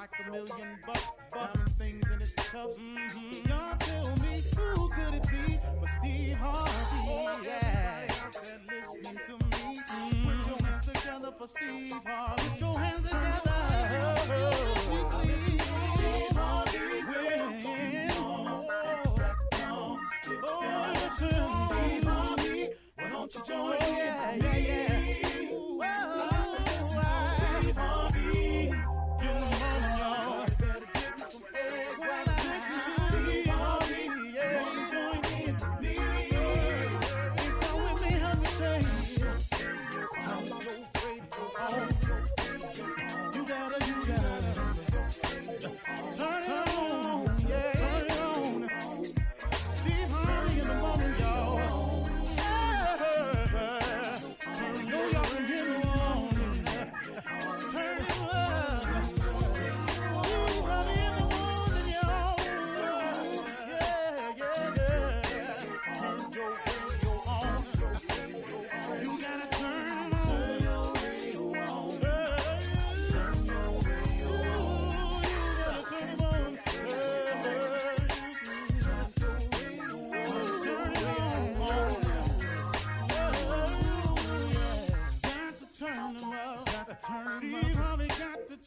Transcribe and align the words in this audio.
Like 0.00 0.26
a 0.26 0.30
million 0.30 0.78
bucks, 0.86 1.08
diamond 1.30 1.72
things 1.72 2.10
in 2.10 2.22
its 2.22 2.32
cuffs. 2.32 2.74
Mm-hmm. 2.80 3.48
Y'all 3.50 3.76
tell 3.80 4.16
me 4.16 4.42
who 4.56 4.88
could 4.88 5.14
it 5.14 5.26
be 5.28 5.58
but 5.78 5.88
Steve 5.90 6.36
Harvey? 6.36 6.70
Oh, 7.04 7.40
yeah. 7.44 8.06
Everybody 8.08 8.80
listening 8.80 9.18
to 9.26 9.32
me, 9.44 9.76
mm-hmm. 9.76 10.24
put 10.24 10.38
your 10.48 10.58
hands 10.66 10.86
together 10.86 11.32
for 11.36 11.46
Steve 11.48 12.00
Harvey. 12.06 12.48
Put 12.48 12.60
your 12.60 12.78
hands 12.78 13.08
together. 13.10 13.52
Oh, 13.92 14.16
Steve 14.16 15.02
Harvey. 16.32 16.80
Oh, 20.42 20.92
listen, 20.94 21.44
Steve 21.68 22.04
Harvey. 22.04 22.68
Why 22.96 23.08
don't 23.10 23.34
you 23.34 23.40
join 23.46 23.76
oh, 23.78 24.49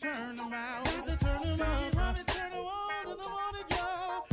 turn 0.04 0.38
out. 0.54 0.84
Got 0.84 1.06
to 1.06 1.18
turn 1.18 1.62
out. 1.62 1.96
Mommy, 1.96 2.20
turn 2.28 2.52
on 2.52 3.06
to 3.06 3.16
the 3.16 3.28
that 3.54 3.68
y'all. 3.72 4.28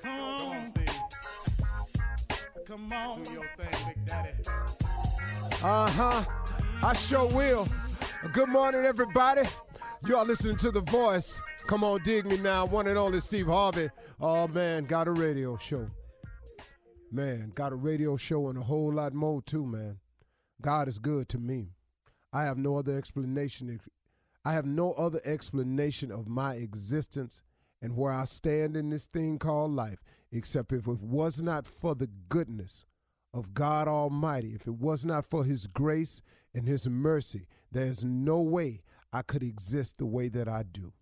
Come 0.00 0.20
on, 0.20 0.66
Steve. 0.68 1.00
Come 2.66 2.92
on. 2.92 3.22
Do 3.24 3.32
your 3.32 3.50
thing, 3.56 3.86
Big 3.86 4.06
Daddy. 4.06 4.30
Uh 5.64 5.90
huh. 5.90 6.24
I 6.84 6.92
sure 6.92 7.28
will. 7.30 7.66
Good 8.32 8.48
morning, 8.48 8.84
everybody. 8.84 9.42
You 10.06 10.16
are 10.16 10.24
listening 10.24 10.56
to 10.58 10.70
The 10.70 10.82
Voice. 10.82 11.42
Come 11.66 11.82
on, 11.82 12.00
dig 12.04 12.26
me 12.26 12.38
now. 12.38 12.66
One 12.66 12.86
and 12.86 12.96
only 12.96 13.18
Steve 13.20 13.46
Harvey. 13.46 13.90
Oh, 14.20 14.46
man, 14.46 14.84
got 14.84 15.08
a 15.08 15.12
radio 15.12 15.56
show. 15.56 15.88
Man, 17.14 17.52
got 17.54 17.72
a 17.72 17.76
radio 17.76 18.16
show 18.16 18.48
and 18.48 18.56
a 18.56 18.62
whole 18.62 18.90
lot 18.90 19.12
more 19.12 19.42
too, 19.42 19.66
man. 19.66 19.98
God 20.62 20.88
is 20.88 20.98
good 20.98 21.28
to 21.28 21.38
me. 21.38 21.74
I 22.32 22.44
have 22.44 22.56
no 22.56 22.78
other 22.78 22.96
explanation. 22.96 23.78
I 24.46 24.52
have 24.54 24.64
no 24.64 24.92
other 24.92 25.20
explanation 25.22 26.10
of 26.10 26.26
my 26.26 26.54
existence 26.54 27.42
and 27.82 27.98
where 27.98 28.12
I 28.12 28.24
stand 28.24 28.78
in 28.78 28.88
this 28.88 29.04
thing 29.04 29.38
called 29.38 29.72
life, 29.72 30.02
except 30.30 30.72
if 30.72 30.86
it 30.86 31.00
was 31.02 31.42
not 31.42 31.66
for 31.66 31.94
the 31.94 32.08
goodness 32.30 32.86
of 33.34 33.52
God 33.52 33.88
Almighty, 33.88 34.54
if 34.54 34.66
it 34.66 34.76
was 34.76 35.04
not 35.04 35.26
for 35.26 35.44
His 35.44 35.66
grace 35.66 36.22
and 36.54 36.66
His 36.66 36.88
mercy, 36.88 37.46
there's 37.70 38.02
no 38.02 38.40
way 38.40 38.80
I 39.12 39.20
could 39.20 39.42
exist 39.42 39.98
the 39.98 40.06
way 40.06 40.28
that 40.30 40.48
I 40.48 40.62
do. 40.62 40.94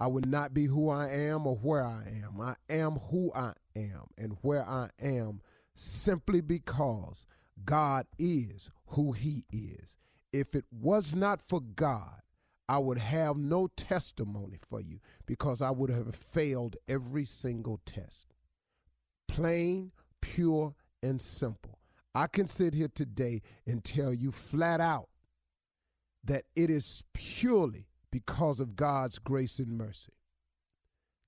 I 0.00 0.08
would 0.08 0.26
not 0.26 0.54
be 0.54 0.66
who 0.66 0.88
I 0.88 1.10
am 1.10 1.46
or 1.46 1.56
where 1.56 1.84
I 1.84 2.22
am. 2.24 2.40
I 2.40 2.54
am 2.68 2.94
who 3.10 3.32
I 3.34 3.52
am 3.78 4.08
and 4.16 4.36
where 4.42 4.62
I 4.62 4.90
am 5.00 5.40
simply 5.74 6.40
because 6.40 7.26
God 7.64 8.06
is 8.18 8.70
who 8.88 9.12
He 9.12 9.44
is. 9.52 9.96
If 10.32 10.54
it 10.54 10.64
was 10.70 11.14
not 11.14 11.40
for 11.40 11.60
God, 11.60 12.20
I 12.68 12.78
would 12.78 12.98
have 12.98 13.36
no 13.36 13.68
testimony 13.76 14.58
for 14.68 14.80
you 14.80 15.00
because 15.26 15.62
I 15.62 15.70
would 15.70 15.90
have 15.90 16.14
failed 16.14 16.76
every 16.86 17.24
single 17.24 17.80
test. 17.86 18.26
Plain, 19.26 19.92
pure, 20.20 20.74
and 21.02 21.20
simple. 21.22 21.78
I 22.14 22.26
can 22.26 22.46
sit 22.46 22.74
here 22.74 22.90
today 22.94 23.42
and 23.66 23.82
tell 23.82 24.12
you 24.12 24.32
flat 24.32 24.80
out 24.80 25.08
that 26.24 26.44
it 26.54 26.68
is 26.68 27.02
purely 27.14 27.86
because 28.10 28.60
of 28.60 28.76
God's 28.76 29.18
grace 29.18 29.58
and 29.58 29.78
mercy 29.78 30.12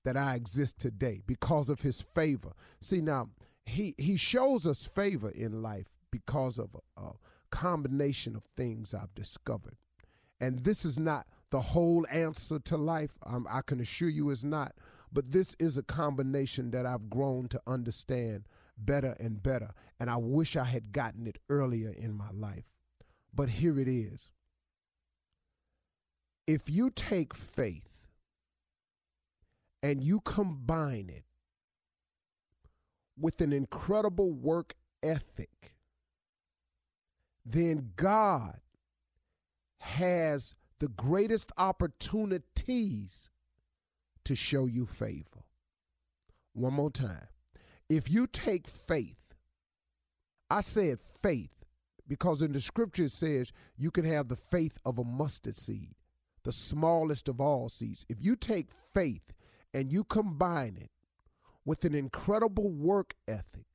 that 0.03 0.17
I 0.17 0.35
exist 0.35 0.79
today, 0.79 1.21
because 1.25 1.69
of 1.69 1.81
his 1.81 2.01
favor. 2.01 2.51
See, 2.79 3.01
now, 3.01 3.29
he, 3.65 3.95
he 3.97 4.17
shows 4.17 4.65
us 4.65 4.85
favor 4.85 5.29
in 5.29 5.61
life 5.61 5.97
because 6.11 6.57
of 6.57 6.75
a, 6.97 7.01
a 7.01 7.11
combination 7.51 8.35
of 8.35 8.43
things 8.57 8.93
I've 8.93 9.13
discovered. 9.15 9.75
And 10.39 10.63
this 10.63 10.85
is 10.85 10.97
not 10.97 11.27
the 11.51 11.59
whole 11.59 12.05
answer 12.11 12.57
to 12.59 12.77
life. 12.77 13.17
Um, 13.25 13.47
I 13.49 13.61
can 13.61 13.79
assure 13.79 14.09
you 14.09 14.31
it's 14.31 14.43
not. 14.43 14.73
But 15.13 15.31
this 15.31 15.55
is 15.59 15.77
a 15.77 15.83
combination 15.83 16.71
that 16.71 16.85
I've 16.85 17.09
grown 17.09 17.47
to 17.49 17.61
understand 17.67 18.47
better 18.77 19.15
and 19.19 19.43
better. 19.43 19.71
And 19.99 20.09
I 20.09 20.15
wish 20.17 20.55
I 20.55 20.63
had 20.63 20.91
gotten 20.91 21.27
it 21.27 21.37
earlier 21.49 21.93
in 21.95 22.13
my 22.13 22.31
life. 22.33 22.65
But 23.33 23.49
here 23.49 23.79
it 23.79 23.87
is 23.87 24.31
if 26.47 26.69
you 26.69 26.89
take 26.89 27.33
faith 27.33 27.90
and 29.83 30.03
you 30.03 30.19
combine 30.21 31.09
it 31.09 31.23
with 33.19 33.41
an 33.41 33.53
incredible 33.53 34.31
work 34.31 34.75
ethic, 35.03 35.75
then 37.45 37.91
God 37.95 38.59
has 39.79 40.55
the 40.79 40.87
greatest 40.87 41.51
opportunities 41.57 43.29
to 44.23 44.35
show 44.35 44.65
you 44.65 44.85
favor. 44.85 45.45
One 46.53 46.73
more 46.73 46.91
time. 46.91 47.27
If 47.89 48.09
you 48.09 48.27
take 48.27 48.67
faith, 48.67 49.33
I 50.49 50.61
said 50.61 50.99
faith 51.21 51.53
because 52.07 52.41
in 52.41 52.51
the 52.51 52.61
scripture 52.61 53.05
it 53.05 53.11
says 53.11 53.51
you 53.77 53.89
can 53.89 54.05
have 54.05 54.27
the 54.27 54.35
faith 54.35 54.77
of 54.85 54.97
a 54.97 55.03
mustard 55.03 55.55
seed, 55.55 55.95
the 56.43 56.51
smallest 56.51 57.27
of 57.27 57.39
all 57.39 57.69
seeds. 57.69 58.05
If 58.09 58.17
you 58.21 58.35
take 58.35 58.67
faith 58.93 59.31
and 59.73 59.91
you 59.91 60.03
combine 60.03 60.77
it 60.79 60.91
with 61.65 61.85
an 61.85 61.95
incredible 61.95 62.69
work 62.69 63.15
ethic, 63.27 63.65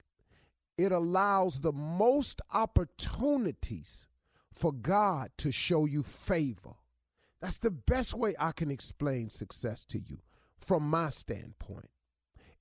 it 0.76 0.92
allows 0.92 1.60
the 1.60 1.72
most 1.72 2.40
opportunities 2.52 4.06
for 4.52 4.72
God 4.72 5.30
to 5.38 5.52
show 5.52 5.84
you 5.84 6.02
favor. 6.02 6.74
That's 7.40 7.58
the 7.58 7.70
best 7.70 8.14
way 8.14 8.34
I 8.38 8.52
can 8.52 8.70
explain 8.70 9.30
success 9.30 9.84
to 9.86 9.98
you 9.98 10.18
from 10.58 10.88
my 10.88 11.10
standpoint. 11.10 11.90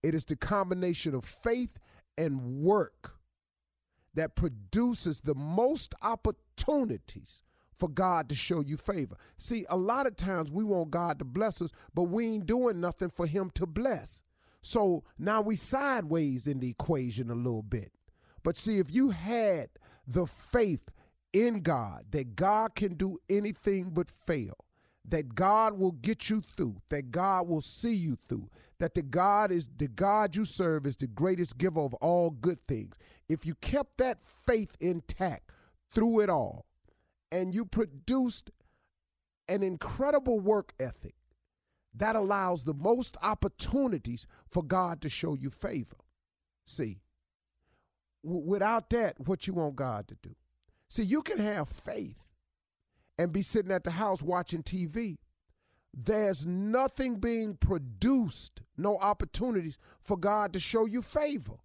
It 0.04 0.14
is 0.14 0.26
the 0.26 0.36
combination 0.36 1.16
of 1.16 1.26
faith 1.26 1.78
and 2.18 2.62
work 2.62 3.18
that 4.14 4.36
produces 4.36 5.22
the 5.22 5.36
most 5.36 5.94
opportunities 6.02 7.44
for 7.78 7.90
God 7.90 8.30
to 8.30 8.36
show 8.36 8.62
you 8.62 8.78
favor. 8.78 9.18
See, 9.38 9.66
a 9.70 9.78
lot 9.78 10.08
of 10.08 10.16
times 10.16 10.52
we 10.52 10.64
want 10.64 10.92
God 10.92 11.20
to 11.20 11.26
bless 11.26 11.62
us, 11.62 11.72
but 11.94 12.04
we 12.04 12.26
ain't 12.26 12.46
doing 12.46 12.80
nothing 12.80 13.10
for 13.10 13.28
Him 13.28 13.52
to 13.56 13.66
bless. 13.66 14.24
So 14.62 15.04
now 15.18 15.42
we 15.42 15.56
sideways 15.56 16.48
in 16.48 16.60
the 16.60 16.70
equation 16.70 17.30
a 17.30 17.36
little 17.36 17.64
bit. 17.64 17.92
But 18.44 18.58
see, 18.58 18.80
if 18.80 18.94
you 18.94 19.10
had 19.12 19.70
the 20.08 20.26
faith 20.26 20.90
in 21.34 21.62
God 21.62 22.06
that 22.12 22.36
God 22.36 22.76
can 22.76 22.94
do 22.94 23.18
anything 23.30 23.92
but 23.92 24.10
fail, 24.10 24.56
that 25.08 25.36
God 25.36 25.78
will 25.78 25.92
get 25.92 26.30
you 26.30 26.42
through, 26.42 26.78
that 26.90 27.12
God 27.12 27.48
will 27.48 27.62
see 27.62 27.94
you 27.94 28.18
through, 28.28 28.50
that 28.80 28.96
the 28.96 29.02
God 29.02 29.52
is 29.52 29.68
the 29.78 29.88
God 29.88 30.36
you 30.36 30.46
serve 30.46 30.86
is 30.86 30.96
the 30.96 31.08
greatest 31.08 31.58
giver 31.58 31.82
of 31.82 31.94
all 31.96 32.32
good 32.32 32.64
things. 32.68 32.96
If 33.30 33.46
you 33.46 33.56
kept 33.56 33.98
that 33.98 34.20
faith 34.20 34.76
intact 34.80 35.52
through 35.92 36.22
it 36.22 36.30
all 36.30 36.66
and 37.32 37.54
you 37.54 37.66
produced 37.66 38.52
an 39.48 39.64
incredible 39.64 40.40
work 40.40 40.74
ethic 40.80 41.16
that 41.94 42.16
allows 42.16 42.64
the 42.64 42.74
most 42.74 43.16
opportunities 43.22 44.28
for 44.50 44.64
God 44.64 45.02
to 45.02 45.10
show 45.10 45.34
you 45.34 45.50
favor. 45.50 45.98
See, 46.66 47.00
w- 48.24 48.44
without 48.46 48.90
that, 48.90 49.28
what 49.28 49.48
you 49.48 49.54
want 49.54 49.76
God 49.76 50.08
to 50.10 50.18
do? 50.22 50.36
See, 50.90 51.04
you 51.04 51.22
can 51.22 51.40
have 51.40 51.70
faith 51.70 52.18
and 53.18 53.32
be 53.32 53.42
sitting 53.42 53.72
at 53.72 53.84
the 53.84 53.92
house 53.92 54.22
watching 54.22 54.62
TV. 54.64 55.18
There's 55.94 56.46
nothing 56.46 57.16
being 57.16 57.56
produced, 57.56 58.62
no 58.78 58.98
opportunities 58.98 59.78
for 60.02 60.18
God 60.18 60.52
to 60.54 60.60
show 60.60 60.86
you 60.86 61.02
favor. 61.02 61.56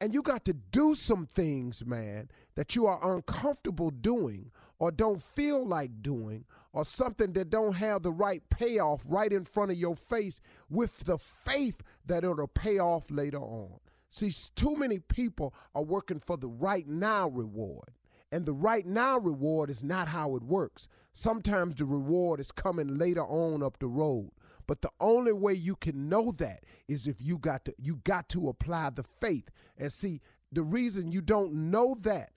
And 0.00 0.14
you 0.14 0.22
got 0.22 0.44
to 0.46 0.54
do 0.54 0.94
some 0.94 1.26
things, 1.26 1.84
man, 1.84 2.30
that 2.54 2.74
you 2.74 2.86
are 2.86 3.14
uncomfortable 3.14 3.90
doing 3.90 4.50
or 4.78 4.90
don't 4.90 5.20
feel 5.20 5.66
like 5.66 6.02
doing 6.02 6.46
or 6.72 6.84
something 6.84 7.34
that 7.34 7.50
don't 7.50 7.74
have 7.74 8.02
the 8.02 8.12
right 8.12 8.42
payoff 8.48 9.02
right 9.06 9.32
in 9.32 9.44
front 9.44 9.70
of 9.70 9.76
your 9.76 9.96
face 9.96 10.40
with 10.70 11.04
the 11.04 11.18
faith 11.18 11.82
that 12.06 12.24
it'll 12.24 12.46
pay 12.46 12.78
off 12.78 13.10
later 13.10 13.40
on. 13.40 13.78
See, 14.08 14.32
too 14.56 14.74
many 14.74 14.98
people 14.98 15.54
are 15.74 15.84
working 15.84 16.18
for 16.18 16.36
the 16.36 16.48
right 16.48 16.88
now 16.88 17.28
reward. 17.28 17.90
And 18.32 18.46
the 18.46 18.52
right 18.52 18.86
now 18.86 19.18
reward 19.18 19.70
is 19.70 19.82
not 19.82 20.08
how 20.08 20.36
it 20.36 20.42
works. 20.42 20.88
Sometimes 21.12 21.74
the 21.74 21.84
reward 21.84 22.40
is 22.40 22.52
coming 22.52 22.96
later 22.96 23.24
on 23.24 23.62
up 23.62 23.78
the 23.78 23.88
road. 23.88 24.30
But 24.70 24.82
the 24.82 24.90
only 25.00 25.32
way 25.32 25.54
you 25.54 25.74
can 25.74 26.08
know 26.08 26.30
that 26.36 26.62
is 26.86 27.08
if 27.08 27.20
you 27.20 27.38
got 27.38 27.64
to 27.64 27.74
you 27.76 27.96
got 28.04 28.28
to 28.28 28.48
apply 28.48 28.90
the 28.90 29.02
faith. 29.02 29.50
And 29.76 29.90
see, 29.90 30.20
the 30.52 30.62
reason 30.62 31.10
you 31.10 31.22
don't 31.22 31.72
know 31.72 31.96
that 32.02 32.30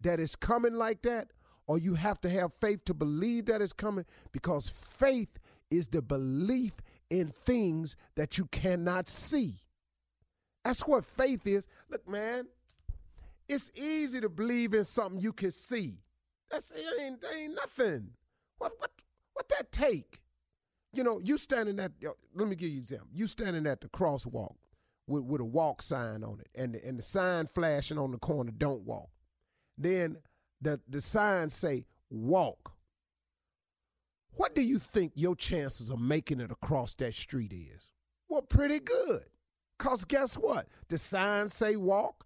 that 0.00 0.18
is 0.18 0.34
coming 0.34 0.74
like 0.74 1.02
that 1.02 1.28
or 1.68 1.78
you 1.78 1.94
have 1.94 2.20
to 2.22 2.28
have 2.28 2.50
faith 2.60 2.84
to 2.86 2.92
believe 2.92 3.46
that 3.46 3.62
it's 3.62 3.72
coming 3.72 4.04
because 4.32 4.68
faith 4.68 5.38
is 5.70 5.86
the 5.86 6.02
belief 6.02 6.72
in 7.08 7.28
things 7.28 7.94
that 8.16 8.36
you 8.36 8.46
cannot 8.46 9.06
see. 9.08 9.54
That's 10.64 10.88
what 10.88 11.06
faith 11.06 11.46
is. 11.46 11.68
Look, 11.88 12.08
man, 12.08 12.48
it's 13.48 13.70
easy 13.76 14.20
to 14.22 14.28
believe 14.28 14.74
in 14.74 14.82
something 14.82 15.20
you 15.20 15.32
can 15.32 15.52
see. 15.52 16.00
That's 16.50 16.72
ain't, 17.00 17.24
ain't 17.32 17.54
nothing. 17.54 18.08
What 18.58 18.72
what 18.76 18.90
what 19.34 19.48
that 19.50 19.70
take? 19.70 20.20
You 20.96 21.04
know, 21.04 21.20
you 21.22 21.36
standing 21.36 21.78
at 21.78 21.92
let 22.34 22.48
me 22.48 22.56
give 22.56 22.70
you 22.70 22.76
an 22.76 22.82
example. 22.82 23.08
You 23.12 23.26
standing 23.26 23.66
at 23.66 23.80
the 23.80 23.88
crosswalk 23.88 24.54
with, 25.06 25.24
with 25.24 25.40
a 25.40 25.44
walk 25.44 25.82
sign 25.82 26.24
on 26.24 26.40
it, 26.40 26.48
and 26.54 26.74
the, 26.74 26.84
and 26.86 26.98
the 26.98 27.02
sign 27.02 27.46
flashing 27.46 27.98
on 27.98 28.12
the 28.12 28.18
corner, 28.18 28.52
don't 28.56 28.82
walk. 28.82 29.10
Then 29.76 30.16
the 30.60 30.80
the 30.88 31.00
sign 31.00 31.50
say 31.50 31.84
walk. 32.10 32.72
What 34.32 34.54
do 34.54 34.62
you 34.62 34.78
think 34.78 35.12
your 35.14 35.34
chances 35.34 35.90
of 35.90 35.98
making 35.98 36.40
it 36.40 36.50
across 36.50 36.94
that 36.94 37.14
street 37.14 37.52
is? 37.52 37.90
Well, 38.28 38.42
pretty 38.42 38.80
good. 38.80 39.24
Cause 39.78 40.04
guess 40.04 40.36
what? 40.36 40.66
The 40.88 40.98
signs 40.98 41.54
say 41.54 41.76
walk. 41.76 42.25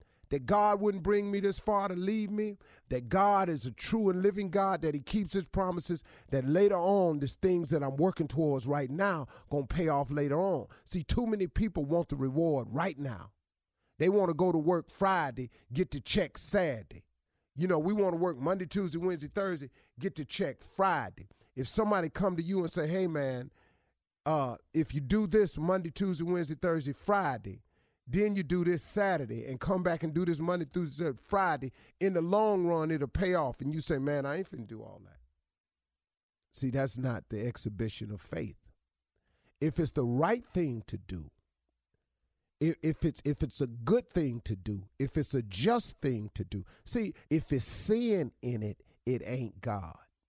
that 0.31 0.45
God 0.45 0.79
wouldn't 0.79 1.03
bring 1.03 1.29
me 1.29 1.41
this 1.41 1.59
far 1.59 1.89
to 1.89 1.93
leave 1.93 2.31
me, 2.31 2.57
that 2.89 3.09
God 3.09 3.49
is 3.49 3.65
a 3.65 3.71
true 3.71 4.09
and 4.09 4.23
living 4.23 4.49
God, 4.49 4.81
that 4.81 4.95
He 4.95 5.01
keeps 5.01 5.33
His 5.33 5.43
promises, 5.45 6.03
that 6.31 6.47
later 6.47 6.77
on, 6.77 7.19
these 7.19 7.35
things 7.35 7.69
that 7.69 7.83
I'm 7.83 7.97
working 7.97 8.29
towards 8.29 8.65
right 8.65 8.89
now 8.89 9.27
gonna 9.49 9.67
pay 9.67 9.89
off 9.89 10.09
later 10.09 10.39
on. 10.39 10.67
See, 10.85 11.03
too 11.03 11.27
many 11.27 11.47
people 11.47 11.85
want 11.85 12.09
the 12.09 12.15
reward 12.15 12.69
right 12.71 12.97
now. 12.97 13.31
They 13.99 14.09
want 14.09 14.29
to 14.29 14.33
go 14.33 14.51
to 14.51 14.57
work 14.57 14.89
Friday, 14.89 15.51
get 15.71 15.91
the 15.91 15.99
check 15.99 16.37
Saturday. 16.37 17.03
You 17.55 17.67
know, 17.67 17.77
we 17.77 17.93
want 17.93 18.13
to 18.13 18.17
work 18.17 18.39
Monday, 18.39 18.65
Tuesday, 18.65 18.97
Wednesday, 18.97 19.29
Thursday, 19.33 19.69
get 19.99 20.15
the 20.15 20.23
check 20.23 20.63
Friday. 20.63 21.27
If 21.55 21.67
somebody 21.67 22.09
come 22.09 22.37
to 22.37 22.41
you 22.41 22.61
and 22.61 22.71
say, 22.71 22.87
"Hey, 22.87 23.05
man, 23.07 23.51
uh, 24.25 24.55
if 24.73 24.95
you 24.95 25.01
do 25.01 25.27
this 25.27 25.57
Monday, 25.57 25.91
Tuesday, 25.91 26.23
Wednesday, 26.23 26.55
Thursday, 26.55 26.93
Friday, 26.93 27.61
then 28.07 28.35
you 28.35 28.43
do 28.43 28.63
this 28.63 28.83
Saturday 28.83 29.45
and 29.45 29.59
come 29.59 29.83
back 29.83 30.03
and 30.03 30.13
do 30.13 30.25
this 30.25 30.39
Monday 30.39 30.65
through 30.65 30.89
Friday. 31.23 31.71
In 31.99 32.13
the 32.13 32.21
long 32.21 32.65
run, 32.65 32.91
it'll 32.91 33.07
pay 33.07 33.35
off. 33.35 33.61
And 33.61 33.73
you 33.73 33.81
say, 33.81 33.99
man, 33.99 34.25
I 34.25 34.37
ain't 34.37 34.51
finna 34.51 34.67
do 34.67 34.81
all 34.81 35.01
that. 35.05 35.19
See, 36.53 36.69
that's 36.69 36.97
not 36.97 37.29
the 37.29 37.45
exhibition 37.45 38.11
of 38.11 38.21
faith. 38.21 38.57
If 39.61 39.79
it's 39.79 39.91
the 39.91 40.03
right 40.03 40.43
thing 40.53 40.83
to 40.87 40.97
do, 40.97 41.29
if, 42.59 43.05
it's 43.05 43.21
if 43.25 43.41
it's 43.41 43.61
a 43.61 43.67
good 43.67 44.09
thing 44.11 44.41
to 44.45 44.55
do, 44.55 44.83
if 44.99 45.17
it's 45.17 45.33
a 45.33 45.41
just 45.41 45.99
thing 45.99 46.29
to 46.35 46.43
do. 46.43 46.65
See, 46.83 47.13
if 47.29 47.51
it's 47.51 47.65
sin 47.65 48.31
in 48.41 48.61
it, 48.61 48.83
it 49.05 49.23
ain't 49.25 49.61
God. 49.61 49.97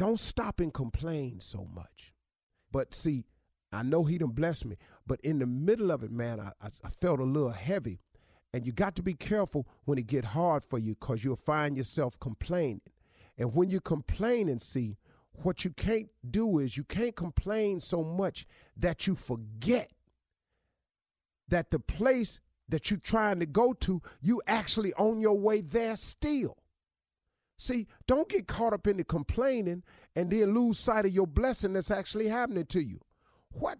don't 0.00 0.18
stop 0.18 0.60
and 0.60 0.72
complain 0.72 1.40
so 1.40 1.68
much. 1.74 2.14
But 2.72 2.94
see, 2.94 3.26
I 3.70 3.82
know 3.82 4.04
he 4.04 4.16
done 4.16 4.30
blessed 4.30 4.64
me, 4.64 4.78
but 5.06 5.20
in 5.20 5.40
the 5.40 5.46
middle 5.46 5.90
of 5.90 6.02
it, 6.02 6.10
man, 6.10 6.40
I, 6.40 6.52
I 6.62 6.88
felt 6.88 7.20
a 7.20 7.24
little 7.24 7.50
heavy. 7.50 8.00
And 8.54 8.64
you 8.64 8.72
got 8.72 8.96
to 8.96 9.02
be 9.02 9.12
careful 9.12 9.68
when 9.84 9.98
it 9.98 10.06
get 10.06 10.24
hard 10.24 10.64
for 10.64 10.78
you 10.78 10.94
because 10.94 11.22
you'll 11.22 11.36
find 11.36 11.76
yourself 11.76 12.18
complaining. 12.18 12.80
And 13.36 13.54
when 13.54 13.68
you 13.68 13.78
complain 13.78 14.48
and 14.48 14.62
see, 14.62 14.96
what 15.42 15.66
you 15.66 15.70
can't 15.70 16.08
do 16.30 16.60
is 16.60 16.78
you 16.78 16.84
can't 16.84 17.14
complain 17.14 17.78
so 17.78 18.02
much 18.02 18.46
that 18.78 19.06
you 19.06 19.14
forget 19.14 19.90
that 21.48 21.70
the 21.70 21.78
place 21.78 22.40
that 22.70 22.90
you're 22.90 22.98
trying 22.98 23.38
to 23.40 23.46
go 23.46 23.74
to, 23.74 24.00
you 24.22 24.40
actually 24.46 24.94
on 24.94 25.20
your 25.20 25.38
way 25.38 25.60
there 25.60 25.96
still. 25.96 26.56
See, 27.60 27.88
don't 28.06 28.26
get 28.26 28.48
caught 28.48 28.72
up 28.72 28.86
in 28.86 28.96
the 28.96 29.04
complaining 29.04 29.82
and 30.16 30.30
then 30.30 30.54
lose 30.54 30.78
sight 30.78 31.04
of 31.04 31.12
your 31.12 31.26
blessing 31.26 31.74
that's 31.74 31.90
actually 31.90 32.26
happening 32.26 32.64
to 32.64 32.82
you. 32.82 33.00
What 33.50 33.78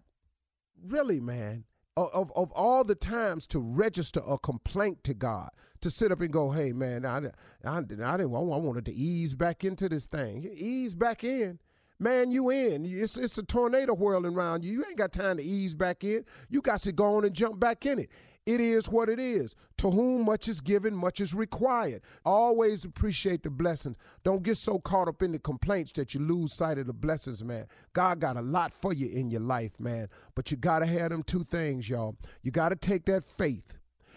really, 0.85 1.19
man? 1.19 1.65
Of, 1.97 2.31
of 2.37 2.53
all 2.53 2.85
the 2.85 2.95
times 2.95 3.47
to 3.49 3.59
register 3.59 4.21
a 4.29 4.37
complaint 4.37 5.03
to 5.05 5.15
God, 5.15 5.49
to 5.81 5.91
sit 5.91 6.13
up 6.13 6.21
and 6.21 6.31
go, 6.31 6.51
hey, 6.51 6.75
man, 6.75 7.07
I, 7.07 7.29
I, 7.65 7.79
I 7.79 7.81
didn't, 7.81 8.05
I 8.05 8.17
wanted 8.23 8.85
to 8.85 8.93
ease 8.93 9.35
back 9.35 9.65
into 9.65 9.89
this 9.89 10.07
thing. 10.07 10.47
Ease 10.55 10.95
back 10.95 11.25
in. 11.25 11.59
Man, 11.99 12.31
you 12.31 12.51
in. 12.51 12.85
It's, 12.85 13.17
it's 13.17 13.39
a 13.39 13.43
tornado 13.43 13.95
whirling 13.95 14.35
around 14.35 14.63
you. 14.63 14.73
You 14.73 14.85
ain't 14.87 14.99
got 14.99 15.13
time 15.13 15.39
to 15.39 15.43
ease 15.43 15.75
back 15.75 16.05
in. 16.05 16.27
You 16.51 16.61
got 16.61 16.83
to 16.83 16.93
go 16.93 17.17
on 17.17 17.25
and 17.25 17.35
jump 17.35 17.59
back 17.59 17.87
in 17.87 17.99
it. 17.99 18.11
It 18.47 18.61
is 18.61 18.89
what 18.89 19.09
it 19.09 19.21
is. 19.21 19.55
To 19.79 19.91
whom 19.91 20.25
much 20.25 20.49
is 20.49 20.61
given, 20.61 20.95
much 20.95 21.21
is 21.21 21.35
required. 21.35 22.03
Always 22.25 22.85
appreciate 22.85 23.43
the 23.43 23.51
blessings. 23.51 23.97
Don't 24.25 24.43
get 24.43 24.57
so 24.57 24.79
caught 24.79 25.09
up 25.09 25.23
in 25.23 25.33
the 25.33 25.39
complaints 25.39 25.93
that 25.93 26.15
you 26.15 26.21
lose 26.21 26.57
sight 26.57 26.79
of 26.79 26.87
the 26.87 26.93
blessings, 26.93 27.45
man. 27.45 27.67
God 27.93 28.19
got 28.19 28.37
a 28.37 28.43
lot 28.43 28.73
for 28.73 28.93
you 28.93 29.09
in 29.09 29.31
your 29.31 29.41
life, 29.41 29.79
man. 29.79 30.09
But 30.35 30.51
you 30.51 30.57
got 30.57 30.81
to 30.81 30.87
have 30.87 31.11
them 31.11 31.23
two 31.23 31.45
things, 31.45 31.89
y'all. 31.89 32.17
You 32.43 32.51
got 32.51 32.71
to 32.71 32.77
take 32.77 33.05
that 33.07 33.25
faith 33.25 33.75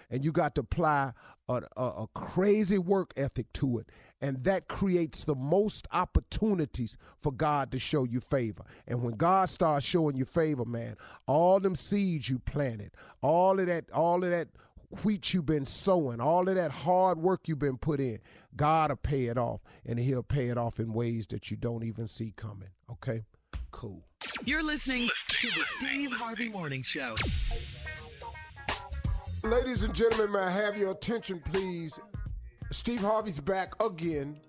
and 0.09 0.23
you 0.23 0.31
got 0.31 0.55
to 0.55 0.61
apply 0.61 1.11
a, 1.49 1.61
a, 1.75 1.83
a, 1.83 2.07
crazy 2.13 2.77
work 2.77 3.13
ethic 3.17 3.51
to 3.53 3.79
it. 3.79 3.89
And 4.23 4.41
that 4.45 4.69
creates 4.69 5.25
the 5.25 5.35
most 5.35 5.85
opportunities 5.91 6.97
for 7.19 7.33
God 7.33 7.73
to 7.73 7.77
show 7.77 8.05
you 8.05 8.21
favor. 8.21 8.63
And 8.87 9.03
when 9.03 9.15
God 9.17 9.49
starts 9.49 9.85
showing 9.85 10.15
you 10.15 10.23
favor, 10.23 10.63
man, 10.63 10.95
all 11.27 11.59
them 11.59 11.75
seeds 11.75 12.29
you 12.29 12.39
planted, 12.39 12.91
all 13.21 13.59
of 13.59 13.67
that, 13.67 13.91
all 13.91 14.23
of 14.23 14.29
that 14.29 14.47
wheat 15.03 15.33
you've 15.33 15.45
been 15.45 15.65
sowing, 15.65 16.21
all 16.21 16.47
of 16.47 16.55
that 16.55 16.71
hard 16.71 17.17
work 17.17 17.49
you've 17.49 17.59
been 17.59 17.77
put 17.77 17.99
in, 17.99 18.19
God 18.55 18.91
will 18.91 18.95
pay 18.95 19.25
it 19.25 19.37
off. 19.37 19.59
And 19.85 19.99
he'll 19.99 20.23
pay 20.23 20.47
it 20.47 20.57
off 20.57 20.79
in 20.79 20.93
ways 20.93 21.27
that 21.27 21.51
you 21.51 21.57
don't 21.57 21.83
even 21.83 22.07
see 22.07 22.31
coming. 22.37 22.69
Okay? 22.89 23.23
Cool. 23.71 24.05
You're 24.45 24.63
listening 24.63 25.09
to 25.27 25.47
the 25.47 25.65
Steve 25.79 26.13
Harvey 26.13 26.47
Morning 26.47 26.81
Show. 26.81 27.13
Ladies 29.43 29.83
and 29.83 29.93
gentlemen, 29.93 30.31
may 30.31 30.39
I 30.39 30.49
have 30.49 30.77
your 30.77 30.91
attention, 30.91 31.41
please? 31.41 31.99
Steve 32.73 33.01
Harvey's 33.01 33.39
back 33.39 33.81
again. 33.83 34.39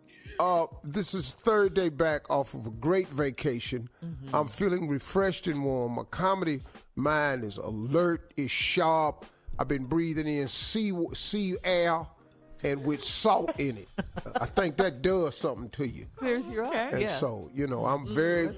Uh, 0.41 0.67
this 0.83 1.15
is 1.15 1.35
third 1.35 1.75
day 1.75 1.91
back 1.91 2.29
off 2.31 2.55
of 2.55 2.67
a 2.67 2.71
great 2.71 3.07
vacation. 3.09 3.89
Mm-hmm. 4.05 4.35
I'm 4.35 4.49
feeling 4.49 4.89
refreshed 4.89 5.47
and 5.47 5.63
warm. 5.63 5.97
My 5.97 6.05
comedy 6.05 6.63
mind 6.97 7.45
is 7.45 7.59
alert, 7.59 8.33
is 8.37 8.51
sharp. 8.51 9.27
I've 9.59 9.69
been 9.69 9.85
breathing 9.85 10.27
in 10.27 10.49
sea 10.49 10.93
sea 11.13 11.57
air 11.63 12.07
and 12.65 12.83
with 12.83 13.05
salt 13.05 13.61
in 13.61 13.77
it. 13.77 13.89
I 14.41 14.47
think 14.47 14.79
that 14.79 15.03
does 15.03 15.37
something 15.37 15.69
to 15.71 15.87
you. 15.87 16.07
Clears 16.17 16.49
you 16.49 16.65
up. 16.65 16.75
And 16.75 17.03
yeah. 17.03 17.07
so, 17.09 17.51
you 17.55 17.67
know, 17.67 17.85
I'm 17.85 18.07
mm, 18.07 18.15
very, 18.15 18.51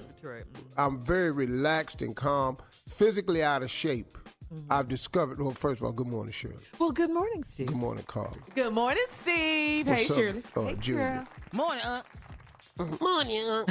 I'm 0.77 0.99
very 1.01 1.31
relaxed 1.31 2.01
and 2.01 2.15
calm, 2.15 2.57
physically 2.87 3.43
out 3.43 3.63
of 3.63 3.69
shape. 3.69 4.17
Mm-hmm. 4.53 4.71
I've 4.71 4.87
discovered. 4.87 5.41
Well, 5.41 5.51
first 5.51 5.81
of 5.81 5.85
all, 5.85 5.91
good 5.91 6.07
morning, 6.07 6.31
Shirley. 6.31 6.63
Well, 6.79 6.91
good 6.91 7.11
morning, 7.11 7.43
Steve. 7.43 7.67
Good 7.67 7.75
morning, 7.75 8.03
Carl. 8.07 8.35
Good 8.55 8.73
morning, 8.73 9.03
Steve. 9.21 9.87
What's 9.87 10.03
hey, 10.03 10.07
up, 10.07 10.17
Shirley. 10.17 10.43
Uh, 10.55 10.61
hey, 10.61 10.75
Julia. 10.79 11.27
Morning, 11.51 11.83
Unc. 11.85 13.01
Morning, 13.01 13.43
Unc. 13.43 13.69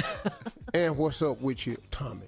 and 0.73 0.97
what's 0.97 1.21
up 1.21 1.41
with 1.41 1.65
you, 1.65 1.77
Tommy? 1.91 2.27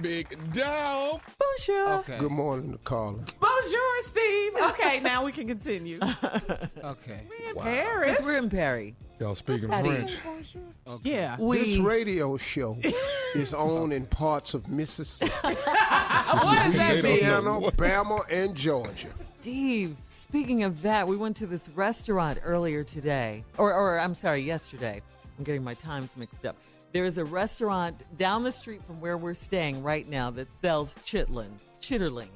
Big 0.00 0.28
dog. 0.52 1.20
Bonjour. 1.38 1.92
Okay. 2.00 2.18
Good 2.18 2.30
morning, 2.30 2.78
Carla. 2.84 3.18
Bonjour, 3.40 4.02
Steve. 4.04 4.52
Okay, 4.62 5.00
now 5.00 5.24
we 5.24 5.32
can 5.32 5.48
continue. 5.48 5.98
okay. 6.84 7.22
We're 7.28 7.50
in 7.50 7.56
Wow. 7.56 7.62
Paris. 7.64 8.20
We're 8.22 8.38
in 8.38 8.48
Perry. 8.48 8.94
Y'all 9.18 9.34
speaking 9.34 9.68
Patty. 9.68 9.88
French. 9.88 10.54
okay. 10.86 11.10
Yeah. 11.10 11.36
We, 11.40 11.58
This 11.58 11.78
radio 11.78 12.36
show 12.36 12.78
is 13.34 13.52
on 13.52 13.90
in 13.90 14.06
parts 14.06 14.54
of 14.54 14.68
Mississippi, 14.68 15.32
what 15.42 15.54
does 15.54 16.74
that 16.74 17.00
They 17.02 17.14
mean? 17.16 17.24
don't. 17.24 17.46
Alabama, 17.48 18.20
and 18.30 18.54
Georgia. 18.54 19.08
Steve, 19.40 19.96
speaking 20.06 20.62
of 20.62 20.80
that, 20.82 21.08
we 21.08 21.16
went 21.16 21.36
to 21.38 21.46
this 21.46 21.68
restaurant 21.70 22.38
earlier 22.44 22.84
today. 22.84 23.42
Or, 23.56 23.72
or 23.74 23.98
I'm 23.98 24.14
sorry, 24.14 24.42
yesterday. 24.42 25.02
I'm 25.38 25.42
getting 25.44 25.64
my 25.64 25.74
times 25.74 26.16
mixed 26.16 26.46
up. 26.46 26.56
There 26.92 27.04
is 27.04 27.18
a 27.18 27.24
restaurant 27.24 28.00
down 28.16 28.42
the 28.42 28.52
street 28.52 28.82
from 28.84 29.00
where 29.00 29.16
we're 29.18 29.34
staying 29.34 29.82
right 29.82 30.08
now 30.08 30.30
that 30.30 30.52
sells 30.52 30.94
chitlins, 31.04 31.60
chitterlings 31.82 32.28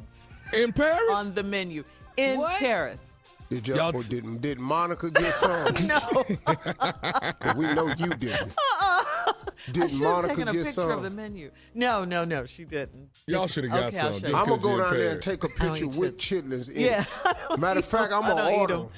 In 0.52 0.72
Paris? 0.72 1.00
on 1.12 1.34
the 1.34 1.42
menu 1.42 1.84
in 2.16 2.38
What? 2.38 2.52
Paris. 2.58 3.06
Did 3.48 3.68
y'all, 3.68 3.76
Y'all 3.76 3.96
or 3.96 4.02
t- 4.02 4.20
did, 4.20 4.40
did 4.40 4.58
Monica 4.58 5.10
get 5.10 5.34
some? 5.34 5.74
No. 5.86 5.98
'Cause 6.46 7.54
we 7.54 7.66
know 7.74 7.88
you 7.98 8.08
didn't. 8.14 8.52
I 8.80 9.34
Did 9.72 9.90
should 9.90 10.00
have 10.00 10.00
Monica 10.00 10.28
taken 10.34 10.48
a 10.48 10.52
get 10.52 10.64
picture 10.66 10.90
of 10.90 11.02
the 11.02 11.10
menu. 11.10 11.50
No, 11.74 12.04
no, 12.04 12.24
no, 12.24 12.46
she 12.46 12.64
didn't. 12.64 13.10
Y'all 13.26 13.46
should 13.46 13.64
have 13.64 13.72
got 13.72 13.84
Okay, 13.88 13.98
I'll 13.98 14.12
some. 14.12 14.12
show 14.14 14.18
just 14.20 14.32
you. 14.32 14.36
I'm 14.38 14.48
gonna 14.48 14.60
go 14.62 14.70
you're 14.76 14.84
down 14.84 14.94
there 14.96 15.10
and 15.12 15.22
take 15.22 15.44
a 15.44 15.48
picture 15.48 15.86
with 15.86 16.16
chitlins. 16.18 16.68
chitlins 16.68 16.70
in 16.70 16.80
Yeah, 16.80 17.04
it. 17.50 17.58
Matter 17.60 17.80
of 17.80 17.84
fact, 17.84 18.12
I'm 18.12 18.22
gonna 18.22 18.36
don't 18.42 18.52
eat 18.52 18.56
order 18.58 18.74
'em. 18.74 18.80
them 18.80 18.88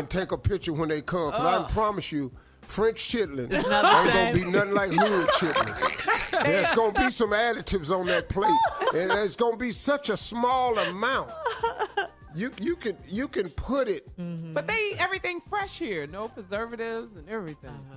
and 0.00 0.10
take 0.10 0.32
a 0.32 0.38
picture 0.38 0.72
when 0.72 0.88
they 0.90 1.00
come. 1.02 1.32
Cause 1.32 1.40
I 1.40 1.56
oh. 1.58 1.64
promise 1.72 2.12
you, 2.12 2.30
French 2.66 2.98
chitlin. 3.10 3.52
ain't 3.52 3.68
not 3.68 4.04
the 4.06 4.12
gonna 4.12 4.32
be 4.34 4.44
nothing 4.44 4.74
like 4.74 4.90
hood 4.90 5.28
chitlin. 5.28 6.42
There's 6.44 6.70
gonna 6.72 6.92
be 7.06 7.10
some 7.10 7.30
additives 7.30 7.96
on 7.96 8.06
that 8.06 8.28
plate, 8.28 8.50
and 8.94 9.10
it's 9.12 9.36
gonna 9.36 9.56
be 9.56 9.72
such 9.72 10.08
a 10.10 10.16
small 10.16 10.76
amount. 10.78 11.30
You 12.34 12.50
you 12.60 12.74
can 12.76 12.96
you 13.08 13.28
can 13.28 13.48
put 13.50 13.88
it. 13.88 14.08
Mm-hmm. 14.18 14.52
But 14.54 14.66
they 14.66 14.74
eat 14.92 14.96
everything 14.98 15.40
fresh 15.40 15.78
here. 15.78 16.06
No 16.08 16.28
preservatives 16.28 17.14
and 17.16 17.28
everything. 17.28 17.70
Uh-huh. 17.70 17.96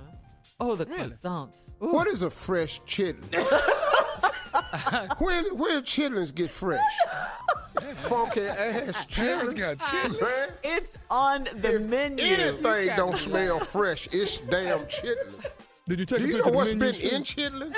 Oh, 0.60 0.74
the 0.76 0.86
Really? 0.86 1.10
croissants. 1.10 1.56
Ooh. 1.82 1.92
What 1.92 2.06
is 2.08 2.22
a 2.22 2.30
fresh 2.30 2.80
chitlin? 2.82 3.22
when 5.18 5.44
when 5.56 5.82
chitlins 5.82 6.34
get 6.34 6.50
fresh? 6.50 6.80
Funky 7.94 8.42
ass 8.42 9.06
Paris 9.10 9.52
chitlins. 9.54 9.58
got 9.58 9.78
chitlins. 9.78 10.20
Man, 10.20 10.48
It's 10.64 10.96
on 11.10 11.44
the 11.56 11.76
if 11.76 11.82
menu. 11.82 12.24
anything 12.24 12.96
don't 12.96 13.16
smell 13.16 13.60
fresh, 13.60 14.08
it's 14.12 14.38
damn 14.50 14.80
chitlins. 14.86 15.46
Did 15.86 16.00
you 16.00 16.04
take 16.06 16.18
Do 16.18 16.24
a 16.24 16.28
you 16.28 16.32
picture 16.34 16.44
know 16.44 16.50
of 16.50 16.54
what's 16.54 16.70
the 16.70 16.76
been 16.76 16.94
in 16.96 17.22
chitlins? 17.22 17.76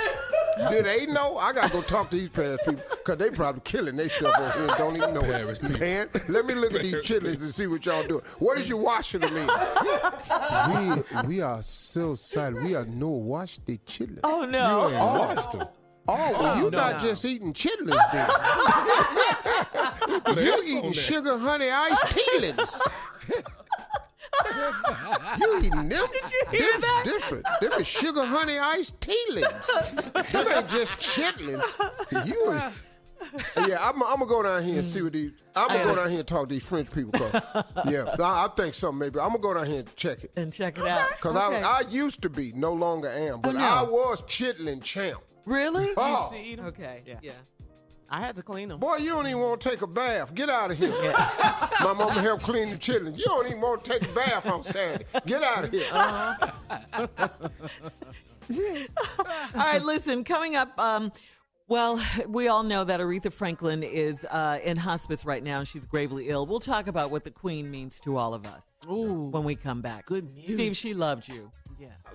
Do 0.69 0.83
they 0.83 1.05
know? 1.05 1.37
I 1.37 1.53
gotta 1.53 1.71
go 1.71 1.81
talk 1.81 2.09
to 2.09 2.17
these 2.17 2.27
Paris 2.27 2.59
people 2.65 2.83
because 2.89 3.17
they 3.17 3.29
probably 3.29 3.61
killing 3.63 3.95
themselves 3.95 4.35
over 4.37 4.51
here 4.67 4.77
don't 4.77 4.97
even 4.97 5.13
know. 5.13 5.21
Paris 5.21 5.59
it. 5.59 5.61
people. 5.61 5.79
Man, 5.79 6.09
let 6.27 6.45
me 6.45 6.53
look 6.55 6.73
at 6.73 6.81
these 6.81 6.95
chitlins 6.95 7.41
and 7.41 7.53
see 7.53 7.67
what 7.67 7.85
y'all 7.85 8.05
doing. 8.05 8.21
What 8.39 8.57
is 8.57 8.67
you 8.67 8.75
washing 8.75 9.21
them 9.21 9.37
in? 9.37 9.47
we 11.23 11.27
we 11.27 11.41
are 11.41 11.63
so 11.63 12.15
sad. 12.15 12.53
We 12.61 12.75
are 12.75 12.85
no 12.85 13.09
wash 13.09 13.59
the 13.65 13.77
chitlins. 13.87 14.19
oh 14.25 14.43
no! 14.45 14.89
You 14.89 14.95
ain't 14.95 15.03
washed 15.03 15.51
them. 15.53 15.67
Oh, 16.07 16.33
oh, 16.35 16.41
well, 16.43 16.57
you 16.57 16.71
no. 16.71 16.77
not 16.77 17.01
just 17.01 17.23
eating 17.25 17.53
chitlins 17.53 18.11
then. 18.11 18.29
you 20.37 20.51
That's 20.51 20.69
eating 20.69 20.93
sugar 20.93 21.37
honey 21.37 21.69
iced 21.69 22.17
tealings. 22.17 22.81
you 25.39 25.57
eating 25.59 25.89
them? 25.89 25.91
you 25.91 26.59
hear 26.59 26.71
Them's 26.71 26.83
that? 26.83 27.01
different. 27.03 27.45
Them 27.61 27.73
is 27.79 27.87
sugar 27.87 28.25
honey 28.25 28.57
iced 28.57 28.99
tealings. 28.99 29.67
them 30.31 30.47
ain't 30.55 30.67
just 30.69 30.95
chitlins. 30.97 32.27
You 32.27 32.57
yeah, 33.67 33.77
I'm, 33.87 34.01
I'm 34.01 34.17
gonna 34.17 34.25
go 34.25 34.41
down 34.41 34.63
here 34.63 34.77
and 34.79 34.85
see 34.85 35.03
what 35.03 35.13
these. 35.13 35.31
I'm 35.55 35.67
gonna 35.67 35.83
go 35.83 35.95
down 35.95 36.09
here 36.09 36.19
and 36.19 36.27
talk 36.27 36.47
to 36.47 36.53
these 36.53 36.63
French 36.63 36.89
people. 36.91 37.11
'cause- 37.19 37.63
yeah, 37.87 38.15
I, 38.19 38.45
I 38.45 38.47
think 38.55 38.73
something 38.73 38.97
maybe. 38.97 39.19
I'm 39.19 39.27
gonna 39.27 39.39
go 39.39 39.53
down 39.53 39.67
here 39.67 39.79
and 39.81 39.95
check 39.95 40.23
it. 40.23 40.31
and 40.35 40.51
check 40.51 40.79
it 40.79 40.87
out. 40.87 41.07
Cause 41.21 41.35
Okay. 41.37 41.61
I, 41.61 41.77
I 41.77 41.81
used 41.87 42.23
to 42.23 42.29
be, 42.29 42.51
no 42.53 42.73
longer 42.73 43.09
am, 43.09 43.39
but 43.41 43.49
Oh, 43.55 43.59
no. 43.59 43.63
I 43.63 43.83
was 43.83 44.21
chitlin 44.23 44.81
champ. 44.81 45.19
Really? 45.45 45.89
Oh. 45.97 46.29
to 46.31 46.37
eat 46.37 46.59
'em? 46.59 46.65
Okay. 46.67 47.01
Yeah. 47.05 47.19
Yeah. 47.21 47.31
I 48.13 48.19
had 48.19 48.35
to 48.35 48.43
clean 48.43 48.67
them. 48.67 48.79
Boy, 48.79 48.97
you 48.97 49.11
don't 49.11 49.25
even 49.25 49.39
want 49.39 49.61
to 49.61 49.69
take 49.69 49.81
a 49.81 49.87
bath. 49.87 50.35
Get 50.35 50.49
out 50.49 50.69
of 50.71 50.77
here. 50.77 50.91
My 51.79 51.93
mama 51.93 52.21
helped 52.21 52.43
clean 52.43 52.69
the 52.71 52.75
chitlins. 52.75 53.17
You 53.17 53.23
don't 53.23 53.47
even 53.47 53.61
want 53.61 53.85
to 53.85 53.91
take 53.91 54.03
a 54.03 54.13
bath 54.13 54.45
on 54.45 54.63
Saturday. 54.63 55.05
Get 55.25 55.43
out 55.43 55.63
of 55.63 55.71
here. 55.71 55.87
Uh-huh. 55.93 57.07
All 59.19 59.25
right, 59.55 59.81
listen, 59.81 60.25
coming 60.25 60.57
up, 60.57 60.77
um, 60.77 61.11
well, 61.69 62.03
we 62.27 62.49
all 62.49 62.63
know 62.63 62.83
that 62.83 62.99
Aretha 62.99 63.31
Franklin 63.31 63.81
is 63.81 64.25
uh, 64.25 64.59
in 64.61 64.75
hospice 64.75 65.23
right 65.23 65.41
now 65.41 65.59
and 65.59 65.67
she's 65.67 65.85
gravely 65.85 66.27
ill. 66.27 66.45
We'll 66.45 66.59
talk 66.59 66.87
about 66.87 67.11
what 67.11 67.23
the 67.23 67.31
Queen 67.31 67.71
means 67.71 67.97
to 68.01 68.17
all 68.17 68.33
of 68.33 68.45
us 68.45 68.67
Ooh. 68.89 69.29
when 69.31 69.45
we 69.45 69.55
come 69.55 69.81
back. 69.81 70.05
Good 70.05 70.35
news. 70.35 70.51
Steve, 70.53 70.75
she 70.75 70.93
loved 70.93 71.29
you. 71.29 71.49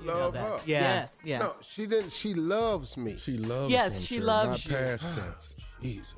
Yeah. 0.05 0.13
You 0.13 0.19
Love 0.19 0.35
her. 0.35 0.61
Yeah. 0.67 0.81
Yes. 0.81 1.19
Yeah. 1.25 1.39
No, 1.39 1.55
she 1.63 1.87
didn't. 1.87 2.13
She 2.13 2.35
loves 2.35 2.97
me. 2.97 3.17
She 3.19 3.37
loves 3.39 3.71
Yes, 3.73 3.97
him, 3.99 4.03
she 4.03 4.19
sir, 4.19 4.25
loves 4.25 4.69
not 4.69 4.81
you. 4.81 4.87
past 4.87 5.07
ah, 5.09 5.21
tense. 5.21 5.57
Jesus. 5.83 6.15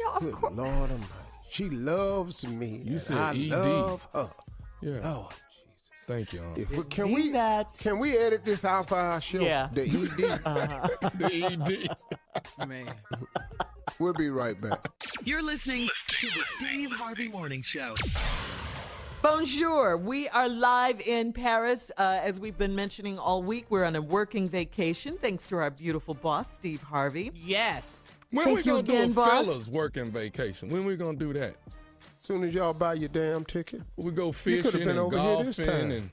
No, 0.00 0.12
of 0.12 0.22
Good 0.22 0.32
course. 0.34 0.54
Lord 0.54 0.90
Almighty. 0.90 1.12
She 1.48 1.70
loves 1.70 2.46
me. 2.46 2.82
You 2.84 2.98
said 2.98 3.16
I 3.16 3.30
ED. 3.32 3.36
love 3.50 4.08
her. 4.12 4.30
Yeah. 4.82 4.98
Oh, 5.04 5.28
Jesus. 5.30 5.90
Thank 6.06 6.32
you. 6.32 6.40
Aunt. 6.42 6.58
If 6.58 6.70
we, 6.70 6.82
can 6.84 7.06
mean 7.06 7.14
we 7.14 7.32
that. 7.32 7.74
can 7.78 7.98
we 7.98 8.16
edit 8.16 8.44
this 8.44 8.64
out 8.64 8.88
for 8.88 8.96
our 8.96 9.20
show? 9.20 9.40
Yeah. 9.40 9.68
The 9.72 9.82
ED. 9.82 10.40
Uh-huh. 10.44 11.10
the 11.14 11.88
ED. 12.60 12.68
Man. 12.68 12.92
we'll 13.98 14.12
be 14.12 14.28
right 14.30 14.60
back. 14.60 14.86
You're 15.24 15.42
listening 15.42 15.88
to 16.08 16.26
the 16.26 16.42
Steve 16.58 16.92
Harvey 16.92 17.28
Morning 17.28 17.62
Show. 17.62 17.94
Bonjour. 19.22 19.96
We 19.96 20.28
are 20.28 20.48
live 20.48 21.00
in 21.06 21.32
Paris. 21.32 21.90
Uh, 21.96 22.20
as 22.22 22.38
we've 22.38 22.56
been 22.56 22.74
mentioning 22.74 23.18
all 23.18 23.42
week, 23.42 23.66
we're 23.70 23.84
on 23.84 23.96
a 23.96 24.02
working 24.02 24.48
vacation 24.48 25.16
thanks 25.18 25.48
to 25.48 25.56
our 25.56 25.70
beautiful 25.70 26.14
boss, 26.14 26.46
Steve 26.54 26.82
Harvey. 26.82 27.32
Yes. 27.34 28.12
When 28.30 28.44
Thank 28.44 28.56
we 28.58 28.62
you 28.62 28.66
gonna 28.66 28.78
again, 28.80 29.06
do 29.08 29.12
a 29.12 29.14
boss. 29.14 29.30
fellas 29.46 29.68
working 29.68 30.10
vacation? 30.10 30.68
When 30.68 30.84
we 30.84 30.96
gonna 30.96 31.16
do 31.16 31.32
that? 31.32 31.56
Soon 32.20 32.44
as 32.44 32.54
y'all 32.54 32.74
buy 32.74 32.94
your 32.94 33.08
damn 33.08 33.44
ticket. 33.44 33.82
We 33.96 34.10
go 34.12 34.26
You 34.26 34.32
coulda 34.32 34.32
fishing 34.72 34.80
been 34.80 34.88
and 34.90 34.98
over 34.98 35.18
here 35.18 35.44
this 35.44 35.56
golfing 35.56 35.72
time. 35.74 35.90
and 35.90 36.10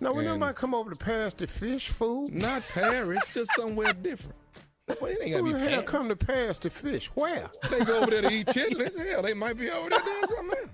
No, 0.00 0.12
we 0.12 0.26
And- 0.26 0.38
nobody 0.38 0.54
come 0.54 0.74
over 0.74 0.90
to 0.90 0.96
Paris 0.96 1.34
to 1.34 1.46
fish 1.46 1.88
food. 1.88 2.34
not 2.42 2.62
Paris, 2.68 3.28
just 3.34 3.50
somewhere 3.56 3.92
different. 3.94 4.36
Well, 4.88 5.10
it 5.10 5.18
ain't 5.20 5.30
gotta 5.32 5.42
Who 5.44 5.52
be 5.54 5.58
hell 5.58 5.68
Paris. 5.68 5.90
come 5.90 6.08
to 6.08 6.16
Paris 6.16 6.58
to 6.58 6.70
fish? 6.70 7.08
Where? 7.14 7.50
They 7.70 7.84
go 7.84 8.02
over 8.02 8.10
there 8.10 8.22
to 8.22 8.30
eat 8.32 8.46
chitlins. 8.48 8.96
Hell, 8.96 9.22
they 9.22 9.34
might 9.34 9.58
be 9.58 9.70
over 9.70 9.90
there 9.90 9.98
doing 10.00 10.26
something. 10.26 10.58
else. 10.58 10.68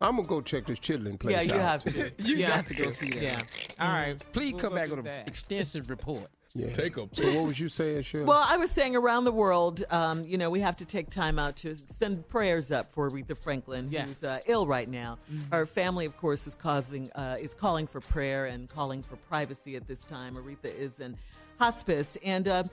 I'm 0.00 0.16
gonna 0.16 0.28
go 0.28 0.40
check 0.40 0.66
this 0.66 0.78
chitlin 0.78 1.18
place 1.18 1.34
Yeah, 1.34 1.42
you 1.42 1.54
out. 1.60 1.82
have 1.82 1.84
to. 1.92 2.12
You 2.24 2.36
Yeah. 2.36 2.48
got 2.56 2.68
to 2.68 2.74
go 2.74 2.90
see 2.90 3.10
that. 3.10 3.22
Yeah. 3.22 3.42
All 3.80 3.92
right. 3.92 4.16
Please 4.32 4.52
We'll 4.54 4.62
come 4.62 4.74
back 4.74 4.90
with 4.90 5.00
an 5.00 5.26
extensive 5.26 5.90
report. 5.90 6.28
Yeah. 6.54 6.72
Take 6.72 6.96
a 6.96 7.06
So 7.12 7.32
what 7.36 7.46
was 7.46 7.60
you 7.60 7.68
saying, 7.68 8.02
Shirley? 8.02 8.24
Well, 8.24 8.42
I 8.44 8.56
was 8.56 8.70
saying 8.72 8.96
around 8.96 9.24
the 9.24 9.30
world, 9.32 9.84
um, 9.90 10.24
you 10.24 10.38
know, 10.38 10.50
we 10.50 10.58
have 10.60 10.76
to 10.76 10.84
take 10.84 11.08
time 11.08 11.38
out 11.38 11.54
to 11.56 11.76
send 11.76 12.26
prayers 12.28 12.72
up 12.72 12.90
for 12.90 13.08
Aretha 13.08 13.36
Franklin, 13.36 13.88
Yes. 13.92 14.08
who's 14.08 14.24
uh, 14.24 14.40
ill 14.46 14.66
right 14.66 14.88
now. 14.88 15.18
Her 15.52 15.66
family, 15.66 16.04
of 16.04 16.16
course, 16.16 16.48
is 16.48 16.54
causing 16.56 17.12
uh, 17.12 17.36
is 17.38 17.54
calling 17.54 17.86
for 17.86 18.00
prayer 18.00 18.46
and 18.46 18.68
calling 18.68 19.02
for 19.04 19.16
privacy 19.28 19.76
at 19.76 19.86
this 19.86 20.00
time. 20.04 20.34
Aretha 20.36 20.74
is 20.74 20.98
in 20.98 21.16
hospice, 21.60 22.16
and 22.24 22.48
uh, 22.48 22.64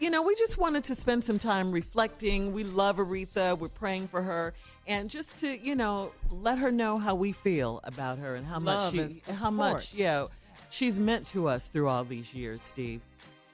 you 0.00 0.08
know, 0.10 0.22
we 0.22 0.34
just 0.34 0.56
wanted 0.58 0.82
to 0.84 0.94
spend 0.96 1.22
some 1.22 1.38
time 1.38 1.70
reflecting. 1.70 2.52
We 2.52 2.64
love 2.64 2.96
Aretha. 2.96 3.56
We're 3.56 3.68
praying 3.68 4.08
for 4.08 4.22
her, 4.22 4.54
and 4.90 5.08
just 5.08 5.38
to 5.38 5.48
you 5.58 5.74
know, 5.76 6.12
let 6.30 6.58
her 6.58 6.70
know 6.72 6.98
how 6.98 7.14
we 7.14 7.32
feel 7.32 7.80
about 7.84 8.18
her 8.18 8.34
and 8.34 8.44
how 8.46 8.58
much 8.58 8.90
she, 8.92 9.20
how 9.32 9.50
much, 9.50 9.90
support. 9.90 9.98
yeah, 9.98 10.26
she's 10.70 10.98
meant 10.98 11.26
to 11.28 11.48
us 11.48 11.68
through 11.68 11.88
all 11.88 12.04
these 12.04 12.34
years, 12.34 12.60
Steve. 12.60 13.00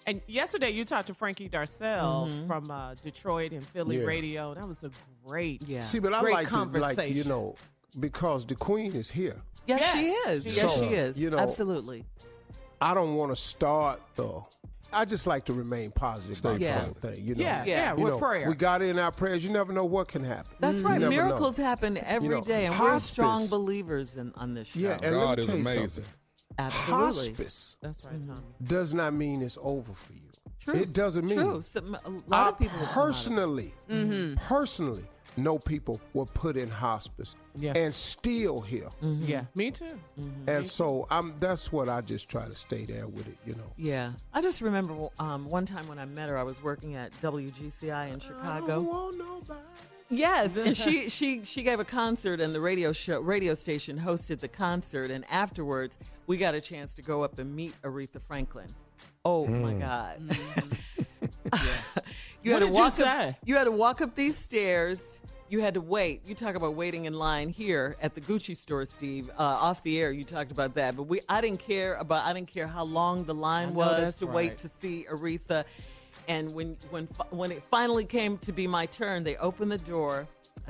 And 0.07 0.21
yesterday 0.27 0.71
you 0.71 0.85
talked 0.85 1.09
to 1.09 1.15
Frankie 1.15 1.49
Darcell 1.49 2.29
Mm-hmm. 2.31 2.47
from 2.47 2.71
uh, 2.71 2.95
Detroit 3.03 3.53
and 3.53 3.65
Philly 3.65 3.99
Yeah. 3.99 4.05
Radio. 4.05 4.55
That 4.55 4.67
was 4.67 4.83
a 4.85 4.91
great, 5.25 5.67
Yeah. 5.69 5.81
See, 5.81 5.99
but 5.99 6.15
I 6.15 6.21
great 6.21 6.35
like 6.35 6.49
to 6.49 6.55
like 6.55 6.63
conversation. 6.73 7.17
you 7.17 7.25
know 7.25 7.55
because 7.99 8.45
the 8.47 8.55
queen 8.55 8.95
is 8.95 9.11
here. 9.11 9.41
Yes, 9.67 9.81
Yes, 9.81 9.93
she 9.95 10.07
is. 10.31 10.55
she 10.55 10.61
yes, 10.61 10.73
is. 10.77 10.79
she 10.89 10.95
is. 10.95 11.19
You 11.19 11.31
know- 11.31 11.39
Absolutely. 11.39 12.05
I 12.81 12.95
don't 12.95 13.15
want 13.17 13.33
to 13.33 13.37
start 13.37 14.01
though. 14.17 14.47
I 14.93 15.05
just 15.05 15.27
like 15.27 15.45
to 15.47 15.53
remain 15.53 15.91
positive 15.91 16.39
about 16.41 16.61
Yeah. 16.61 16.79
the 16.79 16.85
whole 16.85 16.95
thing. 16.95 17.25
You 17.25 17.35
know, 17.35 17.43
yeah, 17.45 17.65
Yeah. 17.65 17.77
yeah, 17.77 17.97
You 17.97 18.05
with 18.05 18.13
know, 18.15 18.19
prayer. 18.19 18.49
we 18.49 18.55
got 18.55 18.83
in 18.83 18.99
our 18.99 19.13
prayers. 19.13 19.45
You 19.45 19.51
never 19.51 19.73
know 19.73 19.85
what 19.85 20.09
can 20.09 20.25
happen. 20.25 20.53
That's 20.61 20.79
You 20.79 20.87
right. 20.87 21.01
never 21.01 21.13
know. 21.15 21.25
Miracles 21.25 21.57
happen 21.57 21.99
every 21.99 22.41
day, 22.43 22.67
know, 22.67 22.73
and 22.73 22.81
we're 22.81 22.99
strong 22.99 23.47
believers 23.49 24.17
in 24.17 24.33
on 24.37 24.55
this 24.55 24.69
show. 24.69 24.79
Yeah, 24.81 24.99
and 25.03 25.17
let 25.17 25.23
God 25.25 25.37
me 25.39 25.41
is 25.43 25.47
tell 25.47 25.57
you 25.57 25.63
amazing. 25.63 25.89
something. 25.89 26.05
Absolutely. 26.59 27.05
Hospice 27.07 27.77
That's 27.83 28.03
right, 28.05 28.27
Tommy. 28.27 28.41
does 28.65 28.95
not 28.95 29.13
mean 29.13 29.43
it's 29.43 29.59
over 29.61 29.93
for 29.93 30.13
you. 30.15 30.21
True. 30.59 30.75
It 30.75 30.93
doesn't 30.95 31.27
mean. 31.27 31.39
True. 31.39 31.63
Some, 31.63 31.95
a 32.05 32.09
lot 32.31 32.47
I 32.47 32.49
of 32.49 32.59
people 32.59 32.79
personally, 32.93 33.75
come 33.89 33.97
out 33.99 34.05
of 34.07 34.33
it. 34.33 34.39
personally, 34.39 35.03
mm-hmm. 35.05 35.15
Personally 35.37 35.45
know 35.45 35.59
people 35.59 36.01
were 36.15 36.27
put 36.27 36.57
in 36.57 36.69
hospice 36.71 37.35
Yeah. 37.59 37.73
and 37.77 37.95
still 37.95 38.61
here. 38.61 38.89
Mm-hmm. 39.03 39.27
Yeah, 39.27 39.45
me 39.55 39.71
too. 39.71 39.99
Mm-hmm. 40.21 40.49
And 40.49 40.69
so 40.69 41.07
I'm. 41.11 41.35
That's 41.41 41.73
what 41.73 41.89
I 41.89 42.01
just 42.01 42.29
try 42.29 42.47
to 42.47 42.55
stay 42.55 42.85
there 42.85 43.07
with 43.07 43.27
it. 43.27 43.37
You 43.47 43.55
know. 43.55 43.73
Yeah, 43.77 44.13
I 44.33 44.43
just 44.43 44.61
remember 44.61 45.09
um, 45.19 45.49
one 45.49 45.67
time 45.67 45.87
when 45.89 45.99
I 45.99 46.05
met 46.05 46.29
her, 46.29 46.39
I 46.39 46.43
was 46.43 46.63
working 46.63 46.97
at 46.97 47.13
WGCI 47.23 48.13
in 48.13 48.21
Chicago. 48.21 48.81
want 48.81 49.19
nobody. 49.19 49.61
Yes, 50.09 50.57
and 50.57 50.77
she 50.77 51.09
she 51.09 51.45
she 51.45 51.63
gave 51.63 51.81
a 51.81 51.85
concert, 51.85 52.41
and 52.41 52.55
the 52.55 52.61
radio 52.61 52.93
show 52.93 53.21
radio 53.21 53.55
station 53.55 53.99
hosted 53.99 54.41
the 54.41 54.49
concert, 54.49 55.11
and 55.11 55.25
afterwards 55.31 55.99
we 56.27 56.37
got 56.37 56.55
a 56.55 56.61
chance 56.61 56.95
to 56.95 57.03
go 57.03 57.23
up 57.23 57.39
and 57.39 57.55
meet 57.55 57.75
Aretha 57.83 58.21
Franklin. 58.21 58.73
Oh 59.25 59.47
my 59.47 59.73
hmm. 59.73 59.81
God! 59.81 60.29
Mm-hmm. 60.29 60.73
you 62.43 62.53
What 62.53 62.63
had 62.63 62.67
to 62.67 62.67
did 62.67 62.77
you 62.77 62.83
walk 62.83 62.87
up, 62.87 62.93
say? 62.93 63.37
You 63.45 63.57
had 63.57 63.65
to 63.65 63.73
walk 63.73 64.01
up 64.01 64.15
these 64.15 64.37
stairs. 64.37 65.16
You 65.49 65.61
had 65.61 65.75
to 65.75 65.81
wait. 65.81 66.23
You 66.27 66.35
talk 66.35 66.57
about 66.57 66.75
waiting 66.75 67.05
in 67.05 67.15
line 67.15 67.51
here 67.51 67.97
at 68.03 68.17
the 68.17 68.21
Gucci 68.21 68.57
store, 68.57 68.85
Steve. 68.85 69.31
Uh, 69.39 69.43
off 69.43 69.81
the 69.85 70.01
air, 70.01 70.11
you 70.11 70.25
talked 70.25 70.51
about 70.51 70.75
that, 70.75 70.97
but 70.97 71.05
we 71.05 71.21
I 71.29 71.41
didn't 71.41 71.61
care 71.61 71.95
about. 71.95 72.25
I 72.25 72.33
didn't 72.33 72.49
care 72.49 72.67
how 72.67 72.85
long 72.85 73.25
the 73.25 73.35
line 73.35 73.73
was 73.73 74.19
to 74.19 74.27
right. 74.27 74.35
wait 74.35 74.57
to 74.59 74.69
see 74.69 75.07
Aretha. 75.09 75.65
And 76.27 76.53
when 76.53 76.77
when 76.91 77.07
when 77.31 77.53
it 77.53 77.63
finally 77.71 78.05
came 78.05 78.39
to 78.39 78.51
be 78.51 78.67
my 78.67 78.87
turn, 78.87 79.23
they 79.23 79.37
opened 79.37 79.71
the 79.71 79.79
door. 79.79 80.27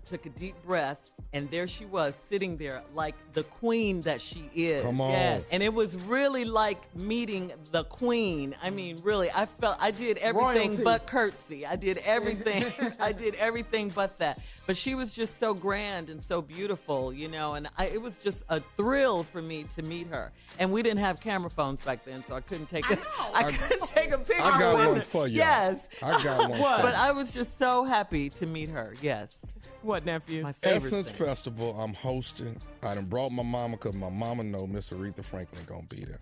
I 0.07 0.09
took 0.09 0.27
a 0.27 0.31
deep 0.31 0.55
breath, 0.64 0.99
and 1.33 1.51
there 1.51 1.66
she 1.66 1.85
was, 1.85 2.14
sitting 2.14 2.57
there 2.57 2.83
like 2.95 3.14
the 3.33 3.42
queen 3.42 4.03
that 4.03 4.21
she 4.21 4.49
is. 4.55 4.83
Come 4.83 5.01
on. 5.01 5.11
Yes. 5.11 5.49
And 5.51 5.62
it 5.62 5.75
was 5.75 5.97
really 5.97 6.45
like 6.45 6.95
meeting 6.95 7.53
the 7.73 7.83
queen. 7.85 8.55
I 8.62 8.71
mean, 8.71 9.01
really, 9.03 9.31
I 9.33 9.47
felt 9.47 9.79
I 9.81 9.90
did 9.90 10.19
everything 10.19 10.69
Royalty. 10.69 10.85
but 10.85 11.07
curtsy. 11.09 11.66
I 11.66 11.75
did 11.77 11.99
everything. 11.99 12.73
I 13.01 13.12
did 13.12 13.35
everything 13.35 13.88
but 13.88 14.16
that. 14.19 14.40
But 14.66 14.77
she 14.77 14.95
was 14.95 15.12
just 15.12 15.38
so 15.38 15.55
grand 15.55 16.09
and 16.11 16.23
so 16.23 16.40
beautiful, 16.40 17.12
you 17.12 17.29
know. 17.29 17.55
And 17.55 17.69
I, 17.77 17.87
it 17.87 18.01
was 18.01 18.16
just 18.19 18.45
a 18.49 18.61
thrill 18.77 19.25
for 19.25 19.42
me 19.42 19.64
to 19.75 19.83
meet 19.83 20.07
her. 20.09 20.31
And 20.59 20.73
we 20.73 20.83
didn't 20.83 21.01
have 21.01 21.21
camera 21.21 21.51
phones 21.51 21.81
back 21.81 22.05
then, 22.05 22.25
so 22.29 22.35
I 22.35 22.40
couldn't 22.40 22.69
take 22.69 22.88
a, 22.90 22.99
I 23.35 23.51
couldn't 23.51 23.83
take 23.88 24.12
a 24.12 24.19
picture. 24.19 24.42
I 24.42 24.59
got 24.59 24.75
one 24.75 24.97
her. 24.97 25.03
for 25.03 25.27
you. 25.27 25.38
Yes. 25.38 25.88
I 26.03 26.23
got 26.23 26.51
one. 26.51 26.83
But. 26.83 26.95
I 26.95 27.11
was 27.12 27.33
just 27.33 27.59
so 27.59 27.85
happy 27.85 28.31
to 28.31 28.47
meet 28.47 28.71
her. 28.71 28.95
Yes. 29.03 29.45
What 29.87 30.05
nephew? 30.05 30.42
My 30.42 30.53
favorite 30.53 30.77
Essence 30.79 31.09
thing. 31.11 31.27
Festival. 31.29 31.79
I'm 31.81 31.94
hosting. 31.94 32.61
I 32.83 32.94
done 32.96 33.05
brought 33.05 33.31
my 33.31 33.44
mama 33.44 33.77
because 33.77 33.94
my 33.94 34.11
mama 34.11 34.42
know 34.42 34.66
Miss 34.66 34.90
Aretha 34.90 35.25
Franklin 35.25 35.62
gonna 35.66 35.87
be 35.88 36.05
there. 36.05 36.18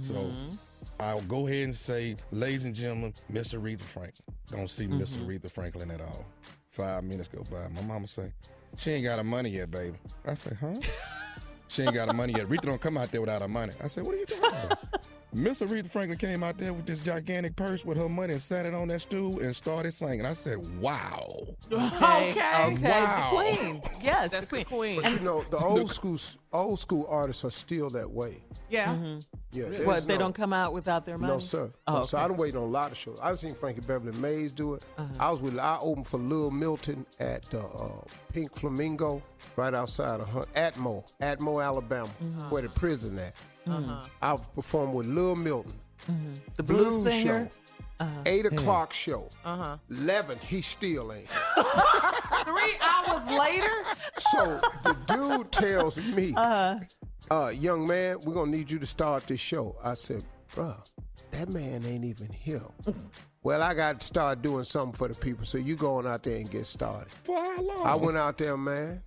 So 0.00 0.14
Mm-hmm. 0.14 0.54
I'll 1.00 1.22
go 1.22 1.46
ahead 1.46 1.64
and 1.64 1.74
say, 1.74 2.16
ladies 2.30 2.64
and 2.66 2.74
gentlemen, 2.74 3.14
Miss 3.28 3.52
Aretha 3.54 3.82
Franklin. 3.82 4.36
Don't 4.50 4.68
see 4.70 4.86
Miss 4.86 5.16
Mm-hmm. 5.16 5.30
Aretha 5.30 5.50
Franklin 5.50 5.90
at 5.90 6.00
all. 6.00 6.24
Five 6.70 7.04
minutes 7.04 7.28
go 7.28 7.42
by. 7.50 7.68
My 7.68 7.80
mama 7.86 8.06
say, 8.06 8.32
she 8.76 8.92
ain't 8.92 9.04
got 9.04 9.18
her 9.18 9.24
money 9.24 9.48
yet, 9.50 9.70
baby. 9.70 9.96
I 10.26 10.34
say, 10.34 10.52
huh? 10.60 10.74
she 11.68 11.82
ain't 11.82 11.94
got 11.94 12.08
her 12.08 12.14
money 12.14 12.34
yet. 12.34 12.48
Aretha 12.48 12.62
don't 12.62 12.80
come 12.80 12.96
out 12.98 13.10
there 13.10 13.20
without 13.22 13.42
her 13.42 13.48
money. 13.48 13.72
I 13.82 13.88
say, 13.88 14.02
what 14.02 14.14
are 14.14 14.18
you 14.18 14.26
talking 14.26 14.44
about? 14.66 14.78
Miss 15.34 15.60
Aretha 15.60 15.90
Franklin 15.90 16.16
came 16.18 16.42
out 16.44 16.58
there 16.58 16.72
with 16.72 16.86
this 16.86 17.00
gigantic 17.00 17.56
purse 17.56 17.84
with 17.84 17.98
her 17.98 18.08
money 18.08 18.32
and 18.34 18.40
sat 18.42 18.66
it 18.66 18.72
on 18.74 18.88
that 18.88 19.00
stool 19.00 19.40
and 19.40 19.54
started 19.54 19.92
singing. 19.92 20.24
I 20.24 20.32
said, 20.32 20.58
wow. 20.80 21.28
Okay. 21.72 22.30
Okay. 22.30 22.64
Okay. 22.64 22.90
Wow. 22.90 23.30
The 23.30 23.56
queen. 23.56 23.82
Yes. 24.02 24.30
That's 24.30 24.46
the 24.46 24.58
the 24.58 24.64
queen. 24.64 25.00
queen. 25.00 25.02
But 25.02 25.12
you 25.12 25.20
know, 25.26 25.44
the 25.50 25.58
old 25.58 25.90
school 25.90 26.18
old 26.52 26.78
school 26.78 27.06
artists 27.10 27.44
are 27.44 27.50
still 27.50 27.90
that 27.90 28.08
way. 28.10 28.42
yeah. 28.70 28.96
Yeah. 29.50 29.64
What? 29.64 29.86
there's 29.86 30.06
They 30.06 30.14
no- 30.14 30.18
don't 30.20 30.34
come 30.34 30.52
out 30.52 30.72
without 30.72 31.04
their 31.06 31.16
money? 31.18 31.32
No, 31.32 31.38
sir. 31.38 31.70
Oh, 31.86 31.98
No, 31.98 32.04
So 32.04 32.16
okay. 32.18 32.24
I 32.24 32.28
done 32.28 32.36
waited 32.36 32.56
on 32.56 32.64
a 32.64 32.66
lot 32.66 32.90
of 32.92 32.98
shows. 32.98 33.18
I've 33.22 33.38
seen 33.38 33.54
Frankie 33.54 33.80
Beverly 33.82 34.16
Maze 34.18 34.50
do 34.52 34.74
it. 34.74 34.82
Uh-huh. 34.98 35.08
I 35.20 35.30
was 35.30 35.40
with 35.40 35.56
I 35.58 35.78
opened 35.80 36.08
for 36.08 36.18
Lil 36.18 36.50
Milton 36.50 37.06
at 37.20 37.48
the 37.50 37.60
uh, 37.60 37.90
Pink 38.32 38.54
Flamingo 38.56 39.22
right 39.56 39.72
outside 39.74 40.20
of 40.20 40.28
Hunt, 40.28 40.52
Atmo, 40.54 41.04
Atmo, 41.20 41.64
Alabama, 41.64 42.08
Uh-huh. 42.08 42.48
where 42.50 42.62
the 42.62 42.68
prison 42.70 43.16
at. 43.18 43.34
Mm-hmm. 43.66 43.90
Mm-hmm. 43.90 44.06
I 44.22 44.36
performed 44.54 44.94
with 44.94 45.06
Lil 45.06 45.36
Milton. 45.36 45.72
Mm-hmm. 46.10 46.32
The 46.56 46.62
blues, 46.62 47.12
singer. 47.12 47.44
show. 47.46 47.50
Eight 48.26 48.44
o'clock 48.46 48.92
show. 48.92 49.30
Uh 49.44 49.56
huh. 49.56 49.76
Eleven, 49.90 50.38
he 50.38 50.60
still 50.60 51.12
ain't. 51.12 51.28
Three 52.44 52.74
hours 52.82 53.26
later. 53.38 53.84
So 54.18 54.60
the 54.84 54.96
dude 55.06 55.52
tells 55.52 55.96
me, 55.96 56.34
uh-huh. 56.36 56.80
uh 57.30 57.48
young 57.48 57.86
man, 57.86 58.20
we're 58.20 58.34
gonna 58.34 58.50
need 58.50 58.70
you 58.70 58.78
to 58.78 58.86
start 58.86 59.26
this 59.26 59.40
show. 59.40 59.76
I 59.82 59.94
said, 59.94 60.22
bruh, 60.54 60.76
that 61.30 61.48
man 61.48 61.84
ain't 61.86 62.04
even 62.04 62.28
here. 62.30 62.62
well, 63.42 63.62
I 63.62 63.74
got 63.74 64.00
to 64.00 64.06
start 64.06 64.42
doing 64.42 64.64
something 64.64 64.96
for 64.96 65.08
the 65.08 65.14
people, 65.14 65.44
so 65.44 65.58
you 65.58 65.76
going 65.76 66.06
out 66.06 66.24
there 66.24 66.36
and 66.36 66.50
get 66.50 66.66
started. 66.66 67.10
For 67.22 67.36
how 67.36 67.62
long? 67.62 67.86
I 67.86 67.94
went 67.94 68.16
out 68.16 68.36
there, 68.38 68.56
man. 68.56 69.02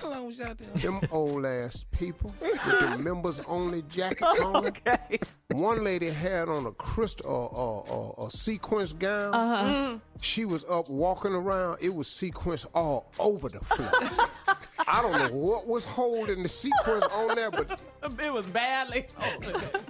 How 0.00 0.10
long 0.10 0.26
was 0.26 0.38
y'all 0.38 0.54
there? 0.54 0.68
Them 0.74 1.00
old 1.10 1.46
ass 1.46 1.84
people 1.90 2.34
with 2.40 2.62
the 2.64 2.98
members 2.98 3.40
only 3.48 3.82
jackets 3.82 4.40
on. 4.44 4.66
Okay. 4.66 5.18
One 5.52 5.82
lady 5.82 6.10
had 6.10 6.48
on 6.48 6.66
a 6.66 6.72
crystal 6.72 7.30
or 7.30 7.50
or, 7.50 8.14
or, 8.18 8.26
a 8.28 8.30
sequence 8.30 8.92
gown. 8.92 9.34
Uh-huh. 9.34 9.98
She 10.20 10.44
was 10.44 10.64
up 10.64 10.90
walking 10.90 11.32
around. 11.32 11.78
It 11.80 11.94
was 11.94 12.08
sequence 12.08 12.66
all 12.74 13.10
over 13.18 13.48
the 13.48 13.60
floor. 13.60 13.90
I 14.86 15.02
don't 15.02 15.12
know 15.12 15.36
what 15.36 15.66
was 15.66 15.84
holding 15.84 16.42
the 16.42 16.48
sequence 16.48 17.04
on 17.06 17.34
there, 17.34 17.50
but 17.50 17.78
It 18.20 18.32
was 18.32 18.46
badly. 18.46 19.06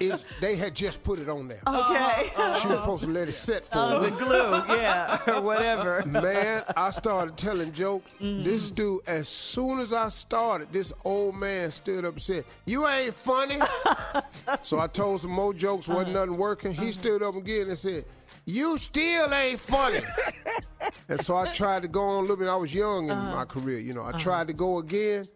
it, 0.01 0.25
they 0.41 0.57
had 0.57 0.75
just 0.75 1.03
put 1.05 1.19
it 1.19 1.29
on 1.29 1.49
there. 1.49 1.61
Okay. 1.67 1.75
Uh-huh. 1.75 2.55
She 2.61 2.69
was 2.69 2.79
supposed 2.79 3.03
to 3.05 3.11
let 3.11 3.29
it 3.29 3.35
set 3.35 3.67
for 3.67 3.79
Oh, 3.79 3.97
a 3.97 4.01
the 4.01 4.11
week. 4.11 4.19
glue, 4.19 4.77
yeah, 4.77 5.19
or 5.27 5.41
whatever. 5.43 6.03
Man, 6.07 6.65
I 6.77 6.91
started 6.93 7.37
telling 7.37 7.73
jokes. 7.73 8.11
This 8.19 8.71
mm. 8.71 8.75
dude, 8.75 9.01
as 9.07 9.29
soon 9.29 9.81
as 9.81 9.93
I 9.93 10.09
started, 10.09 10.73
this 10.73 10.93
old 11.05 11.35
man 11.35 11.71
stood 11.71 12.05
up 12.07 12.15
and 12.15 12.23
said, 12.23 12.45
You 12.65 12.89
ain't 12.89 13.15
funny. 13.15 13.59
so 14.63 14.79
I 14.79 14.87
told 14.87 15.21
some 15.21 15.33
more 15.33 15.53
jokes, 15.53 15.87
wasn't 15.87 16.17
uh-huh. 16.17 16.25
nothing 16.25 16.39
working. 16.39 16.73
He 16.73 16.83
uh-huh. 16.85 16.93
stood 16.93 17.23
up 17.23 17.37
again 17.37 17.69
and 17.69 17.79
said, 17.79 18.07
You 18.47 18.79
still 18.79 19.35
ain't 19.35 19.59
funny. 19.59 19.99
and 21.09 21.21
so 21.21 21.35
I 21.35 21.53
tried 21.53 21.83
to 21.83 21.89
go 21.89 22.01
on 22.01 22.19
a 22.19 22.21
little 22.21 22.37
bit. 22.37 22.49
I 22.49 22.55
was 22.55 22.73
young 22.73 23.11
in 23.11 23.17
my 23.19 23.33
uh-huh. 23.33 23.45
career, 23.47 23.81
you 23.81 23.93
know. 23.93 24.03
I 24.03 24.11
uh-huh. 24.11 24.19
tried 24.19 24.47
to 24.47 24.55
go 24.55 24.79
again. 24.79 25.27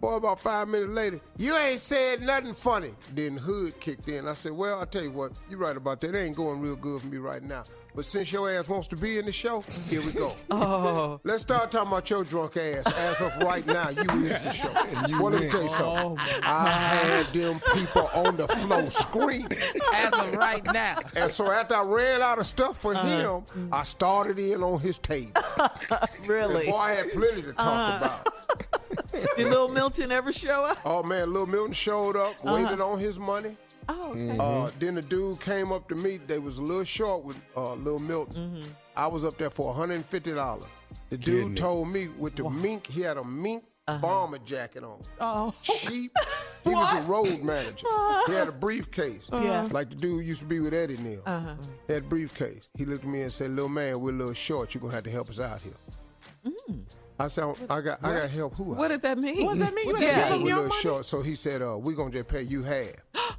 Boy, 0.00 0.14
about 0.14 0.40
five 0.40 0.68
minutes 0.68 0.90
later, 0.90 1.20
you 1.36 1.56
ain't 1.56 1.80
said 1.80 2.22
nothing 2.22 2.54
funny. 2.54 2.94
Then 3.14 3.36
Hood 3.36 3.78
kicked 3.80 4.08
in. 4.08 4.26
I 4.26 4.34
said, 4.34 4.52
Well, 4.52 4.80
I'll 4.80 4.86
tell 4.86 5.02
you 5.02 5.10
what, 5.10 5.32
you're 5.48 5.58
right 5.58 5.76
about 5.76 6.00
that. 6.00 6.14
It 6.14 6.18
ain't 6.18 6.36
going 6.36 6.60
real 6.60 6.76
good 6.76 7.02
for 7.02 7.06
me 7.06 7.18
right 7.18 7.42
now. 7.42 7.64
But 7.94 8.04
since 8.04 8.32
your 8.32 8.50
ass 8.50 8.68
wants 8.68 8.88
to 8.88 8.96
be 8.96 9.18
in 9.18 9.24
the 9.24 9.32
show, 9.32 9.62
here 9.88 10.02
we 10.02 10.12
go. 10.12 10.32
Oh, 10.50 11.20
Let's 11.24 11.42
start 11.42 11.70
talking 11.70 11.88
about 11.88 12.08
your 12.10 12.24
drunk 12.24 12.56
ass. 12.56 12.86
As 12.86 13.20
of 13.20 13.36
right 13.38 13.66
now, 13.66 13.90
you 13.90 14.02
is 14.24 14.42
the 14.42 14.52
show. 14.52 14.72
well, 15.20 15.30
let 15.30 15.42
me 15.42 15.48
tell 15.48 15.62
you 15.62 15.68
something. 15.68 16.18
I 16.42 16.68
had 16.68 17.26
them 17.26 17.60
people 17.74 18.08
on 18.14 18.36
the 18.36 18.48
floor 18.48 18.88
screaming. 18.90 19.48
As 19.92 20.12
of 20.12 20.34
right 20.36 20.64
now. 20.72 20.98
And 21.16 21.30
so 21.30 21.50
after 21.50 21.74
I 21.74 21.82
ran 21.82 22.22
out 22.22 22.38
of 22.38 22.46
stuff 22.46 22.80
for 22.80 22.94
uh-huh. 22.94 23.42
him, 23.54 23.68
I 23.72 23.82
started 23.84 24.38
in 24.38 24.62
on 24.62 24.80
his 24.80 24.98
table. 24.98 25.32
really? 26.26 26.66
Boy, 26.66 26.76
I 26.76 26.92
had 26.92 27.12
plenty 27.12 27.42
to 27.42 27.52
talk 27.52 27.66
uh-huh. 27.66 28.18
about. 28.22 29.36
Did 29.36 29.48
Little 29.48 29.68
Milton 29.68 30.10
ever 30.10 30.32
show 30.32 30.64
up? 30.64 30.78
Oh 30.84 31.02
man, 31.02 31.32
Lil 31.32 31.46
Milton 31.46 31.72
showed 31.72 32.16
up, 32.16 32.34
uh-huh. 32.42 32.54
waited 32.54 32.80
on 32.80 32.98
his 32.98 33.18
money. 33.18 33.56
Oh, 33.88 34.10
okay. 34.12 34.36
Uh, 34.38 34.70
then 34.78 34.94
the 34.94 35.02
dude 35.02 35.40
came 35.40 35.72
up 35.72 35.88
to 35.88 35.94
me. 35.94 36.18
They 36.26 36.38
was 36.38 36.58
a 36.58 36.62
little 36.62 36.84
short 36.84 37.24
with 37.24 37.40
uh, 37.56 37.74
Little 37.74 37.98
Milton. 37.98 38.62
I 38.96 39.06
was 39.06 39.24
up 39.24 39.38
there 39.38 39.50
for 39.50 39.74
$150. 39.74 40.62
The 41.10 41.16
dude 41.18 41.24
Kidding 41.24 41.54
told 41.54 41.88
me 41.88 42.08
with 42.08 42.36
the 42.36 42.48
mink, 42.48 42.86
he 42.86 43.00
had 43.02 43.16
a 43.16 43.24
mink 43.24 43.64
bomber 43.86 44.38
jacket 44.38 44.82
on. 44.84 45.00
Oh. 45.20 45.54
Cheap. 45.62 46.12
He 46.64 46.70
was 46.70 46.94
a 46.94 47.02
road 47.02 47.42
manager. 47.42 47.86
He 48.26 48.32
had 48.32 48.48
a 48.48 48.52
briefcase. 48.52 49.28
Yeah. 49.30 49.68
Like 49.70 49.90
the 49.90 49.96
dude 49.96 50.24
used 50.24 50.40
to 50.40 50.46
be 50.46 50.60
with 50.60 50.72
Eddie 50.72 50.96
Neal. 50.96 51.22
He 51.86 51.92
had 51.92 52.04
a 52.04 52.06
briefcase. 52.06 52.70
He 52.74 52.86
looked 52.86 53.04
at 53.04 53.10
me 53.10 53.20
and 53.20 53.30
said, 53.30 53.50
Little 53.50 53.68
man, 53.68 54.00
we're 54.00 54.12
a 54.12 54.14
little 54.14 54.32
short. 54.32 54.72
You're 54.72 54.80
going 54.80 54.92
to 54.92 54.94
have 54.94 55.04
to 55.04 55.10
help 55.10 55.28
us 55.28 55.40
out 55.40 55.60
here. 55.60 56.54
I 57.20 57.28
said, 57.28 57.54
I 57.68 57.82
got, 57.82 58.02
I 58.02 58.14
got 58.14 58.30
help 58.30 58.54
who? 58.54 58.64
What 58.64 58.88
did 58.88 59.02
that 59.02 59.18
mean? 59.18 59.44
What 59.44 59.58
does 59.58 59.62
that 59.66 59.74
mean? 59.74 59.88
You 59.88 59.96
He 59.96 60.04
had 60.04 60.14
to 60.14 60.20
Yeah. 60.20 60.24
said, 60.28 60.42
we're 60.42 60.52
a 60.52 60.56
little 60.56 60.68
money? 60.68 60.80
short. 60.80 61.04
So 61.04 61.20
he 61.20 61.36
said, 61.36 61.60
uh, 61.60 61.76
we're 61.78 61.94
going 61.94 62.10
to 62.12 62.18
just 62.18 62.28
pay 62.28 62.42
you 62.42 62.62
half. 62.62 62.88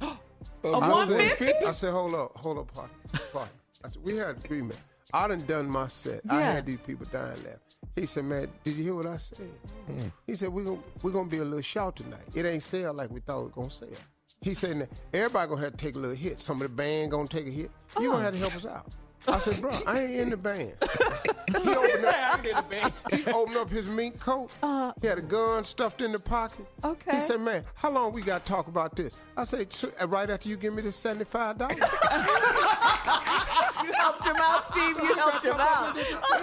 A 0.64 0.68
I 0.68 1.04
said, 1.06 1.32
fifty? 1.32 1.66
I 1.66 1.72
said, 1.72 1.92
hold 1.92 2.14
up, 2.14 2.36
hold 2.36 2.58
up, 2.58 2.72
party, 2.72 2.92
party. 3.32 3.50
I 3.84 3.88
said, 3.88 4.02
we 4.02 4.16
had 4.16 4.30
an 4.30 4.36
agreement. 4.44 4.80
I 5.12 5.28
done 5.28 5.44
done 5.46 5.68
my 5.68 5.86
set. 5.86 6.20
I 6.28 6.40
had 6.40 6.66
these 6.66 6.80
people 6.80 7.06
dying 7.12 7.36
laughing. 7.36 7.60
He 7.94 8.04
said, 8.06 8.24
man, 8.24 8.48
did 8.64 8.76
you 8.76 8.84
hear 8.84 8.94
what 8.94 9.06
I 9.06 9.16
said? 9.16 9.48
He 10.26 10.34
said, 10.36 10.50
we're 10.50 10.64
going 10.64 10.82
we 11.02 11.12
gonna 11.12 11.28
be 11.28 11.38
a 11.38 11.44
little 11.44 11.60
short 11.60 11.96
tonight. 11.96 12.26
It 12.34 12.44
ain't 12.44 12.62
sell 12.62 12.92
like 12.92 13.10
we 13.10 13.20
thought 13.20 13.40
it 13.40 13.44
was 13.44 13.52
going 13.52 13.68
to 13.68 13.74
sell. 13.74 13.88
He 14.42 14.54
said, 14.54 14.88
everybody 15.14 15.48
going 15.48 15.58
to 15.58 15.64
have 15.64 15.76
to 15.76 15.84
take 15.84 15.94
a 15.94 15.98
little 15.98 16.16
hit. 16.16 16.40
Some 16.40 16.60
of 16.60 16.64
the 16.64 16.68
band 16.68 17.12
going 17.12 17.26
to 17.26 17.36
take 17.36 17.46
a 17.46 17.50
hit. 17.50 17.70
You 17.98 18.10
going 18.10 18.12
to 18.12 18.16
oh. 18.16 18.20
have 18.20 18.34
to 18.34 18.38
help 18.38 18.54
us 18.56 18.66
out. 18.66 18.92
I 19.28 19.38
said, 19.38 19.60
bro, 19.60 19.72
I 19.86 20.00
ain't 20.00 20.14
in 20.14 20.30
the 20.30 20.36
band. 20.36 20.72
he, 21.62 21.74
opened 21.74 22.04
up, 22.04 22.72
he 23.12 23.26
opened 23.30 23.56
up 23.56 23.70
his 23.70 23.86
mink 23.86 24.20
coat. 24.20 24.50
he 25.00 25.06
had 25.06 25.18
a 25.18 25.22
gun 25.22 25.64
stuffed 25.64 26.02
in 26.02 26.12
the 26.12 26.18
pocket. 26.18 26.66
Okay. 26.84 27.16
He 27.16 27.20
said, 27.20 27.40
man, 27.40 27.64
how 27.74 27.90
long 27.90 28.12
we 28.12 28.22
got 28.22 28.44
to 28.44 28.52
talk 28.52 28.68
about 28.68 28.94
this? 28.96 29.14
I 29.36 29.44
said, 29.44 29.74
uh, 30.00 30.08
right 30.08 30.30
after 30.30 30.48
you 30.48 30.56
give 30.56 30.74
me 30.74 30.82
this 30.82 31.02
$75. 31.02 31.70
You 33.84 33.92
helped 33.92 34.24
him 34.24 34.36
out, 34.40 34.66
Steve. 34.66 34.96
You 35.00 35.14
helped 35.14 35.44
him 35.44 35.56
out. 35.58 35.96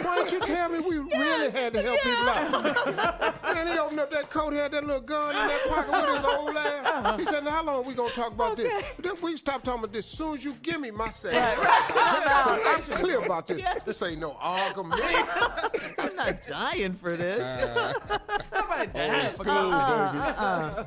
Why 0.04 0.16
didn't 0.16 0.32
you 0.32 0.40
tell 0.42 0.70
me 0.70 0.80
we 0.80 0.98
really 1.00 1.52
had 1.52 1.74
to 1.74 1.82
help 1.82 2.00
people 2.00 2.30
out? 2.30 3.43
Man, 3.54 3.68
he 3.68 3.78
opened 3.78 4.00
up 4.00 4.12
that 4.12 4.30
coat, 4.30 4.54
He 4.54 4.60
had 4.60 4.72
that 4.72 4.86
little 4.86 5.02
gun 5.02 5.30
in 5.30 5.48
that 5.48 5.68
pocket 5.68 5.92
with 5.92 6.16
his 6.18 6.26
old 6.26 6.58
ass. 6.58 7.20
He 7.20 7.26
said, 7.26 7.44
now 7.44 7.52
how 7.52 7.64
long 7.64 7.86
we 7.86 7.94
gonna 7.94 8.10
talk 8.10 8.32
about 8.32 8.58
this? 8.58 8.84
Then 9.00 9.14
we 9.22 9.38
stop 9.38 9.64
talking 9.64 9.80
about 9.80 9.94
this 9.94 10.06
as 10.12 10.18
soon 10.18 10.36
as 10.38 10.44
you 10.44 10.54
give 10.62 10.80
me 10.82 10.92
my 10.92 11.10
say. 11.10 11.38
I'm 11.38 12.82
clear 12.82 13.20
about 13.24 13.48
this. 13.48 13.62
This 13.86 14.02
ain't 14.02 14.20
no 14.20 14.38
argument. 14.40 15.02
I'm 15.98 16.16
not 16.16 16.36
dying 16.48 16.94
for 16.94 17.16
this. 17.16 17.38
Nobody 18.54 18.92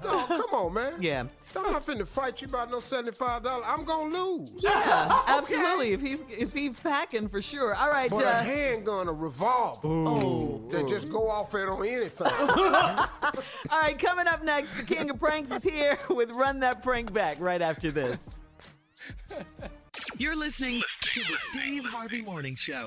Oh, 0.08 0.26
come 0.28 0.60
on, 0.60 0.74
man. 0.74 0.92
Yeah. 1.00 1.24
I'm 1.56 1.72
not 1.72 1.86
finna 1.86 2.06
fight 2.06 2.40
you 2.42 2.48
about 2.48 2.70
no 2.70 2.78
$75. 2.78 3.62
I'm 3.64 3.84
gonna 3.84 4.10
lose. 4.16 4.50
Yeah, 4.58 5.22
absolutely. 5.26 5.92
If 5.92 6.02
he's 6.02 6.18
if 6.30 6.52
he's 6.52 6.78
packing 6.78 7.28
for 7.28 7.40
sure. 7.40 7.74
All 7.74 7.90
right. 7.90 8.10
But 8.10 8.24
a 8.24 8.28
Uh, 8.28 8.42
handgun, 8.42 9.08
a 9.08 9.12
revolver, 9.12 10.68
that 10.76 10.86
just 10.88 11.10
go 11.10 11.28
off 11.30 11.54
it 11.54 11.68
on 11.68 11.86
anything. 11.86 12.26
all 12.30 13.08
right. 13.80 13.98
Coming 13.98 14.26
up 14.26 14.44
next, 14.44 14.76
the 14.76 14.82
King 14.94 15.10
of 15.10 15.18
Pranks 15.18 15.50
is 15.50 15.62
here 15.62 15.98
with 16.10 16.30
Run 16.30 16.60
That 16.60 16.82
Prank 16.82 17.12
Back 17.12 17.38
right 17.40 17.62
after 17.62 17.90
this. 17.90 18.18
You're 20.18 20.36
listening 20.36 20.82
to 21.00 21.20
the 21.20 21.36
Steve 21.50 21.84
Harvey 21.84 22.22
Morning 22.22 22.54
Show. 22.54 22.86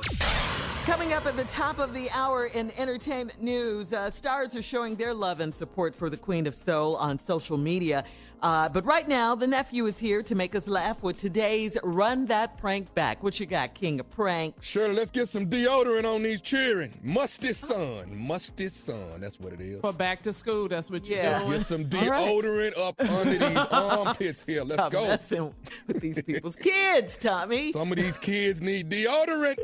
Coming 0.85 1.13
up 1.13 1.25
at 1.25 1.35
the 1.35 1.43
top 1.45 1.77
of 1.79 1.93
the 1.93 2.09
hour 2.11 2.45
in 2.47 2.71
entertainment 2.77 3.41
news, 3.41 3.93
uh, 3.93 4.09
stars 4.09 4.55
are 4.55 4.61
showing 4.61 4.95
their 4.95 5.13
love 5.13 5.39
and 5.39 5.53
support 5.53 5.95
for 5.95 6.09
the 6.09 6.17
Queen 6.17 6.47
of 6.47 6.55
Soul 6.55 6.95
on 6.97 7.19
social 7.19 7.57
media. 7.57 8.03
Uh, 8.41 8.69
but 8.69 8.85
right 8.85 9.07
now, 9.07 9.35
the 9.35 9.45
nephew 9.47 9.85
is 9.85 9.99
here 9.99 10.23
to 10.23 10.33
make 10.33 10.55
us 10.55 10.67
laugh 10.67 11.03
with 11.03 11.17
today's 11.19 11.77
Run 11.83 12.25
That 12.27 12.57
Prank 12.57 12.93
Back. 12.95 13.21
What 13.21 13.37
you 13.39 13.45
got, 13.45 13.73
King 13.73 13.99
of 13.99 14.09
Pranks? 14.09 14.65
Sure, 14.65 14.87
let's 14.93 15.11
get 15.11 15.27
some 15.27 15.45
deodorant 15.45 16.05
on 16.05 16.23
these 16.23 16.39
children. 16.39 16.93
Musty 17.03 17.51
sun. 17.51 18.05
Musty 18.15 18.69
sun. 18.69 19.19
That's 19.19 19.39
what 19.39 19.51
it 19.53 19.59
is. 19.61 19.81
For 19.81 19.91
back 19.91 20.21
to 20.23 20.31
school, 20.31 20.69
that's 20.69 20.89
what 20.89 21.05
you're 21.07 21.17
Yeah. 21.17 21.39
doing. 21.39 21.51
Get 21.51 21.61
some 21.61 21.81
All 21.93 22.09
right. 22.09 22.21
deodorant 22.21 22.79
up 22.79 23.01
under 23.01 23.37
these 23.37 23.57
armpits 23.71 24.43
here. 24.47 24.63
Let's 24.63 24.81
Stop 24.83 24.91
go. 24.93 25.07
messing 25.07 25.53
with 25.87 25.99
these 25.99 26.21
people's 26.23 26.55
kids, 26.55 27.17
Tommy. 27.17 27.73
Some 27.73 27.91
of 27.91 27.97
these 27.97 28.17
kids 28.17 28.61
need 28.61 28.89
deodorant. 28.89 29.57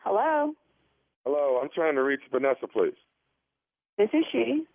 Hello, 0.00 0.52
Hello, 1.24 1.60
I'm 1.62 1.68
trying 1.74 1.94
to 1.94 2.02
reach 2.02 2.20
Vanessa, 2.32 2.66
please. 2.66 2.94
this 3.96 4.08
is 4.12 4.24
she. 4.32 4.66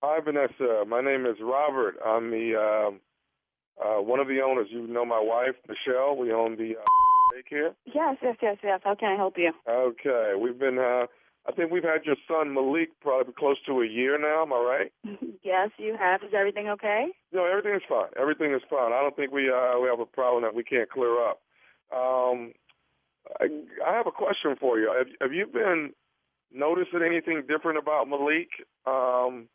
Hi, 0.00 0.20
Vanessa. 0.24 0.84
My 0.86 1.00
name 1.00 1.26
is 1.26 1.36
Robert. 1.42 1.96
I'm 2.06 2.30
the 2.30 2.54
um, 2.54 3.00
uh, 3.82 4.00
one 4.00 4.20
of 4.20 4.28
the 4.28 4.40
owners. 4.40 4.68
You 4.70 4.86
know 4.86 5.04
my 5.04 5.20
wife, 5.20 5.56
Michelle. 5.66 6.16
We 6.16 6.32
own 6.32 6.56
the 6.56 6.76
uh, 6.76 7.34
daycare. 7.34 7.74
Yes, 7.84 8.16
yes, 8.22 8.36
yes, 8.40 8.58
yes. 8.62 8.80
How 8.84 8.94
can 8.94 9.12
I 9.12 9.16
help 9.16 9.34
you? 9.36 9.50
Okay, 9.68 10.34
we've 10.40 10.58
been. 10.58 10.78
Uh, 10.78 11.06
I 11.48 11.52
think 11.52 11.72
we've 11.72 11.82
had 11.82 12.04
your 12.04 12.14
son 12.28 12.54
Malik 12.54 12.90
probably 13.00 13.32
close 13.36 13.56
to 13.66 13.80
a 13.80 13.86
year 13.86 14.16
now. 14.20 14.42
Am 14.42 14.52
I 14.52 14.56
right? 14.60 14.92
yes, 15.42 15.70
you 15.78 15.96
have. 15.98 16.22
Is 16.22 16.32
everything 16.32 16.68
okay? 16.68 17.06
No, 17.32 17.44
everything 17.44 17.74
is 17.74 17.82
fine. 17.88 18.10
Everything 18.16 18.52
is 18.52 18.62
fine. 18.70 18.92
I 18.92 19.02
don't 19.02 19.16
think 19.16 19.32
we 19.32 19.50
uh, 19.50 19.80
we 19.80 19.88
have 19.88 19.98
a 19.98 20.06
problem 20.06 20.44
that 20.44 20.54
we 20.54 20.62
can't 20.62 20.88
clear 20.88 21.20
up. 21.28 21.40
Um, 21.92 22.52
I, 23.40 23.46
I 23.84 23.96
have 23.96 24.06
a 24.06 24.12
question 24.12 24.54
for 24.60 24.78
you. 24.78 24.94
Have, 24.96 25.08
have 25.20 25.32
you 25.32 25.46
been 25.46 25.90
noticing 26.52 27.02
anything 27.04 27.42
different 27.48 27.78
about 27.78 28.08
Malik, 28.08 28.48
um, 28.86 29.48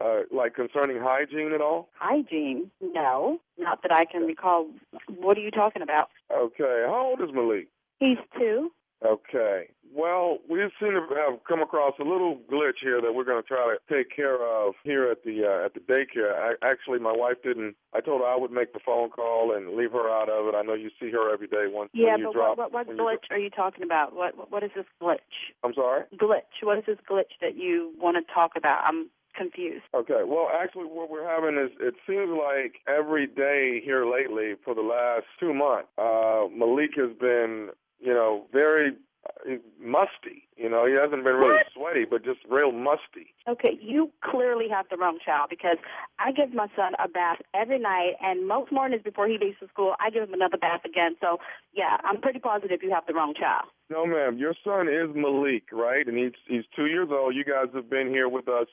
uh, 0.00 0.20
like 0.30 0.54
concerning 0.54 1.00
hygiene 1.00 1.52
at 1.52 1.60
all? 1.60 1.88
Hygiene? 1.98 2.70
No, 2.80 3.40
not 3.58 3.82
that 3.82 3.92
I 3.92 4.04
can 4.04 4.22
recall. 4.22 4.68
What 5.08 5.36
are 5.36 5.42
you 5.42 5.50
talking 5.50 5.82
about? 5.82 6.10
Okay. 6.32 6.84
How 6.86 7.06
old 7.10 7.20
is 7.20 7.34
Malik? 7.34 7.68
He's 7.98 8.18
two. 8.38 8.70
Okay. 9.04 9.68
Well, 9.94 10.38
we 10.48 10.58
seem 10.80 10.92
to 10.92 11.06
have 11.14 11.44
come 11.46 11.62
across 11.62 11.94
a 12.00 12.02
little 12.02 12.40
glitch 12.50 12.82
here 12.82 13.00
that 13.00 13.14
we're 13.14 13.24
going 13.24 13.40
to 13.40 13.46
try 13.46 13.76
to 13.76 13.94
take 13.94 14.14
care 14.14 14.42
of 14.42 14.74
here 14.82 15.08
at 15.08 15.22
the 15.22 15.44
uh, 15.46 15.66
at 15.66 15.74
the 15.74 15.80
daycare. 15.80 16.34
I, 16.34 16.54
actually, 16.66 16.98
my 16.98 17.12
wife 17.14 17.36
didn't. 17.44 17.76
I 17.94 18.00
told 18.00 18.22
her 18.22 18.26
I 18.26 18.36
would 18.36 18.50
make 18.50 18.72
the 18.72 18.80
phone 18.84 19.10
call 19.10 19.54
and 19.54 19.76
leave 19.76 19.92
her 19.92 20.10
out 20.10 20.28
of 20.28 20.48
it. 20.48 20.56
I 20.56 20.62
know 20.62 20.74
you 20.74 20.90
see 21.00 21.10
her 21.10 21.32
every 21.32 21.46
day. 21.46 21.66
Once 21.68 21.90
Yeah, 21.92 22.16
but 22.16 22.32
drop, 22.32 22.58
what, 22.58 22.72
what, 22.72 22.88
what 22.88 22.96
glitch 22.96 23.30
are 23.30 23.38
you 23.38 23.50
talking 23.50 23.84
about? 23.84 24.16
What 24.16 24.50
what 24.50 24.64
is 24.64 24.70
this 24.74 24.86
glitch? 25.00 25.18
I'm 25.62 25.74
sorry. 25.74 26.04
Glitch. 26.16 26.62
What 26.62 26.78
is 26.78 26.84
this 26.86 26.98
glitch 27.08 27.38
that 27.40 27.56
you 27.56 27.92
want 28.00 28.16
to 28.16 28.34
talk 28.34 28.52
about? 28.56 28.82
I'm 28.84 29.10
confused. 29.36 29.84
Okay. 29.94 30.22
Well, 30.26 30.48
actually, 30.52 30.84
what 30.84 31.10
we're 31.10 31.28
having 31.28 31.58
is 31.58 31.70
it 31.80 31.94
seems 32.06 32.30
like 32.30 32.76
every 32.88 33.26
day 33.26 33.80
here 33.84 34.06
lately 34.10 34.54
for 34.64 34.74
the 34.74 34.82
last 34.82 35.24
two 35.38 35.54
months, 35.54 35.88
uh, 35.98 36.44
Malik 36.54 36.90
has 36.96 37.16
been, 37.18 37.70
you 38.00 38.12
know, 38.14 38.46
very 38.52 38.92
uh, 39.26 39.54
musty. 39.80 40.48
You 40.56 40.68
know, 40.70 40.86
he 40.86 40.92
hasn't 40.92 41.24
been 41.24 41.34
really 41.34 41.54
What? 41.54 41.66
sweaty, 41.74 42.04
but 42.04 42.24
just 42.24 42.38
real 42.48 42.70
musty. 42.70 43.34
Okay, 43.48 43.76
you 43.82 44.10
clearly 44.22 44.68
have 44.70 44.86
the 44.90 44.96
wrong 44.96 45.18
child 45.24 45.50
because 45.50 45.78
I 46.18 46.30
give 46.30 46.54
my 46.54 46.68
son 46.76 46.92
a 47.02 47.08
bath 47.08 47.38
every 47.54 47.78
night, 47.78 48.12
and 48.22 48.46
most 48.46 48.70
mornings 48.70 49.02
before 49.02 49.26
he 49.26 49.36
leaves 49.38 49.56
for 49.58 49.66
school, 49.68 49.94
I 49.98 50.10
give 50.10 50.22
him 50.22 50.34
another 50.34 50.56
bath 50.56 50.84
again. 50.84 51.16
So, 51.20 51.38
yeah, 51.72 51.96
I'm 52.04 52.20
pretty 52.20 52.38
positive 52.38 52.82
you 52.82 52.90
have 52.92 53.06
the 53.06 53.14
wrong 53.14 53.34
child. 53.34 53.66
No, 53.90 54.06
ma'am. 54.06 54.38
Your 54.38 54.54
son 54.64 54.88
is 54.88 55.14
Malik, 55.14 55.64
right? 55.72 56.06
And 56.06 56.16
he's 56.16 56.32
he's 56.46 56.64
two 56.76 56.86
years 56.86 57.08
old. 57.10 57.34
You 57.34 57.44
guys 57.44 57.66
have 57.74 57.90
been 57.90 58.08
here 58.08 58.28
with 58.28 58.48
us 58.48 58.68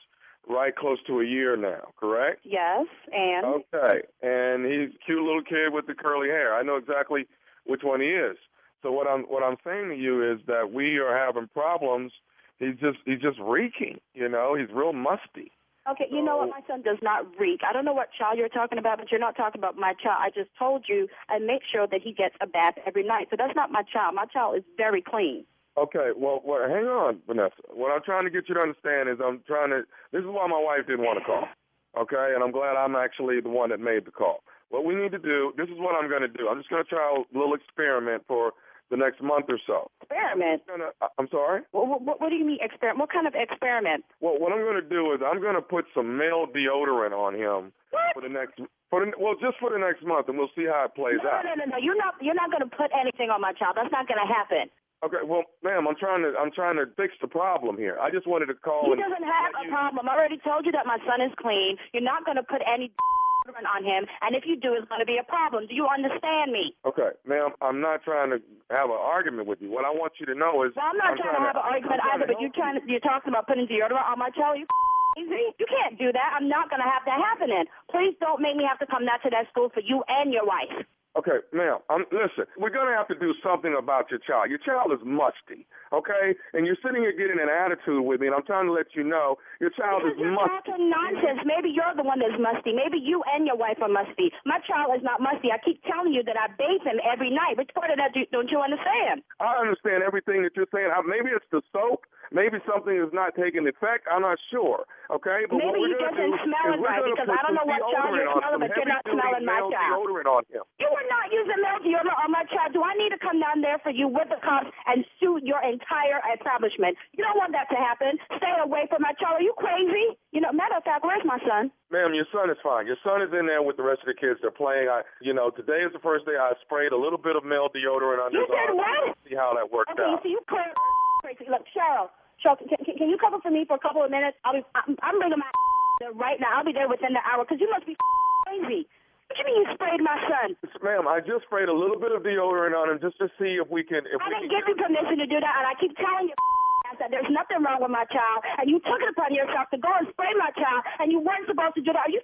right 0.48 0.74
close 0.74 0.98
to 1.06 1.20
a 1.20 1.24
year 1.24 1.56
now, 1.56 1.92
correct? 1.98 2.40
Yes, 2.44 2.86
and 3.12 3.46
Okay. 3.46 4.02
And 4.22 4.66
he's 4.66 4.94
a 4.94 5.04
cute 5.04 5.22
little 5.22 5.42
kid 5.42 5.72
with 5.72 5.86
the 5.86 5.94
curly 5.94 6.28
hair. 6.28 6.54
I 6.54 6.62
know 6.62 6.76
exactly 6.76 7.26
which 7.64 7.82
one 7.82 8.00
he 8.00 8.08
is. 8.08 8.36
So 8.82 8.90
what 8.90 9.06
I'm 9.06 9.22
what 9.22 9.42
I'm 9.42 9.56
saying 9.64 9.90
to 9.90 9.96
you 9.96 10.32
is 10.32 10.40
that 10.46 10.72
we 10.72 10.98
are 10.98 11.16
having 11.16 11.48
problems. 11.48 12.12
He's 12.58 12.76
just 12.80 12.98
he's 13.04 13.20
just 13.20 13.38
reeking, 13.38 14.00
you 14.14 14.28
know. 14.28 14.54
He's 14.54 14.68
real 14.74 14.92
musty. 14.92 15.52
Okay, 15.90 16.06
you 16.10 16.24
know 16.24 16.36
what? 16.36 16.48
My 16.48 16.60
son 16.68 16.82
does 16.82 16.98
not 17.02 17.26
reek. 17.38 17.60
I 17.68 17.72
don't 17.72 17.84
know 17.84 17.92
what 17.92 18.10
child 18.16 18.38
you're 18.38 18.48
talking 18.48 18.78
about, 18.78 18.98
but 18.98 19.10
you're 19.10 19.18
not 19.18 19.36
talking 19.36 19.58
about 19.58 19.76
my 19.76 19.94
child. 19.94 20.18
I 20.20 20.30
just 20.30 20.50
told 20.56 20.84
you 20.88 21.08
I 21.28 21.38
make 21.38 21.62
sure 21.70 21.88
that 21.88 22.00
he 22.00 22.12
gets 22.12 22.36
a 22.40 22.46
bath 22.46 22.74
every 22.86 23.02
night. 23.02 23.28
So 23.30 23.36
that's 23.36 23.56
not 23.56 23.72
my 23.72 23.82
child. 23.82 24.14
My 24.14 24.26
child 24.26 24.56
is 24.56 24.62
very 24.76 25.02
clean. 25.02 25.44
Okay, 25.78 26.10
well, 26.16 26.42
well, 26.44 26.68
hang 26.68 26.84
on, 26.84 27.20
Vanessa. 27.26 27.56
What 27.72 27.90
I'm 27.92 28.02
trying 28.02 28.24
to 28.24 28.30
get 28.30 28.48
you 28.48 28.54
to 28.54 28.60
understand 28.60 29.08
is 29.08 29.16
I'm 29.24 29.40
trying 29.46 29.70
to. 29.70 29.82
This 30.12 30.20
is 30.20 30.26
why 30.28 30.46
my 30.46 30.60
wife 30.60 30.86
didn't 30.86 31.04
want 31.04 31.18
to 31.18 31.24
call. 31.24 31.48
Okay, 31.96 32.32
and 32.34 32.42
I'm 32.44 32.52
glad 32.52 32.76
I'm 32.76 32.96
actually 32.96 33.40
the 33.40 33.48
one 33.48 33.70
that 33.70 33.80
made 33.80 34.04
the 34.04 34.10
call. 34.12 34.42
What 34.68 34.84
we 34.84 34.94
need 34.94 35.12
to 35.12 35.18
do. 35.18 35.52
This 35.56 35.68
is 35.68 35.76
what 35.76 35.94
I'm 35.96 36.08
going 36.08 36.22
to 36.22 36.28
do. 36.28 36.48
I'm 36.48 36.58
just 36.58 36.68
going 36.70 36.82
to 36.84 36.88
try 36.88 37.04
a 37.04 37.20
little 37.36 37.52
experiment 37.54 38.24
for 38.28 38.52
the 38.90 38.96
next 38.96 39.20
month 39.22 39.46
or 39.48 39.58
so. 39.66 39.88
Experiment? 40.02 40.62
Gonna, 40.68 40.92
I'm 41.18 41.28
sorry. 41.28 41.62
What, 41.72 42.00
what, 42.00 42.20
what 42.20 42.28
do 42.28 42.36
you 42.36 42.44
mean 42.44 42.58
experiment? 42.60 43.00
What 43.00 43.12
kind 43.12 43.26
of 43.26 43.32
experiment? 43.36 44.04
Well, 44.20 44.36
what 44.40 44.52
I'm 44.52 44.60
going 44.64 44.80
to 44.80 44.88
do 44.88 45.12
is 45.12 45.20
I'm 45.24 45.40
going 45.40 45.56
to 45.56 45.64
put 45.64 45.84
some 45.94 46.16
male 46.16 46.44
deodorant 46.48 47.12
on 47.12 47.32
him 47.34 47.72
for 48.12 48.20
the 48.20 48.28
next. 48.28 48.60
For 48.88 49.04
the, 49.04 49.12
well, 49.20 49.36
just 49.40 49.56
for 49.60 49.68
the 49.72 49.80
next 49.80 50.04
month, 50.04 50.28
and 50.28 50.36
we'll 50.36 50.52
see 50.56 50.64
how 50.68 50.84
it 50.84 50.94
plays 50.96 51.20
No, 51.24 51.28
out. 51.32 51.44
no, 51.44 51.52
no, 51.56 51.64
no. 51.64 51.76
You're 51.80 51.96
not. 51.96 52.14
You're 52.20 52.36
not 52.36 52.50
going 52.52 52.64
to 52.64 52.72
put 52.76 52.92
anything 52.92 53.28
on 53.32 53.40
my 53.40 53.52
child. 53.52 53.76
That's 53.76 53.92
not 53.92 54.04
going 54.08 54.20
to 54.20 54.28
happen. 54.28 54.68
Okay, 55.02 55.18
well, 55.26 55.42
ma'am, 55.66 55.90
I'm 55.90 55.98
trying 55.98 56.22
to 56.22 56.30
I'm 56.38 56.54
trying 56.54 56.78
to 56.78 56.86
fix 56.94 57.14
the 57.18 57.26
problem 57.26 57.74
here. 57.76 57.98
I 57.98 58.14
just 58.14 58.26
wanted 58.26 58.46
to 58.46 58.54
call. 58.54 58.86
He 58.86 58.94
doesn't 58.94 59.26
have 59.26 59.50
a 59.58 59.66
problem. 59.66 60.06
I 60.08 60.14
already 60.14 60.38
told 60.38 60.62
you 60.62 60.70
that 60.78 60.86
my 60.86 60.98
son 61.02 61.18
is 61.18 61.34
clean. 61.42 61.74
You're 61.90 62.06
not 62.06 62.22
going 62.24 62.38
to 62.38 62.46
put 62.46 62.62
any 62.62 62.94
deodorant 62.94 63.66
on 63.74 63.82
him, 63.82 64.06
and 64.22 64.38
if 64.38 64.46
you 64.46 64.54
do, 64.54 64.78
it's 64.78 64.86
going 64.86 65.02
to 65.02 65.10
be 65.10 65.18
a 65.18 65.26
problem. 65.26 65.66
Do 65.66 65.74
you 65.74 65.90
understand 65.90 66.54
me? 66.54 66.70
Okay, 66.86 67.18
ma'am, 67.26 67.50
I'm 67.58 67.82
not 67.82 68.06
trying 68.06 68.30
to 68.30 68.38
have 68.70 68.94
an 68.94 69.02
argument 69.02 69.50
with 69.50 69.58
you. 69.58 69.74
What 69.74 69.82
I 69.82 69.90
want 69.90 70.22
you 70.22 70.26
to 70.30 70.38
know 70.38 70.62
is 70.62 70.70
Well, 70.78 70.86
I'm 70.86 70.98
not 71.02 71.18
trying 71.18 71.34
to 71.34 71.42
have 71.50 71.58
an 71.58 71.66
argument 71.66 71.98
either, 72.14 72.26
but 72.30 72.38
you're 72.38 72.54
trying 72.54 72.78
to, 72.78 72.82
you're 72.86 73.02
talking 73.02 73.34
about 73.34 73.50
putting 73.50 73.66
deodorant 73.66 74.06
on 74.06 74.22
my 74.22 74.30
child. 74.30 74.62
You 74.62 74.70
crazy? 75.18 75.50
You 75.58 75.66
can't 75.66 75.98
do 75.98 76.14
that. 76.14 76.30
I'm 76.38 76.46
not 76.46 76.70
going 76.70 76.78
to 76.78 76.86
have 76.86 77.02
that 77.10 77.18
happening. 77.18 77.66
Please 77.90 78.14
don't 78.22 78.38
make 78.38 78.54
me 78.54 78.62
have 78.62 78.78
to 78.78 78.86
come 78.86 79.02
back 79.02 79.26
to 79.26 79.30
that 79.34 79.50
school 79.50 79.66
for 79.74 79.82
you 79.82 80.06
and 80.06 80.30
your 80.30 80.46
wife. 80.46 80.86
Okay, 81.12 81.44
ma'am, 81.52 81.76
um, 81.92 82.08
listen, 82.08 82.48
we're 82.56 82.72
going 82.72 82.88
to 82.88 82.96
have 82.96 83.04
to 83.12 83.18
do 83.20 83.36
something 83.44 83.76
about 83.76 84.08
your 84.08 84.16
child. 84.24 84.48
Your 84.48 84.56
child 84.64 84.96
is 84.96 85.00
musty, 85.04 85.68
okay? 85.92 86.32
And 86.56 86.64
you're 86.64 86.80
sitting 86.80 87.04
here 87.04 87.12
getting 87.12 87.36
an 87.36 87.52
attitude 87.52 88.00
with 88.00 88.24
me, 88.24 88.32
and 88.32 88.34
I'm 88.36 88.48
trying 88.48 88.64
to 88.64 88.72
let 88.72 88.96
you 88.96 89.04
know 89.04 89.36
your 89.60 89.68
child 89.76 90.08
is 90.08 90.16
You're 90.16 90.32
musty. 90.32 90.56
talking 90.72 90.88
nonsense. 90.88 91.44
Maybe 91.44 91.68
you're 91.68 91.92
the 92.00 92.02
one 92.02 92.24
that's 92.24 92.40
musty. 92.40 92.72
Maybe 92.72 92.96
you 92.96 93.20
and 93.36 93.44
your 93.44 93.60
wife 93.60 93.76
are 93.84 93.92
musty. 93.92 94.32
My 94.48 94.56
child 94.64 94.96
is 94.96 95.04
not 95.04 95.20
musty. 95.20 95.52
I 95.52 95.60
keep 95.60 95.84
telling 95.84 96.16
you 96.16 96.24
that 96.24 96.40
I 96.40 96.48
bathe 96.56 96.80
him 96.88 96.96
every 97.04 97.28
night. 97.28 97.60
Which 97.60 97.68
part 97.76 97.92
of 97.92 98.00
that 98.00 98.16
do, 98.16 98.24
don't 98.32 98.48
you 98.48 98.64
understand? 98.64 99.20
I 99.36 99.60
understand 99.60 100.00
everything 100.00 100.40
that 100.48 100.56
you're 100.56 100.70
saying. 100.72 100.96
Uh, 100.96 101.04
Maybe 101.04 101.28
it's 101.28 101.44
the 101.52 101.60
soap. 101.76 102.08
Maybe 102.32 102.58
something 102.64 102.96
is 102.96 103.12
not 103.12 103.36
taking 103.36 103.68
effect. 103.68 104.08
I'm 104.08 104.24
not 104.24 104.40
sure, 104.50 104.88
okay? 105.12 105.44
But 105.46 105.60
what 105.60 105.76
Maybe 105.76 105.92
we're 105.92 105.92
he 105.92 106.00
isn't 106.00 106.16
do 106.16 106.32
is 106.32 106.80
we're 106.80 106.88
right, 106.88 107.04
because 107.04 107.28
I 107.28 107.40
don't 107.44 107.54
know 107.56 107.68
what 107.68 107.80
child 107.92 108.16
you're 108.16 108.32
smelling, 108.32 108.60
but 108.64 108.70
you're 108.72 108.88
not 108.88 109.04
smelling 109.04 109.44
my 109.44 109.60
child. 109.68 110.08
on 110.26 110.42
him. 110.48 110.64
You 110.80 110.88
are 110.88 111.08
not 111.12 111.26
using 111.28 111.58
male 111.60 111.80
deodorant 111.84 112.18
on 112.24 112.30
my 112.32 112.44
child. 112.48 112.72
Do 112.72 112.80
I 112.82 112.96
need 112.96 113.12
to 113.12 113.20
come 113.20 113.36
down 113.38 113.60
there 113.60 113.76
for 113.84 113.92
you 113.92 114.08
with 114.08 114.32
the 114.32 114.40
cops 114.40 114.72
and 114.88 115.04
sue 115.20 115.38
your 115.44 115.60
entire 115.60 116.18
establishment? 116.32 116.96
You 117.12 117.22
don't 117.24 117.36
want 117.36 117.52
that 117.52 117.68
to 117.68 117.78
happen. 117.78 118.16
Stay 118.40 118.54
away 118.64 118.88
from 118.88 119.04
my 119.04 119.12
child. 119.20 119.40
Are 119.40 119.44
you 119.44 119.52
crazy? 119.60 120.16
You 120.32 120.40
know, 120.40 120.52
matter 120.56 120.76
of 120.80 120.84
fact, 120.88 121.04
where's 121.04 121.24
my 121.28 121.36
son? 121.44 121.68
Ma'am, 121.92 122.16
your 122.16 122.24
son 122.32 122.48
is 122.48 122.56
fine. 122.64 122.88
Your 122.88 122.96
son 123.04 123.20
is 123.20 123.28
in 123.36 123.44
there 123.44 123.60
with 123.60 123.76
the 123.76 123.84
rest 123.84 124.00
of 124.00 124.08
the 124.08 124.16
kids. 124.16 124.40
They're 124.40 124.50
playing. 124.54 124.88
I, 124.88 125.04
you 125.20 125.36
know, 125.36 125.52
today 125.52 125.84
is 125.84 125.92
the 125.92 126.00
first 126.00 126.24
day 126.24 126.40
I 126.40 126.56
sprayed 126.64 126.92
a 126.92 127.00
little 127.00 127.20
bit 127.20 127.36
of 127.36 127.44
male 127.44 127.68
deodorant 127.68 128.24
on 128.24 128.32
You 128.32 128.40
his 128.46 128.48
did 128.48 128.72
arm. 128.72 128.80
what? 128.80 129.12
See 129.28 129.36
how 129.36 129.52
that 129.52 129.68
worked 129.68 129.92
Okay, 129.92 130.00
out. 130.08 130.24
so 130.24 130.28
you 130.32 130.40
crazy. 130.48 131.44
Look, 131.50 131.62
Cheryl, 131.70 132.08
Cheryl, 132.42 132.58
can, 132.58 132.68
can, 132.82 132.94
can 132.98 133.08
you 133.08 133.16
cover 133.16 133.38
for 133.38 133.50
me 133.50 133.64
for 133.64 133.78
a 133.78 133.82
couple 133.82 134.02
of 134.02 134.10
minutes? 134.10 134.36
I'll 134.44 134.58
be, 134.58 134.66
I'm, 134.74 134.98
I'm 135.02 135.16
bringing 135.22 135.38
my 135.38 135.46
there 136.02 136.12
right 136.12 136.42
now. 136.42 136.58
I'll 136.58 136.66
be 136.66 136.74
there 136.74 136.90
within 136.90 137.14
the 137.14 137.22
hour 137.22 137.46
because 137.46 137.62
you 137.62 137.70
must 137.70 137.86
be 137.86 137.94
crazy. 138.46 138.84
What 139.30 139.38
do 139.38 139.38
you 139.38 139.46
mean 139.48 139.58
you 139.64 139.68
sprayed 139.72 140.02
my 140.04 140.18
son? 140.28 140.58
Ma'am, 140.84 141.08
I 141.08 141.22
just 141.24 141.48
sprayed 141.48 141.70
a 141.70 141.72
little 141.72 141.96
bit 141.96 142.12
of 142.12 142.20
deodorant 142.20 142.76
on 142.76 142.92
him 142.92 142.98
just 143.00 143.16
to 143.22 143.32
see 143.40 143.56
if 143.56 143.70
we 143.70 143.80
can. 143.80 144.04
If 144.04 144.20
I 144.20 144.28
we 144.28 144.44
didn't 144.44 144.52
can 144.52 144.60
give 144.60 144.66
you 144.68 144.76
permission 144.76 145.16
to 145.24 145.28
do 145.30 145.38
that, 145.40 145.54
and 145.56 145.64
I 145.64 145.72
keep 145.80 145.96
telling 145.96 146.28
you 146.28 146.36
that 147.00 147.08
there's 147.08 147.30
nothing 147.32 147.64
wrong 147.64 147.80
with 147.80 147.94
my 147.94 148.04
child, 148.12 148.44
and 148.60 148.68
you 148.68 148.76
took 148.84 149.00
it 149.00 149.08
upon 149.08 149.32
yourself 149.32 149.72
to 149.72 149.78
go 149.80 149.88
and 149.88 150.04
spray 150.12 150.34
my 150.36 150.52
child, 150.52 150.84
and 151.00 151.08
you 151.08 151.22
weren't 151.22 151.48
supposed 151.48 151.78
to 151.78 151.82
do 151.86 151.96
that. 151.96 152.04
Are 152.04 152.12
you 152.12 152.20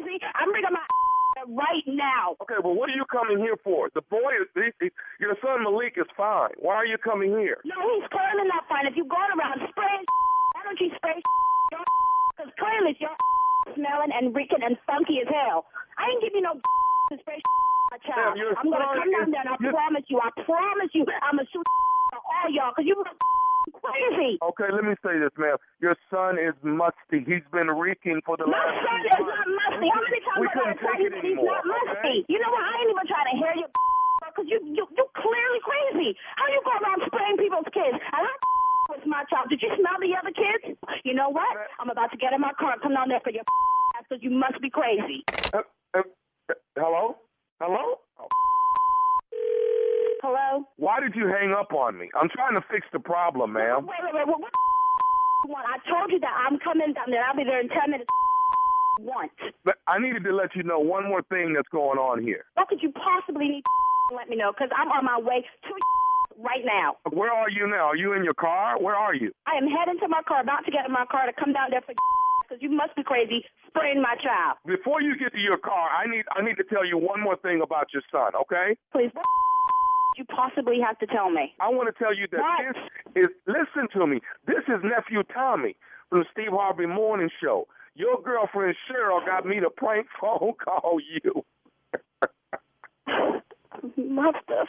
crazy? 0.00 0.16
I'm 0.38 0.48
bringing 0.48 0.72
my 0.72 0.80
right 1.48 1.86
now. 1.86 2.36
Okay, 2.44 2.60
well, 2.62 2.74
what 2.76 2.88
are 2.90 2.96
you 2.96 3.04
coming 3.08 3.38
here 3.38 3.56
for? 3.64 3.88
The 3.94 4.02
boy 4.02 4.36
is. 4.40 4.48
He, 4.54 4.68
he, 4.80 4.88
your 5.20 5.36
son 5.40 5.64
Malik 5.64 5.96
is 5.96 6.08
fine. 6.16 6.52
Why 6.60 6.74
are 6.76 6.86
you 6.86 6.98
coming 6.98 7.32
here? 7.38 7.58
No, 7.64 7.76
he's 7.96 8.08
clearly 8.12 8.46
not 8.48 8.68
fine. 8.68 8.86
If 8.86 8.96
you're 8.96 9.08
going 9.08 9.32
around 9.32 9.64
spraying, 9.70 10.04
why 10.54 10.60
don't 10.64 10.80
you 10.80 10.90
spray 10.96 11.16
your 11.72 11.84
Because 12.38 12.54
clearly 12.54 12.94
you're 13.02 13.18
smelling 13.74 14.14
and 14.14 14.30
reeking 14.30 14.62
and 14.62 14.78
funky 14.86 15.18
as 15.18 15.26
hell. 15.26 15.66
I 15.98 16.06
ain't 16.14 16.22
give 16.22 16.38
you 16.38 16.42
no 16.42 16.54
to 16.54 17.18
spray 17.18 17.42
my 17.90 17.98
child. 18.06 18.38
Your 18.38 18.54
I'm 18.54 18.70
gonna 18.70 18.94
come 18.94 19.10
down 19.10 19.30
there 19.34 19.42
and 19.42 19.50
I 19.50 19.58
promise 19.58 20.06
you, 20.06 20.22
I 20.22 20.30
promise 20.46 20.90
you, 20.94 21.02
I'm 21.26 21.34
gonna 21.34 21.50
shoot 21.50 21.66
all 22.14 22.48
y'all 22.54 22.70
because 22.70 22.86
you 22.86 22.94
crazy. 23.82 24.38
Okay, 24.42 24.68
let 24.72 24.84
me 24.84 24.94
say 25.04 25.18
this, 25.18 25.32
ma'am. 25.38 25.56
Your 25.80 25.96
son 26.10 26.38
is 26.38 26.54
musty. 26.62 27.24
He's 27.26 27.44
been 27.52 27.68
reeking 27.72 28.20
for 28.26 28.36
the 28.36 28.46
My 28.46 28.58
last. 28.58 28.78
son 28.84 28.98
few 29.02 29.12
is 29.12 29.24
months. 29.24 29.34
not 29.34 29.48
musty. 29.48 29.88
How 29.88 30.00
many 30.02 30.20
times 30.24 30.38
We 30.40 30.46
I 30.46 30.54
gotta 30.54 30.74
couldn't 30.74 30.78
tell 30.82 30.94
take 30.98 31.02
you 31.02 31.34
he's 31.34 31.40
not 31.42 31.62
musty? 31.66 31.98
okay? 31.98 32.16
You 32.28 32.38
know 32.42 32.50
what? 32.52 32.62
I 32.64 32.72
ain't 32.82 32.90
even 32.92 33.06
trying 33.08 33.28
to 33.32 33.36
hear 33.38 33.54
you 33.58 33.66
because 34.28 34.46
you 34.50 34.58
you 34.74 34.84
you 34.96 35.04
clearly 35.16 35.60
crazy. 35.62 36.10
How 36.36 36.46
you 36.50 36.60
go 36.64 36.72
around 36.78 37.00
spraying 37.06 37.38
people's 37.38 37.70
kids? 37.72 37.96
And 37.98 38.22
I 38.26 38.32
was 38.94 39.02
my 39.10 39.22
child. 39.30 39.48
Did 39.50 39.60
you 39.62 39.70
smell 39.78 39.98
the 40.00 40.12
other 40.16 40.34
kids? 40.34 40.78
You 41.04 41.14
know 41.14 41.28
what? 41.30 41.50
I'm 41.78 41.90
about 41.90 42.10
to 42.12 42.18
get 42.18 42.32
in 42.32 42.40
my 42.40 42.52
car 42.58 42.72
and 42.76 42.82
come 42.82 42.94
down 42.94 43.08
there 43.08 43.20
for 43.22 43.30
your 43.30 43.42
ass 43.96 44.04
because 44.08 44.22
you 44.22 44.30
must 44.30 44.60
be 44.60 44.70
crazy. 44.70 45.24
Uh, 45.54 45.62
uh, 45.94 46.02
uh, 46.50 46.54
hello? 46.76 47.18
Hello? 47.60 47.98
Oh, 48.18 48.28
Hello? 50.22 50.66
Why 50.76 51.00
did 51.00 51.14
you 51.14 51.26
hang 51.28 51.52
up 51.52 51.72
on 51.72 51.98
me? 51.98 52.10
I'm 52.18 52.28
trying 52.28 52.54
to 52.56 52.64
fix 52.70 52.86
the 52.92 52.98
problem, 52.98 53.52
ma'am. 53.54 53.86
Wait, 53.86 54.02
wait, 54.02 54.14
wait. 54.14 54.26
What, 54.26 54.40
what 54.40 54.50
you 55.44 55.50
want? 55.52 55.66
I 55.70 55.78
told 55.88 56.10
you 56.10 56.18
that 56.20 56.34
I'm 56.34 56.58
coming 56.58 56.92
down 56.92 57.10
there. 57.10 57.22
I'll 57.22 57.36
be 57.36 57.44
there 57.44 57.60
in 57.60 57.68
10 57.68 57.90
minutes. 57.90 58.10
Once. 59.00 59.30
But 59.64 59.78
I 59.86 59.98
needed 60.02 60.24
to 60.24 60.34
let 60.34 60.56
you 60.56 60.64
know 60.64 60.80
one 60.80 61.06
more 61.06 61.22
thing 61.22 61.54
that's 61.54 61.70
going 61.70 61.98
on 62.02 62.20
here. 62.20 62.42
What 62.54 62.66
could 62.66 62.82
you 62.82 62.90
possibly 62.90 63.46
need 63.46 63.62
to 64.10 64.16
let 64.16 64.28
me 64.28 64.34
know? 64.34 64.50
Because 64.50 64.74
I'm 64.74 64.90
on 64.90 65.04
my 65.04 65.22
way 65.22 65.46
to 65.46 65.70
right 66.42 66.66
now. 66.66 66.96
Where 67.14 67.30
are 67.30 67.48
you 67.48 67.68
now? 67.70 67.94
Are 67.94 67.96
you 67.96 68.12
in 68.12 68.24
your 68.24 68.34
car? 68.34 68.74
Where 68.82 68.96
are 68.96 69.14
you? 69.14 69.30
I 69.46 69.54
am 69.54 69.70
heading 69.70 70.00
to 70.02 70.08
my 70.08 70.22
car, 70.26 70.42
about 70.42 70.64
to 70.66 70.72
get 70.72 70.86
in 70.86 70.92
my 70.92 71.06
car 71.06 71.26
to 71.26 71.32
come 71.32 71.52
down 71.52 71.70
there 71.70 71.82
for 71.82 71.94
because 72.48 72.62
you 72.62 72.70
must 72.70 72.96
be 72.96 73.02
crazy 73.04 73.44
spraying 73.68 74.00
my 74.00 74.16
child. 74.24 74.56
Before 74.66 75.02
you 75.02 75.14
get 75.18 75.32
to 75.32 75.38
your 75.38 75.58
car, 75.58 75.90
I 75.92 76.08
need 76.08 76.24
I 76.32 76.42
need 76.42 76.56
to 76.56 76.64
tell 76.64 76.84
you 76.84 76.96
one 76.96 77.20
more 77.20 77.36
thing 77.36 77.60
about 77.62 77.92
your 77.92 78.02
son, 78.10 78.32
okay? 78.42 78.74
Please, 78.90 79.10
what 79.12 79.26
you 80.18 80.24
possibly 80.24 80.80
have 80.84 80.98
to 80.98 81.06
tell 81.06 81.30
me? 81.30 81.54
I 81.60 81.68
want 81.70 81.88
to 81.94 81.98
tell 82.02 82.14
you 82.14 82.26
that 82.32 82.40
What? 82.40 82.74
this 83.14 83.24
is 83.24 83.30
listen 83.46 83.88
to 83.98 84.06
me. 84.06 84.20
This 84.46 84.64
is 84.68 84.82
nephew 84.82 85.22
Tommy 85.32 85.76
from 86.10 86.20
the 86.20 86.24
Steve 86.32 86.50
Harvey 86.52 86.86
Morning 86.86 87.30
Show. 87.42 87.66
Your 87.94 88.20
girlfriend 88.20 88.74
Cheryl 88.90 89.24
got 89.24 89.46
me 89.46 89.60
to 89.60 89.70
prank 89.70 90.06
phone 90.20 90.52
call 90.62 90.98
you. 91.00 91.44
Mother. 93.96 94.66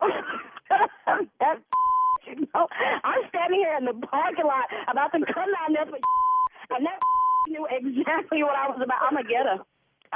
That's 1.40 1.60
you 2.26 2.48
know, 2.54 2.66
I'm 3.04 3.22
standing 3.28 3.60
here 3.60 3.76
in 3.78 3.84
the 3.84 3.94
parking 4.06 4.46
lot 4.46 4.64
about 4.88 5.12
to 5.12 5.20
come 5.32 5.46
down 5.46 5.72
there 5.74 5.86
for 5.86 5.94
and 6.76 6.84
that 6.86 6.98
knew 7.48 7.66
exactly 7.70 8.42
what 8.42 8.56
I 8.56 8.66
was 8.68 8.80
about. 8.82 8.98
I'm 9.02 9.14
gonna 9.14 9.28
get 9.28 9.46
her. 9.46 9.58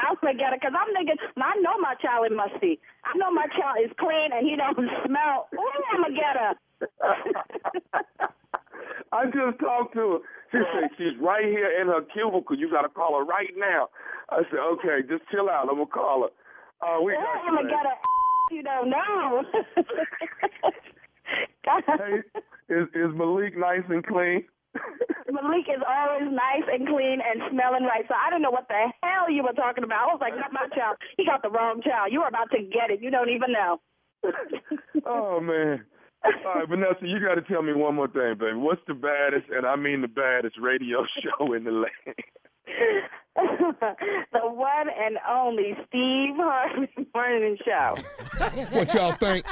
I'm 0.01 0.17
gonna 0.21 0.39
get 0.39 0.51
her 0.53 0.59
because 0.61 0.73
I'm 0.77 0.93
thinking. 0.95 1.17
I 1.37 1.57
know 1.61 1.77
my 1.79 1.95
child 2.01 2.27
is 2.31 2.37
musty. 2.37 2.81
I 3.05 3.17
know 3.17 3.31
my 3.31 3.47
child 3.57 3.79
is 3.85 3.91
clean 3.99 4.33
and 4.33 4.47
he 4.47 4.57
don't 4.57 4.77
smell. 5.07 5.49
Ooh, 5.55 5.83
I'm 5.93 6.03
gonna 6.03 6.15
get 6.15 6.37
her. 6.37 6.53
I 9.13 9.27
just 9.27 9.59
talked 9.59 9.95
to 9.95 10.19
her. 10.19 10.19
She 10.53 10.59
said 10.59 10.91
she's 10.99 11.19
right 11.21 11.45
here 11.45 11.71
in 11.81 11.87
her 11.89 12.03
cubicle. 12.13 12.57
You 12.57 12.71
got 12.71 12.83
to 12.83 12.89
call 12.89 13.19
her 13.19 13.25
right 13.25 13.51
now. 13.57 13.89
I 14.31 14.43
said, 14.51 14.59
okay, 14.59 15.03
just 15.09 15.23
chill 15.31 15.49
out. 15.49 15.69
I'm 15.69 15.77
gonna 15.77 15.87
call 15.87 16.27
her. 16.29 16.33
Uh, 16.87 17.01
we 17.03 17.13
Ooh, 17.13 17.17
got 17.17 17.47
I'm 17.47 17.55
you, 17.55 17.57
gonna 17.57 17.69
get 17.71 17.87
her. 17.87 17.97
You 18.51 18.65
don't 18.65 18.91
know. 18.91 19.45
Hey, 21.87 22.19
is 22.69 22.89
is 22.95 23.15
Malik 23.15 23.57
nice 23.57 23.85
and 23.89 24.05
clean? 24.05 24.45
Malik 25.31 25.67
is 25.69 25.83
always 25.83 26.31
nice 26.31 26.67
and 26.71 26.87
clean 26.87 27.19
and 27.23 27.43
smelling 27.51 27.85
right. 27.85 28.05
So 28.09 28.15
I 28.15 28.31
don't 28.31 28.43
know 28.43 28.51
what 28.51 28.69
the 28.69 28.93
hell 29.03 29.31
you 29.31 29.43
were 29.43 29.55
talking 29.55 29.85
about. 29.85 30.09
I 30.09 30.13
was 30.13 30.21
like, 30.21 30.37
not 30.37 30.53
my 30.53 30.67
child. 30.75 30.97
He 31.17 31.25
got 31.25 31.43
the 31.43 31.51
wrong 31.51 31.83
child. 31.83 32.13
You 32.13 32.21
were 32.21 32.29
about 32.29 32.51
to 32.53 32.63
get 32.63 32.91
it. 32.91 33.03
You 33.03 33.11
don't 33.11 33.31
even 33.31 33.53
know. 33.53 33.81
oh 35.07 35.41
man. 35.41 35.85
All 36.23 36.55
right, 36.55 36.69
Vanessa, 36.69 37.01
you 37.01 37.19
got 37.19 37.37
to 37.37 37.43
tell 37.43 37.63
me 37.63 37.73
one 37.73 37.95
more 37.95 38.09
thing, 38.09 38.37
baby. 38.39 38.57
What's 38.57 38.83
the 38.87 38.93
baddest, 38.93 39.49
and 39.51 39.65
I 39.65 39.77
mean 39.77 40.03
the 40.03 40.09
baddest, 40.09 40.57
radio 40.61 41.07
show 41.23 41.55
in 41.55 41.65
the 41.65 41.71
land? 41.71 42.17
the 43.37 44.41
one 44.43 44.89
and 44.89 45.19
only 45.29 45.75
Steve 45.89 46.35
Harvey 46.37 46.89
Morning 47.15 47.57
Show. 47.65 47.97
What 48.71 48.93
y'all 48.95 49.13
think? 49.13 49.45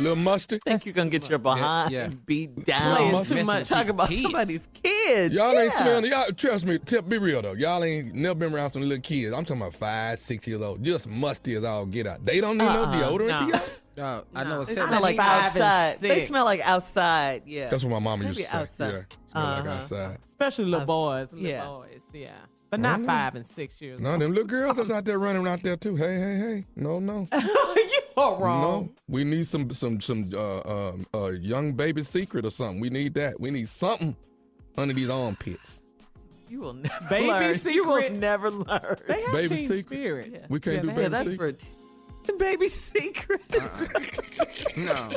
Little 0.00 0.16
mustard? 0.16 0.62
Think 0.64 0.86
you're 0.86 0.94
gonna 0.94 1.10
get 1.10 1.28
your 1.28 1.38
behind 1.38 1.92
yeah. 1.92 2.08
beat 2.24 2.64
down? 2.64 2.96
Playing 2.96 3.24
too 3.24 3.44
much. 3.44 3.58
with 3.60 3.68
Talk 3.68 3.88
about 3.88 4.08
kids. 4.08 4.22
somebody's 4.22 4.68
kids. 4.82 5.34
Y'all 5.34 5.50
ain't 5.58 5.72
yeah. 5.72 5.82
smelling. 5.82 6.10
Y'all 6.10 6.26
trust 6.32 6.64
me. 6.64 6.78
Tell, 6.78 7.02
be 7.02 7.18
real 7.18 7.42
though. 7.42 7.52
Y'all 7.52 7.84
ain't 7.84 8.14
never 8.14 8.34
been 8.34 8.54
around 8.54 8.70
some 8.70 8.82
little 8.82 9.02
kids. 9.02 9.32
I'm 9.34 9.44
talking 9.44 9.62
about 9.62 9.74
five, 9.74 10.18
six 10.18 10.46
years 10.46 10.62
old. 10.62 10.82
Just 10.82 11.08
musty 11.08 11.54
as 11.56 11.64
all 11.64 11.84
get 11.86 12.06
out. 12.06 12.24
They 12.24 12.40
don't 12.40 12.56
need 12.56 12.64
Uh-uh, 12.64 12.96
no 12.96 13.16
deodorant. 13.18 13.50
no. 13.52 13.60
To 13.96 14.02
y'all. 14.02 14.18
Uh, 14.20 14.22
I 14.34 14.44
know 14.44 14.60
it's 14.62 14.70
They 14.74 14.76
They 14.76 14.82
smell 14.86 14.88
smell 14.98 15.02
like 15.02 15.18
outside. 15.18 15.98
They 16.00 16.26
smell 16.26 16.44
like 16.44 16.60
outside. 16.60 17.42
Yeah. 17.46 17.68
That's 17.68 17.82
what 17.84 17.90
my 17.90 17.98
mama 17.98 18.24
used 18.26 18.38
Maybe 18.38 18.44
to 18.44 18.50
say. 18.50 18.58
outside. 18.58 18.86
Yeah, 18.92 19.02
smell 19.32 19.44
like 19.44 19.58
Uh-huh. 19.64 19.70
outside. 19.76 20.18
Especially 20.26 20.64
little 20.66 20.86
boys. 20.86 21.28
Little 21.32 21.46
yeah. 21.48 21.64
boys, 21.66 22.00
yeah. 22.12 22.30
But 22.68 22.80
not 22.80 23.00
five 23.02 23.36
and 23.36 23.46
six 23.46 23.80
years 23.80 24.00
No, 24.00 24.12
old. 24.12 24.20
them 24.20 24.30
little 24.32 24.44
girls 24.48 24.76
that's 24.76 24.90
out 24.90 25.04
there 25.04 25.18
running 25.18 25.46
out 25.46 25.62
there 25.62 25.76
too. 25.76 25.94
Hey, 25.96 26.18
hey, 26.18 26.36
hey. 26.38 26.64
No, 26.74 26.98
no. 26.98 27.28
you 27.32 28.00
are 28.16 28.36
wrong. 28.36 28.60
No, 28.62 28.92
we 29.08 29.22
need 29.24 29.46
some 29.46 29.70
some 29.72 30.00
some 30.00 30.30
uh, 30.34 30.58
uh, 30.58 30.92
uh, 31.14 31.30
young 31.30 31.72
baby 31.74 32.02
secret 32.02 32.44
or 32.44 32.50
something. 32.50 32.80
We 32.80 32.90
need 32.90 33.14
that. 33.14 33.40
We 33.40 33.50
need 33.52 33.68
something 33.68 34.16
under 34.76 34.92
these 34.94 35.08
armpits. 35.08 35.82
You 36.48 36.60
will 36.60 36.74
never 36.74 37.06
Baby 37.08 37.26
learn. 37.28 37.58
You 37.64 37.84
will 37.86 38.10
never 38.10 38.50
learn. 38.50 38.96
They 39.08 39.22
have 39.22 39.32
Baby 39.32 39.56
team 39.56 39.68
secret. 39.68 39.86
spirit. 39.86 40.30
Yeah. 40.32 40.46
We 40.48 40.60
can't 40.60 40.76
yeah, 40.76 40.80
do 40.82 40.86
they- 40.88 40.94
baby 40.94 41.08
that's 41.08 41.30
secret. 41.30 41.60
for 41.60 41.66
the 42.26 42.32
baby 42.34 42.68
secret. 42.68 43.40
no. 44.76 45.10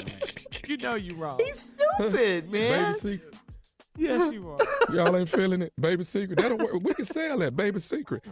You 0.68 0.78
know 0.78 0.96
you 0.96 1.16
wrong. 1.16 1.40
He's 1.40 1.70
stupid, 1.98 2.52
man. 2.52 2.94
Baby 2.94 3.00
secret. 3.00 3.36
yes, 3.98 4.32
you 4.32 4.50
are. 4.50 4.96
Y'all 4.96 5.16
ain't 5.16 5.30
feeling 5.30 5.62
it. 5.62 5.74
Baby 5.80 6.04
secret. 6.04 6.40
That'll 6.40 6.58
work. 6.58 6.74
We 6.82 6.94
can 6.94 7.06
sell 7.06 7.40
that. 7.40 7.56
Baby 7.56 7.80
secret. 7.80 8.24
Oh, 8.28 8.32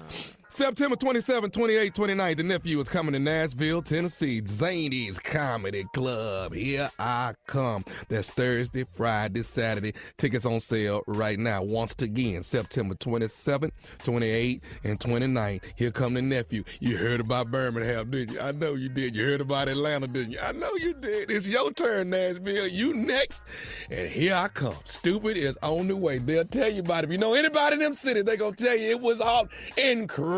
September 0.49 0.95
27, 0.95 1.51
28, 1.51 1.93
29. 1.93 2.37
The 2.37 2.43
nephew 2.43 2.79
is 2.79 2.87
coming 2.87 3.11
to 3.11 3.19
Nashville, 3.19 3.81
Tennessee. 3.81 4.41
Zanies 4.41 5.21
Comedy 5.21 5.83
Club. 5.93 6.53
Here 6.53 6.89
I 6.97 7.33
come. 7.47 7.83
That's 8.07 8.31
Thursday, 8.31 8.85
Friday, 8.93 9.43
Saturday. 9.43 9.93
Tickets 10.17 10.45
on 10.45 10.61
sale 10.61 11.03
right 11.05 11.37
now. 11.37 11.63
Once 11.63 11.93
again, 11.99 12.43
September 12.43 12.95
27, 12.95 13.73
28, 14.05 14.63
and 14.85 14.99
29. 15.01 15.59
Here 15.75 15.91
come 15.91 16.13
the 16.13 16.21
nephew. 16.21 16.63
You 16.79 16.95
heard 16.95 17.19
about 17.19 17.51
Birmingham, 17.51 18.09
didn't 18.09 18.35
you? 18.35 18.39
I 18.39 18.53
know 18.53 18.75
you 18.75 18.87
did. 18.87 19.17
You 19.17 19.25
heard 19.25 19.41
about 19.41 19.67
Atlanta, 19.67 20.07
didn't 20.07 20.31
you? 20.31 20.39
I 20.41 20.53
know 20.53 20.73
you 20.75 20.93
did. 20.93 21.29
It's 21.29 21.45
your 21.45 21.73
turn, 21.73 22.09
Nashville. 22.09 22.67
You 22.67 22.93
next. 22.93 23.43
And 23.91 24.07
here 24.07 24.35
I 24.35 24.47
come. 24.47 24.77
Stupid 24.85 25.35
is 25.35 25.57
on 25.61 25.89
the 25.89 25.97
way. 25.97 26.19
They'll 26.19 26.45
tell 26.45 26.69
you 26.69 26.79
about 26.79 27.03
it. 27.03 27.07
If 27.07 27.11
you 27.11 27.17
know 27.17 27.33
anybody 27.33 27.73
in 27.73 27.79
them 27.81 27.95
cities, 27.95 28.23
they're 28.23 28.37
going 28.37 28.55
to 28.55 28.63
tell 28.63 28.77
you 28.77 28.91
it 28.91 29.01
was 29.01 29.19
all 29.19 29.49
incredible 29.75 30.36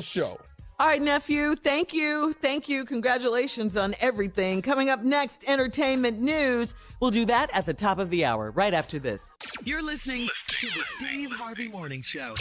show. 0.00 0.38
All 0.78 0.86
right, 0.86 1.00
nephew. 1.00 1.56
Thank 1.56 1.94
you. 1.94 2.34
Thank 2.34 2.68
you. 2.68 2.84
Congratulations 2.84 3.78
on 3.78 3.94
everything. 3.98 4.60
Coming 4.60 4.90
up 4.90 5.02
next, 5.02 5.42
entertainment 5.46 6.20
news. 6.20 6.74
We'll 7.00 7.10
do 7.10 7.24
that 7.26 7.50
at 7.56 7.64
the 7.64 7.72
top 7.72 7.98
of 7.98 8.10
the 8.10 8.26
hour, 8.26 8.50
right 8.50 8.74
after 8.74 8.98
this. 8.98 9.22
You're 9.64 9.82
listening 9.82 10.28
to 10.48 10.66
the 10.66 10.82
Steve 10.98 11.32
Harvey 11.32 11.68
Morning 11.68 12.02
Show. 12.02 12.34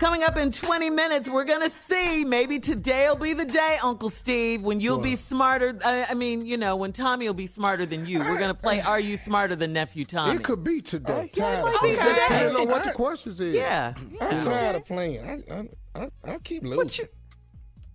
Coming 0.00 0.22
up 0.22 0.36
in 0.36 0.52
20 0.52 0.90
minutes, 0.90 1.28
we're 1.28 1.44
going 1.44 1.68
to 1.68 1.70
see. 1.70 2.24
Maybe 2.24 2.60
today 2.60 3.08
will 3.08 3.16
be 3.16 3.32
the 3.32 3.44
day, 3.44 3.78
Uncle 3.82 4.10
Steve, 4.10 4.62
when 4.62 4.78
you'll 4.78 4.98
be 4.98 5.16
smarter. 5.16 5.76
I, 5.84 6.06
I 6.10 6.14
mean, 6.14 6.46
you 6.46 6.56
know, 6.56 6.76
when 6.76 6.92
Tommy 6.92 7.26
will 7.26 7.34
be 7.34 7.48
smarter 7.48 7.84
than 7.84 8.06
you. 8.06 8.20
We're 8.20 8.38
going 8.38 8.48
to 8.48 8.54
play 8.54 8.80
Are 8.80 9.00
You 9.00 9.16
Smarter 9.16 9.56
Than 9.56 9.72
Nephew 9.72 10.04
Tommy? 10.04 10.36
It 10.36 10.44
could 10.44 10.62
be 10.62 10.80
today. 10.80 11.22
I'm 11.22 11.28
tired 11.30 11.66
of 11.66 11.72
be 11.72 11.78
playing. 11.78 11.96
today. 11.98 12.14
Depending 12.28 12.56
on 12.56 12.68
what 12.68 12.84
the 12.84 12.92
questions 12.94 13.40
is. 13.40 13.56
yeah. 13.56 13.94
I'm 14.20 14.40
tired 14.40 14.76
of 14.76 14.84
playing. 14.84 15.20
I, 15.20 15.42
I, 15.52 15.68
I, 16.00 16.08
I 16.32 16.38
keep 16.44 16.62
losing. 16.62 17.06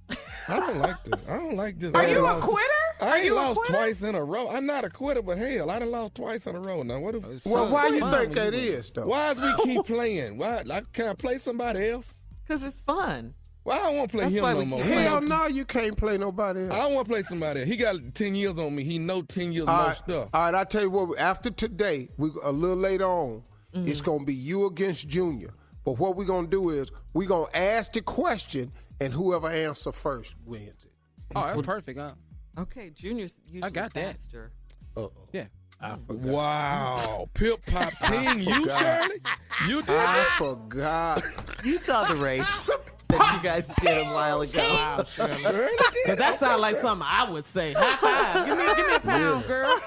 I 0.09 0.59
don't 0.59 0.79
like 0.79 1.01
this. 1.05 1.29
I 1.29 1.37
don't 1.37 1.55
like 1.55 1.79
this. 1.79 1.93
Are 1.93 2.05
you 2.07 2.25
a 2.25 2.37
quitter? 2.39 2.82
I 3.07 3.19
ain't 3.19 3.33
lost 3.35 3.57
quitter? 3.57 3.73
twice 3.73 4.03
in 4.03 4.15
a 4.15 4.23
row. 4.23 4.49
I'm 4.49 4.65
not 4.65 4.83
a 4.85 4.89
quitter, 4.89 5.21
but 5.21 5.37
hell, 5.37 5.69
I 5.69 5.79
done 5.79 5.91
lost 5.91 6.15
twice 6.15 6.47
in 6.47 6.55
a 6.55 6.59
row. 6.59 6.83
Now, 6.83 6.99
what? 6.99 7.15
If, 7.15 7.25
It's 7.25 7.45
Well, 7.45 7.71
why 7.71 7.87
you 7.87 7.99
think 8.09 8.33
that 8.35 8.53
is 8.53 8.89
that 8.91 9.01
though? 9.01 9.07
why 9.07 9.31
is 9.31 9.39
we 9.39 9.53
keep 9.63 9.85
playing? 9.87 10.37
Why? 10.37 10.61
Like, 10.65 10.91
can 10.93 11.07
I 11.07 11.13
play 11.13 11.37
somebody 11.37 11.89
else? 11.89 12.13
Because 12.47 12.63
it's 12.63 12.81
fun. 12.81 13.33
Why 13.63 13.75
I 13.77 13.79
don't 13.83 13.95
want 13.97 14.11
to 14.11 14.17
play 14.17 14.23
That's 14.25 14.35
him 14.35 14.43
why 14.43 14.53
no 14.53 14.65
more. 14.65 14.83
Hell 14.83 15.21
no, 15.21 15.47
you 15.47 15.63
can't 15.63 15.95
play 15.95 16.17
nobody 16.17 16.63
else. 16.65 16.73
I 16.73 16.79
don't 16.79 16.93
want 16.95 17.07
to 17.07 17.13
play 17.13 17.21
somebody 17.23 17.61
else. 17.61 17.69
He 17.69 17.77
got 17.77 17.95
10 18.13 18.35
years 18.35 18.59
on 18.59 18.75
me. 18.75 18.83
He 18.83 18.99
know 18.99 19.21
10 19.21 19.53
years 19.53 19.67
All 19.69 19.77
more 19.77 19.87
right, 19.87 19.97
stuff. 19.97 20.29
all 20.33 20.51
right, 20.51 20.55
I 20.55 20.63
tell 20.65 20.81
you 20.81 20.89
what. 20.89 21.17
After 21.17 21.49
today, 21.49 22.09
we 22.17 22.29
a 22.43 22.51
little 22.51 22.75
later 22.75 23.05
on, 23.05 23.43
Mm-hmm. 23.73 23.87
it's 23.87 24.01
gonna 24.01 24.23
be 24.23 24.35
you 24.35 24.67
against 24.67 25.07
Junior. 25.07 25.51
But 25.83 25.93
what 25.97 26.15
we're 26.15 26.25
gonna 26.25 26.45
do 26.47 26.69
is 26.69 26.91
we're 27.15 27.27
gonna 27.27 27.47
ask 27.55 27.91
the 27.93 28.01
question, 28.01 28.71
and 29.01 29.11
whoever 29.11 29.47
answer 29.49 29.91
first 29.91 30.35
wins 30.45 30.85
it. 30.85 30.91
Oh, 31.35 31.41
that's 31.47 31.61
perfect, 31.63 31.97
huh? 31.97 32.11
Okay, 32.57 32.91
Junior's 32.91 33.39
usually 33.47 33.71
got 33.71 33.93
that. 33.93 34.15
faster. 34.15 34.51
Uh-oh. 34.95 35.11
Yeah. 35.31 35.45
I. 35.81 35.97
Wow. 36.07 37.27
Pip 37.33 37.65
Pop 37.65 37.91
Team, 37.99 38.39
you, 38.39 38.61
forgot. 38.61 38.79
Shirley? 38.79 39.21
You 39.67 39.81
did 39.81 39.89
I 39.89 39.95
that? 40.17 40.35
forgot. 40.37 41.21
You 41.63 41.77
saw 41.77 42.05
the 42.05 42.15
race 42.15 42.69
that 43.17 43.33
you 43.35 43.41
guys 43.49 43.67
did 43.81 44.05
a 44.07 44.11
while 44.11 44.41
ago. 44.41 44.59
Wow, 44.59 45.03
Shirley. 45.03 45.33
Shirley 45.35 45.67
did 45.93 46.05
'Cause 46.05 46.17
that 46.17 46.39
sounds 46.39 46.61
like 46.61 46.77
something 46.77 47.07
I 47.09 47.29
would 47.29 47.45
say. 47.45 47.73
High 47.77 47.95
five. 47.97 48.45
Give 48.45 48.57
me, 48.57 48.65
give 48.75 48.87
me 48.87 48.95
a 48.95 48.99
pound, 49.01 49.47
girl. 49.47 49.79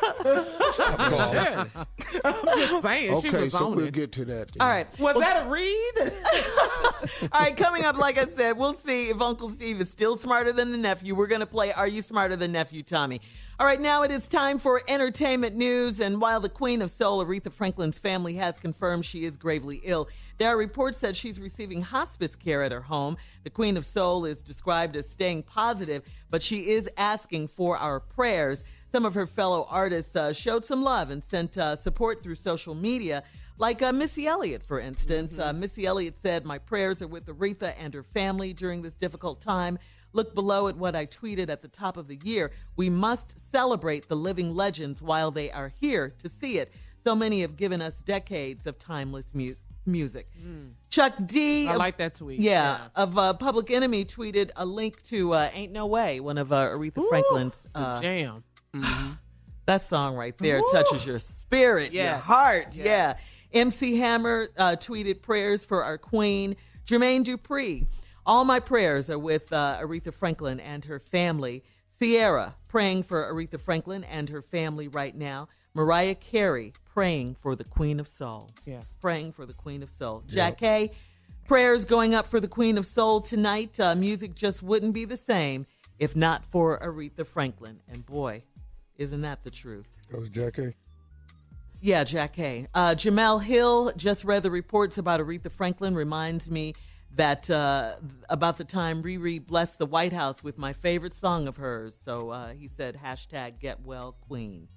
Shirley. 0.72 1.86
I'm 2.24 2.44
just 2.56 2.82
saying. 2.82 3.20
she 3.20 3.28
Okay, 3.28 3.44
was 3.44 3.52
so 3.52 3.66
on 3.66 3.76
we'll 3.76 3.86
it. 3.86 3.92
get 3.94 4.12
to 4.12 4.24
that. 4.26 4.48
then. 4.52 4.60
All 4.60 4.68
right. 4.68 4.86
Was 4.98 5.16
that 5.18 5.46
a 5.46 5.48
read? 5.48 5.92
All 7.32 7.40
right, 7.40 7.56
coming 7.56 7.84
up, 7.84 7.96
like 7.96 8.18
I 8.18 8.26
said, 8.26 8.56
we'll 8.56 8.74
see 8.74 9.08
if 9.10 9.20
Uncle 9.20 9.48
Steve 9.48 9.80
is 9.80 9.90
still 9.90 10.16
smarter 10.16 10.52
than 10.52 10.72
the 10.72 10.78
nephew. 10.78 11.14
We're 11.14 11.26
going 11.26 11.40
to 11.40 11.46
play 11.46 11.72
Are 11.72 11.88
You 11.88 12.02
Smarter 12.02 12.36
Than 12.36 12.52
Nephew 12.52 12.82
Tommy? 12.82 13.20
All 13.58 13.64
right, 13.64 13.80
now 13.80 14.02
it 14.02 14.10
is 14.10 14.28
time 14.28 14.58
for 14.58 14.82
entertainment 14.86 15.56
news. 15.56 15.98
And 15.98 16.20
while 16.20 16.40
the 16.40 16.48
Queen 16.50 16.82
of 16.82 16.90
Soul, 16.90 17.24
Aretha 17.24 17.50
Franklin's 17.50 17.98
family, 17.98 18.34
has 18.34 18.58
confirmed 18.58 19.06
she 19.06 19.24
is 19.24 19.38
gravely 19.38 19.80
ill, 19.82 20.08
there 20.36 20.50
are 20.50 20.58
reports 20.58 20.98
that 20.98 21.16
she's 21.16 21.40
receiving 21.40 21.80
hospice 21.80 22.36
care 22.36 22.62
at 22.62 22.70
her 22.70 22.82
home. 22.82 23.16
The 23.44 23.50
Queen 23.50 23.78
of 23.78 23.86
Soul 23.86 24.26
is 24.26 24.42
described 24.42 24.94
as 24.94 25.08
staying 25.08 25.44
positive, 25.44 26.02
but 26.28 26.42
she 26.42 26.68
is 26.68 26.90
asking 26.98 27.48
for 27.48 27.78
our 27.78 27.98
prayers. 27.98 28.62
Some 28.92 29.06
of 29.06 29.14
her 29.14 29.26
fellow 29.26 29.66
artists 29.70 30.14
uh, 30.14 30.34
showed 30.34 30.66
some 30.66 30.82
love 30.82 31.08
and 31.08 31.24
sent 31.24 31.56
uh, 31.56 31.76
support 31.76 32.22
through 32.22 32.34
social 32.34 32.74
media. 32.74 33.22
Like 33.56 33.80
uh, 33.80 33.90
Missy 33.90 34.26
Elliott, 34.26 34.64
for 34.64 34.80
instance. 34.80 35.38
Uh, 35.38 35.54
Missy 35.54 35.86
Elliott 35.86 36.18
said, 36.20 36.44
My 36.44 36.58
prayers 36.58 37.00
are 37.00 37.08
with 37.08 37.24
Aretha 37.24 37.72
and 37.78 37.94
her 37.94 38.02
family 38.02 38.52
during 38.52 38.82
this 38.82 38.96
difficult 38.96 39.40
time. 39.40 39.78
Look 40.16 40.34
below 40.34 40.66
at 40.68 40.76
what 40.76 40.96
I 40.96 41.04
tweeted 41.04 41.50
at 41.50 41.60
the 41.60 41.68
top 41.68 41.98
of 41.98 42.08
the 42.08 42.18
year. 42.24 42.50
We 42.74 42.88
must 42.88 43.38
celebrate 43.50 44.08
the 44.08 44.16
living 44.16 44.54
legends 44.56 45.02
while 45.02 45.30
they 45.30 45.50
are 45.50 45.70
here 45.78 46.14
to 46.22 46.28
see 46.30 46.58
it. 46.58 46.72
So 47.04 47.14
many 47.14 47.42
have 47.42 47.56
given 47.56 47.82
us 47.82 48.00
decades 48.00 48.66
of 48.66 48.78
timeless 48.78 49.34
mu- 49.34 49.54
music. 49.84 50.26
Chuck 50.88 51.12
D. 51.26 51.68
I 51.68 51.72
of- 51.72 51.78
like 51.78 51.98
that 51.98 52.14
tweet. 52.14 52.40
Yeah, 52.40 52.78
Yeah. 52.78 53.02
of 53.02 53.18
uh, 53.18 53.34
Public 53.34 53.70
Enemy 53.70 54.06
tweeted 54.06 54.50
a 54.56 54.64
link 54.64 55.02
to 55.04 55.32
uh, 55.34 55.50
Ain't 55.52 55.72
No 55.72 55.84
Way, 55.86 56.18
one 56.20 56.38
of 56.38 56.50
uh, 56.50 56.70
Aretha 56.70 57.06
Franklin's. 57.10 57.58
The 57.74 57.78
Uh, 57.78 58.00
jam. 58.00 58.44
that 59.66 59.82
song 59.82 60.16
right 60.16 60.36
there 60.38 60.60
touches 60.72 61.04
your 61.04 61.18
spirit, 61.18 61.92
your 61.92 62.14
heart. 62.14 62.68
Yes. 62.74 62.86
Yeah. 63.52 63.60
MC 63.60 63.98
Hammer 63.98 64.48
uh, 64.56 64.76
tweeted 64.76 65.22
prayers 65.22 65.64
for 65.64 65.84
our 65.84 65.98
queen, 65.98 66.56
Jermaine 66.86 67.22
Dupri. 67.24 67.86
All 68.26 68.44
my 68.44 68.58
prayers 68.58 69.08
are 69.08 69.18
with 69.18 69.52
uh, 69.52 69.78
Aretha 69.80 70.12
Franklin 70.12 70.58
and 70.58 70.84
her 70.86 70.98
family. 70.98 71.62
Ciara 71.98 72.56
praying 72.68 73.04
for 73.04 73.32
Aretha 73.32 73.60
Franklin 73.60 74.02
and 74.04 74.28
her 74.28 74.42
family 74.42 74.88
right 74.88 75.14
now. 75.14 75.48
Mariah 75.74 76.16
Carey 76.16 76.72
praying 76.84 77.36
for 77.36 77.54
the 77.54 77.62
Queen 77.62 78.00
of 78.00 78.08
Soul. 78.08 78.50
Yeah. 78.64 78.80
Praying 79.00 79.32
for 79.32 79.46
the 79.46 79.52
Queen 79.52 79.80
of 79.82 79.90
Soul. 79.90 80.24
Jack 80.26 80.58
K, 80.58 80.90
prayers 81.46 81.84
going 81.84 82.14
up 82.14 82.26
for 82.26 82.40
the 82.40 82.48
Queen 82.48 82.76
of 82.78 82.84
Soul 82.86 83.20
tonight. 83.20 83.78
Uh, 83.78 83.94
music 83.94 84.34
just 84.34 84.60
wouldn't 84.60 84.92
be 84.92 85.04
the 85.04 85.16
same 85.16 85.64
if 86.00 86.16
not 86.16 86.44
for 86.44 86.80
Aretha 86.80 87.24
Franklin. 87.24 87.78
And 87.88 88.04
boy, 88.04 88.42
isn't 88.96 89.20
that 89.20 89.44
the 89.44 89.50
truth? 89.50 89.86
That 90.10 90.18
was 90.18 90.30
Jack 90.30 90.58
A. 90.58 90.74
Yeah, 91.80 92.02
Jack 92.02 92.34
Hay. 92.36 92.66
Uh, 92.74 92.96
Jemele 92.96 93.42
Hill 93.42 93.92
just 93.96 94.24
read 94.24 94.42
the 94.42 94.50
reports 94.50 94.98
about 94.98 95.20
Aretha 95.20 95.52
Franklin. 95.52 95.94
Reminds 95.94 96.50
me 96.50 96.74
that 97.16 97.48
uh, 97.50 97.94
about 98.28 98.58
the 98.58 98.64
time 98.64 99.02
Riri 99.02 99.44
blessed 99.44 99.78
the 99.78 99.86
White 99.86 100.12
House 100.12 100.42
with 100.44 100.58
my 100.58 100.72
favorite 100.72 101.14
song 101.14 101.48
of 101.48 101.56
hers. 101.56 101.96
So 102.00 102.30
uh, 102.30 102.52
he 102.52 102.68
said, 102.68 102.98
hashtag 103.02 103.58
get 103.58 103.80
well 103.84 104.16
queen. 104.28 104.68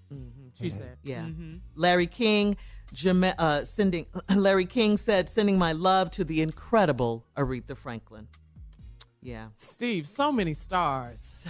She 0.60 0.70
said. 0.70 0.98
Yeah. 1.04 1.28
Larry 1.76 2.08
King, 2.08 2.58
Jame- 2.94 3.36
uh, 3.38 3.66
sending 3.66 4.08
Larry 4.36 4.66
King 4.66 4.98
said, 4.98 5.30
sending 5.30 5.58
my 5.58 5.74
love 5.74 6.10
to 6.12 6.24
the 6.24 6.42
incredible 6.42 7.26
Aretha 7.38 7.78
Franklin. 7.78 8.28
Yeah. 9.22 9.48
Steve, 9.58 10.08
so 10.08 10.32
many 10.32 10.54
stars. 10.54 11.46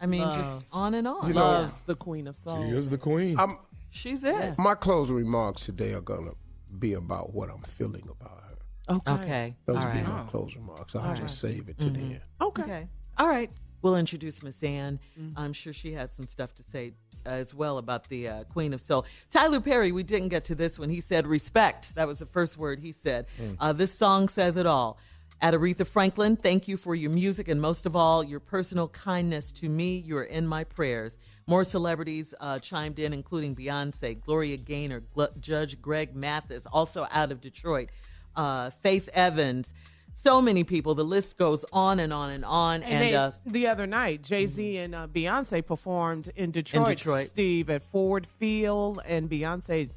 I 0.00 0.06
mean, 0.06 0.20
Loves. 0.20 0.56
just 0.56 0.66
on 0.74 0.94
and 0.94 1.08
on. 1.08 1.32
Loves 1.32 1.80
the 1.80 1.94
Queen 1.96 2.26
of 2.28 2.36
Soul. 2.36 2.62
She 2.62 2.76
is 2.76 2.88
the 2.88 2.98
queen. 2.98 3.38
I'm, 3.38 3.58
She's 3.90 4.22
it. 4.22 4.56
my 4.58 4.74
closing 4.74 5.16
remarks 5.16 5.64
today 5.64 5.94
are 5.94 6.00
gonna 6.02 6.32
be 6.78 6.92
about 6.92 7.32
what 7.32 7.48
I'm 7.50 7.62
feeling 7.62 8.06
about 8.08 8.42
her. 8.46 8.47
Okay. 8.90 9.12
Okay. 9.12 9.56
Those 9.66 9.76
All 9.76 9.84
will 9.84 9.92
be 9.92 9.98
right. 9.98 10.08
my 10.08 10.22
closing 10.30 10.60
remarks. 10.60 10.94
I'll 10.96 11.14
just 11.14 11.40
save 11.40 11.68
it 11.68 11.78
to 11.78 11.90
the 11.90 11.98
end. 12.00 12.20
Okay. 12.40 12.62
Okay. 12.62 12.88
All 13.18 13.28
right. 13.28 13.50
We'll 13.82 13.96
introduce 13.96 14.42
Miss 14.42 14.62
Ann. 14.62 14.98
I'm 15.36 15.52
sure 15.52 15.72
she 15.72 15.92
has 15.92 16.10
some 16.10 16.26
stuff 16.26 16.54
to 16.56 16.62
say 16.62 16.92
as 17.26 17.54
well 17.54 17.78
about 17.78 18.08
the 18.08 18.28
uh, 18.28 18.44
Queen 18.44 18.72
of 18.72 18.80
Soul. 18.80 19.04
Tyler 19.30 19.60
Perry, 19.60 19.92
we 19.92 20.02
didn't 20.02 20.28
get 20.28 20.44
to 20.46 20.54
this 20.54 20.78
one. 20.78 20.88
He 20.88 21.00
said 21.00 21.26
respect. 21.26 21.94
That 21.94 22.08
was 22.08 22.18
the 22.18 22.26
first 22.26 22.56
word 22.56 22.80
he 22.80 22.92
said. 22.92 23.26
Uh, 23.60 23.72
this 23.72 23.92
song 23.92 24.28
says 24.28 24.56
it 24.56 24.66
all. 24.66 24.98
At 25.40 25.54
Aretha 25.54 25.86
Franklin, 25.86 26.36
thank 26.36 26.66
you 26.66 26.76
for 26.76 26.96
your 26.96 27.12
music 27.12 27.46
and 27.46 27.60
most 27.60 27.86
of 27.86 27.94
all, 27.94 28.24
your 28.24 28.40
personal 28.40 28.88
kindness 28.88 29.52
to 29.52 29.68
me. 29.68 29.98
You 29.98 30.16
are 30.16 30.24
in 30.24 30.46
my 30.46 30.64
prayers. 30.64 31.16
More 31.46 31.62
celebrities 31.62 32.34
uh, 32.40 32.58
chimed 32.58 32.98
in, 32.98 33.12
including 33.12 33.54
Beyonce, 33.54 34.20
Gloria 34.20 34.56
Gaynor, 34.56 35.02
Gl- 35.16 35.38
Judge 35.38 35.80
Greg 35.80 36.16
Mathis, 36.16 36.66
also 36.66 37.06
out 37.12 37.30
of 37.30 37.40
Detroit, 37.40 37.90
uh, 38.38 38.70
Faith 38.70 39.08
Evans. 39.12 39.74
So 40.14 40.42
many 40.42 40.64
people. 40.64 40.94
The 40.94 41.04
list 41.04 41.36
goes 41.36 41.64
on 41.72 42.00
and 42.00 42.12
on 42.12 42.30
and 42.30 42.44
on. 42.44 42.82
And, 42.82 42.92
And, 42.92 43.02
they, 43.02 43.14
uh, 43.14 43.30
the 43.46 43.68
other 43.68 43.86
night, 43.86 44.22
Jay 44.22 44.46
Z 44.46 44.78
and 44.78 44.94
uh, 44.94 45.06
Beyonce 45.06 45.64
performed 45.64 46.30
in 46.34 46.50
Detroit, 46.50 46.88
Detroit. 46.88 47.28
Steve, 47.28 47.70
at 47.70 47.82
Ford 47.82 48.26
Field, 48.26 49.00
and 49.06 49.30
Beyonce 49.30 49.90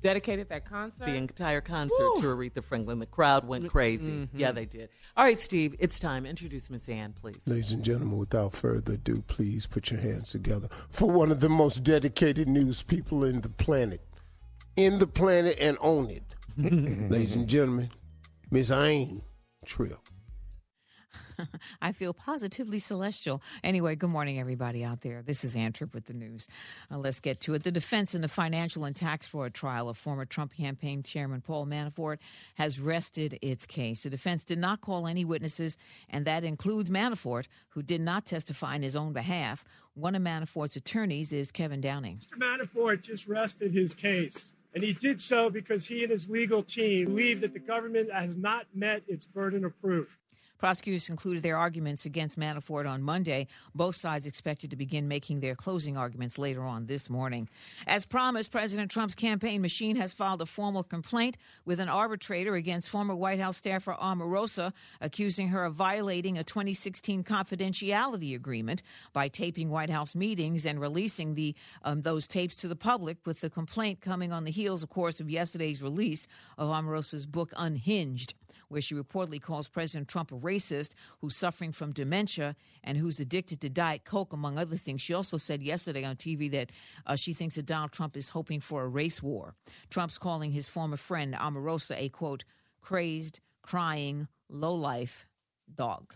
dedicated 0.00 0.48
that 0.50 0.64
concert. 0.64 1.06
the 1.06 1.14
entire 1.14 1.60
concert 1.60 1.96
to 2.20 2.26
Aretha 2.26 2.62
Franklin. 2.62 2.98
The 2.98 3.06
crowd 3.06 3.46
went 3.46 3.68
crazy. 3.70 4.28
Yeah, 4.34 4.52
they 4.52 4.66
did. 4.66 4.90
All 5.16 5.24
right, 5.24 5.40
Steve, 5.40 5.74
it's 5.78 5.98
time. 5.98 6.26
Introduce 6.26 6.68
Miss 6.70 6.88
Ann, 6.88 7.14
please. 7.20 7.42
Ladies 7.46 7.72
and 7.72 7.82
gentlemen, 7.82 8.18
without 8.18 8.52
further 8.54 8.92
ado, 8.92 9.22
please 9.26 9.66
put 9.66 9.90
your 9.90 10.00
hands 10.00 10.30
together 10.30 10.68
for 10.90 11.10
one 11.10 11.30
of 11.30 11.40
the 11.40 11.48
most 11.48 11.82
dedicated 11.82 12.48
news 12.48 12.82
people 12.82 13.24
in 13.24 13.40
the 13.40 13.48
planet. 13.48 14.00
In 14.76 14.98
the 14.98 15.06
planet 15.06 15.56
and 15.58 15.76
on 15.78 16.10
it. 16.10 16.22
Ladies 16.60 17.36
and 17.36 17.46
gentlemen, 17.46 17.88
Miss 18.50 18.72
Ann 18.72 19.22
Tripp. 19.64 19.96
I 21.80 21.92
feel 21.92 22.12
positively 22.12 22.80
celestial. 22.80 23.40
Anyway, 23.62 23.94
good 23.94 24.10
morning, 24.10 24.40
everybody 24.40 24.82
out 24.82 25.02
there. 25.02 25.22
This 25.22 25.44
is 25.44 25.54
Ann 25.54 25.72
Tripp 25.72 25.94
with 25.94 26.06
the 26.06 26.14
news. 26.14 26.48
Uh, 26.90 26.98
let's 26.98 27.20
get 27.20 27.38
to 27.42 27.54
it. 27.54 27.62
The 27.62 27.70
defense 27.70 28.12
in 28.12 28.22
the 28.22 28.28
financial 28.28 28.84
and 28.84 28.96
tax 28.96 29.28
fraud 29.28 29.54
trial 29.54 29.88
of 29.88 29.96
former 29.96 30.24
Trump 30.24 30.52
campaign 30.52 31.04
chairman 31.04 31.42
Paul 31.42 31.64
Manafort 31.64 32.18
has 32.56 32.80
rested 32.80 33.38
its 33.40 33.64
case. 33.64 34.02
The 34.02 34.10
defense 34.10 34.44
did 34.44 34.58
not 34.58 34.80
call 34.80 35.06
any 35.06 35.24
witnesses, 35.24 35.78
and 36.10 36.24
that 36.24 36.42
includes 36.42 36.90
Manafort, 36.90 37.46
who 37.68 37.84
did 37.84 38.00
not 38.00 38.26
testify 38.26 38.74
in 38.74 38.82
his 38.82 38.96
own 38.96 39.12
behalf. 39.12 39.64
One 39.94 40.16
of 40.16 40.22
Manafort's 40.22 40.74
attorneys 40.74 41.32
is 41.32 41.52
Kevin 41.52 41.80
Downing. 41.80 42.18
Mr. 42.18 42.36
Manafort 42.36 43.02
just 43.02 43.28
rested 43.28 43.72
his 43.72 43.94
case. 43.94 44.56
And 44.74 44.84
he 44.84 44.92
did 44.92 45.20
so 45.20 45.50
because 45.50 45.86
he 45.86 46.02
and 46.02 46.10
his 46.10 46.28
legal 46.28 46.62
team 46.62 47.06
believe 47.06 47.40
that 47.40 47.52
the 47.52 47.58
government 47.58 48.12
has 48.12 48.36
not 48.36 48.66
met 48.74 49.02
its 49.08 49.24
burden 49.24 49.64
of 49.64 49.80
proof. 49.80 50.18
Prosecutors 50.58 51.06
concluded 51.06 51.44
their 51.44 51.56
arguments 51.56 52.04
against 52.04 52.38
Manafort 52.38 52.88
on 52.88 53.00
Monday. 53.00 53.46
Both 53.76 53.94
sides 53.94 54.26
expected 54.26 54.70
to 54.70 54.76
begin 54.76 55.06
making 55.06 55.38
their 55.38 55.54
closing 55.54 55.96
arguments 55.96 56.36
later 56.36 56.62
on 56.62 56.86
this 56.86 57.08
morning. 57.08 57.48
As 57.86 58.04
promised, 58.04 58.50
President 58.50 58.90
Trump's 58.90 59.14
campaign 59.14 59.62
machine 59.62 59.94
has 59.96 60.12
filed 60.12 60.42
a 60.42 60.46
formal 60.46 60.82
complaint 60.82 61.38
with 61.64 61.78
an 61.78 61.88
arbitrator 61.88 62.56
against 62.56 62.90
former 62.90 63.14
White 63.14 63.38
House 63.38 63.58
staffer 63.58 63.94
Omarosa, 63.94 64.72
accusing 65.00 65.48
her 65.48 65.64
of 65.64 65.74
violating 65.74 66.36
a 66.36 66.44
2016 66.44 67.22
confidentiality 67.22 68.34
agreement 68.34 68.82
by 69.12 69.28
taping 69.28 69.70
White 69.70 69.90
House 69.90 70.16
meetings 70.16 70.66
and 70.66 70.80
releasing 70.80 71.34
the 71.34 71.54
um, 71.84 72.02
those 72.02 72.26
tapes 72.26 72.56
to 72.56 72.68
the 72.68 72.76
public. 72.76 73.18
With 73.24 73.40
the 73.40 73.50
complaint 73.50 74.00
coming 74.00 74.32
on 74.32 74.42
the 74.42 74.50
heels, 74.50 74.82
of 74.82 74.90
course, 74.90 75.20
of 75.20 75.30
yesterday's 75.30 75.80
release 75.80 76.26
of 76.56 76.68
Omarosa's 76.68 77.26
book 77.26 77.52
Unhinged 77.56 78.34
where 78.68 78.80
she 78.80 78.94
reportedly 78.94 79.40
calls 79.40 79.68
President 79.68 80.08
Trump 80.08 80.32
a 80.32 80.36
racist 80.36 80.94
who's 81.20 81.36
suffering 81.36 81.72
from 81.72 81.92
dementia 81.92 82.56
and 82.84 82.98
who's 82.98 83.20
addicted 83.20 83.60
to 83.60 83.68
Diet 83.68 84.04
Coke, 84.04 84.32
among 84.32 84.58
other 84.58 84.76
things. 84.76 85.02
She 85.02 85.14
also 85.14 85.36
said 85.36 85.62
yesterday 85.62 86.04
on 86.04 86.16
TV 86.16 86.50
that 86.52 86.72
uh, 87.06 87.16
she 87.16 87.32
thinks 87.32 87.56
that 87.56 87.66
Donald 87.66 87.92
Trump 87.92 88.16
is 88.16 88.30
hoping 88.30 88.60
for 88.60 88.82
a 88.82 88.88
race 88.88 89.22
war. 89.22 89.54
Trump's 89.90 90.18
calling 90.18 90.52
his 90.52 90.68
former 90.68 90.96
friend 90.96 91.34
Omarosa 91.34 91.96
a 91.98 92.08
quote, 92.08 92.44
crazed, 92.80 93.40
crying, 93.62 94.28
lowlife 94.48 95.26
dog. 95.74 96.14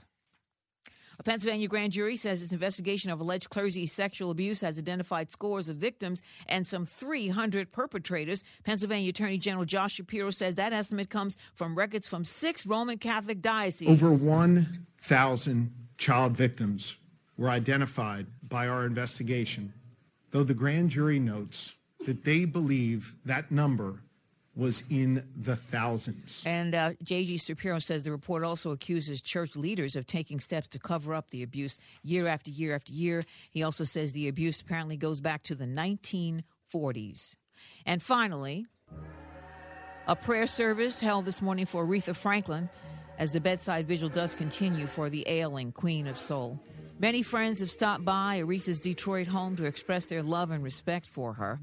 A 1.23 1.25
Pennsylvania 1.25 1.69
grand 1.69 1.93
jury 1.93 2.17
says 2.17 2.43
its 2.43 2.51
investigation 2.51 3.13
of 3.13 3.21
alleged 3.21 3.49
clergy 3.49 3.87
sexual 3.87 4.33
abuse 4.33 4.61
has 4.63 4.77
identified 4.77 5.31
scores 5.31 5.69
of 5.69 5.77
victims 5.77 6.21
and 6.49 6.67
some 6.67 6.85
300 6.85 7.71
perpetrators. 7.71 8.43
Pennsylvania 8.65 9.11
Attorney 9.11 9.39
General 9.39 9.65
Josh 9.65 9.93
Shapiro 9.93 10.31
says 10.31 10.57
that 10.57 10.73
estimate 10.73 11.11
comes 11.11 11.37
from 11.55 11.79
records 11.79 12.09
from 12.09 12.25
six 12.25 12.67
Roman 12.67 12.99
Catholic 12.99 13.41
dioceses. 13.41 14.03
Over 14.03 14.13
1,000 14.13 15.73
child 15.97 16.37
victims 16.37 16.97
were 17.37 17.51
identified 17.51 18.27
by 18.43 18.67
our 18.67 18.85
investigation, 18.85 19.73
though 20.33 20.43
the 20.43 20.55
grand 20.55 20.91
jury 20.91 21.21
notes 21.21 21.77
that 22.05 22.25
they 22.25 22.45
believe 22.45 23.15
that 23.25 23.53
number 23.53 24.01
was 24.55 24.85
in 24.91 25.25
the 25.37 25.57
thousands. 25.57 26.43
And 26.45 26.75
uh, 26.75 26.93
A.G. 27.01 27.39
Shapiro 27.39 27.79
says 27.79 28.03
the 28.03 28.13
report 28.13 28.45
also 28.45 28.71
accuses 28.71 29.23
church 29.23 29.57
leaders 29.57 29.97
of 29.97 30.07
taking 30.07 30.41
steps 30.41 30.69
to 30.69 30.79
cover 30.79 31.15
up 31.15 31.31
the 31.31 31.43
abuse 31.43 31.79
year 32.03 32.27
after 32.27 32.51
year 32.51 32.75
after 32.75 32.93
year. 32.93 33.23
He 33.51 33.63
also 33.63 33.85
says 33.85 34.13
the 34.13 34.29
abuse 34.29 34.61
apparently 34.61 34.97
goes 34.97 35.21
back 35.21 35.43
to 35.45 35.55
the 35.55 35.65
1940s. 35.65 37.37
And 37.87 38.03
finally, 38.03 38.67
a 40.07 40.17
prayer 40.17 40.47
service 40.47 41.01
held 41.01 41.25
this 41.25 41.41
morning 41.41 41.65
for 41.65 41.87
Aretha 41.87 42.15
Franklin 42.15 42.69
as 43.19 43.33
the 43.33 43.41
bedside 43.41 43.87
vigil 43.87 44.09
does 44.09 44.35
continue 44.35 44.87
for 44.87 45.09
the 45.09 45.27
ailing 45.29 45.73
Queen 45.73 46.07
of 46.07 46.19
Soul. 46.19 46.61
Many 47.03 47.23
friends 47.23 47.59
have 47.59 47.69
stopped 47.69 48.05
by 48.05 48.39
Aretha's 48.39 48.79
Detroit 48.79 49.27
home 49.27 49.57
to 49.57 49.65
express 49.65 50.07
their 50.07 50.23
love 50.23 50.53
and 50.53 50.63
respect 50.63 51.09
for 51.09 51.33
her. 51.33 51.59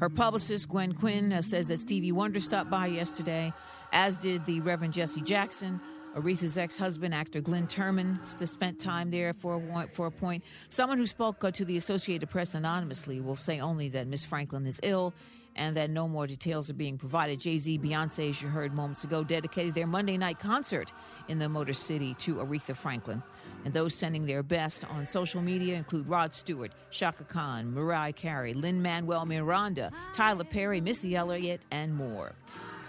Her 0.00 0.08
publicist, 0.08 0.66
Gwen 0.70 0.94
Quinn, 0.94 1.30
uh, 1.30 1.42
says 1.42 1.68
that 1.68 1.80
Stevie 1.80 2.10
Wonder 2.10 2.40
stopped 2.40 2.70
by 2.70 2.86
yesterday, 2.86 3.52
as 3.92 4.16
did 4.16 4.46
the 4.46 4.60
Reverend 4.60 4.94
Jesse 4.94 5.20
Jackson. 5.20 5.78
Aretha's 6.16 6.56
ex 6.56 6.78
husband, 6.78 7.12
actor 7.12 7.42
Glynn 7.42 7.66
Turman, 7.66 8.26
spent 8.48 8.78
time 8.78 9.10
there 9.10 9.34
for 9.34 9.56
a, 9.56 9.88
for 9.88 10.06
a 10.06 10.10
point. 10.10 10.42
Someone 10.70 10.96
who 10.96 11.04
spoke 11.04 11.44
uh, 11.44 11.50
to 11.50 11.66
the 11.66 11.76
Associated 11.76 12.30
Press 12.30 12.54
anonymously 12.54 13.20
will 13.20 13.36
say 13.36 13.60
only 13.60 13.90
that 13.90 14.06
Miss 14.06 14.24
Franklin 14.24 14.66
is 14.66 14.80
ill 14.82 15.12
and 15.54 15.76
that 15.76 15.90
no 15.90 16.08
more 16.08 16.26
details 16.26 16.70
are 16.70 16.74
being 16.74 16.96
provided. 16.96 17.40
Jay 17.40 17.58
Z, 17.58 17.78
Beyonce, 17.80 18.30
as 18.30 18.40
you 18.40 18.48
heard 18.48 18.72
moments 18.72 19.04
ago, 19.04 19.22
dedicated 19.22 19.74
their 19.74 19.86
Monday 19.86 20.16
night 20.16 20.38
concert 20.38 20.94
in 21.26 21.38
the 21.38 21.48
Motor 21.48 21.74
City 21.74 22.14
to 22.14 22.36
Aretha 22.36 22.74
Franklin. 22.74 23.22
And 23.64 23.74
those 23.74 23.94
sending 23.94 24.26
their 24.26 24.42
best 24.42 24.84
on 24.90 25.04
social 25.06 25.42
media 25.42 25.76
include 25.76 26.08
Rod 26.08 26.32
Stewart, 26.32 26.72
Chaka 26.90 27.24
Khan, 27.24 27.72
Mariah 27.72 28.12
Carey, 28.12 28.54
Lin-Manuel 28.54 29.26
Miranda, 29.26 29.90
Tyler 30.12 30.44
Perry, 30.44 30.80
Missy 30.80 31.16
Elliott, 31.16 31.60
and 31.70 31.94
more. 31.94 32.32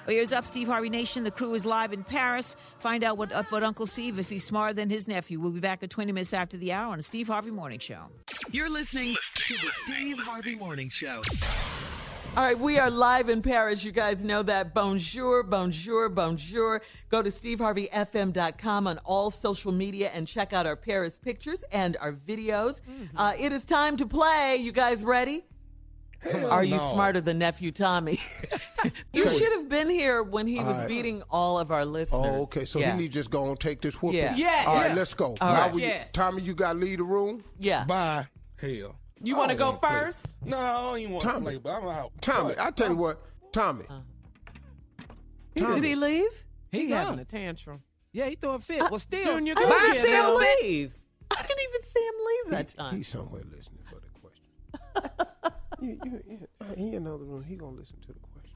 Well, 0.05 0.15
here's 0.15 0.33
up, 0.33 0.45
Steve 0.45 0.67
Harvey 0.67 0.89
Nation. 0.89 1.23
The 1.23 1.31
crew 1.31 1.53
is 1.53 1.65
live 1.65 1.93
in 1.93 2.03
Paris. 2.03 2.55
Find 2.79 3.03
out 3.03 3.17
what, 3.17 3.31
uh, 3.31 3.43
what 3.49 3.63
Uncle 3.63 3.85
Steve, 3.85 4.17
if 4.17 4.29
he's 4.29 4.43
smarter 4.43 4.73
than 4.73 4.89
his 4.89 5.07
nephew. 5.07 5.39
We'll 5.39 5.51
be 5.51 5.59
back 5.59 5.83
at 5.83 5.89
20 5.89 6.11
minutes 6.11 6.33
after 6.33 6.57
the 6.57 6.71
hour 6.71 6.91
on 6.91 6.97
the 6.97 7.03
Steve 7.03 7.27
Harvey 7.27 7.51
Morning 7.51 7.79
Show. 7.79 8.05
You're 8.51 8.69
listening 8.69 9.15
to 9.35 9.53
the 9.53 9.69
Steve 9.85 10.17
Harvey 10.17 10.55
Morning 10.55 10.89
Show. 10.89 11.21
All 12.37 12.45
right, 12.45 12.57
we 12.57 12.77
are 12.79 12.89
live 12.89 13.27
in 13.27 13.41
Paris. 13.41 13.83
You 13.83 13.91
guys 13.91 14.23
know 14.23 14.43
that. 14.43 14.73
Bonjour, 14.73 15.43
bonjour, 15.43 16.07
bonjour. 16.09 16.81
Go 17.09 17.21
to 17.21 17.29
steveharveyfm.com 17.29 18.87
on 18.87 18.97
all 18.99 19.29
social 19.29 19.71
media 19.73 20.09
and 20.13 20.25
check 20.25 20.53
out 20.53 20.65
our 20.65 20.77
Paris 20.77 21.17
pictures 21.17 21.63
and 21.71 21.97
our 21.99 22.13
videos. 22.13 22.79
Uh, 23.15 23.33
it 23.37 23.51
is 23.51 23.65
time 23.65 23.97
to 23.97 24.05
play. 24.05 24.57
You 24.57 24.71
guys 24.71 25.03
ready? 25.03 25.43
Hell 26.19 26.51
Are 26.51 26.63
you 26.63 26.77
no. 26.77 26.91
smarter 26.93 27.19
than 27.19 27.39
nephew 27.39 27.71
Tommy? 27.71 28.19
you 29.13 29.27
should 29.29 29.51
have 29.53 29.67
been 29.67 29.89
here 29.89 30.21
when 30.21 30.47
he 30.47 30.55
was 30.57 30.65
All 30.65 30.73
right. 30.81 30.87
beating 30.87 31.23
all 31.29 31.59
of 31.59 31.71
our 31.71 31.83
listeners. 31.85 32.21
Oh, 32.23 32.41
okay. 32.43 32.63
So 32.65 32.79
yeah. 32.79 32.91
he 32.91 32.97
need 33.03 33.11
just 33.11 33.31
go 33.31 33.49
and 33.49 33.59
take 33.59 33.81
this 33.81 34.01
whooping. 34.01 34.19
Yeah. 34.19 34.35
Yes. 34.35 34.67
All 34.67 34.75
right, 34.75 34.95
let's 34.95 35.13
go. 35.13 35.35
All 35.41 35.53
now 35.53 35.61
right. 35.61 35.73
we, 35.73 35.81
Yes. 35.81 36.09
Tommy, 36.11 36.41
you 36.41 36.53
got 36.53 36.73
to 36.73 36.79
leave 36.79 36.97
the 36.99 37.03
room. 37.05 37.43
Yeah. 37.59 37.85
Bye. 37.85 38.27
Hell. 38.61 38.98
You 39.21 39.35
want 39.35 39.49
to 39.51 39.55
go 39.57 39.67
wanna 39.71 39.79
play. 39.79 39.89
first? 39.89 40.35
No, 40.45 40.57
I 40.57 40.73
don't 40.81 40.99
even 40.99 41.11
want 41.13 41.21
to 41.23 41.27
Tommy. 41.29 41.45
play, 41.45 41.57
but 41.57 41.69
I'm 41.71 41.87
out. 41.89 42.11
Tommy, 42.21 42.43
What? 42.49 42.59
I 42.59 42.71
tell 42.71 42.89
you 42.89 42.95
what, 42.95 43.21
Tommy. 43.51 43.85
Did 45.55 45.83
he 45.83 45.95
leave? 45.95 46.29
He 46.71 46.85
He 46.85 46.91
having 46.91 47.19
a 47.19 47.25
tantrum. 47.25 47.81
Yeah, 48.13 48.25
he 48.27 48.35
threw 48.35 48.51
a 48.51 48.59
fit. 48.59 48.79
well, 48.89 48.97
still. 48.99 49.33
Junior, 49.33 49.53
I 49.57 49.61
go 49.63 49.69
didn't 49.69 49.91
ahead, 49.91 50.01
see 50.01 50.11
him 50.11 50.35
leave. 50.35 50.93
I 51.31 51.41
didn't 51.41 51.59
even 51.69 51.83
see 51.83 51.99
him 51.99 52.13
leave 52.27 52.51
that 52.51 52.67
time. 52.77 52.95
He's 52.95 53.07
somewhere 53.07 53.43
listening 53.55 53.83
for 53.89 53.99
the 53.99 54.19
question. 54.19 55.55
you, 55.81 55.99
you, 56.05 56.23
you, 56.27 56.47
uh, 56.61 56.65
he 56.75 56.87
in 56.89 57.05
another 57.07 57.23
room. 57.25 57.43
He 57.43 57.55
gonna 57.55 57.75
listen 57.75 57.97
to 58.01 58.07
the 58.13 58.19
question. 58.33 58.55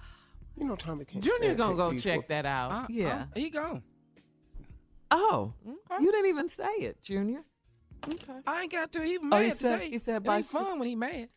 You 0.58 0.66
know, 0.66 0.76
Tommy 0.76 1.06
can't. 1.06 1.24
Junior 1.24 1.54
gonna 1.56 1.76
go 1.76 1.94
check 1.94 2.18
whoop- 2.20 2.28
that 2.30 2.46
out. 2.46 2.72
Uh, 2.72 2.86
Yeah. 2.90 3.26
uh, 3.36 3.40
he 3.40 3.50
gone. 3.50 3.84
Oh, 5.12 5.54
you 6.00 6.12
didn't 6.12 6.28
even 6.28 6.50
say 6.50 6.72
it, 6.80 7.02
Junior. 7.04 7.44
Okay. 8.08 8.34
I 8.46 8.62
ain't 8.64 8.72
got 8.72 8.92
to. 8.94 9.02
He 9.04 9.18
Oh, 9.18 9.24
mad 9.26 9.44
he 9.44 9.50
said- 9.52 9.80
today. 9.80 9.90
he 9.90 9.98
said 9.98 10.16
it 10.18 10.24
bye, 10.24 10.38
ain't 10.38 10.46
fun 10.46 10.80
when 10.80 10.88
he 10.88 10.96
mad. 10.96 11.30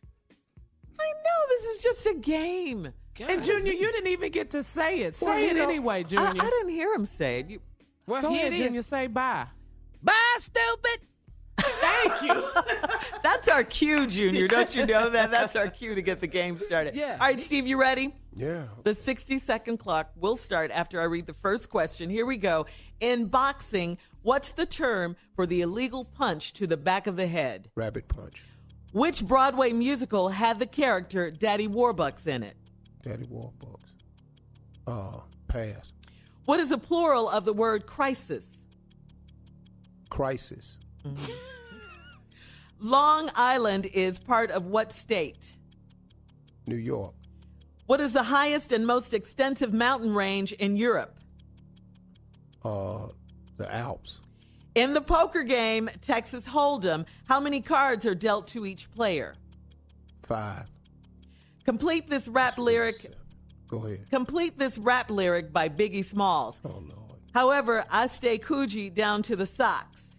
I 0.99 1.11
know 1.13 1.47
this 1.49 1.75
is 1.75 1.81
just 1.83 2.07
a 2.07 2.13
game. 2.15 2.91
And 3.19 3.43
Junior, 3.43 3.73
you 3.73 3.91
didn't 3.91 4.07
even 4.07 4.31
get 4.31 4.51
to 4.51 4.63
say 4.63 4.99
it. 4.99 5.15
Say 5.15 5.25
Well, 5.25 5.39
you 5.39 5.47
it 5.47 5.55
know, 5.55 5.63
anyway, 5.63 6.03
Junior. 6.03 6.27
I 6.27 6.49
didn't 6.49 6.69
hear 6.69 6.93
him 6.93 7.05
say 7.05 7.39
it. 7.39 7.49
You, 7.49 7.59
Well, 8.05 8.21
Go 8.21 8.29
here 8.29 8.41
ahead, 8.41 8.53
it 8.53 8.59
is. 8.59 8.65
Junior. 8.65 8.81
Say 8.83 9.07
bye. 9.07 9.45
Bye, 10.03 10.13
stupid. 10.39 10.99
Thank 11.59 12.21
you. 12.21 12.43
that's 13.23 13.47
our 13.47 13.63
cue, 13.63 14.05
Junior. 14.07 14.47
Don't 14.47 14.75
you 14.75 14.85
know 14.85 15.09
that? 15.09 15.31
That's 15.31 15.55
our 15.55 15.67
cue 15.67 15.95
to 15.95 16.01
get 16.03 16.19
the 16.19 16.27
game 16.27 16.57
started. 16.57 16.95
Yeah. 16.95 17.13
All 17.19 17.27
right, 17.27 17.39
Steve, 17.39 17.65
you 17.65 17.79
ready? 17.79 18.13
Yeah. 18.35 18.65
The 18.83 18.93
60 18.93 19.39
second 19.39 19.77
clock 19.77 20.11
will 20.15 20.37
start 20.37 20.69
after 20.71 21.01
I 21.01 21.05
read 21.05 21.25
the 21.25 21.33
first 21.33 21.69
question. 21.69 22.09
Here 22.11 22.25
we 22.27 22.37
go. 22.37 22.67
In 22.99 23.25
boxing, 23.25 23.97
what's 24.27 24.51
the 24.51 24.65
term 24.65 25.15
for 25.35 25.47
the 25.47 25.61
illegal 25.61 26.03
punch 26.03 26.51
to 26.51 26.67
the 26.67 26.75
back 26.75 27.07
of 27.07 27.15
the 27.15 27.27
head? 27.27 27.69
Rabbit 27.75 28.09
punch. 28.09 28.43
Which 28.91 29.25
Broadway 29.25 29.71
musical 29.71 30.27
had 30.27 30.59
the 30.59 30.65
character 30.65 31.31
Daddy 31.31 31.67
Warbucks 31.67 32.27
in 32.27 32.43
it? 32.43 32.57
Daddy 33.03 33.23
Warbucks. 33.23 33.85
Uh, 34.85 35.19
pass. 35.47 35.93
What 36.43 36.59
is 36.59 36.69
the 36.69 36.77
plural 36.77 37.29
of 37.29 37.45
the 37.45 37.53
word 37.53 37.85
crisis? 37.85 38.45
Crisis. 40.09 40.77
Long 42.79 43.29
Island 43.33 43.85
is 43.85 44.19
part 44.19 44.51
of 44.51 44.65
what 44.65 44.91
state? 44.91 45.55
New 46.67 46.75
York. 46.75 47.13
What 47.85 48.01
is 48.01 48.11
the 48.11 48.23
highest 48.23 48.73
and 48.73 48.85
most 48.85 49.13
extensive 49.13 49.71
mountain 49.71 50.13
range 50.13 50.51
in 50.51 50.75
Europe? 50.75 51.17
Uh, 52.65 53.07
the 53.57 53.73
Alps. 53.73 54.21
In 54.75 54.93
the 54.93 55.01
poker 55.01 55.43
game 55.43 55.89
Texas 56.01 56.47
Hold'em, 56.47 57.07
how 57.27 57.39
many 57.39 57.61
cards 57.61 58.05
are 58.05 58.15
dealt 58.15 58.47
to 58.49 58.65
each 58.65 58.91
player? 58.91 59.33
Five. 60.23 60.67
Complete 61.65 62.07
this 62.07 62.27
rap 62.27 62.57
lyric. 62.57 63.13
Go 63.67 63.85
ahead. 63.85 64.09
Complete 64.09 64.57
this 64.57 64.77
rap 64.77 65.09
lyric 65.09 65.51
by 65.51 65.67
Biggie 65.67 66.05
Smalls. 66.05 66.61
Oh 66.63 66.69
Lord. 66.69 67.19
However, 67.33 67.83
I 67.89 68.07
stay 68.07 68.37
Coogi 68.37 68.93
down 68.93 69.21
to 69.23 69.35
the 69.35 69.45
socks. 69.45 70.15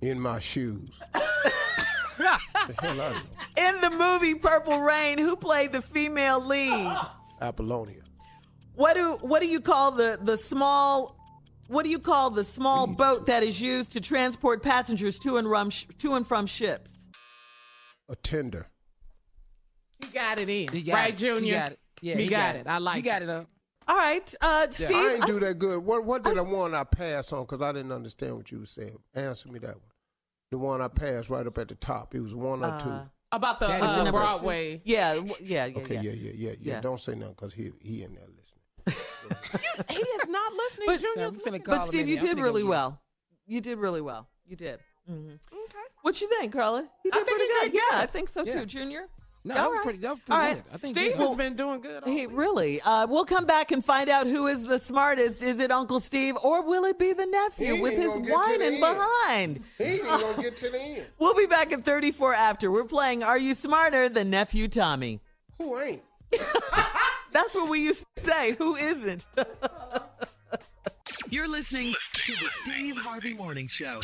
In 0.00 0.18
my 0.18 0.40
shoes. 0.40 0.90
the 1.12 2.74
hell 2.80 3.00
I 3.00 3.12
know. 3.12 3.20
In 3.56 3.80
the 3.80 3.90
movie 3.90 4.34
Purple 4.34 4.80
Rain, 4.80 5.18
who 5.18 5.36
played 5.36 5.72
the 5.72 5.82
female 5.82 6.44
lead? 6.44 6.96
Apollonia. 7.40 8.02
What 8.74 8.96
do 8.96 9.18
what 9.20 9.40
do 9.40 9.46
you 9.46 9.60
call 9.60 9.92
the 9.92 10.18
the 10.20 10.36
small 10.36 11.16
what 11.68 11.84
do 11.84 11.90
you 11.90 11.98
call 11.98 12.30
the 12.30 12.44
small 12.44 12.86
boat 12.86 13.26
that 13.26 13.42
is 13.42 13.60
used 13.60 13.92
to 13.92 14.00
transport 14.00 14.62
passengers 14.62 15.18
to 15.20 15.36
and 15.36 15.46
from 15.46 15.70
to 15.98 16.14
and 16.14 16.26
from 16.26 16.46
ships? 16.46 16.90
A 18.08 18.16
tender. 18.16 18.68
You 20.00 20.08
got 20.08 20.38
it 20.38 20.48
in. 20.48 20.68
He 20.68 20.82
got 20.82 20.94
right, 20.94 21.14
it. 21.14 21.16
Junior? 21.16 21.40
He 21.40 21.58
got 21.58 21.70
it. 21.70 21.78
Yeah, 22.02 22.16
he, 22.16 22.22
he 22.24 22.28
got, 22.28 22.36
got 22.36 22.56
it. 22.56 22.58
it. 22.60 22.66
I 22.66 22.78
like 22.78 22.96
You 22.96 23.02
got 23.02 23.22
it 23.22 23.28
up. 23.28 23.46
All 23.86 23.96
right, 23.96 24.34
uh, 24.40 24.66
Steve. 24.70 24.90
I 24.96 25.14
ain't 25.14 25.26
do 25.26 25.38
that 25.40 25.58
good. 25.58 25.78
What 25.84 26.04
what 26.04 26.22
did 26.24 26.38
I 26.38 26.42
want 26.42 26.74
I 26.74 26.84
pass 26.84 27.32
on? 27.32 27.42
Because 27.42 27.60
I 27.60 27.72
didn't 27.72 27.92
understand 27.92 28.36
what 28.36 28.50
you 28.50 28.60
were 28.60 28.66
saying. 28.66 28.96
Answer 29.14 29.50
me 29.50 29.58
that 29.60 29.74
one. 29.74 29.90
The 30.50 30.58
one 30.58 30.80
I 30.80 30.88
passed 30.88 31.28
right 31.28 31.46
up 31.46 31.58
at 31.58 31.68
the 31.68 31.74
top. 31.74 32.14
It 32.14 32.20
was 32.20 32.34
one 32.34 32.64
or 32.64 32.78
two. 32.78 32.88
Uh, 32.88 33.04
About 33.32 33.60
the 33.60 33.66
uh, 33.66 34.10
Broadway. 34.10 34.80
Yeah, 34.84 35.20
yeah, 35.40 35.66
yeah, 35.66 35.78
Okay, 35.78 35.94
yeah. 35.96 36.00
yeah, 36.00 36.10
yeah, 36.12 36.32
yeah, 36.34 36.50
yeah. 36.50 36.56
Yeah. 36.60 36.80
Don't 36.80 37.00
say 37.00 37.14
nothing 37.14 37.34
because 37.34 37.52
he 37.52 37.72
he 37.80 38.02
in 38.02 38.14
there 38.14 38.22
listening. 38.22 38.33
He 38.86 39.96
is 39.96 40.28
not 40.28 40.52
listening. 40.52 40.86
But- 40.86 41.00
Junior's 41.00 41.32
I'm 41.34 41.40
finna 41.40 41.64
But 41.64 41.86
Steve, 41.86 42.08
you 42.08 42.18
did 42.20 42.38
really 42.38 42.62
well. 42.64 43.00
You 43.46 43.60
did 43.60 43.78
really 43.78 44.00
well. 44.00 44.28
You 44.46 44.56
did. 44.56 44.80
hmm 45.06 45.30
Okay. 45.30 45.78
What 46.02 46.20
you 46.20 46.28
think, 46.28 46.52
Carla? 46.52 46.82
You 47.04 47.10
I 47.12 47.18
did 47.18 47.26
think 47.26 47.38
pretty 47.38 47.52
good. 47.52 47.72
did 47.72 47.74
Yeah, 47.74 47.80
good. 47.90 48.00
I 48.00 48.06
think 48.06 48.28
so 48.28 48.44
Yeah. 48.44 48.60
too, 48.60 48.66
Junior. 48.66 49.08
No, 49.46 49.54
All 49.56 49.62
that 49.64 49.70
was 49.70 49.80
pretty. 49.82 49.98
That 49.98 50.10
was 50.12 50.20
All 50.30 50.38
pretty 50.38 50.54
right. 50.54 50.64
I 50.72 50.76
think 50.78 50.96
Steve 50.96 51.12
he 51.12 51.18
has 51.18 51.28
did. 51.28 51.36
been 51.38 51.54
doing 51.54 51.80
good. 51.82 52.02
all 52.02 52.10
He 52.10 52.26
week. 52.26 52.36
really. 52.38 52.80
Uh, 52.80 53.06
we'll 53.06 53.26
come 53.26 53.44
back 53.44 53.72
and 53.72 53.84
find 53.84 54.08
out 54.08 54.26
who 54.26 54.46
is 54.46 54.62
the 54.64 54.78
smartest. 54.78 55.42
Is 55.42 55.60
it 55.60 55.70
Uncle 55.70 56.00
Steve 56.00 56.36
or 56.42 56.62
will 56.62 56.84
it 56.86 56.98
be 56.98 57.12
the 57.12 57.26
nephew 57.26 57.74
He 57.74 57.82
with 57.82 57.92
his 57.92 58.06
gonna 58.12 58.20
get 58.22 58.26
to 58.26 58.58
the 58.58 58.58
whining 58.58 58.80
behind? 58.80 59.64
He 59.76 59.84
ain't 59.84 60.02
gonna 60.04 60.42
get 60.42 60.56
to 60.58 60.70
the 60.70 60.80
end. 60.80 61.06
We'll 61.18 61.34
be 61.34 61.44
back 61.46 61.72
at 61.74 61.84
34 61.84 62.32
after. 62.34 62.70
We're 62.70 62.84
playing 62.84 63.22
Are 63.22 63.36
You 63.38 63.54
Smarter 63.54 64.08
Than 64.08 64.30
Nephew 64.30 64.66
Tommy? 64.68 65.20
Who 65.58 65.78
ain't? 65.78 66.02
That's 67.34 67.54
what 67.54 67.68
we 67.68 67.80
used 67.80 68.06
to 68.16 68.22
say. 68.22 68.52
Who 68.52 68.76
isn't? 68.76 69.26
You're 71.28 71.48
listening 71.48 71.92
to 72.12 72.32
the 72.32 72.48
Steve 72.62 72.96
Harvey 72.96 73.34
Morning 73.34 73.66
Show. 73.68 73.98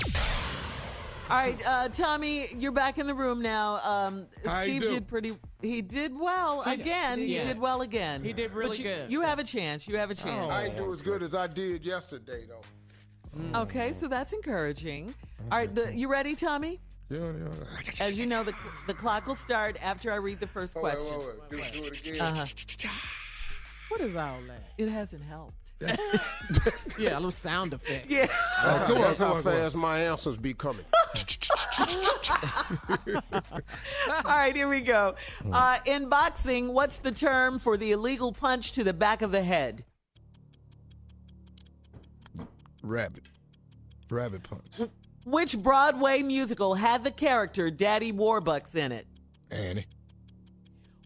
All 1.30 1.36
right, 1.36 1.56
uh, 1.68 1.88
Tommy, 1.90 2.46
you're 2.58 2.72
back 2.72 2.98
in 2.98 3.06
the 3.06 3.14
room 3.14 3.40
now. 3.40 3.76
Um, 3.84 4.26
How 4.44 4.62
Steve 4.62 4.80
do? 4.82 4.88
did 4.88 5.06
pretty. 5.06 5.36
He 5.62 5.80
did 5.80 6.18
well 6.18 6.62
again. 6.62 7.20
He 7.20 7.34
did 7.38 7.60
well 7.60 7.82
again. 7.82 8.24
He 8.24 8.32
did 8.32 8.50
But 8.50 8.56
really 8.58 8.76
you, 8.78 8.82
good. 8.82 9.12
You 9.12 9.20
have 9.20 9.38
a 9.38 9.44
chance. 9.44 9.86
You 9.86 9.96
have 9.96 10.10
a 10.10 10.14
chance. 10.16 10.50
I 10.50 10.64
ain't 10.66 10.76
do 10.76 10.92
as 10.92 11.00
good 11.02 11.22
as 11.22 11.36
I 11.36 11.46
did 11.46 11.84
yesterday 11.86 12.46
though. 12.48 13.60
Okay, 13.60 13.92
so 13.92 14.08
that's 14.08 14.32
encouraging. 14.32 15.14
All 15.52 15.58
right, 15.58 15.72
the, 15.72 15.94
you 15.96 16.10
ready, 16.10 16.34
Tommy? 16.34 16.80
Yeah, 17.10 17.18
yeah. 17.18 18.04
As 18.04 18.18
you 18.18 18.26
know, 18.26 18.42
the 18.42 18.54
the 18.88 18.94
clock 18.94 19.28
will 19.28 19.36
start 19.36 19.76
after 19.84 20.10
I 20.10 20.16
read 20.16 20.40
the 20.40 20.48
first 20.48 20.76
Oh, 20.76 20.82
wait, 20.82 20.96
question. 20.96 21.18
wait, 21.18 21.26
wait. 21.60 21.72
Do, 21.72 21.80
do 21.80 21.86
it 21.86 22.08
again. 22.10 22.22
Uh-huh. 22.22 22.44
What 23.90 24.00
is 24.00 24.16
all 24.16 24.38
that? 24.46 24.62
It 24.78 24.88
hasn't 24.88 25.22
helped. 25.22 25.56
Yeah, 26.98 27.14
a 27.14 27.16
little 27.16 27.30
sound 27.30 27.72
effect. 27.72 28.10
Yeah. 28.10 28.26
That's, 28.62 28.80
come 28.86 28.96
on, 28.96 29.02
that's 29.02 29.18
how 29.18 29.32
on, 29.32 29.42
come 29.42 29.52
on. 29.52 29.58
fast 29.60 29.74
my 29.76 30.00
answers 30.00 30.36
be 30.36 30.52
coming. 30.52 30.84
All 33.32 34.22
right, 34.26 34.54
here 34.54 34.68
we 34.68 34.80
go. 34.82 35.14
Uh, 35.50 35.78
in 35.86 36.10
boxing, 36.10 36.74
what's 36.74 36.98
the 36.98 37.10
term 37.10 37.58
for 37.58 37.78
the 37.78 37.92
illegal 37.92 38.32
punch 38.32 38.72
to 38.72 38.84
the 38.84 38.92
back 38.92 39.22
of 39.22 39.32
the 39.32 39.42
head? 39.42 39.84
Rabbit. 42.82 43.24
Rabbit 44.10 44.42
punch. 44.42 44.90
Which 45.24 45.58
Broadway 45.58 46.20
musical 46.22 46.74
had 46.74 47.02
the 47.04 47.10
character 47.10 47.70
Daddy 47.70 48.12
Warbucks 48.12 48.74
in 48.74 48.92
it? 48.92 49.06
Annie. 49.50 49.86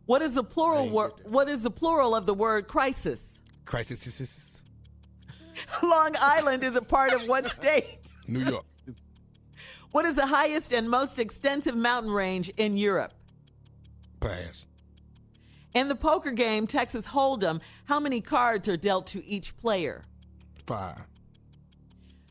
What 0.07 0.21
is 0.23 0.35
the 0.35 0.45
plural 0.45 0.91
word? 0.91 1.13
What 1.29 1.49
is 1.49 1.63
the 1.63 1.71
plural 1.71 2.15
of 2.15 2.27
the 2.27 2.35
word 2.35 2.69
crisis? 2.69 3.41
Crisis. 3.65 4.63
Long 5.83 6.15
Island 6.21 6.63
is 6.65 6.77
a 6.77 6.83
part 6.83 7.15
of 7.15 7.27
what 7.27 7.47
state? 7.47 8.01
New 8.29 8.41
York. 8.41 8.65
What 9.93 10.05
is 10.05 10.17
the 10.17 10.27
highest 10.27 10.73
and 10.73 10.91
most 10.91 11.19
extensive 11.19 11.77
mountain 11.77 12.11
range 12.11 12.51
in 12.57 12.77
Europe? 12.77 13.13
Pass. 14.21 14.67
In 15.75 15.89
the 15.89 15.95
poker 15.95 16.33
game 16.33 16.67
Texas 16.67 17.07
Hold'em, 17.07 17.61
how 17.85 18.01
many 18.01 18.21
cards 18.21 18.69
are 18.69 18.77
dealt 18.77 19.07
to 19.09 19.25
each 19.25 19.57
player? 19.57 20.03
Five. 20.67 21.07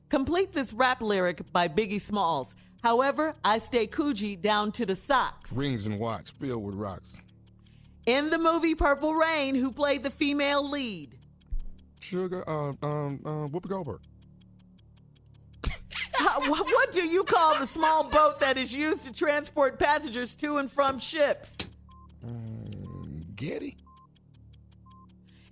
Complete 0.09 0.51
this 0.51 0.74
rap 0.74 1.01
lyric 1.01 1.51
by 1.51 1.67
Biggie 1.67 2.01
Smalls. 2.01 2.53
However, 2.84 3.34
I 3.43 3.57
stay 3.57 3.88
Coogi 3.88 4.39
down 4.39 4.71
to 4.74 4.86
the 4.86 4.95
socks. 4.95 5.51
Rings 5.51 5.88
and 5.88 5.97
watch 5.97 6.32
filled 6.34 6.63
with 6.63 6.76
rocks. 6.76 7.17
In 8.05 8.29
the 8.29 8.37
movie 8.37 8.75
Purple 8.75 9.13
Rain, 9.13 9.55
who 9.55 9.71
played 9.71 10.03
the 10.03 10.09
female 10.09 10.69
lead? 10.69 11.15
Sugar. 12.01 12.47
Um. 12.49 12.77
Um. 12.81 13.19
Um. 13.25 13.49
Whoopi 13.49 13.69
Goldberg. 13.69 14.01
How- 16.15 16.41
wh- 16.41 16.49
what 16.65 16.91
do 16.91 17.07
you 17.07 17.23
call 17.23 17.57
the 17.59 17.65
small 17.67 18.03
boat 18.03 18.39
that 18.41 18.57
is 18.57 18.73
used 18.75 19.03
to 19.05 19.13
transport 19.13 19.79
passengers 19.79 20.35
to 20.35 20.57
and 20.57 20.69
from 20.69 20.99
ships? 20.99 21.55
Getty. 23.35 23.77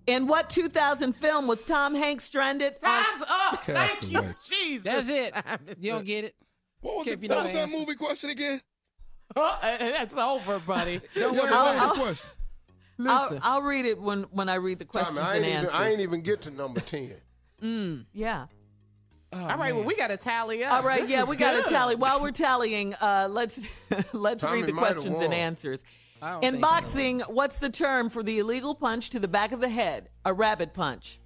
In 0.08 0.28
what 0.28 0.50
2000 0.50 1.14
film 1.14 1.48
was 1.48 1.64
Tom 1.64 1.96
Hanks 1.96 2.26
stranded? 2.26 2.74
on- 2.84 3.04
Time's 3.04 3.22
up. 3.28 3.64
Thank 3.64 4.12
you, 4.12 4.22
Jesus. 4.50 4.84
That's 4.84 5.10
it. 5.10 5.34
You 5.80 5.94
don't 5.94 6.06
get 6.06 6.26
it. 6.26 6.36
What 6.82 6.98
was, 6.98 7.08
Can't 7.08 7.22
the, 7.22 7.28
what 7.28 7.44
was 7.46 7.54
that 7.54 7.70
movie 7.70 7.96
question 7.96 8.30
again? 8.32 8.60
Uh, 9.36 9.56
That's 9.62 10.16
over, 10.16 10.60
buddy. 10.60 11.00
Don't 11.16 11.32
worry 11.34 11.42
what 11.44 11.76
about 11.76 11.96
the 11.96 12.02
question? 12.02 12.30
I'll, 13.00 13.40
I'll 13.42 13.62
read 13.62 13.86
it 13.86 14.00
when, 14.00 14.24
when 14.24 14.50
I 14.50 14.56
read 14.56 14.80
the 14.80 14.86
questions 14.86 15.18
Tommy, 15.18 15.30
I 15.30 15.36
and 15.36 15.46
ain't, 15.46 15.54
even, 15.54 15.66
answers. 15.66 15.80
I 15.80 15.90
ain't 15.90 16.00
even 16.02 16.22
get 16.22 16.42
to 16.42 16.52
number 16.52 16.80
10. 16.80 17.14
Mm. 17.62 18.06
yeah. 18.12 18.48
Oh, 19.32 19.40
All 19.40 19.58
right, 19.58 19.76
well, 19.76 19.84
we 19.86 19.96
got 19.96 20.08
to 20.08 20.18
tally 20.18 20.64
up. 20.64 20.74
All 20.74 20.82
right, 20.82 21.02
This 21.02 21.12
yeah, 21.12 21.24
we 21.24 21.36
got 21.36 21.64
to 21.64 21.70
tally. 21.70 21.94
While 21.94 22.20
we're 22.22 22.32
tallying, 22.32 22.96
uh, 22.96 23.28
let's 23.30 23.64
let's 24.14 24.42
Tommy 24.42 24.62
read 24.64 24.66
the 24.66 24.74
questions 24.74 25.20
and 25.20 25.32
answers. 25.32 25.84
In 26.42 26.60
boxing, 26.60 27.20
what's 27.22 27.60
the 27.60 27.70
term 27.70 28.10
for 28.10 28.24
the 28.24 28.40
illegal 28.40 28.74
punch 28.74 29.12
to 29.12 29.20
the 29.20 29.28
back 29.28 29.52
of 29.52 29.62
the 29.62 29.70
head? 29.70 30.10
A 30.26 30.34
rabbit 30.34 30.74
punch. 30.74 31.20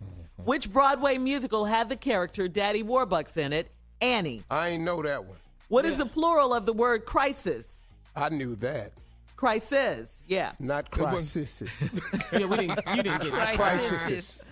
Which 0.44 0.72
Broadway 0.72 1.18
musical 1.18 1.66
had 1.66 1.90
the 1.90 1.96
character 1.96 2.48
Daddy 2.48 2.84
Warbucks 2.84 3.38
in 3.38 3.54
it? 3.54 3.72
Annie. 4.02 4.44
I 4.52 4.70
ain't 4.70 4.84
know 4.84 5.02
that 5.02 5.26
one. 5.26 5.38
What 5.70 5.86
is 5.86 5.98
the 5.98 6.06
plural 6.06 6.54
of 6.54 6.66
the 6.66 6.74
word 6.74 7.06
crisis? 7.06 7.80
I 8.16 8.30
knew 8.30 8.56
that. 8.58 8.94
Crisis. 9.36 10.24
Yeah. 10.28 10.54
Not 10.60 10.92
crisis. 10.92 11.62
Yeah, 12.32 12.46
we 12.46 12.58
didn't. 12.58 12.80
You 12.96 13.04
didn't 13.04 13.22
get 13.22 13.34
it. 13.34 13.58
Crisis. 13.58 14.52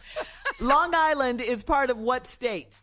Long 0.60 0.94
Island 0.94 1.40
is 1.40 1.62
part 1.62 1.90
of 1.90 1.98
what 1.98 2.26
state? 2.26 2.80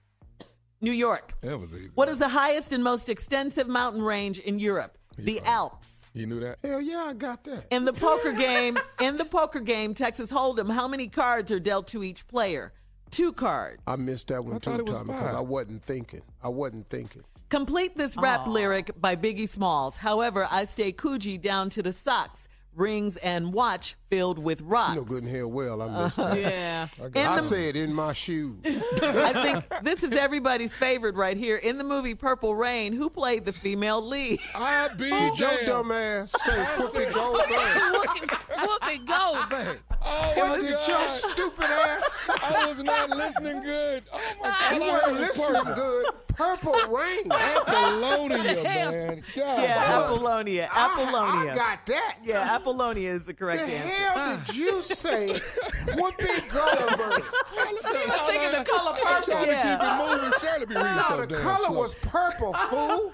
New 0.82 0.92
York. 0.92 1.34
That 1.42 1.60
was 1.60 1.76
easy. 1.76 1.90
What 1.96 2.10
is 2.10 2.20
the 2.20 2.28
highest 2.30 2.74
and 2.74 2.84
most 2.84 3.10
extensive 3.10 3.68
mountain 3.68 4.02
range 4.02 4.40
in 4.40 4.60
Europe? 4.60 4.98
The 5.18 5.40
Alps. 5.42 6.06
You 6.14 6.26
knew 6.26 6.40
that? 6.42 6.58
Hell 6.64 6.82
yeah, 6.82 7.04
I 7.04 7.14
got 7.14 7.44
that. 7.46 7.68
In 7.72 7.86
the 7.86 7.94
poker 7.94 8.34
game, 8.34 8.78
in 9.00 9.18
the 9.18 9.26
poker 9.26 9.60
game, 9.60 9.94
Texas 9.94 10.32
Hold'em, 10.32 10.70
how 10.72 10.88
many 10.88 11.08
cards 11.08 11.52
are 11.52 11.60
dealt 11.60 11.88
to 11.90 12.04
each 12.04 12.28
player? 12.28 12.74
Two 13.12 13.32
cards. 13.32 13.82
I 13.88 13.96
missed 13.96 14.28
that 14.28 14.44
one 14.44 14.56
I 14.56 14.60
too, 14.60 14.72
thought 14.72 14.88
Tommy, 14.88 15.14
because. 15.14 15.36
I 15.36 15.40
wasn't 15.40 15.84
thinking. 15.84 16.22
I 16.44 16.50
wasn't 16.50 16.90
thinking. 16.90 17.24
Complete 17.52 17.98
this 17.98 18.16
rap 18.16 18.48
lyric 18.48 18.92
by 19.02 19.18
Biggie 19.18 19.48
Smalls. 19.50 19.98
However, 19.98 20.48
I 20.50 20.64
stay 20.64 20.94
Coogi 20.94 21.40
down 21.40 21.70
to 21.72 21.84
the 21.84 21.92
socks, 21.92 22.48
rings, 22.74 23.18
and 23.18 23.52
watch 23.52 23.98
filled 24.10 24.40
with 24.40 24.62
rocks. 24.62 24.92
You 24.94 25.02
know 25.02 25.04
good 25.06 25.24
and 25.24 25.36
hell 25.36 25.48
well 25.48 25.82
uh-huh. 25.82 25.98
I 26.00 26.04
missed 26.06 26.16
that. 26.16 26.40
Yeah. 26.40 26.88
In 27.14 27.28
I 27.28 27.36
the- 27.36 27.42
said 27.42 27.76
in 27.76 27.94
my 27.94 28.14
shoes. 28.14 28.56
I 28.66 29.34
think 29.44 29.84
this 29.84 30.02
is 30.02 30.14
everybody's 30.14 30.74
favorite 30.74 31.16
right 31.16 31.36
here. 31.36 31.58
In 31.58 31.78
the 31.78 31.84
movie 31.84 32.16
Purple 32.16 32.56
Rain, 32.56 32.94
who 32.94 33.10
played 33.10 33.44
the 33.44 33.52
female 33.52 34.02
lead? 34.02 34.40
I 34.56 34.88
be 34.96 35.10
Did 35.10 35.38
your 35.38 35.50
damned. 35.50 35.68
dumb 35.68 35.92
ass 35.92 36.32
say 36.32 36.52
Whoopi 36.54 37.14
Goldberg? 37.14 37.48
Whoopi 38.56 39.06
Goldberg. 39.06 39.80
Oh, 40.04 40.34
oh 40.36 40.40
What 40.40 40.50
my 40.50 40.60
did 40.60 40.70
your 40.70 40.78
God. 40.78 41.10
stupid 41.10 41.66
ass? 41.66 42.30
I 42.30 42.66
was 42.66 42.82
not 42.82 43.10
listening 43.10 43.62
good. 43.62 44.04
Oh 44.14 44.22
my 44.42 44.50
God. 44.50 44.76
You 44.78 44.84
I 44.84 44.92
heard 44.92 45.12
weren't 45.12 45.20
listening 45.20 45.74
good. 45.76 46.06
Purple 46.36 46.74
rain. 46.90 47.32
Apollonia, 47.32 48.38
man. 48.64 49.24
God. 49.36 49.64
Yeah, 49.64 49.84
Apollonia. 49.88 50.70
Apollonia. 50.72 51.50
I, 51.50 51.54
I 51.54 51.56
got 51.56 51.86
that. 51.88 52.18
yeah, 52.24 52.56
Apollonia 52.56 53.14
is 53.14 53.26
the 53.26 53.34
correct 53.34 53.66
The 53.66 53.74
answer. 53.74 53.94
hell 53.94 54.38
did 54.38 54.50
uh. 54.50 54.54
you 54.54 54.82
say? 54.82 55.28
Whoopi 55.28 56.50
Goldberg. 56.50 57.24
I 57.58 57.74
was 57.74 57.82
thinking 58.30 58.60
the 58.60 58.66
color 58.70 58.92
I'm 58.96 59.24
trying 59.24 59.46
purple. 59.46 59.46
to 59.46 59.56
keep 59.56 59.82
it 59.82 59.98
moving. 59.98 60.40
Shirley 60.42 60.66
be 60.66 60.76
reading 60.76 60.96
No, 61.10 61.26
the 61.26 61.36
color 61.42 61.66
slow. 61.68 61.80
was 61.82 61.94
purple, 61.96 62.54
fool. 62.54 63.14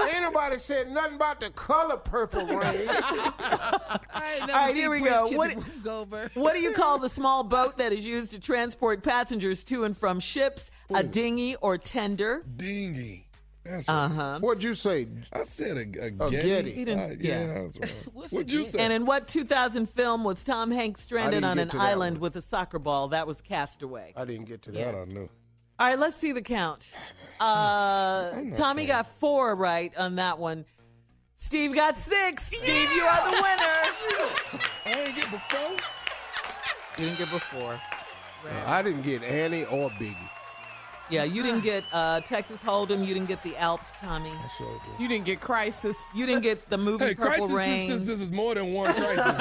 Ain't 0.12 0.22
nobody 0.22 0.58
said 0.58 0.90
nothing 0.90 1.14
about 1.16 1.40
the 1.40 1.50
color 1.50 1.96
purple 1.96 2.46
rain. 2.46 2.88
I 2.88 3.98
ain't 4.36 4.46
never 4.46 4.52
All 4.52 4.58
right, 4.58 4.68
seen 4.70 4.76
here 4.76 4.90
we 4.90 5.00
go. 5.00 5.22
What- 5.36 5.82
Goldberg. 5.82 6.30
What 6.34 6.54
do 6.54 6.60
you 6.60 6.72
call 6.72 6.98
the 6.98 7.08
small 7.08 7.42
boat 7.42 7.78
that 7.78 7.92
is 7.92 8.04
used 8.04 8.32
to 8.32 8.38
transport 8.38 9.02
passengers 9.02 9.64
to 9.64 9.84
and 9.84 9.96
from 9.96 10.20
ships? 10.20 10.70
A 10.94 11.02
dinghy 11.02 11.56
or 11.56 11.78
tender? 11.78 12.44
Dingy. 12.56 13.26
That's 13.64 13.86
right. 13.88 14.04
Uh-huh. 14.06 14.38
What'd 14.40 14.62
you 14.64 14.74
say? 14.74 15.06
I 15.32 15.42
said 15.44 15.76
a, 15.76 15.80
a, 15.80 16.26
A 16.26 16.30
Getty. 16.30 16.48
Getty. 16.48 16.70
He 16.72 16.84
didn't- 16.84 16.98
Uh, 17.12 17.14
yeah. 17.20 17.44
yeah, 17.44 17.54
that's 17.62 17.78
right. 17.78 18.14
What'd 18.32 18.52
you 18.52 18.64
say? 18.64 18.78
And 18.80 18.92
in 18.92 19.04
what 19.06 19.28
2000 19.28 19.88
film 19.90 20.24
was 20.24 20.42
Tom 20.44 20.70
Hanks 20.70 21.02
stranded 21.02 21.34
didn't 21.34 21.44
on 21.44 21.56
get 21.56 21.62
an 21.64 21.68
to 21.70 21.76
that 21.76 21.82
island 21.82 22.16
one. 22.16 22.20
with 22.22 22.36
a 22.36 22.42
soccer 22.42 22.78
ball? 22.78 23.08
That 23.08 23.26
was 23.26 23.40
Castaway. 23.42 24.14
I 24.16 24.24
didn't 24.24 24.46
get 24.46 24.62
to 24.62 24.72
that 24.72 24.94
that. 24.94 25.00
I 25.00 25.04
knew. 25.04 25.28
All 25.78 25.86
right, 25.86 25.98
let's 25.98 26.16
see 26.16 26.32
the 26.32 26.42
count. 26.42 26.92
Uh, 27.40 28.32
Tommy 28.54 28.84
got 28.84 29.06
four 29.06 29.54
right 29.54 29.96
on 29.96 30.16
that 30.16 30.38
one. 30.38 30.66
Steve 31.36 31.74
got 31.74 31.96
six. 31.96 32.48
Steve, 32.48 32.92
you 32.94 33.02
are 33.02 33.30
the 33.30 33.36
winner. 33.42 34.60
I 34.84 35.04
ain't 35.06 35.16
get 35.16 35.30
before. 35.30 35.70
You 36.98 37.06
didn't 37.06 37.16
get 37.18 37.30
before. 37.30 37.80
I 38.66 38.82
didn't 38.82 39.00
get 39.02 39.22
Annie 39.22 39.64
or 39.64 39.88
Biggie. 39.92 40.16
Yeah, 41.10 41.24
you 41.24 41.42
didn't 41.42 41.62
get 41.64 41.82
uh, 41.92 42.20
Texas 42.20 42.60
Hold'em. 42.62 43.00
You 43.04 43.14
didn't 43.14 43.28
get 43.28 43.42
the 43.42 43.56
Alps, 43.56 43.90
Tommy. 44.00 44.30
I 44.30 44.48
sure 44.56 44.68
did. 44.68 45.02
You 45.02 45.08
didn't 45.08 45.24
get 45.24 45.40
crisis. 45.40 45.96
You 46.14 46.24
didn't 46.24 46.42
get 46.42 46.70
the 46.70 46.78
movie 46.78 47.04
Hey, 47.06 47.14
Purple 47.14 47.48
crisis 47.48 47.52
Rain. 47.52 47.90
is, 47.90 48.06
this 48.06 48.20
is 48.20 48.30
more 48.30 48.54
than 48.54 48.72
one 48.72 48.94
crisis. 48.94 49.36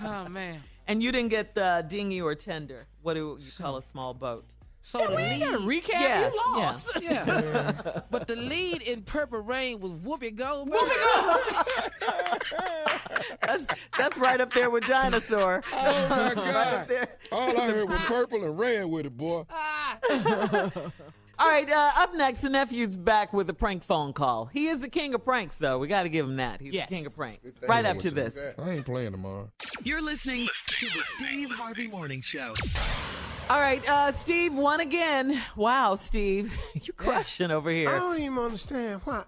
Oh 0.00 0.28
man. 0.28 0.62
And 0.86 1.02
you 1.02 1.10
didn't 1.12 1.30
get 1.30 1.54
the 1.54 1.84
dinghy 1.88 2.20
or 2.20 2.34
tender. 2.34 2.86
What 3.02 3.14
do 3.14 3.20
you 3.20 3.38
call 3.60 3.76
a 3.78 3.82
small 3.82 4.14
boat? 4.14 4.44
So 4.86 4.98
the 4.98 5.16
We 5.16 5.38
got 5.40 5.54
a 5.54 5.58
lead, 5.60 5.82
recap. 5.82 5.88
Yeah, 5.92 6.28
you 6.28 6.36
lost. 6.36 6.90
yeah. 7.00 8.00
but 8.10 8.26
the 8.26 8.36
lead 8.36 8.82
in 8.82 9.00
Purple 9.00 9.38
Rain 9.40 9.80
was 9.80 9.92
Whoopi 9.92 10.36
Goldberg. 10.36 10.78
That's, 13.40 13.64
that's 13.96 14.18
right 14.18 14.40
up 14.40 14.52
there 14.52 14.68
with 14.70 14.84
Dinosaur. 14.84 15.62
oh 15.72 16.06
my 16.10 16.16
Right 16.34 16.36
up 16.36 16.44
God. 16.44 16.88
there. 16.88 17.08
All 17.32 17.58
I 17.58 17.66
heard 17.70 17.88
was 17.88 17.98
purple 18.00 18.44
and 18.44 18.58
ran 18.58 18.90
with 18.90 19.06
it, 19.06 19.16
boy. 19.16 19.44
All 21.36 21.48
right, 21.48 21.68
uh, 21.68 21.90
up 21.98 22.14
next, 22.14 22.42
the 22.42 22.48
nephew's 22.48 22.96
back 22.96 23.32
with 23.32 23.50
a 23.50 23.54
prank 23.54 23.82
phone 23.82 24.12
call. 24.12 24.46
He 24.46 24.68
is 24.68 24.80
the 24.80 24.88
king 24.88 25.14
of 25.14 25.24
pranks, 25.24 25.56
though. 25.56 25.78
We 25.78 25.88
got 25.88 26.04
to 26.04 26.08
give 26.08 26.26
him 26.26 26.36
that. 26.36 26.60
He's 26.60 26.72
Yes. 26.72 26.88
the 26.88 26.94
king 26.94 27.06
of 27.06 27.16
pranks. 27.16 27.38
Right 27.68 27.84
after 27.84 28.08
With 28.10 28.18
you. 28.18 28.30
this. 28.30 28.54
I 28.58 28.70
ain't 28.70 28.84
playing 28.86 29.10
tomorrow. 29.12 29.50
You're 29.82 30.00
listening 30.02 30.48
to 30.66 30.86
the 30.86 31.02
Steve 31.16 31.50
Harvey 31.50 31.88
Morning 31.88 32.20
Show. 32.22 32.52
All 33.50 33.60
right, 33.60 33.86
uh, 33.90 34.12
Steve 34.12 34.54
one 34.54 34.78
again. 34.80 35.42
Wow, 35.56 35.96
Steve, 35.96 36.52
you 36.74 36.92
crushing 36.92 37.50
over 37.50 37.68
here. 37.68 37.88
I 37.88 37.92
here. 37.92 38.00
don't 38.00 38.20
even 38.20 38.38
understand 38.38 39.00
why. 39.04 39.24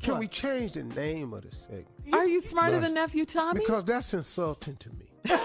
Can 0.00 0.14
What? 0.14 0.20
we 0.20 0.28
change 0.28 0.72
the 0.72 0.84
name 0.84 1.32
of 1.34 1.42
the 1.42 1.54
segment? 1.54 1.86
Are 2.12 2.26
you 2.26 2.40
smarter 2.40 2.80
than 2.80 2.94
nephew 2.94 3.24
Tommy? 3.26 3.60
Because 3.60 3.84
that's 3.84 4.14
insulting 4.14 4.76
to 4.76 4.88
me. 4.90 5.07
Shut 5.26 5.40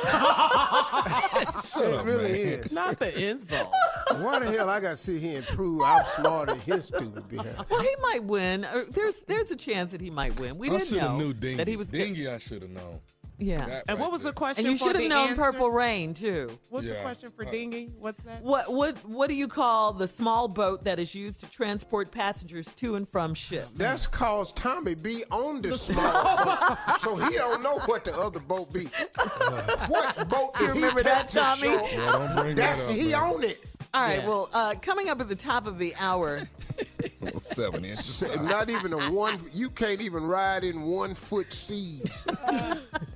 It 1.86 1.94
up, 1.94 2.06
really 2.06 2.32
man. 2.32 2.60
is. 2.60 2.72
Not 2.72 3.00
the 3.00 3.18
insult. 3.30 3.72
Why 4.18 4.40
the 4.40 4.52
hell 4.52 4.70
I 4.70 4.80
got 4.80 4.92
to 4.92 4.96
sit 4.96 5.22
here 5.22 5.38
and 5.38 5.46
prove 5.48 5.82
I'm 5.82 6.06
smarter 6.16 6.54
than 6.54 6.62
his 6.62 6.86
stupid 6.86 7.28
behind? 7.30 7.56
well, 7.70 7.82
he 7.82 7.96
might 8.02 8.24
win. 8.24 8.66
Uh, 8.66 8.84
There's 8.90 9.24
there's 9.24 9.52
a 9.52 9.56
chance 9.56 9.92
that 9.92 10.02
he 10.02 10.10
might 10.10 10.40
win. 10.40 10.58
We 10.58 10.68
I 10.70 10.74
didn't 10.74 10.88
should 10.88 10.98
have 11.00 11.12
know 11.12 11.18
knew 11.18 11.34
Dingy. 11.34 11.56
that 11.58 11.68
he 11.68 11.78
was. 11.78 11.90
Dingy, 11.90 12.28
I 12.28 12.38
should 12.38 12.62
have 12.62 12.72
known. 12.72 13.00
Yeah. 13.40 13.66
That 13.66 13.84
And 13.88 13.98
right 13.98 14.00
what 14.00 14.12
was 14.12 14.22
the 14.24 14.32
question? 14.34 14.66
And 14.66 14.72
you 14.72 14.78
should 14.78 14.96
have 14.96 15.10
known 15.10 15.30
answer? 15.30 15.42
Purple 15.42 15.72
Rain 15.72 16.14
too. 16.14 16.50
What's 16.70 16.88
the 16.88 16.96
question 16.96 17.32
for 17.36 17.46
Uh, 17.46 17.52
Dingy? 17.52 17.90
What's 18.00 18.22
that? 18.24 18.42
What 18.44 18.72
what 18.72 18.98
what 19.08 19.28
do 19.30 19.36
you 19.36 19.48
call 19.48 19.92
the 19.94 20.08
small 20.08 20.48
boat 20.48 20.84
that 20.84 21.00
is 21.00 21.14
used 21.16 21.40
to 21.42 21.50
transport 21.52 22.12
passengers 22.12 22.68
to 22.76 22.96
and 22.96 23.08
from 23.10 23.34
ship? 23.34 23.68
That's 23.76 24.06
cause 24.08 24.52
Tommy 24.54 24.94
be 24.96 25.24
on 25.32 25.62
this 25.62 25.82
small 25.82 26.38
boat, 26.46 26.78
so 27.02 27.16
he 27.16 27.36
don't 27.36 27.64
know 27.64 27.80
what 27.86 28.06
the 28.06 28.16
other 28.16 28.40
boat 28.40 28.72
be. 28.72 28.86
what 29.88 30.30
boat 30.30 30.52
You 30.60 30.68
did 30.68 30.76
remember 30.76 31.00
he 31.00 31.04
that, 31.04 31.30
Tommy? 31.30 31.62
shore? 31.70 31.82
Well, 31.98 32.20
don't 32.28 32.36
bring 32.44 32.56
That's 32.56 32.86
that 32.88 32.92
up, 32.92 32.98
he 32.98 33.12
man. 33.12 33.16
on 33.22 33.44
it. 33.44 33.64
All 33.94 34.02
right. 34.02 34.20
Yeah. 34.20 34.28
Well, 34.28 34.50
uh, 34.54 34.76
coming 34.82 35.10
up 35.10 35.22
at 35.22 35.30
the 35.30 35.36
top 35.36 35.68
of 35.68 35.78
the 35.78 35.94
hour, 36.00 36.42
Seven 37.38 37.86
inches. 37.86 38.24
Not 38.42 38.70
even 38.70 38.94
a 38.94 39.12
one. 39.12 39.40
You 39.54 39.70
can't 39.70 40.02
even 40.02 40.24
ride 40.24 40.64
in 40.64 40.84
one 40.84 41.16
foot 41.16 41.52
seas 41.54 42.26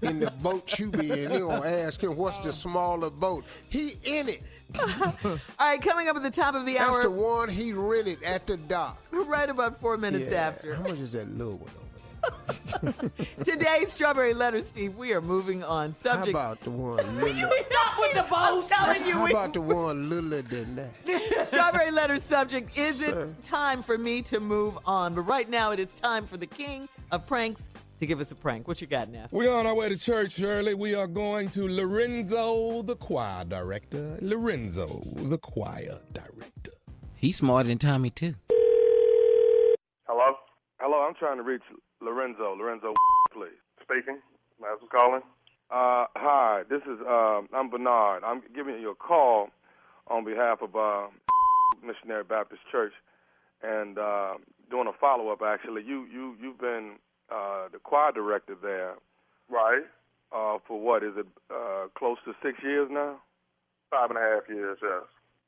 in 0.02 0.20
the 0.20 0.32
boat 0.42 0.78
you 0.80 0.90
be 0.92 1.12
in. 1.24 1.32
You 1.34 1.48
gonna 1.48 1.68
ask 1.68 2.02
him 2.02 2.16
what's 2.16 2.38
the 2.40 2.52
smaller 2.54 3.10
boat? 3.10 3.46
He 3.70 3.98
in 4.04 4.30
it. 4.30 4.44
all 4.80 5.40
right. 5.60 5.82
Coming 5.82 6.08
up 6.10 6.16
at 6.16 6.24
the 6.24 6.32
top 6.32 6.56
of 6.56 6.66
the 6.66 6.74
That's 6.74 6.90
hour, 6.90 7.04
the 7.04 7.12
one 7.12 7.50
he 7.50 7.74
rented 7.74 8.22
at 8.24 8.46
the 8.48 8.58
dock. 8.58 9.02
right 9.12 9.50
about 9.50 9.80
four 9.80 9.98
minutes 9.98 10.30
Yeah. 10.32 10.48
after. 10.48 10.76
How 10.76 10.84
much 10.84 11.00
is 11.00 11.14
that 11.14 11.30
little 11.38 11.54
one 11.54 11.62
over 11.62 11.72
there? 11.80 11.87
Today's 13.44 13.92
strawberry 13.92 14.34
letter, 14.34 14.62
Steve. 14.62 14.96
We 14.98 15.14
are 15.14 15.22
moving 15.22 15.64
on. 15.64 15.94
Subject. 15.94 16.38
How 16.38 16.44
about 16.52 16.62
the 16.62 16.72
one 16.72 16.98
little? 17.22 17.50
Stop 17.62 18.00
with 18.00 18.14
the 18.14 18.22
boat. 18.24 18.32
I'm 18.32 18.68
telling 18.68 19.06
you. 19.06 19.14
How 19.14 19.24
we- 19.26 19.32
about 19.32 19.54
the 19.54 19.62
one 19.62 20.10
littler 20.10 20.42
than 20.44 20.76
that? 20.76 21.46
Strawberry 21.48 21.92
letter 21.92 22.18
subject. 22.18 22.78
Is 22.78 23.00
Sir. 23.06 23.26
it 23.26 23.44
time 23.44 23.82
for 23.82 23.98
me 23.98 24.22
to 24.24 24.40
move 24.40 24.78
on? 24.86 25.14
But 25.16 25.22
right 25.24 25.50
now, 25.50 25.72
it 25.72 25.80
is 25.80 25.94
time 25.94 26.26
for 26.26 26.38
the 26.38 26.46
king 26.48 26.88
of 27.12 27.26
pranks 27.26 27.70
to 28.00 28.06
give 28.06 28.20
us 28.20 28.32
a 28.32 28.36
prank. 28.36 28.68
What 28.68 28.80
you 28.82 28.88
got, 28.88 29.10
Neff? 29.10 29.32
We're 29.32 29.52
on 29.54 29.66
our 29.66 29.74
way 29.76 29.90
to 29.90 29.98
church, 29.98 30.34
Shirley. 30.34 30.74
We 30.76 30.94
are 30.94 31.08
going 31.08 31.50
to 31.50 31.68
Lorenzo, 31.68 32.84
the 32.84 32.96
choir 32.96 33.44
director. 33.46 34.18
Lorenzo, 34.22 35.02
the 35.16 35.38
choir 35.38 36.00
director. 36.14 36.72
He's 37.16 37.38
smarter 37.38 37.70
than 37.70 37.80
Tommy 37.80 38.12
too. 38.12 38.36
Hello? 40.08 40.36
Hello, 40.80 41.02
I'm 41.08 41.16
trying 41.16 41.38
to 41.38 41.44
reach 41.44 41.64
Lorenzo. 42.02 42.56
Lorenzo, 42.56 42.94
please. 43.34 43.58
Speaking. 43.82 44.20
That's 44.62 44.82
Who's 44.82 44.90
calling? 44.92 45.22
Uh, 45.70 46.06
hi, 46.16 46.64
this 46.70 46.82
is 46.84 47.00
uh, 47.08 47.42
I'm 47.54 47.70
Bernard. 47.70 48.24
I'm 48.24 48.42
giving 48.56 48.80
you 48.80 48.92
a 48.92 48.96
call 48.96 49.50
on 50.08 50.24
behalf 50.24 50.60
of 50.62 50.76
uh, 50.76 51.08
Missionary 51.86 52.24
Baptist 52.24 52.62
Church, 52.72 52.94
and 53.62 53.98
uh, 53.98 54.36
doing 54.72 54.88
a 54.88 54.94
follow 55.00 55.30
up. 55.30 55.42
Actually, 55.46 55.84
you 55.84 56.06
you 56.12 56.36
you've 56.42 56.60
been 56.60 56.94
uh, 57.30 57.68
the 57.72 57.80
choir 57.80 58.12
director 58.14 58.56
there, 58.62 58.96
right? 59.50 59.84
Uh, 60.32 60.58
for 60.68 60.80
what 60.80 61.04
is 61.04 61.14
it? 61.18 61.28
Uh, 61.54 61.88
close 61.98 62.18
to 62.26 62.34
six 62.44 62.58
years 62.64 62.88
now. 62.92 63.18
Five 63.92 64.10
and 64.10 64.18
a 64.20 64.22
half 64.22 64.44
years, 64.50 64.78
yes. 64.82 65.04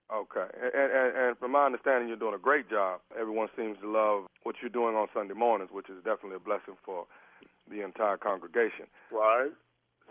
Okay, 0.10 0.48
and, 0.58 0.92
and, 0.92 1.18
and 1.18 1.38
from 1.38 1.52
my 1.52 1.66
understanding, 1.66 2.08
you're 2.08 2.18
doing 2.18 2.34
a 2.34 2.42
great 2.42 2.70
job. 2.70 3.00
Everyone 3.14 3.48
seems 3.56 3.78
to 3.82 3.88
love 3.88 4.26
what 4.42 4.56
you're 4.62 4.74
doing 4.74 4.96
on 4.96 5.08
Sunday 5.14 5.36
mornings, 5.36 5.70
which 5.72 5.90
is 5.90 5.98
definitely 6.04 6.38
a 6.38 6.40
blessing 6.40 6.74
for 6.84 7.06
the 7.70 7.86
entire 7.86 8.18
congregation. 8.18 8.90
Right. 9.14 9.52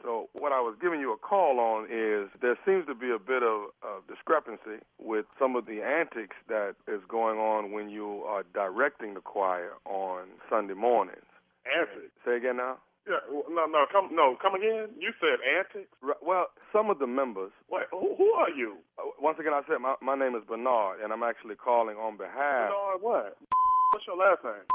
So 0.03 0.29
what 0.33 0.53
I 0.53 0.61
was 0.61 0.77
giving 0.81 1.01
you 1.01 1.13
a 1.13 1.17
call 1.17 1.59
on 1.59 1.85
is 1.91 2.31
there 2.41 2.57
seems 2.65 2.87
to 2.87 2.95
be 2.95 3.11
a 3.11 3.19
bit 3.19 3.43
of, 3.43 3.75
of 3.83 4.07
discrepancy 4.07 4.85
with 5.03 5.27
some 5.39 5.57
of 5.57 5.67
the 5.67 5.83
antics 5.83 6.37
that 6.49 6.75
is 6.87 7.01
going 7.09 7.39
on 7.39 7.73
when 7.73 7.91
you 7.91 8.23
are 8.23 8.45
directing 8.55 9.15
the 9.15 9.21
choir 9.21 9.73
on 9.85 10.29
Sunday 10.49 10.75
mornings. 10.75 11.27
Antics. 11.67 12.15
Say 12.25 12.37
again 12.37 12.57
now. 12.57 12.79
Yeah, 13.09 13.25
no, 13.49 13.65
no, 13.65 13.87
come, 13.91 14.11
no, 14.13 14.37
come 14.37 14.55
again. 14.55 14.93
You 15.01 15.17
said 15.17 15.41
antics. 15.41 15.89
Right, 16.03 16.21
well, 16.21 16.47
some 16.73 16.91
of 16.91 16.99
the 16.99 17.07
members. 17.07 17.53
Wait, 17.71 17.89
who, 17.91 18.15
who 18.21 18.29
are 18.37 18.51
you? 18.51 18.77
Uh, 18.99 19.09
once 19.19 19.39
again, 19.41 19.55
I 19.55 19.63
said 19.67 19.81
my 19.81 19.95
my 20.03 20.15
name 20.15 20.37
is 20.37 20.45
Bernard, 20.47 21.01
and 21.01 21.13
I'm 21.13 21.23
actually 21.23 21.57
calling 21.57 21.97
on 21.97 22.19
behalf. 22.19 22.69
Bernard, 22.69 23.01
what? 23.01 23.37
What's 23.97 24.07
your 24.07 24.19
last 24.21 24.45
name? 24.45 24.69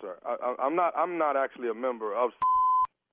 Sir, 0.00 0.18
I, 0.26 0.34
I, 0.34 0.66
I'm 0.66 0.74
not. 0.74 0.92
I'm 0.98 1.16
not 1.16 1.36
actually 1.36 1.68
a 1.68 1.74
member 1.74 2.14
of. 2.14 2.30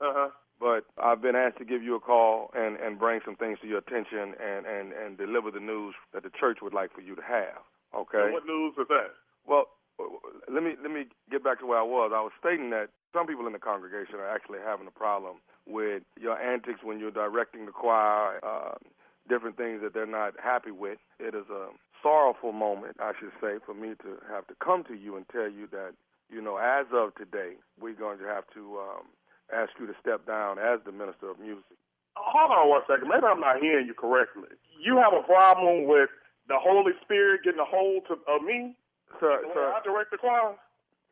Uh 0.02 0.12
huh. 0.12 0.30
But 0.60 0.84
I've 1.02 1.22
been 1.22 1.36
asked 1.36 1.58
to 1.60 1.66
give 1.66 1.82
you 1.84 1.96
a 1.96 2.00
call 2.00 2.50
and 2.56 2.76
and 2.76 3.00
bring 3.00 3.22
some 3.24 3.36
things 3.38 3.60
to 3.62 3.68
your 3.68 3.78
attention 3.78 4.34
and 4.42 4.66
and 4.66 4.92
and 4.92 5.18
deliver 5.18 5.52
the 5.52 5.62
news 5.62 5.94
that 6.14 6.24
the 6.24 6.32
church 6.34 6.58
would 6.62 6.74
like 6.74 6.92
for 6.92 7.00
you 7.00 7.16
to 7.16 7.22
have. 7.22 7.62
Okay. 7.96 8.28
So 8.28 8.34
what 8.34 8.46
news 8.46 8.74
is 8.76 8.88
that? 8.90 9.16
Well, 9.46 9.70
let 10.52 10.64
me 10.64 10.74
let 10.82 10.92
me 10.92 11.06
get 11.32 11.44
back 11.44 11.60
to 11.60 11.68
where 11.68 11.80
I 11.80 11.84
was. 11.84 12.12
I 12.14 12.20
was 12.20 12.34
stating 12.40 12.72
that 12.72 12.90
some 13.14 13.28
people 13.28 13.46
in 13.48 13.54
the 13.54 13.60
congregation 13.60 14.16
are 14.16 14.28
actually 14.28 14.60
having 14.66 14.88
a 14.88 14.92
problem 14.92 15.38
with 15.68 16.04
your 16.20 16.38
antics 16.42 16.82
when 16.84 17.00
you're 17.00 17.12
directing 17.12 17.66
the 17.66 17.72
choir, 17.72 18.44
uh, 18.44 18.76
different 19.30 19.56
things 19.56 19.82
that 19.82 19.94
they're 19.94 20.06
not 20.06 20.34
happy 20.42 20.72
with. 20.72 20.98
It 21.20 21.36
is 21.36 21.46
a 21.50 21.70
sorrowful 22.02 22.52
moment, 22.52 22.98
I 23.00 23.14
should 23.20 23.32
say, 23.40 23.64
for 23.66 23.74
me 23.74 23.94
to 24.04 24.18
have 24.30 24.48
to 24.48 24.56
come 24.64 24.84
to 24.86 24.94
you 24.94 25.16
and 25.16 25.26
tell 25.30 25.50
you 25.50 25.68
that, 25.72 25.94
you 26.30 26.42
know, 26.42 26.58
as 26.58 26.88
of 26.92 27.16
today, 27.16 27.56
we're 27.80 27.96
going 27.96 28.18
to 28.20 28.26
have 28.26 28.44
to 28.56 28.80
um, 28.82 29.06
ask 29.54 29.72
you 29.80 29.88
to 29.88 29.94
step 30.02 30.26
down 30.28 30.58
as 30.60 30.80
the 30.86 30.92
minister 30.92 31.30
of 31.30 31.40
music. 31.40 31.78
Hold 32.16 32.52
on 32.52 32.70
one 32.70 32.82
second. 32.90 33.08
Maybe 33.08 33.26
I'm 33.26 33.40
not 33.40 33.62
hearing 33.62 33.88
you 33.88 33.94
correctly. 33.94 34.52
You 34.84 34.98
have 34.98 35.14
a 35.14 35.24
problem 35.24 35.88
with 35.88 36.10
the 36.48 36.60
Holy 36.60 36.92
Spirit 37.02 37.42
getting 37.44 37.62
a 37.62 37.66
hold 37.66 38.04
of, 38.10 38.20
of 38.28 38.44
me? 38.44 38.76
Sir, 39.20 39.42
when 39.42 39.54
sir. 39.54 39.72
I 39.72 39.80
direct 39.86 40.12
the 40.12 40.18
choir? 40.18 40.58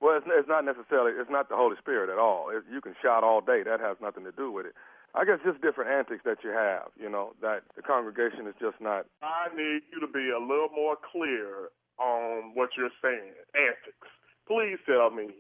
Well, 0.02 0.18
it's, 0.18 0.26
it's 0.28 0.50
not 0.50 0.66
necessarily, 0.66 1.14
it's 1.14 1.30
not 1.30 1.48
the 1.48 1.56
Holy 1.56 1.78
Spirit 1.78 2.10
at 2.10 2.18
all. 2.18 2.50
It, 2.50 2.66
you 2.74 2.82
can 2.82 2.98
shout 3.02 3.24
all 3.24 3.40
day. 3.40 3.62
That 3.64 3.80
has 3.80 3.98
nothing 4.02 4.26
to 4.26 4.34
do 4.34 4.52
with 4.52 4.66
it. 4.66 4.74
I 5.14 5.26
guess 5.26 5.44
just 5.46 5.62
different 5.62 5.92
antics 5.92 6.24
that 6.26 6.40
you 6.44 6.50
have, 6.50 6.90
you 6.98 7.10
know, 7.10 7.36
that 7.42 7.68
the 7.76 7.84
congregation 7.84 8.48
is 8.48 8.56
just 8.60 8.80
not. 8.80 9.06
I 9.22 9.54
need 9.54 9.84
you 9.92 10.00
to 10.00 10.08
be 10.08 10.32
a 10.32 10.40
little 10.40 10.72
more 10.74 10.96
clear 10.96 11.70
on 12.00 12.56
what 12.56 12.70
you're 12.80 12.96
saying. 13.04 13.36
Antics. 13.54 14.10
Please 14.48 14.80
tell 14.88 15.12
me 15.12 15.36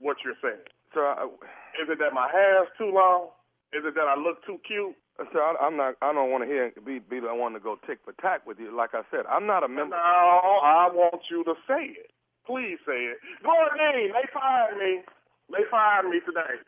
what 0.00 0.16
you're 0.24 0.40
saying. 0.42 0.64
Sir, 0.92 1.06
I, 1.06 1.28
Is 1.78 1.86
it 1.86 1.98
that 2.00 2.12
my 2.12 2.28
hair's 2.32 2.68
too 2.78 2.90
long? 2.90 3.30
Is 3.72 3.84
it 3.86 3.94
that 3.94 4.08
I 4.08 4.18
look 4.18 4.42
too 4.44 4.58
cute? 4.66 4.96
sir, 5.32 5.38
I, 5.38 5.54
I'm 5.60 5.76
not. 5.76 5.94
I 6.02 6.12
don't 6.12 6.30
want 6.30 6.42
to 6.44 6.48
hear 6.48 6.72
be 6.84 6.98
be 6.98 7.20
the 7.20 7.32
one 7.34 7.52
to 7.52 7.60
go 7.60 7.76
tick 7.86 7.98
for 8.04 8.12
tack 8.20 8.46
with 8.46 8.58
you. 8.58 8.74
Like 8.74 8.90
I 8.94 9.02
said, 9.10 9.28
I'm 9.28 9.46
not 9.46 9.62
a 9.62 9.68
member. 9.68 9.94
No, 9.94 10.60
I 10.64 10.88
want 10.92 11.22
you 11.30 11.44
to 11.44 11.54
say 11.68 11.92
it. 11.92 12.10
Please 12.46 12.78
say 12.86 13.12
it. 13.14 13.18
Gordon, 13.42 14.12
they 14.12 14.26
fired 14.32 14.76
me. 14.78 15.02
They 15.50 15.64
fired 15.70 16.08
me 16.08 16.20
today. 16.24 16.60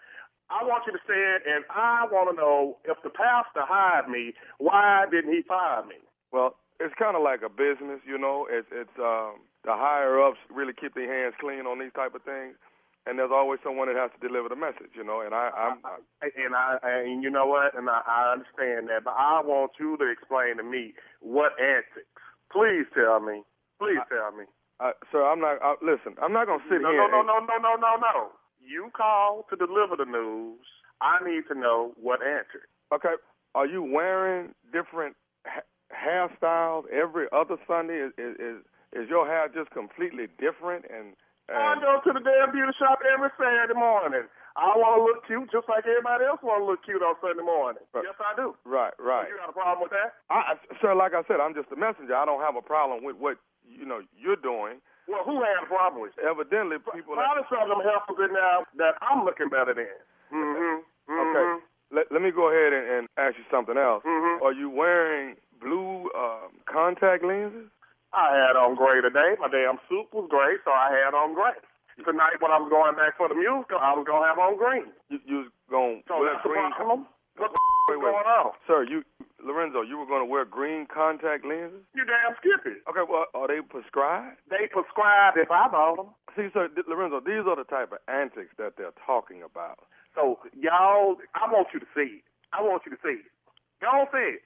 I 0.50 0.64
want 0.64 0.84
you 0.86 0.92
to 0.92 1.02
say 1.08 1.16
it, 1.16 1.42
and 1.48 1.64
I 1.72 2.04
want 2.12 2.28
to 2.28 2.36
know 2.36 2.76
if 2.84 3.00
the 3.02 3.08
pastor 3.10 3.64
hired 3.64 4.08
me, 4.08 4.34
why 4.58 5.06
didn't 5.10 5.32
he 5.32 5.40
fire 5.48 5.84
me? 5.86 5.96
Well, 6.32 6.56
it's 6.80 6.94
kind 6.98 7.16
of 7.16 7.22
like 7.22 7.40
a 7.40 7.48
business, 7.48 8.04
you 8.04 8.18
know. 8.18 8.46
It's 8.50 8.68
it's 8.72 8.92
um, 8.98 9.40
the 9.64 9.72
higher 9.72 10.20
ups 10.20 10.38
really 10.50 10.74
keep 10.76 10.94
their 10.94 11.08
hands 11.08 11.34
clean 11.40 11.64
on 11.64 11.78
these 11.78 11.94
type 11.94 12.14
of 12.14 12.22
things, 12.26 12.58
and 13.06 13.18
there's 13.18 13.32
always 13.32 13.60
someone 13.64 13.88
that 13.88 13.96
has 13.96 14.10
to 14.12 14.20
deliver 14.20 14.48
the 14.50 14.58
message, 14.58 14.92
you 14.92 15.04
know. 15.04 15.22
And 15.24 15.32
I, 15.32 15.48
I'm, 15.54 15.78
I, 15.86 16.28
And 16.36 16.52
I, 16.54 16.76
and 16.82 17.22
you 17.22 17.30
know 17.30 17.46
what? 17.46 17.72
And 17.78 17.88
I, 17.88 18.02
I 18.04 18.32
understand 18.36 18.90
that, 18.92 19.04
but 19.04 19.14
I 19.16 19.40
want 19.40 19.72
you 19.80 19.96
to 19.96 20.06
explain 20.10 20.58
to 20.58 20.64
me 20.66 20.92
what 21.20 21.52
antics. 21.56 22.10
Please 22.52 22.84
tell 22.92 23.20
me. 23.20 23.40
Please 23.78 24.02
tell 24.10 24.36
me. 24.36 24.44
I, 24.82 24.92
sir, 25.14 25.22
I'm 25.22 25.38
not. 25.38 25.62
I, 25.62 25.78
listen, 25.78 26.18
I'm 26.18 26.32
not 26.34 26.46
gonna 26.50 26.64
sit 26.66 26.82
no, 26.82 26.90
here. 26.90 27.06
no, 27.06 27.22
and- 27.22 27.26
no, 27.30 27.38
no, 27.38 27.38
no, 27.46 27.56
no, 27.62 27.72
no, 27.78 27.92
no. 28.02 28.16
You 28.58 28.90
call 28.96 29.46
to 29.50 29.56
deliver 29.56 29.94
the 29.96 30.06
news. 30.06 30.62
I 31.00 31.18
need 31.22 31.46
to 31.50 31.54
know 31.58 31.94
what 32.00 32.18
antics. 32.22 32.66
Okay, 32.94 33.14
are 33.54 33.66
you 33.66 33.82
wearing 33.82 34.54
different 34.72 35.14
ha- 35.46 35.66
hairstyles 35.94 36.84
every 36.90 37.26
other 37.32 37.56
Sunday? 37.66 37.98
Is, 38.06 38.12
is 38.18 38.34
is 38.38 38.58
is 38.92 39.04
your 39.08 39.26
hair 39.26 39.46
just 39.48 39.70
completely 39.70 40.26
different? 40.38 40.84
And, 40.90 41.14
I 41.50 41.74
go 41.82 42.00
to 42.06 42.10
the 42.16 42.22
damn 42.22 42.50
beauty 42.54 42.72
shop 42.78 43.02
every 43.02 43.28
Saturday 43.36 43.74
morning. 43.76 44.24
I 44.56 44.72
want 44.78 45.00
to 45.00 45.02
look 45.04 45.20
cute 45.26 45.48
just 45.52 45.68
like 45.68 45.84
everybody 45.84 46.24
else 46.28 46.40
want 46.44 46.60
to 46.62 46.66
look 46.68 46.84
cute 46.84 47.02
on 47.02 47.16
Sunday 47.20 47.42
morning. 47.44 47.82
Yes, 47.96 48.14
I 48.20 48.32
do. 48.36 48.54
right, 48.64 48.92
right. 49.00 49.26
You 49.28 49.36
got 49.40 49.48
a 49.48 49.56
problem 49.56 49.82
with 49.84 49.92
that? 49.96 50.16
I, 50.30 50.54
I- 50.56 50.64
sir, 50.80 50.94
like 50.94 51.12
I 51.16 51.24
said, 51.28 51.40
I'm 51.40 51.52
just 51.56 51.68
a 51.72 51.76
messenger. 51.76 52.14
I 52.14 52.24
don't 52.24 52.40
have 52.40 52.56
a 52.56 52.62
problem 52.64 53.02
with 53.04 53.16
what 53.16 53.36
you 53.78 53.86
know 53.86 54.00
you're 54.16 54.36
doing. 54.40 54.80
Well, 55.08 55.24
who 55.26 55.42
had 55.42 55.58
a 55.62 55.66
problem 55.66 56.02
with 56.02 56.14
it? 56.16 56.24
Evidently, 56.24 56.78
people. 56.94 57.14
Probably 57.18 57.42
some 57.50 57.66
of 57.66 57.68
them 57.68 57.82
heifers 57.82 58.20
in 58.28 58.32
there 58.32 58.62
that 58.78 58.94
I'm 59.02 59.24
looking 59.24 59.48
better 59.50 59.74
than. 59.74 59.90
Mm-hmm. 60.30 60.78
Okay. 61.10 61.46
Let, 61.92 62.08
let 62.10 62.22
me 62.22 62.30
go 62.30 62.48
ahead 62.48 62.72
and, 62.72 62.86
and 62.88 63.02
ask 63.18 63.36
you 63.36 63.44
something 63.50 63.76
else. 63.76 64.02
Mm-hmm. 64.06 64.44
Are 64.44 64.52
you 64.54 64.70
wearing 64.70 65.36
blue 65.60 66.08
um, 66.16 66.54
contact 66.64 67.24
lenses? 67.24 67.68
I 68.14 68.32
had 68.36 68.56
on 68.56 68.76
gray 68.76 69.00
today. 69.00 69.36
My 69.40 69.48
damn 69.48 69.76
suit 69.88 70.08
was 70.12 70.28
gray, 70.30 70.56
so 70.64 70.70
I 70.70 70.92
had 70.92 71.12
on 71.16 71.34
gray. 71.34 71.56
Tonight, 72.04 72.40
when 72.40 72.48
I 72.50 72.56
was 72.56 72.72
going 72.72 72.96
back 72.96 73.16
for 73.20 73.28
the 73.28 73.36
musical, 73.36 73.76
I 73.76 73.92
was 73.92 74.04
gonna 74.08 74.24
have 74.24 74.40
on 74.40 74.56
green. 74.56 74.88
You, 75.12 75.20
you 75.28 75.36
was 75.44 75.50
going 75.68 76.00
to 76.00 76.08
So 76.08 76.20
wear 76.24 76.40
green? 76.40 76.72
problem. 76.72 77.04
What 77.36 77.52
the 77.52 77.58
Wait, 77.90 77.98
wait. 77.98 78.12
going 78.12 78.26
on? 78.30 78.52
Sir, 78.66 78.84
you 78.84 79.02
Lorenzo, 79.42 79.82
you 79.82 79.98
were 79.98 80.06
going 80.06 80.22
to 80.22 80.30
wear 80.30 80.44
green 80.44 80.86
contact 80.86 81.44
lenses? 81.44 81.82
You 81.94 82.04
damn 82.06 82.36
skippy. 82.38 82.78
Okay, 82.88 83.02
well, 83.08 83.26
are 83.34 83.48
they 83.48 83.58
prescribed? 83.60 84.38
They 84.48 84.70
prescribed 84.70 85.36
if 85.36 85.50
I 85.50 85.66
bought 85.68 85.96
them. 85.96 86.06
See, 86.36 86.46
sir, 86.54 86.68
Lorenzo, 86.86 87.18
these 87.20 87.42
are 87.44 87.56
the 87.56 87.64
type 87.66 87.90
of 87.92 87.98
antics 88.06 88.54
that 88.58 88.74
they're 88.78 88.94
talking 89.04 89.42
about. 89.42 89.80
So 90.14 90.38
y'all, 90.54 91.16
I 91.34 91.50
want 91.50 91.68
you 91.74 91.80
to 91.80 91.86
see 91.94 92.22
it. 92.22 92.24
I 92.52 92.62
want 92.62 92.82
you 92.86 92.92
to 92.92 93.00
see 93.02 93.18
it. 93.26 93.32
Go 93.80 93.88
on, 93.88 94.06
say 94.12 94.38
it. 94.38 94.42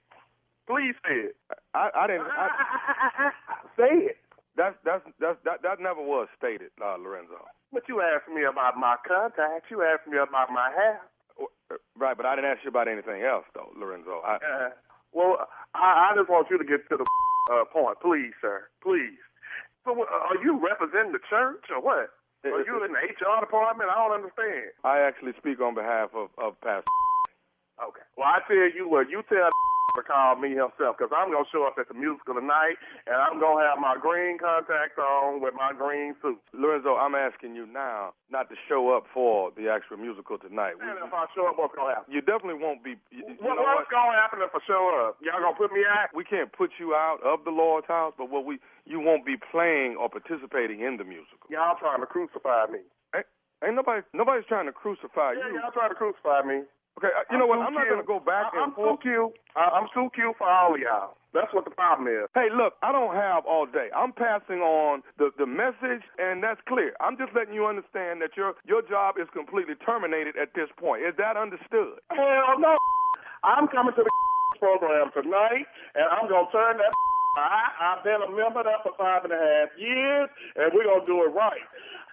Please 0.66 0.94
say 1.04 1.30
it. 1.30 1.36
I, 1.74 1.90
I 1.94 2.06
didn't. 2.06 2.26
I, 2.26 2.48
say 3.76 3.92
it. 4.10 4.18
that's 4.56 4.74
that's 4.84 5.04
that's 5.20 5.38
that 5.44 5.62
that 5.62 5.78
never 5.78 6.00
was 6.02 6.26
stated, 6.38 6.70
uh, 6.82 6.96
Lorenzo. 6.96 7.44
But 7.72 7.84
you 7.88 8.00
asked 8.00 8.32
me 8.32 8.42
about 8.48 8.78
my 8.78 8.96
contacts. 9.06 9.70
You 9.70 9.82
asked 9.82 10.08
me 10.08 10.16
about 10.18 10.50
my 10.50 10.70
hair. 10.74 11.00
Right, 11.96 12.16
but 12.16 12.26
I 12.26 12.36
didn't 12.36 12.50
ask 12.50 12.62
you 12.64 12.70
about 12.70 12.88
anything 12.88 13.22
else, 13.22 13.44
though, 13.54 13.72
Lorenzo. 13.76 14.22
I, 14.24 14.36
Uh, 14.36 14.70
well, 15.12 15.48
I, 15.74 16.12
I 16.12 16.16
just 16.16 16.28
want 16.28 16.48
you 16.50 16.58
to 16.58 16.64
get 16.64 16.86
to 16.90 16.96
the 16.96 17.06
uh, 17.52 17.64
point, 17.72 17.98
please, 18.00 18.32
sir. 18.40 18.68
Please. 18.82 19.18
So, 19.84 19.92
uh, 19.94 20.04
are 20.04 20.38
you 20.42 20.58
representing 20.58 21.12
the 21.12 21.22
church 21.30 21.64
or 21.70 21.80
what? 21.80 22.10
Are 22.44 22.62
you 22.62 22.78
in 22.84 22.92
the 22.92 23.02
HR 23.02 23.40
department? 23.42 23.90
I 23.90 23.96
don't 23.98 24.22
understand. 24.22 24.70
I 24.84 25.00
actually 25.00 25.32
speak 25.38 25.58
on 25.60 25.74
behalf 25.74 26.10
of 26.14 26.30
of 26.38 26.54
Pastor. 26.60 26.86
Okay. 27.82 28.06
Well, 28.16 28.28
I 28.28 28.38
tell 28.46 28.70
you 28.70 28.86
what, 28.88 29.10
you 29.10 29.22
tell 29.28 29.50
to 29.96 30.06
call 30.06 30.36
me 30.36 30.52
himself 30.54 30.96
because 31.00 31.10
I'm 31.10 31.32
going 31.32 31.44
to 31.44 31.50
show 31.50 31.64
up 31.66 31.76
at 31.80 31.88
the 31.88 31.96
musical 31.96 32.36
tonight 32.36 32.76
and 33.08 33.16
I'm 33.16 33.40
going 33.40 33.58
to 33.60 33.64
have 33.66 33.80
my 33.80 33.96
green 33.98 34.38
contacts 34.38 34.96
on 35.00 35.40
with 35.40 35.52
my 35.56 35.72
green 35.72 36.14
suit. 36.22 36.38
Lorenzo, 36.52 36.96
I'm 37.00 37.16
asking 37.16 37.56
you 37.56 37.66
now 37.66 38.12
not 38.30 38.48
to 38.50 38.56
show 38.68 38.94
up 38.94 39.04
for 39.12 39.50
the 39.56 39.68
actual 39.72 39.96
musical 39.98 40.36
tonight. 40.38 40.76
And 40.80 40.98
if 41.00 41.12
I 41.12 41.26
show 41.34 41.48
up, 41.48 41.56
what's 41.58 41.74
going 41.74 41.90
to 41.90 41.94
happen? 42.00 42.12
You 42.12 42.20
definitely 42.20 42.60
won't 42.62 42.84
be. 42.84 43.00
You, 43.10 43.24
you 43.26 43.34
What, 43.40 43.56
what's 43.58 43.88
what? 43.88 43.90
going 43.90 44.12
to 44.12 44.18
happen 44.20 44.38
if 44.44 44.52
I 44.54 44.60
show 44.68 44.84
up? 45.08 45.18
Y'all 45.24 45.40
going 45.40 45.54
to 45.54 45.60
put 45.60 45.72
me 45.72 45.82
out? 45.88 46.12
We 46.14 46.22
can't 46.24 46.52
put 46.52 46.76
you 46.78 46.94
out 46.94 47.18
of 47.24 47.42
the 47.48 47.50
Lord's 47.54 47.88
house, 47.88 48.14
but 48.16 48.30
what 48.30 48.44
we 48.44 48.58
you 48.84 49.00
won't 49.00 49.26
be 49.26 49.34
playing 49.34 49.96
or 49.98 50.08
participating 50.08 50.80
in 50.84 50.96
the 50.96 51.04
musical. 51.04 51.48
Y'all 51.50 51.74
trying 51.78 52.00
to 52.00 52.06
crucify 52.06 52.66
me. 52.70 52.80
Ain't, 53.14 53.26
ain't 53.64 53.74
nobody 53.74 54.02
nobody's 54.14 54.46
trying 54.46 54.66
to 54.66 54.72
crucify 54.72 55.34
Yeah, 55.34 55.48
you. 55.50 55.58
y'all 55.58 55.72
trying 55.72 55.90
to 55.90 55.98
crucify 55.98 56.42
me. 56.42 56.62
Okay, 56.96 57.12
uh, 57.12 57.28
you 57.30 57.36
know 57.36 57.46
what? 57.46 57.60
I'm 57.60 57.74
not 57.76 57.88
gonna 57.88 58.02
go 58.08 58.18
back 58.20 58.52
I- 58.52 58.56
and 58.56 58.62
I'm 58.64 58.72
forth. 58.72 59.00
too 59.04 59.08
cute. 59.08 59.32
I- 59.54 59.70
I'm 59.76 59.88
too 59.92 60.08
cute 60.14 60.36
for 60.38 60.48
all 60.48 60.74
of 60.74 60.80
y'all. 60.80 61.16
That's 61.34 61.52
what 61.52 61.64
the 61.68 61.70
problem 61.70 62.08
is. 62.08 62.24
Hey, 62.32 62.48
look, 62.48 62.76
I 62.82 62.92
don't 62.92 63.14
have 63.14 63.44
all 63.44 63.66
day. 63.66 63.90
I'm 63.94 64.12
passing 64.12 64.62
on 64.64 65.02
the, 65.18 65.28
the 65.36 65.44
message, 65.44 66.00
and 66.18 66.42
that's 66.42 66.60
clear. 66.64 66.96
I'm 67.00 67.18
just 67.18 67.34
letting 67.34 67.52
you 67.52 67.66
understand 67.66 68.22
that 68.22 68.36
your 68.36 68.54
your 68.64 68.80
job 68.80 69.18
is 69.20 69.28
completely 69.36 69.74
terminated 69.84 70.36
at 70.40 70.54
this 70.54 70.70
point. 70.80 71.02
Is 71.04 71.14
that 71.16 71.36
understood? 71.36 72.00
Hell 72.10 72.58
no. 72.58 72.76
I'm 73.44 73.68
coming 73.68 73.92
to 73.94 74.02
the 74.02 74.10
program 74.58 75.12
tonight, 75.12 75.66
and 75.94 76.08
I'm 76.08 76.28
gonna 76.28 76.48
turn 76.50 76.78
that. 76.78 76.92
I, 77.36 77.92
I've 77.92 78.02
been 78.04 78.22
a 78.24 78.30
member 78.32 78.64
there 78.64 78.80
for 78.82 78.92
five 78.96 79.24
and 79.24 79.32
a 79.32 79.36
half 79.36 79.68
years, 79.76 80.30
and 80.56 80.72
we're 80.72 80.84
gonna 80.88 81.04
do 81.04 81.20
it 81.24 81.34
right. 81.36 81.60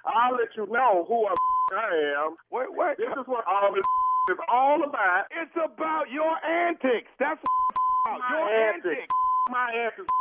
I'll 0.05 0.35
let 0.35 0.51
you 0.57 0.67
know 0.67 1.05
who 1.07 1.23
I, 1.27 1.33
I 1.79 2.25
am. 2.27 2.35
Wait, 2.51 2.67
wait. 2.75 2.97
This 2.97 3.07
is 3.07 3.23
what 3.25 3.47
all 3.47 3.71
this 3.71 3.85
is 4.31 4.39
all 4.47 4.83
about. 4.83 5.27
It's 5.31 5.55
about 5.57 6.07
your 6.11 6.31
antics. 6.45 7.11
That's 7.19 7.39
what 7.43 8.19
My 8.19 8.29
your 8.31 8.47
antics. 8.47 8.87
antics. 8.87 9.13
My 9.51 9.67
antics. 9.75 10.11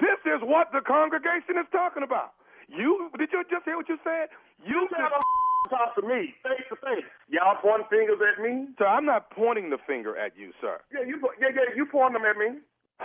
This 0.00 0.20
is 0.24 0.40
what 0.42 0.72
the 0.72 0.80
congregation 0.80 1.60
is 1.60 1.68
talking 1.72 2.02
about. 2.02 2.32
You 2.68 3.10
did 3.18 3.28
you 3.32 3.44
just 3.50 3.64
hear 3.64 3.76
what 3.76 3.88
you 3.88 3.98
said? 4.02 4.32
You 4.64 4.88
tell 4.88 5.10
them 5.12 5.20
talk 5.68 5.94
to 5.96 6.02
me 6.02 6.32
face 6.42 6.64
to 6.72 6.76
face. 6.80 7.04
Y'all 7.28 7.56
pointing 7.60 7.86
fingers 7.92 8.18
at 8.24 8.40
me. 8.40 8.72
Sir, 8.78 8.86
I'm 8.88 9.04
not 9.04 9.28
pointing 9.30 9.68
the 9.68 9.78
finger 9.86 10.16
at 10.16 10.32
you, 10.36 10.52
sir. 10.60 10.80
Yeah, 10.92 11.04
you 11.04 11.20
yeah 11.40 11.52
yeah 11.52 11.68
you 11.76 11.84
pointing 11.84 12.22
them 12.22 12.24
at 12.24 12.36
me. 12.40 12.58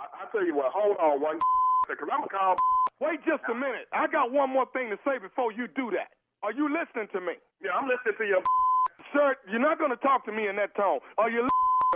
I, 0.00 0.04
I 0.08 0.24
tell 0.32 0.44
you 0.46 0.56
what, 0.56 0.72
hold 0.72 0.96
on 0.96 1.20
one 1.20 1.36
second. 1.88 2.08
I'm 2.08 2.24
gonna 2.24 2.32
call. 2.32 2.56
Wait 3.00 3.20
just 3.28 3.44
a 3.50 3.54
minute. 3.54 3.88
I 3.92 4.06
got 4.08 4.32
one 4.32 4.48
more 4.48 4.66
thing 4.72 4.88
to 4.90 4.98
say 5.04 5.18
before 5.20 5.52
you 5.52 5.68
do 5.68 5.90
that. 5.92 6.16
Are 6.42 6.52
you 6.52 6.68
listening 6.72 7.08
to 7.12 7.20
me? 7.20 7.36
Yeah, 7.62 7.72
I'm 7.76 7.88
listening 7.88 8.16
to 8.18 8.24
you. 8.26 8.40
Sir, 9.14 9.36
you're 9.50 9.60
not 9.60 9.78
going 9.78 9.90
to 9.90 9.98
talk 9.98 10.24
to 10.26 10.32
me 10.32 10.48
in 10.48 10.56
that 10.56 10.74
tone. 10.76 11.00
Are 11.18 11.30
you 11.30 11.48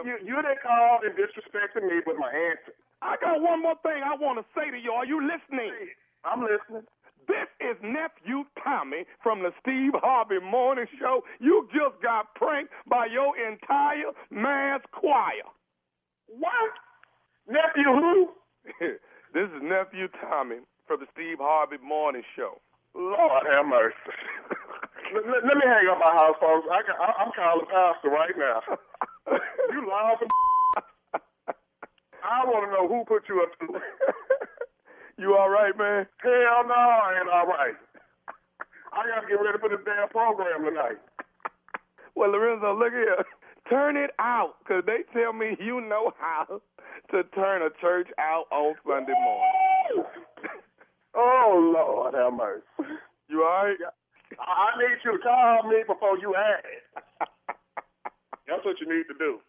You 0.05 0.19
you 0.25 0.35
done 0.43 0.57
called 0.63 1.05
and 1.05 1.15
disrespected 1.15 1.83
me 1.85 2.03
with 2.07 2.19
my 2.19 2.31
answer. 2.33 2.75
I 3.03 3.17
got 3.21 3.41
one 3.43 3.63
more 3.63 3.77
thing 3.83 4.03
I 4.05 4.17
want 4.17 4.39
to 4.41 4.45
say 4.59 4.71
to 4.71 4.79
you. 4.79 4.93
Are 4.93 5.07
you 5.07 5.21
listening? 5.23 5.73
I'm 6.25 6.43
listening. 6.43 6.83
This 7.29 7.49
is 7.61 7.77
nephew 7.83 8.45
Tommy 8.63 9.05
from 9.23 9.43
the 9.43 9.53
Steve 9.63 9.93
Harvey 9.97 10.41
Morning 10.41 10.87
Show. 11.01 11.23
You 11.41 11.69
just 11.73 12.03
got 12.03 12.35
pranked 12.35 12.73
by 12.89 13.07
your 13.07 13.35
entire 13.39 14.13
mass 14.31 14.81
choir. 14.93 15.47
What? 16.29 16.73
Nephew 17.49 17.85
who? 17.93 18.31
this 19.35 19.49
is 19.51 19.63
nephew 19.63 20.09
Tommy 20.21 20.59
from 20.87 21.01
the 21.01 21.07
Steve 21.15 21.39
Harvey 21.41 21.79
Morning 21.85 22.23
Show. 22.37 22.61
Lord 22.95 23.45
have 23.53 23.67
mercy. 23.67 23.97
let, 25.13 25.25
let- 25.45 25.57
me 25.59 25.67
hang 25.67 25.89
up 25.91 25.99
my 26.01 26.13
house 26.15 26.37
phones. 26.41 26.65
I, 26.71 26.81
I, 26.81 27.25
I'm 27.25 27.33
calling 27.37 27.67
Pastor 27.67 28.09
right 28.11 28.35
now. 28.37 28.61
you 29.73 29.89
laughing? 29.89 30.29
I 32.25 32.45
want 32.47 32.67
to 32.67 32.73
know 32.73 32.89
who 32.89 33.05
put 33.05 33.29
you 33.29 33.43
up 33.43 33.53
to. 33.61 33.81
You 35.17 35.37
all 35.37 35.49
right, 35.49 35.77
man? 35.79 36.07
Hell 36.23 36.67
no, 36.67 36.75
I 36.75 37.19
ain't 37.21 37.29
all 37.31 37.47
right. 37.47 37.75
I 38.93 39.07
got 39.09 39.21
to 39.23 39.29
get 39.29 39.41
ready 39.41 39.59
for 39.61 39.69
this 39.69 39.79
damn 39.85 40.09
program 40.09 40.65
tonight. 40.65 40.99
Well, 42.17 42.31
Lorenzo, 42.33 42.77
look 42.77 42.93
here. 42.93 43.25
Turn 43.71 43.97
it 43.97 44.11
out, 44.19 44.55
'cause 44.67 44.83
they 44.87 45.05
tell 45.19 45.33
me 45.33 45.57
you 45.61 45.81
know 45.81 46.13
how 46.19 46.61
to 47.13 47.23
turn 47.35 47.63
a 47.63 47.71
church 47.81 48.09
out 48.19 48.47
on 48.51 48.75
Sunday 48.87 49.15
morning. 49.15 50.11
Oh, 51.17 51.73
Lord 51.75 52.15
have 52.15 52.33
mercy. 52.35 52.65
You 53.29 53.45
all 53.45 53.67
right? 53.67 53.77
I 54.41 54.79
need 54.79 54.99
you 55.05 55.13
to 55.13 55.23
call 55.23 55.63
me 55.69 55.83
before 55.87 56.19
you 56.19 56.35
ask. 56.35 56.65
That's 58.49 58.65
what 58.65 58.77
you 58.81 58.87
need 58.89 59.05
to 59.09 59.17
do. 59.19 59.41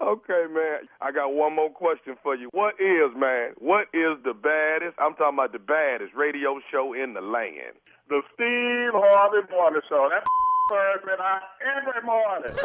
Okay, 0.00 0.46
man. 0.50 0.88
I 1.00 1.12
got 1.12 1.34
one 1.34 1.54
more 1.54 1.70
question 1.70 2.16
for 2.22 2.34
you. 2.34 2.48
What 2.52 2.74
is, 2.80 3.14
man, 3.16 3.54
what 3.58 3.86
is 3.94 4.18
the 4.24 4.34
baddest, 4.34 4.98
I'm 4.98 5.14
talking 5.14 5.38
about 5.38 5.52
the 5.52 5.58
baddest 5.58 6.14
radio 6.14 6.60
show 6.70 6.94
in 6.94 7.14
the 7.14 7.20
land? 7.20 7.78
The 8.08 8.22
Steve 8.34 8.92
Harvey 8.92 9.46
Morning 9.50 9.82
Show. 9.88 10.08
That's 10.10 10.26
first 10.68 11.04
midnight 11.04 11.42
every 11.76 12.02
morning. 12.02 12.52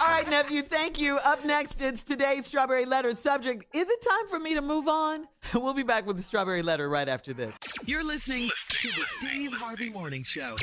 All 0.00 0.08
right, 0.08 0.28
nephew, 0.28 0.62
thank 0.62 0.98
you. 0.98 1.18
Up 1.18 1.44
next, 1.44 1.80
it's 1.80 2.02
today's 2.02 2.46
Strawberry 2.46 2.84
Letter 2.84 3.14
subject. 3.14 3.66
Is 3.74 3.88
it 3.88 4.02
time 4.02 4.28
for 4.28 4.38
me 4.38 4.54
to 4.54 4.62
move 4.62 4.88
on? 4.88 5.26
We'll 5.54 5.72
be 5.72 5.82
back 5.82 6.06
with 6.06 6.16
the 6.16 6.22
Strawberry 6.22 6.62
Letter 6.62 6.88
right 6.90 7.08
after 7.08 7.32
this. 7.32 7.54
You're 7.86 8.04
listening 8.04 8.50
to 8.68 8.88
the 8.88 9.04
Steve 9.18 9.52
Harvey 9.52 9.88
Morning 9.88 10.22
Show. 10.22 10.56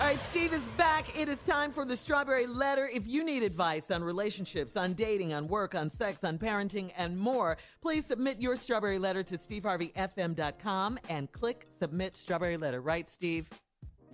All 0.00 0.06
right, 0.06 0.22
Steve 0.22 0.52
is 0.54 0.66
back. 0.78 1.18
It 1.18 1.28
is 1.28 1.42
time 1.42 1.70
for 1.70 1.84
the 1.84 1.96
Strawberry 1.96 2.46
Letter. 2.46 2.88
If 2.92 3.06
you 3.06 3.22
need 3.22 3.42
advice 3.42 3.90
on 3.90 4.02
relationships, 4.02 4.76
on 4.76 4.94
dating, 4.94 5.34
on 5.34 5.46
work, 5.46 5.74
on 5.74 5.90
sex, 5.90 6.24
on 6.24 6.38
parenting, 6.38 6.90
and 6.96 7.18
more, 7.18 7.58
please 7.82 8.06
submit 8.06 8.40
your 8.40 8.56
Strawberry 8.56 8.98
Letter 8.98 9.22
to 9.24 9.36
steveharveyfm.com 9.36 10.98
and 11.10 11.30
click 11.32 11.66
Submit 11.78 12.16
Strawberry 12.16 12.56
Letter. 12.56 12.80
Right, 12.80 13.10
Steve? 13.10 13.46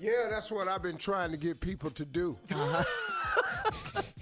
Yeah, 0.00 0.28
that's 0.30 0.50
what 0.50 0.66
I've 0.66 0.82
been 0.82 0.96
trying 0.96 1.30
to 1.30 1.36
get 1.36 1.60
people 1.60 1.90
to 1.90 2.04
do. 2.04 2.38
Uh-huh. 2.50 2.84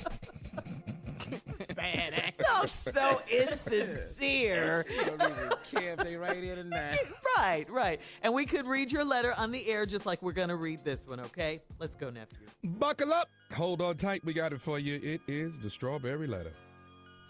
So, 2.67 2.91
so 2.93 3.23
insincere. 3.31 4.85
don't 5.07 5.23
even 5.23 5.51
care 5.71 5.93
if 5.93 5.99
they 5.99 6.17
write 6.17 6.43
in 6.43 6.59
or 6.59 6.65
not. 6.65 6.99
Right, 7.37 7.67
right. 7.71 8.01
And 8.23 8.35
we 8.35 8.47
could 8.47 8.67
read 8.67 8.91
your 8.91 9.05
letter 9.05 9.33
on 9.39 9.53
the 9.53 9.67
air 9.69 9.87
just 9.87 10.07
like 10.07 10.23
we're 10.23 10.33
going 10.33 10.49
to 10.49 10.57
read 10.57 10.85
this 10.85 11.07
one, 11.07 11.21
okay? 11.21 11.61
Let's 11.79 11.95
go, 11.95 12.11
nephew. 12.11 12.39
Buckle 12.65 13.13
up. 13.13 13.29
Hold 13.55 13.81
on 13.81 13.97
tight. 13.97 14.25
We 14.25 14.33
got 14.33 14.53
it 14.53 14.61
for 14.61 14.79
you. 14.79 14.99
It 15.03 15.21
is 15.29 15.59
the 15.59 15.71
strawberry 15.71 16.27
letter. 16.27 16.53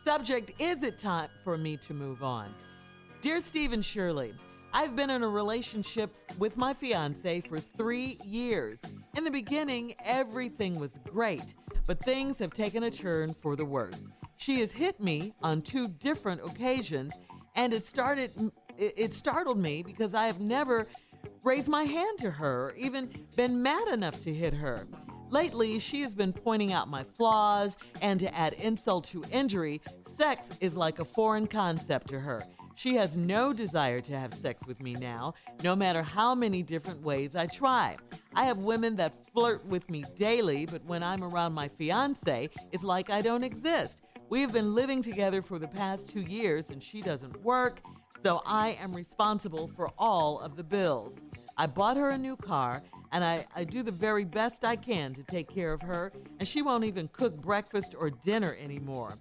Subject 0.05 0.53
Is 0.59 0.82
it 0.82 0.99
time 0.99 1.28
for 1.44 1.59
me 1.59 1.76
to 1.78 1.92
move 1.92 2.22
on? 2.22 2.55
Dear 3.20 3.40
Stephen 3.40 3.82
Shirley, 3.82 4.32
I've 4.72 4.94
been 4.94 5.10
in 5.10 5.22
a 5.22 5.28
relationship 5.28 6.14
with 6.38 6.56
my 6.56 6.74
fiance 6.74 7.40
for 7.40 7.58
three 7.58 8.18
years. 8.24 8.80
In 9.16 9.24
the 9.24 9.30
beginning, 9.30 9.94
everything 10.04 10.78
was 10.78 10.98
great, 11.08 11.54
but 11.86 12.02
things 12.04 12.38
have 12.38 12.52
taken 12.52 12.82
a 12.82 12.90
turn 12.90 13.34
for 13.34 13.56
the 13.56 13.64
worse. 13.64 14.10
She 14.36 14.60
has 14.60 14.70
hit 14.70 15.00
me 15.00 15.32
on 15.42 15.62
two 15.62 15.88
different 15.88 16.42
occasions, 16.44 17.14
and 17.56 17.72
it 17.72 17.84
started. 17.84 18.30
It 18.76 19.14
startled 19.14 19.58
me 19.58 19.82
because 19.82 20.14
I 20.14 20.26
have 20.26 20.38
never 20.38 20.86
raised 21.42 21.68
my 21.68 21.84
hand 21.84 22.18
to 22.18 22.30
her 22.30 22.66
or 22.66 22.74
even 22.76 23.10
been 23.36 23.60
mad 23.62 23.88
enough 23.88 24.22
to 24.22 24.32
hit 24.32 24.54
her. 24.54 24.86
Lately, 25.30 25.78
she 25.78 26.02
has 26.02 26.14
been 26.14 26.32
pointing 26.32 26.72
out 26.72 26.88
my 26.88 27.04
flaws, 27.04 27.76
and 28.00 28.20
to 28.20 28.34
add 28.34 28.52
insult 28.54 29.04
to 29.06 29.24
injury, 29.32 29.80
sex 30.06 30.56
is 30.60 30.76
like 30.76 31.00
a 31.00 31.04
foreign 31.04 31.46
concept 31.46 32.08
to 32.08 32.20
her. 32.20 32.42
She 32.78 32.94
has 32.94 33.16
no 33.16 33.52
desire 33.52 34.00
to 34.02 34.16
have 34.16 34.32
sex 34.32 34.64
with 34.64 34.80
me 34.80 34.94
now, 34.94 35.34
no 35.64 35.74
matter 35.74 36.00
how 36.00 36.32
many 36.32 36.62
different 36.62 37.02
ways 37.02 37.34
I 37.34 37.48
try. 37.48 37.96
I 38.36 38.44
have 38.44 38.58
women 38.58 38.94
that 38.96 39.16
flirt 39.32 39.66
with 39.66 39.90
me 39.90 40.04
daily, 40.16 40.64
but 40.64 40.84
when 40.84 41.02
I'm 41.02 41.24
around 41.24 41.54
my 41.54 41.66
fiance, 41.66 42.48
it's 42.70 42.84
like 42.84 43.10
I 43.10 43.20
don't 43.20 43.42
exist. 43.42 44.02
We 44.28 44.42
have 44.42 44.52
been 44.52 44.76
living 44.76 45.02
together 45.02 45.42
for 45.42 45.58
the 45.58 45.66
past 45.66 46.08
two 46.08 46.20
years, 46.20 46.70
and 46.70 46.80
she 46.80 47.00
doesn't 47.00 47.42
work, 47.42 47.80
so 48.22 48.42
I 48.46 48.78
am 48.80 48.94
responsible 48.94 49.72
for 49.74 49.90
all 49.98 50.38
of 50.38 50.54
the 50.54 50.62
bills. 50.62 51.20
I 51.56 51.66
bought 51.66 51.96
her 51.96 52.10
a 52.10 52.18
new 52.18 52.36
car, 52.36 52.80
and 53.10 53.24
I, 53.24 53.44
I 53.56 53.64
do 53.64 53.82
the 53.82 53.90
very 53.90 54.24
best 54.24 54.64
I 54.64 54.76
can 54.76 55.14
to 55.14 55.24
take 55.24 55.52
care 55.52 55.72
of 55.72 55.82
her, 55.82 56.12
and 56.38 56.46
she 56.46 56.62
won't 56.62 56.84
even 56.84 57.08
cook 57.08 57.40
breakfast 57.40 57.96
or 57.98 58.08
dinner 58.08 58.56
anymore. 58.62 59.14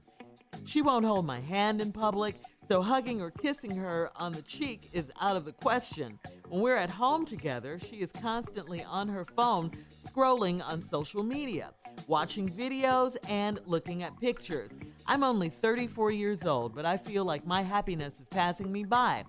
She 0.66 0.82
won't 0.82 1.06
hold 1.06 1.26
my 1.26 1.40
hand 1.40 1.82
in 1.82 1.92
public, 1.92 2.36
so 2.68 2.82
hugging 2.82 3.22
or 3.22 3.32
kissing 3.32 3.76
her 3.76 4.12
on 4.16 4.34
the 4.34 4.42
cheek 4.42 4.90
is 4.92 5.10
out 5.22 5.38
of 5.38 5.46
the 5.46 5.54
question. 5.54 6.20
When 6.50 6.62
we're 6.62 6.76
at 6.76 6.90
home 6.90 7.26
together, 7.26 7.80
she 7.80 7.98
is 7.98 8.12
constantly 8.12 8.84
on 8.84 9.08
her 9.08 9.24
phone 9.24 9.72
scrolling 10.06 10.62
on 10.66 10.82
social 10.82 11.24
media, 11.24 11.72
watching 12.08 12.50
videos, 12.50 13.16
and 13.30 13.60
looking 13.66 14.04
at 14.04 14.20
pictures. 14.20 14.72
I'm 15.08 15.24
only 15.24 15.50
34 15.50 16.12
years 16.12 16.46
old, 16.46 16.76
but 16.76 16.86
I 16.86 16.98
feel 16.98 17.24
like 17.24 17.46
my 17.46 17.62
happiness 17.62 18.20
is 18.20 18.26
passing 18.30 18.72
me 18.72 18.84
by. 18.84 19.24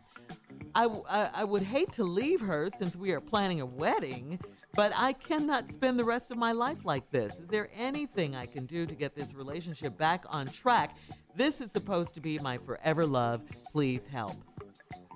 I, 0.74 1.30
I, 1.34 1.44
would 1.44 1.62
hate 1.62 1.92
to 1.92 2.04
leave 2.04 2.40
her 2.40 2.68
since 2.76 2.94
we 2.94 3.10
are 3.12 3.20
planning 3.20 3.60
a 3.60 3.66
wedding, 3.66 4.38
but 4.74 4.92
I 4.94 5.12
cannot 5.12 5.70
spend 5.70 5.98
the 5.98 6.04
rest 6.04 6.30
of 6.30 6.38
my 6.38 6.52
life 6.52 6.84
like 6.84 7.10
this. 7.10 7.38
Is 7.38 7.48
there 7.48 7.68
anything 7.76 8.36
I 8.36 8.46
can 8.46 8.66
do 8.66 8.86
to 8.86 8.94
get 8.94 9.14
this 9.14 9.34
relationship 9.34 9.96
back 9.98 10.24
on 10.28 10.46
track? 10.46 10.96
This 11.34 11.60
is 11.60 11.70
supposed 11.70 12.14
to 12.14 12.20
be 12.20 12.38
my 12.38 12.58
forever 12.58 13.06
love. 13.06 13.42
Please 13.72 14.06
help. 14.06 14.36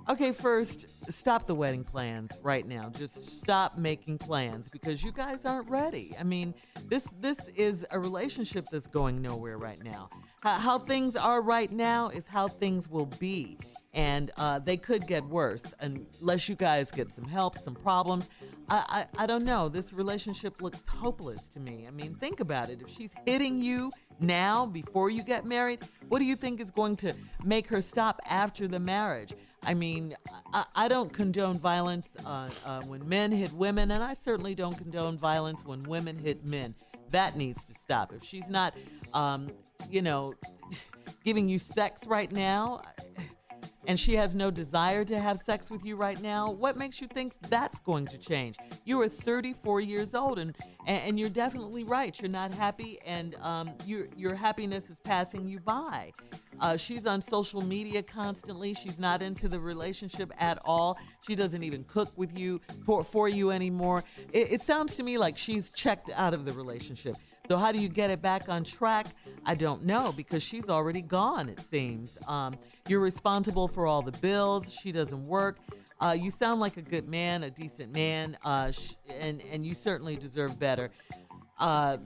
Okay, 0.09 0.33
first, 0.33 0.87
stop 1.13 1.47
the 1.47 1.55
wedding 1.55 1.85
plans 1.85 2.41
right 2.43 2.67
now. 2.67 2.89
Just 2.89 3.39
stop 3.39 3.79
making 3.79 4.19
plans 4.19 4.69
because 4.69 5.05
you 5.05 5.13
guys 5.13 5.45
aren't 5.45 5.71
ready. 5.71 6.13
I 6.19 6.25
mean, 6.25 6.55
this 6.89 7.15
this 7.21 7.47
is 7.49 7.87
a 7.93 8.01
relationship 8.01 8.65
that's 8.71 8.89
going 8.89 9.23
nowhere 9.23 9.59
right 9.59 9.83
now. 9.85 10.11
How, 10.41 10.59
how 10.59 10.79
things 10.81 11.15
are 11.15 11.41
right 11.41 11.71
now 11.71 12.09
is 12.09 12.27
how 12.27 12.49
things 12.49 12.89
will 12.89 13.07
be. 13.21 13.59
And 13.95 14.31
uh, 14.39 14.59
they 14.59 14.79
could 14.79 15.07
get 15.07 15.23
worse 15.25 15.75
unless 15.81 16.49
you 16.49 16.55
guys 16.55 16.91
get 16.91 17.11
some 17.11 17.27
help, 17.27 17.59
some 17.59 17.75
problems. 17.75 18.31
I, 18.71 19.07
I, 19.19 19.25
I 19.25 19.27
don't 19.27 19.45
know. 19.45 19.69
This 19.69 19.93
relationship 19.93 20.63
looks 20.63 20.81
hopeless 20.89 21.51
to 21.51 21.61
me. 21.61 21.85
I 21.87 21.91
mean, 21.91 22.15
think 22.15 22.41
about 22.41 22.71
it. 22.71 22.81
If 22.81 22.89
she's 22.89 23.13
hitting 23.27 23.59
you 23.59 23.93
now 24.19 24.65
before 24.65 25.11
you 25.11 25.23
get 25.23 25.45
married, 25.45 25.81
what 26.09 26.21
do 26.21 26.25
you 26.25 26.37
think 26.37 26.61
is 26.61 26.71
going 26.71 26.97
to 26.97 27.13
make 27.45 27.67
her 27.67 27.83
stop 27.83 28.21
after 28.27 28.67
the 28.67 28.81
marriage? 28.81 29.35
I 29.65 29.75
mean, 29.75 30.15
I, 30.53 30.65
I 30.75 30.89
don't 30.89 31.13
condone 31.13 31.59
violence 31.59 32.17
uh, 32.27 32.49
uh, 32.65 32.83
when 32.83 33.09
men 33.09 33.31
hit 33.31 33.53
women, 33.53 33.91
and 33.91 34.03
I 34.03 34.15
certainly 34.15 34.55
don't 34.55 34.77
condone 34.77 35.17
violence 35.17 35.65
when 35.65 35.83
women 35.85 36.19
hit 36.19 36.45
men. 36.45 36.75
That 37.11 37.37
needs 37.37 37.65
to 37.67 37.75
stop. 37.75 38.13
If 38.13 38.25
she's 38.25 38.49
not, 38.49 38.75
um, 39.15 39.53
you 39.91 40.03
know, 40.03 40.35
giving 41.25 41.49
you 41.49 41.59
sex 41.59 42.07
right 42.07 42.33
now, 42.33 42.83
and 43.87 43.99
she 43.99 44.15
has 44.17 44.35
no 44.35 44.51
desire 44.51 45.05
to 45.05 45.19
have 45.19 45.39
sex 45.39 45.71
with 45.71 45.85
you 45.85 45.97
right 45.97 46.21
now, 46.23 46.51
what 46.51 46.77
makes 46.77 47.01
you 47.01 47.09
think 47.09 47.35
that's 47.49 47.81
going 47.81 48.07
to 48.07 48.19
change? 48.19 48.57
You 48.85 49.01
are 49.01 49.09
34 49.09 49.81
years 49.81 50.15
old, 50.15 50.39
and 50.39 50.57
and 50.87 51.19
you're 51.19 51.29
definitely 51.29 51.85
right. 51.85 52.19
You're 52.21 52.31
not 52.31 52.55
happy, 52.55 52.99
and 53.05 53.35
um, 53.43 53.71
your 53.87 54.09
your 54.17 54.35
happiness 54.35 54.91
is 54.91 54.99
passing 55.01 55.47
you 55.47 55.61
by. 55.61 56.13
Uh, 56.61 56.77
she's 56.77 57.07
on 57.07 57.21
social 57.21 57.61
media 57.61 58.03
constantly. 58.03 58.73
She's 58.75 58.99
not 58.99 59.21
into 59.21 59.49
the 59.49 59.59
relationship 59.59 60.33
at 60.39 60.59
all. 60.65 60.97
She 61.23 61.35
doesn't 61.35 61.63
even 61.65 61.83
cook 61.85 62.11
with 62.17 62.39
you 62.39 62.61
for 62.87 63.03
for 63.03 63.29
you 63.29 63.51
anymore. 63.51 64.05
It, 64.33 64.53
it 64.53 64.63
sounds 64.63 64.95
to 64.97 65.03
me 65.03 65.19
like 65.19 65.37
she's 65.37 65.71
checked 65.71 66.11
out 66.15 66.35
of 66.35 66.45
the 66.45 66.53
relationship. 66.53 67.17
So 67.53 67.59
how 67.59 67.71
do 67.71 67.79
you 67.79 67.91
get 67.91 68.09
it 68.09 68.23
back 68.23 68.49
on 68.49 68.65
track? 68.65 69.09
I 69.45 69.55
don't 69.55 69.85
know 69.85 70.11
because 70.17 70.43
she's 70.43 70.71
already 70.71 71.03
gone. 71.03 71.51
It 71.51 71.61
seems 71.61 72.17
um, 72.27 72.55
you're 72.89 72.99
responsible 72.99 73.69
for 73.69 73.87
all 73.87 74.01
the 74.01 74.11
bills. 74.11 74.73
She 74.73 74.91
doesn't 74.91 75.27
work. 75.27 75.59
Uh, 76.01 76.17
you 76.19 76.31
sound 76.31 76.63
like 76.63 76.79
a 76.79 76.83
good 76.83 77.07
man, 77.07 77.43
a 77.43 77.51
decent 77.51 77.95
man, 77.95 78.39
uh, 78.43 78.71
sh- 78.71 78.95
and 79.07 79.43
and 79.53 79.67
you 79.67 79.75
certainly 79.75 80.17
deserve 80.17 80.59
better. 80.59 80.91
Uh, 81.63 81.97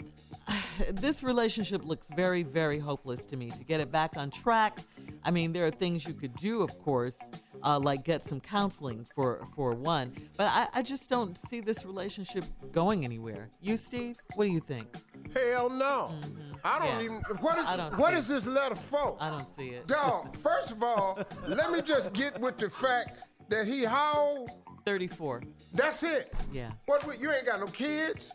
this 0.92 1.22
relationship 1.22 1.82
looks 1.84 2.07
very, 2.14 2.42
very 2.42 2.78
hopeless 2.78 3.24
to 3.26 3.36
me. 3.36 3.50
To 3.50 3.64
get 3.64 3.80
it 3.80 3.90
back 3.90 4.16
on 4.18 4.30
track, 4.30 4.78
I 5.24 5.30
mean, 5.30 5.52
there 5.52 5.66
are 5.66 5.70
things 5.70 6.04
you 6.04 6.12
could 6.12 6.36
do, 6.36 6.62
of 6.62 6.78
course, 6.82 7.18
uh, 7.64 7.78
like 7.78 8.04
get 8.04 8.22
some 8.22 8.38
counseling 8.38 9.07
for 9.14 9.44
for 9.57 9.74
one. 9.74 10.12
But 10.36 10.48
I, 10.48 10.68
I 10.74 10.82
just 10.82 11.09
don't 11.09 11.36
see 11.38 11.61
this 11.61 11.84
relationship 11.86 12.44
going 12.70 13.04
anywhere. 13.04 13.48
You, 13.62 13.76
Steve, 13.78 14.18
what 14.34 14.44
do 14.44 14.50
you 14.52 14.61
think? 14.61 14.86
Hell 15.34 15.70
no. 15.70 16.14
I 16.62 16.78
don't 16.78 16.88
Yeah. 16.88 17.04
even. 17.04 17.16
What 17.40 17.59
is 17.59 17.66
what 17.66 17.70
is 17.70 17.76
don't 17.76 17.98
what 17.98 18.12
see 18.12 18.18
is 18.18 18.28
this 18.28 18.46
letter 18.46 18.74
for? 18.74 19.16
I 19.18 19.30
don't 19.30 19.57
see 19.57 19.68
it. 19.70 19.86
Dog. 19.86 20.36
First 20.42 20.70
of 20.70 20.82
all, 20.82 21.18
let 21.48 21.72
me 21.72 21.80
just 21.80 22.12
get 22.12 22.38
with 22.40 22.59
the 22.59 22.68
fact 22.68 23.18
that 23.48 23.66
he 23.66 23.84
how 23.84 24.46
34. 24.84 25.42
That's 25.74 26.02
it. 26.02 26.32
Yeah. 26.52 26.72
What? 26.84 27.18
You 27.18 27.32
ain't 27.32 27.46
got 27.46 27.59
no 27.61 27.66
kids. 27.66 28.32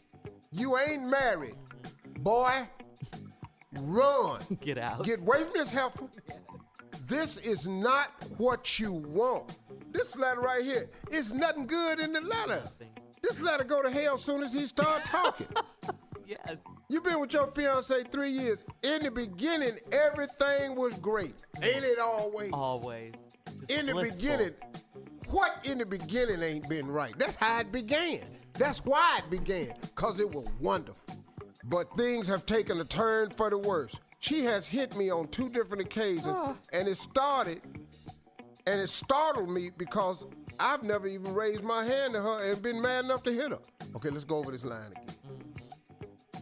You 0.52 0.78
ain't 0.78 1.08
married, 1.08 1.56
boy. 2.20 2.68
Run. 3.80 4.42
Get 4.62 4.78
out. 4.78 5.04
Get 5.06 5.20
away 5.20 5.44
from 5.44 5.54
this 5.54 5.72
heifer. 5.72 6.10
This 7.08 7.38
is 7.38 7.68
not 7.68 8.10
what 8.38 8.80
you 8.80 8.92
want. 8.92 9.58
This 9.92 10.18
letter 10.18 10.42
right 10.42 10.64
here 10.64 10.90
is 11.10 11.34
nothing 11.34 11.68
good 11.68 12.00
in 12.00 12.14
the 12.14 12.22
letter. 12.22 12.62
This 13.22 13.42
letter 13.42 13.64
go 13.64 13.82
to 13.82 13.90
hell 13.90 14.18
soon 14.18 14.44
as 14.44 14.54
he 14.54 14.68
start 14.68 15.06
talking. 15.06 15.48
yes. 16.26 16.58
You've 16.90 17.04
been 17.04 17.20
with 17.22 17.32
your 17.34 17.48
fiance 17.48 18.04
three 18.12 18.32
years. 18.32 18.66
In 18.84 19.04
the 19.04 19.12
beginning, 19.12 19.78
everything 19.92 20.76
was 20.76 20.94
great. 20.96 21.36
Ain't 21.62 21.86
it 21.86 22.00
always? 22.00 22.52
Always. 22.52 23.14
in 23.70 23.86
the 23.86 23.94
blissful. 23.94 24.18
beginning, 24.18 24.52
what 25.32 25.66
in 25.66 25.78
the 25.78 25.86
beginning 25.86 26.44
ain't 26.44 26.68
been 26.70 26.88
right? 26.88 27.14
That's 27.18 27.36
how 27.36 27.60
it 27.60 27.72
began. 27.72 28.22
That's 28.54 28.80
why 28.86 29.20
it 29.24 29.30
began, 29.30 29.74
because 29.82 30.20
it 30.20 30.30
was 30.30 30.48
wonderful. 30.60 31.16
But 31.66 31.96
things 31.98 32.28
have 32.28 32.46
taken 32.46 32.80
a 32.82 32.86
turn 32.86 33.30
for 33.30 33.50
the 33.50 33.58
worse. 33.58 33.96
She 34.20 34.44
has 34.46 34.68
hit 34.68 34.96
me 34.96 35.10
on 35.10 35.28
two 35.30 35.50
different 35.50 35.82
occasions, 35.82 36.58
and 36.74 36.88
it 36.88 36.98
started, 36.98 37.62
and 38.68 38.82
it 38.82 38.90
startled 38.90 39.50
me 39.50 39.72
because 39.78 40.28
I've 40.60 40.84
never 40.84 41.08
even 41.08 41.34
raised 41.34 41.64
my 41.64 41.84
hand 41.84 42.14
to 42.14 42.22
her 42.22 42.52
and 42.52 42.62
been 42.62 42.82
mad 42.82 43.06
enough 43.06 43.24
to 43.24 43.32
hit 43.32 43.50
her. 43.52 43.60
Okay, 43.96 44.10
let's 44.10 44.24
go 44.24 44.38
over 44.38 44.52
this 44.52 44.64
line 44.64 44.92
again. 44.92 45.16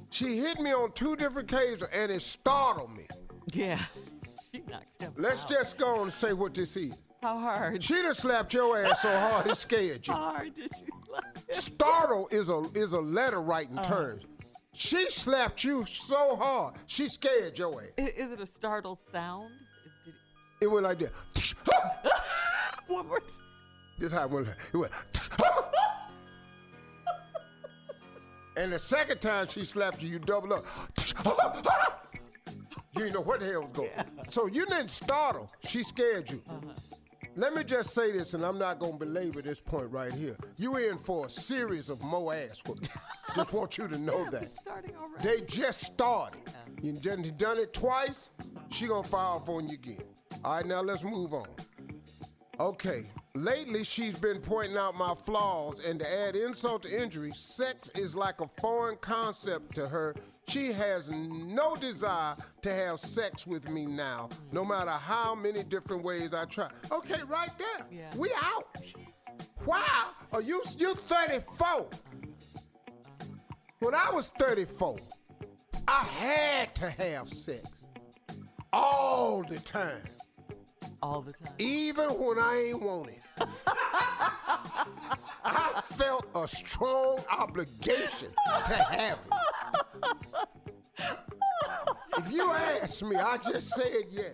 She 0.10 0.38
hit 0.38 0.60
me 0.60 0.74
on 0.74 0.92
two 0.94 1.16
different 1.16 1.52
occasions, 1.52 1.84
and 1.94 2.12
it 2.12 2.22
startled 2.22 2.96
me. 2.96 3.08
Yeah. 3.54 3.80
She 4.52 4.64
knocked 4.68 5.00
him 5.00 5.14
Let's 5.16 5.44
out. 5.44 5.50
just 5.50 5.78
go 5.78 5.98
on 5.98 6.02
and 6.06 6.12
say 6.12 6.34
what 6.34 6.56
this 6.56 6.76
is. 6.76 7.00
How 7.22 7.38
hard? 7.38 7.84
She 7.84 7.96
done 8.02 8.14
slapped 8.14 8.54
your 8.54 8.78
ass 8.78 9.02
so 9.02 9.10
hard 9.20 9.48
it 9.48 9.58
scared 9.58 10.08
you. 10.08 10.14
How 10.14 10.32
hard 10.32 10.54
did 10.56 10.72
she 10.78 10.86
slap 11.06 11.36
him? 11.36 11.44
Startle 11.52 12.28
is 12.32 12.50
a 12.50 12.64
is 12.76 12.94
a 12.94 13.00
letter 13.00 13.42
writing 13.42 13.78
Uh-huh. 13.78 13.94
term. 13.96 14.20
She 14.74 15.10
slapped 15.10 15.64
you 15.66 15.86
so 15.86 16.38
hard 16.38 16.76
she 16.88 17.10
scared 17.10 17.58
your 17.58 17.82
ass. 17.82 17.90
Is 17.98 18.32
it 18.32 18.40
a 18.40 18.46
startle 18.46 18.98
sound? 19.12 19.52
Did 20.06 20.14
It 20.62 20.68
went 20.72 20.86
like 20.86 21.00
that. 21.00 21.12
it, 21.36 21.54
one 22.88 23.08
more 23.08 23.20
time. 23.20 23.30
This 23.98 24.14
how 24.14 24.24
it 24.24 24.32
went. 24.32 24.48
It 24.74 24.78
went. 24.78 24.94
and 28.56 28.72
the 28.72 28.80
second 28.80 29.20
time 29.20 29.48
she 29.48 29.66
slapped 29.66 30.02
you, 30.02 30.08
you 30.10 30.20
double 30.20 30.54
up. 30.54 30.66
you 32.96 33.02
didn't 33.02 33.14
know 33.16 33.22
what 33.22 33.42
the 33.42 33.46
hell 33.48 33.64
was 33.64 33.72
going. 33.74 33.90
So 34.30 34.48
you 34.48 34.66
didn't 34.66 34.92
startle. 34.92 35.52
She 35.66 35.84
scared 35.84 36.30
you. 36.32 36.42
Uh-huh. 36.50 36.74
Let 37.36 37.54
me 37.54 37.64
just 37.64 37.94
say 37.94 38.12
this, 38.12 38.34
and 38.34 38.44
I'm 38.44 38.58
not 38.58 38.80
gonna 38.80 38.98
belabor 38.98 39.42
this 39.42 39.60
point 39.60 39.92
right 39.92 40.12
here. 40.12 40.36
You 40.58 40.78
in 40.78 40.98
for 40.98 41.28
a 41.28 41.30
series 41.30 41.90
of 41.90 42.04
mo 42.04 42.32
ass 42.32 42.62
whooping. 42.66 42.90
just 43.36 43.54
want 43.54 43.78
you 43.78 43.88
to 43.88 43.98
know 43.98 44.30
that. 44.32 44.50
They 45.22 45.42
just 45.42 45.82
started. 45.82 46.42
You 46.82 46.94
done, 46.94 47.24
you 47.24 47.32
done 47.32 47.58
it 47.58 47.74
twice, 47.74 48.32
she 48.70 48.88
gonna 48.88 49.08
fire 49.08 49.36
off 49.36 49.50
on 49.50 49.68
you 49.68 49.76
again. 49.76 50.04
All 50.44 50.56
right, 50.56 50.66
now 50.66 50.82
let's 50.82 51.04
move 51.04 51.34
on. 51.34 51.48
Okay, 52.60 53.10
lately 53.36 53.84
she's 53.84 54.18
been 54.18 54.40
pointing 54.42 54.78
out 54.78 54.96
my 54.96 55.14
flaws, 55.14 55.80
and 55.80 56.00
to 56.00 56.20
add 56.20 56.36
insult 56.36 56.84
to 56.84 57.02
injury, 57.02 57.32
sex 57.34 57.90
is 57.96 58.16
like 58.16 58.42
a 58.42 58.50
foreign 58.60 58.98
concept 58.98 59.76
to 59.76 59.88
her. 59.88 60.16
She 60.50 60.74
has 60.74 61.10
no 61.10 61.76
desire 61.76 62.36
to 62.64 62.74
have 62.74 63.00
sex 63.00 63.46
with 63.46 63.70
me 63.70 63.86
now, 63.86 64.30
no 64.52 64.66
matter 64.66 64.90
how 64.90 65.36
many 65.36 65.62
different 65.62 66.04
ways 66.04 66.34
I 66.34 66.46
try. 66.46 66.70
Okay, 66.92 67.22
right 67.28 67.52
there. 67.60 67.86
Yeah. 67.92 68.10
We 68.18 68.32
out. 68.42 68.66
Why 69.66 69.86
Are 70.34 70.42
you 70.42 70.64
you 70.78 70.96
34? 70.96 71.88
When 73.80 73.94
I 73.94 74.10
was 74.12 74.32
34, 74.40 74.98
I 75.88 76.04
had 76.04 76.76
to 76.76 76.90
have 76.90 77.30
sex 77.30 77.66
all 78.74 79.44
the 79.44 79.60
time, 79.60 80.02
All 81.02 81.22
the 81.22 81.32
time. 81.32 81.54
even 81.60 82.10
when 82.10 82.38
I 82.38 82.70
ain't 82.70 82.82
want 82.82 83.10
it. 83.10 83.22
I 85.46 85.82
felt 85.86 86.26
a 86.36 86.48
strong 86.48 87.20
obligation 87.32 88.30
to 88.66 88.74
have 88.74 89.20
it. 89.26 89.34
If 92.18 92.32
you 92.32 92.52
ask 92.52 93.02
me, 93.02 93.16
I 93.16 93.38
just 93.38 93.70
said 93.70 94.04
yes. 94.10 94.34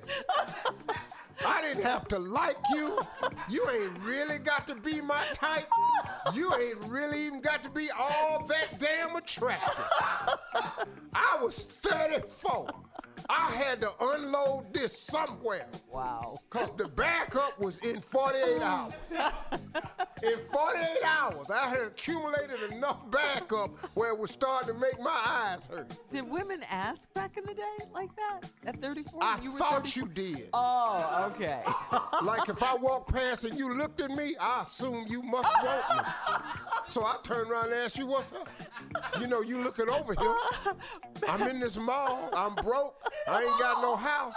I 1.45 1.61
didn't 1.61 1.84
have 1.84 2.07
to 2.07 2.18
like 2.18 2.57
you. 2.74 2.99
You 3.49 3.70
ain't 3.70 3.99
really 3.99 4.39
got 4.39 4.66
to 4.68 4.76
be 4.76 5.01
my 5.01 5.24
type. 5.34 5.68
You 6.34 6.51
ain't 6.55 6.80
really 6.86 7.28
even 7.28 7.41
got 7.41 7.61
to 7.63 7.70
be 7.70 7.91
all 7.91 8.45
that 8.47 8.80
damn 8.80 9.16
attractive. 9.16 9.86
I 11.13 11.38
was 11.41 11.66
34. 11.84 12.70
I 13.30 13.51
had 13.51 13.82
to 13.82 13.91
unload 13.99 14.73
this 14.73 14.99
somewhere. 14.99 15.67
Wow. 15.91 16.38
Because 16.49 16.71
the 16.78 16.88
backup 16.88 17.59
was 17.59 17.78
in 17.80 18.01
48 18.01 18.61
hours. 18.61 18.93
In 20.23 20.39
48 20.51 21.03
hours, 21.03 21.51
I 21.51 21.67
had 21.67 21.82
accumulated 21.82 22.71
enough 22.71 23.11
backup 23.11 23.71
where 23.95 24.11
it 24.11 24.17
was 24.17 24.32
starting 24.32 24.73
to 24.73 24.80
make 24.80 24.97
my 24.99 25.21
eyes 25.28 25.65
hurt. 25.65 25.91
Did 26.09 26.30
women 26.30 26.61
ask 26.71 27.11
back 27.13 27.36
in 27.38 27.43
the 27.45 27.53
day 27.53 27.86
like 27.93 28.09
that 28.15 28.49
at 28.65 28.82
34? 28.82 29.21
I 29.21 29.39
you 29.43 29.51
were 29.51 29.59
thought 29.59 29.86
34? 29.86 30.01
you 30.01 30.09
did. 30.13 30.49
Oh, 30.53 31.32
okay. 31.36 31.61
Like 32.23 32.47
if 32.47 32.63
I 32.63 32.76
walked 32.76 33.13
past 33.13 33.43
and 33.43 33.57
you 33.59 33.73
looked 33.78 33.99
at 33.99 34.09
me, 34.09 34.36
I 34.39 34.61
assume 34.61 35.05
you 35.09 35.21
must 35.21 35.53
want 35.63 35.89
me. 35.89 36.03
So 36.88 37.03
I 37.03 37.17
turned 37.23 37.49
around 37.51 37.65
and 37.65 37.73
asked 37.73 37.97
you, 37.97 38.05
what's 38.05 38.32
up? 38.32 38.47
You 39.19 39.28
know, 39.28 39.41
you 39.41 39.61
looking 39.61 39.89
over 39.89 40.13
here. 40.13 40.36
I'm 41.28 41.41
in 41.49 41.59
this 41.59 41.78
mall. 41.78 42.30
I'm 42.34 42.53
broke. 42.55 42.95
I 43.28 43.43
ain't 43.43 43.59
got 43.59 43.82
no 43.82 43.95
house. 43.95 44.36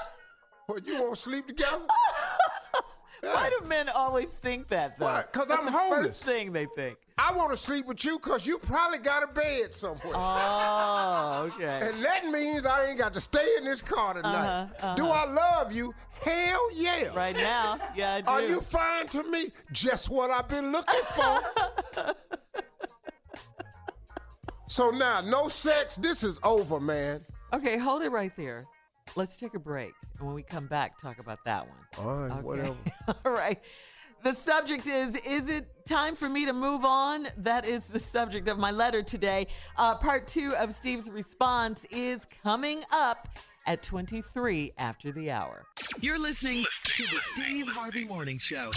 But 0.66 0.86
you 0.86 1.00
want 1.00 1.14
to 1.14 1.20
sleep 1.20 1.46
together? 1.46 1.80
Why 3.20 3.50
do 3.50 3.66
men 3.66 3.88
always 3.88 4.28
think 4.28 4.68
that 4.68 4.98
though? 4.98 5.22
Because 5.32 5.50
I'm 5.50 5.64
the 5.64 5.72
homeless. 5.72 6.10
First 6.12 6.24
thing 6.24 6.52
they 6.52 6.66
think. 6.76 6.98
I 7.16 7.32
want 7.32 7.50
to 7.50 7.56
sleep 7.56 7.86
with 7.86 8.04
you 8.04 8.18
because 8.18 8.46
you 8.46 8.58
probably 8.58 8.98
got 8.98 9.24
a 9.24 9.26
bed 9.26 9.74
somewhere. 9.74 10.12
Oh, 10.14 11.50
okay. 11.52 11.88
And 11.88 12.04
that 12.04 12.26
means 12.26 12.64
I 12.64 12.86
ain't 12.86 12.98
got 12.98 13.12
to 13.14 13.20
stay 13.20 13.46
in 13.58 13.64
this 13.64 13.82
car 13.82 14.14
tonight. 14.14 14.68
Uh-huh, 14.78 14.94
Do 14.94 15.06
I 15.06 15.24
uh-huh. 15.24 15.34
love 15.34 15.72
you? 15.72 15.92
Hell 16.22 16.70
yeah. 16.74 17.08
Right 17.14 17.34
now, 17.34 17.78
yeah, 17.96 18.14
I 18.14 18.20
do. 18.20 18.28
Are 18.28 18.42
you 18.42 18.60
fine 18.60 19.08
to 19.08 19.24
me? 19.24 19.50
Just 19.72 20.10
what 20.10 20.30
I've 20.30 20.48
been 20.48 20.70
looking 20.70 21.00
for. 21.16 22.04
so 24.68 24.90
now, 24.90 25.20
no 25.22 25.48
sex. 25.48 25.96
This 25.96 26.22
is 26.22 26.38
over, 26.44 26.78
man. 26.78 27.20
Okay, 27.52 27.78
hold 27.78 28.02
it 28.02 28.10
right 28.10 28.34
there. 28.36 28.66
Let's 29.16 29.36
take 29.36 29.54
a 29.54 29.58
break, 29.58 29.92
and 30.18 30.26
when 30.26 30.34
we 30.34 30.42
come 30.42 30.66
back, 30.66 30.98
talk 31.00 31.18
about 31.18 31.38
that 31.46 31.66
one. 31.66 31.78
All 32.06 32.16
right, 32.16 32.30
Okay. 32.32 32.42
whatever. 32.42 32.76
All 33.24 33.32
right. 33.32 33.58
The 34.24 34.32
subject 34.34 34.86
is 34.86 35.14
Is 35.24 35.48
it 35.48 35.66
time 35.86 36.16
for 36.16 36.28
me 36.28 36.44
to 36.44 36.52
move 36.52 36.84
on? 36.84 37.28
That 37.38 37.64
is 37.64 37.84
the 37.86 38.00
subject 38.00 38.48
of 38.48 38.58
my 38.58 38.70
letter 38.72 39.00
today. 39.02 39.46
Uh, 39.76 39.94
part 39.94 40.26
two 40.26 40.54
of 40.56 40.74
Steve's 40.74 41.08
response 41.08 41.84
is 41.86 42.26
coming 42.42 42.82
up 42.90 43.28
at 43.66 43.82
23 43.82 44.72
after 44.76 45.12
the 45.12 45.30
hour. 45.30 45.64
You're 46.00 46.18
listening 46.18 46.64
to 46.84 47.02
the 47.04 47.20
Steve 47.34 47.68
Harvey 47.68 48.04
Morning 48.04 48.38
Show. 48.38 48.70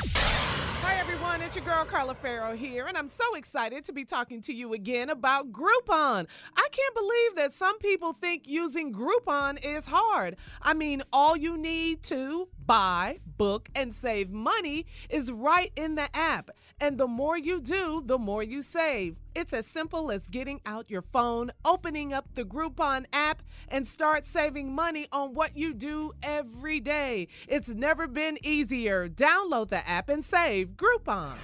Hi, 0.84 0.96
everyone. 1.00 1.44
It's 1.44 1.56
your 1.56 1.64
girl, 1.64 1.86
Carla 1.86 2.16
Ferrell 2.16 2.56
here, 2.56 2.88
and 2.88 2.98
I'm 2.98 3.08
so 3.08 3.36
excited 3.36 3.86
to 3.86 3.94
be 3.94 4.04
talking 4.04 4.42
to 4.42 4.52
you 4.52 4.74
again 4.74 5.12
about 5.12 5.52
Groupon. 5.52 6.26
I 6.58 6.68
can't 6.72 6.96
believe 6.96 7.36
that 7.36 7.54
some 7.54 7.78
people 7.78 8.14
think 8.14 8.48
using 8.48 8.92
Groupon 8.92 9.64
is 9.64 9.86
hard. 9.86 10.38
I 10.60 10.74
mean, 10.74 11.04
all 11.14 11.38
you 11.38 11.56
need 11.56 12.02
to 12.06 12.48
buy, 12.66 13.20
book, 13.38 13.70
and 13.76 13.94
save 13.94 14.32
money 14.32 14.88
is 15.08 15.32
right 15.32 15.72
in 15.76 15.94
the 15.94 16.10
app. 16.18 16.50
And 16.82 16.98
the 16.98 17.08
more 17.08 17.38
you 17.38 17.62
do, 17.62 18.02
the 18.04 18.18
more 18.18 18.42
you 18.42 18.64
save. 18.64 19.18
It's 19.36 19.54
as 19.54 19.68
simple 19.68 20.12
as 20.12 20.28
getting 20.28 20.60
out 20.66 20.90
your 20.90 21.04
phone, 21.04 21.52
opening 21.64 22.12
up 22.12 22.26
the 22.34 22.44
Groupon 22.44 23.06
app, 23.14 23.44
and 23.70 23.88
start 23.88 24.26
saving 24.26 24.74
money 24.74 25.08
on 25.12 25.36
what 25.36 25.56
you 25.56 25.76
do 25.76 26.14
every 26.24 26.80
day. 26.80 27.28
It's 27.48 27.70
never 27.70 28.08
been 28.08 28.40
easier. 28.44 29.08
Download 29.08 29.70
the 29.70 29.88
app 29.88 30.10
and 30.10 30.26
save 30.26 30.70
Groupon. 30.70 31.36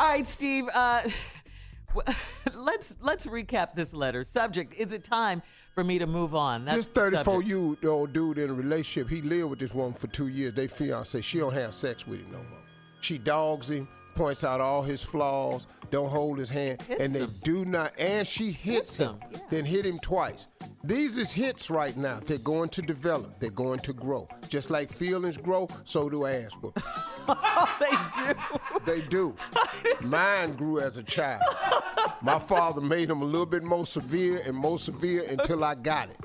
All 0.00 0.08
right, 0.08 0.26
Steve. 0.26 0.68
Uh, 0.74 1.02
let's 2.54 2.96
let's 3.00 3.26
recap 3.26 3.74
this 3.74 3.92
letter. 3.92 4.24
Subject: 4.24 4.74
Is 4.74 4.92
it 4.92 5.04
time 5.04 5.42
for 5.74 5.84
me 5.84 5.98
to 5.98 6.06
move 6.06 6.34
on? 6.34 6.64
this 6.64 6.86
the 6.86 7.00
34 7.00 7.24
subject. 7.24 7.48
year 7.82 7.90
old 7.90 8.12
dude 8.12 8.38
in 8.38 8.50
a 8.50 8.54
relationship, 8.54 9.08
he 9.08 9.22
lived 9.22 9.50
with 9.50 9.58
this 9.58 9.74
woman 9.74 9.94
for 9.94 10.06
two 10.08 10.28
years. 10.28 10.54
They 10.54 10.68
fiance, 10.68 11.20
she 11.20 11.38
don't 11.38 11.54
have 11.54 11.74
sex 11.74 12.06
with 12.06 12.20
him 12.20 12.32
no 12.32 12.38
more. 12.38 12.59
She 13.00 13.18
dogs 13.18 13.70
him, 13.70 13.88
points 14.14 14.44
out 14.44 14.60
all 14.60 14.82
his 14.82 15.02
flaws, 15.02 15.66
don't 15.90 16.10
hold 16.10 16.38
his 16.38 16.50
hand, 16.50 16.82
and 16.98 17.14
they 17.14 17.26
do 17.42 17.64
not. 17.64 17.92
And 17.98 18.26
she 18.26 18.52
hits, 18.52 18.96
him, 18.96 19.16
then 19.50 19.64
hit 19.64 19.84
him 19.84 19.98
twice. 19.98 20.46
These 20.84 21.18
is 21.18 21.32
hits 21.32 21.68
right 21.68 21.96
now. 21.96 22.20
They're 22.20 22.38
going 22.38 22.70
to 22.70 22.82
develop. 22.82 23.38
They're 23.40 23.50
going 23.50 23.80
to 23.80 23.92
grow. 23.92 24.28
Just 24.48 24.70
like 24.70 24.90
feelings 24.90 25.36
grow, 25.36 25.68
so 25.84 26.08
do 26.08 26.26
ass 26.26 26.50
whooping. 26.60 26.82
they 27.80 27.90
do. 28.24 28.34
They 28.86 29.00
do. 29.08 29.36
Mine 30.02 30.54
grew 30.54 30.80
as 30.80 30.96
a 30.96 31.02
child. 31.02 31.42
My 32.22 32.38
father 32.38 32.80
made 32.80 33.08
them 33.08 33.22
a 33.22 33.24
little 33.26 33.46
bit 33.46 33.62
more 33.62 33.84
severe 33.86 34.40
and 34.46 34.56
more 34.56 34.78
severe 34.78 35.24
until 35.28 35.64
I 35.64 35.74
got 35.74 36.10
it. 36.10 36.16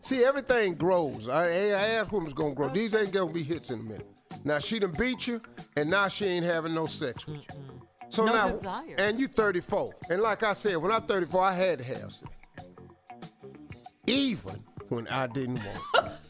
See, 0.00 0.24
everything 0.24 0.74
grows. 0.74 1.28
Ass 1.28 2.10
woman's 2.10 2.32
gonna 2.34 2.54
grow. 2.54 2.68
These 2.68 2.94
ain't 2.94 3.12
gonna 3.12 3.32
be 3.32 3.42
hits 3.42 3.70
in 3.70 3.80
a 3.80 3.82
minute. 3.82 4.08
Now 4.44 4.58
she 4.58 4.78
done 4.78 4.92
beat 4.98 5.26
you, 5.26 5.40
and 5.76 5.88
now 5.90 6.08
she 6.08 6.26
ain't 6.26 6.44
having 6.44 6.74
no 6.74 6.86
sex 6.86 7.26
with 7.26 7.36
you. 7.36 7.62
So 8.08 8.24
No 8.26 8.32
now, 8.34 8.48
desire. 8.48 8.94
and 8.98 9.18
you 9.18 9.26
34. 9.28 9.94
And 10.10 10.20
like 10.22 10.42
I 10.42 10.52
said, 10.52 10.76
when 10.76 10.92
I'm 10.92 11.02
34, 11.02 11.42
I 11.42 11.52
had 11.54 11.78
to 11.78 11.84
have 11.84 12.12
sex. 12.12 12.32
Even 14.06 14.62
when 14.88 15.08
I 15.08 15.26
didn't 15.28 15.60
want. 15.64 15.78
it. 16.06 16.12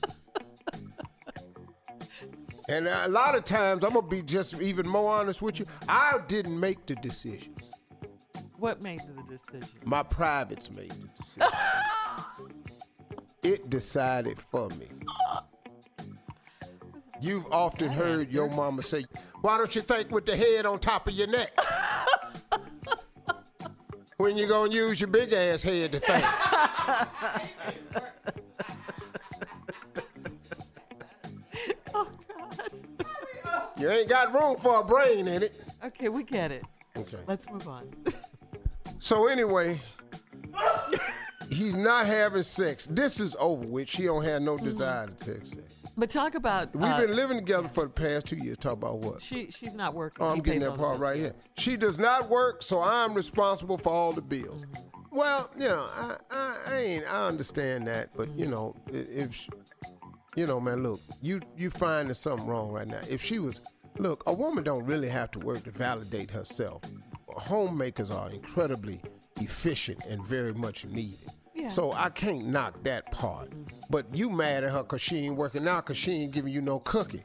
And 2.69 2.87
a 2.87 3.09
lot 3.09 3.35
of 3.35 3.45
times, 3.45 3.83
I'm 3.85 3.93
gonna 3.93 4.07
be 4.07 4.23
just 4.23 4.61
even 4.63 4.87
more 4.89 5.13
honest 5.13 5.43
with 5.43 5.59
you. 5.59 5.67
I 5.89 6.21
didn't 6.29 6.59
make 6.59 6.87
the 6.87 6.95
decision. 6.95 7.55
What 8.57 8.81
made 8.81 9.01
the 9.01 9.23
decision? 9.29 9.81
My 9.85 10.05
privates 10.05 10.71
made 10.71 10.93
the 10.93 11.09
decision. 11.19 11.49
it 13.43 13.69
decided 13.69 14.39
for 14.39 14.69
me. 14.71 14.89
You've 17.23 17.47
often 17.53 17.89
heard 17.89 18.31
your 18.31 18.51
mama 18.51 18.83
say, 18.83 19.05
"Why 19.43 19.57
don't 19.57 19.73
you 19.77 19.81
think 19.81 20.11
with 20.11 20.27
the 20.27 20.37
head 20.37 20.67
on 20.67 20.81
top 20.81 21.07
of 21.07 21.15
your 21.15 21.29
neck?" 21.29 21.57
when 24.17 24.37
you 24.37 24.49
gonna 24.49 24.73
use 24.73 25.01
your 25.01 25.07
big 25.07 25.33
ass 25.33 25.63
head 25.63 25.93
to 25.93 26.01
think? 26.01 26.25
Oh, 31.95 32.09
you 33.77 33.91
ain't 33.91 34.09
got 34.09 34.33
room 34.33 34.57
for 34.57 34.81
a 34.81 34.85
brain 34.85 35.29
in 35.29 35.43
it. 35.43 35.61
Okay, 35.85 36.09
we 36.09 36.23
get 36.23 36.51
it. 36.51 36.65
Okay. 36.97 37.19
Let's 37.27 37.49
move 37.51 37.69
on. 37.69 37.89
So 38.99 39.27
anyway, 39.27 39.81
he's 41.51 41.75
not 41.75 42.07
having 42.07 42.45
sex. 42.45 42.87
This 42.89 43.19
is 43.19 43.35
over 43.41 43.69
with. 43.69 43.89
She 43.89 44.05
don't 44.05 44.23
have 44.23 44.43
no 44.43 44.57
desire 44.57 45.09
to 45.09 45.33
have 45.35 45.47
sex. 45.47 45.82
But 45.97 46.11
talk 46.11 46.35
about 46.35 46.75
We've 46.75 46.85
uh, 46.85 47.01
been 47.01 47.15
living 47.15 47.37
together 47.37 47.69
for 47.69 47.85
the 47.85 47.91
past 47.91 48.27
two 48.27 48.37
years. 48.37 48.57
Talk 48.57 48.75
about 48.75 48.99
what? 48.99 49.23
She 49.23 49.51
she's 49.51 49.75
not 49.75 49.95
working. 49.95 50.25
Oh, 50.25 50.31
I'm 50.31 50.37
He 50.37 50.43
getting 50.43 50.61
that 50.61 50.77
part 50.77 50.99
right 50.99 51.17
here. 51.17 51.35
She 51.59 51.77
does 51.77 51.99
not 51.99 52.29
work, 52.29 52.63
so 52.63 52.81
I'm 52.81 53.15
responsible 53.15 53.77
for 53.79 53.91
all 53.91 54.13
the 54.13 54.23
bills. 54.23 54.65
Mm-hmm. 54.65 55.17
Well, 55.17 55.51
you 55.59 55.69
know, 55.69 55.87
I, 55.95 56.17
I, 56.31 56.57
I 56.67 56.79
ain't. 56.79 57.05
I 57.05 57.27
understand 57.27 57.87
that, 57.89 58.09
but 58.17 58.31
you 58.39 58.47
know, 58.47 58.75
if 58.89 59.47
you 60.37 60.47
know, 60.47 60.59
man, 60.59 60.83
look, 60.83 61.01
you 61.21 61.41
you 61.57 61.69
finding 61.69 62.15
something 62.15 62.47
wrong 62.47 62.71
right 62.71 62.89
now. 62.89 63.01
If 63.11 63.23
she 63.23 63.39
was, 63.39 63.61
look, 63.99 64.23
a 64.27 64.33
woman 64.33 64.65
don't 64.65 64.87
really 64.87 65.09
have 65.09 65.31
to 65.33 65.39
work 65.41 65.65
to 65.65 65.71
validate 65.71 66.31
herself. 66.31 66.83
Homemakers 67.29 68.11
are 68.11 68.31
incredibly 68.31 69.03
efficient 69.41 70.05
and 70.07 70.25
very 70.27 70.55
much 70.55 70.87
needed. 70.87 71.29
Yeah. 71.63 71.69
So 71.69 71.93
I 71.93 72.11
can't 72.11 72.47
knock 72.47 72.83
that 72.83 73.13
part. 73.13 73.53
But 73.89 74.07
you 74.13 74.31
mad 74.31 74.65
at 74.65 74.73
her 74.73 74.83
because 74.83 75.01
she 75.01 75.19
ain't 75.19 75.37
working 75.37 75.69
out 75.69 75.87
because 75.87 75.97
she 75.97 76.11
ain't 76.11 76.33
giving 76.33 76.53
you 76.53 76.61
no 76.61 76.81
cookie. 76.81 77.25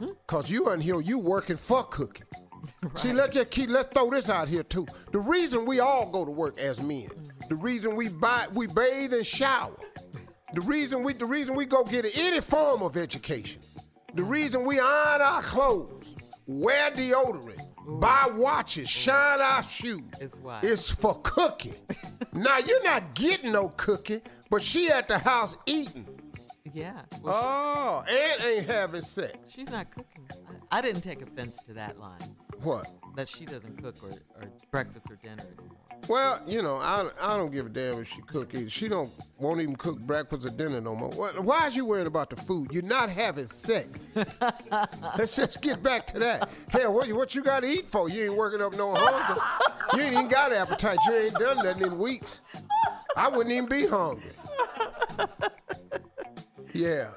Hmm? 0.00 0.10
Cause 0.26 0.50
you 0.50 0.68
in 0.72 0.80
here, 0.80 1.00
you 1.00 1.16
working 1.20 1.56
for 1.56 1.84
cookie. 1.84 2.24
See, 2.96 3.12
let's 3.12 3.36
just 3.36 3.52
keep 3.52 3.70
let's 3.70 3.94
throw 3.94 4.10
this 4.10 4.28
out 4.28 4.48
here 4.48 4.64
too. 4.64 4.84
The 5.12 5.20
reason 5.20 5.64
we 5.64 5.78
all 5.78 6.10
go 6.10 6.24
to 6.24 6.30
work 6.32 6.58
as 6.58 6.82
men, 6.82 7.06
the 7.48 7.54
reason 7.54 7.94
we 7.94 8.08
buy 8.08 8.48
we 8.52 8.66
bathe 8.66 9.14
and 9.14 9.24
shower, 9.24 9.76
the 10.54 10.60
reason 10.62 11.04
we 11.04 11.12
the 11.12 11.24
reason 11.24 11.54
we 11.54 11.64
go 11.64 11.84
get 11.84 12.04
any 12.18 12.40
form 12.40 12.82
of 12.82 12.96
education, 12.96 13.60
the 14.14 14.24
reason 14.24 14.64
we 14.64 14.80
iron 14.80 15.20
our 15.20 15.42
clothes, 15.42 16.16
wear 16.48 16.90
deodorant, 16.90 17.64
buy 17.88 18.28
watches, 18.34 18.88
shine 18.88 19.40
our 19.40 19.62
shoes, 19.64 20.02
why. 20.42 20.60
is 20.60 20.90
for 20.90 21.20
cooking. 21.22 21.74
now 22.32 22.58
you're 22.58 22.84
not 22.84 23.14
getting 23.14 23.52
no 23.52 23.70
cookie, 23.70 24.20
but 24.50 24.62
she 24.62 24.90
at 24.90 25.08
the 25.08 25.18
house 25.18 25.56
eating. 25.66 26.06
Yeah. 26.72 27.00
Oh, 27.24 28.04
and 28.06 28.42
ain't 28.42 28.66
having 28.66 29.00
sex. 29.00 29.36
She's 29.48 29.70
not 29.70 29.90
cooking. 29.90 30.26
I, 30.70 30.80
didn't 30.80 31.02
take 31.02 31.22
offense 31.22 31.62
to 31.64 31.72
that 31.74 31.98
line. 31.98 32.18
What? 32.62 32.88
That 33.16 33.28
she 33.28 33.44
doesn't 33.44 33.82
cook 33.82 33.96
or, 34.02 34.10
or 34.40 34.48
breakfast 34.70 35.06
or 35.10 35.16
dinner 35.16 35.42
anymore. 35.42 35.76
Well, 36.08 36.40
you 36.46 36.62
know, 36.62 36.76
I, 36.76 37.08
I 37.20 37.36
don't 37.36 37.50
give 37.50 37.66
a 37.66 37.68
damn 37.68 38.00
if 38.00 38.08
she 38.08 38.20
cook 38.22 38.54
either. 38.54 38.70
She 38.70 38.88
don't 38.88 39.10
won't 39.38 39.60
even 39.60 39.74
cook 39.76 39.98
breakfast 39.98 40.46
or 40.46 40.50
dinner 40.50 40.80
no 40.80 40.94
more. 40.94 41.10
Why, 41.10 41.30
why 41.38 41.66
is 41.66 41.74
you 41.76 41.84
worried 41.84 42.06
about 42.06 42.30
the 42.30 42.36
food? 42.36 42.68
You're 42.72 42.82
not 42.84 43.10
having 43.10 43.48
sex. 43.48 44.04
Let's 45.18 45.34
just 45.36 45.60
get 45.60 45.82
back 45.82 46.06
to 46.08 46.18
that. 46.20 46.48
Hell, 46.70 46.94
what, 46.94 47.08
you- 47.08 47.16
what 47.16 47.34
you 47.34 47.42
got 47.42 47.60
to 47.60 47.66
eat 47.68 47.86
for? 47.90 48.08
You 48.08 48.24
ain't 48.26 48.36
working 48.36 48.62
up 48.62 48.76
no 48.76 48.94
hunger. 48.96 49.40
You 49.94 50.02
ain't 50.02 50.12
even 50.14 50.28
got 50.28 50.52
appetite. 50.52 50.98
You 51.08 51.14
ain't 51.16 51.34
done 51.34 51.56
nothing 51.58 51.82
in 51.82 51.98
weeks. 51.98 52.40
I 53.16 53.28
wouldn't 53.28 53.52
even 53.52 53.68
be 53.68 53.86
hungry. 53.86 54.30
Yeah. 56.72 57.08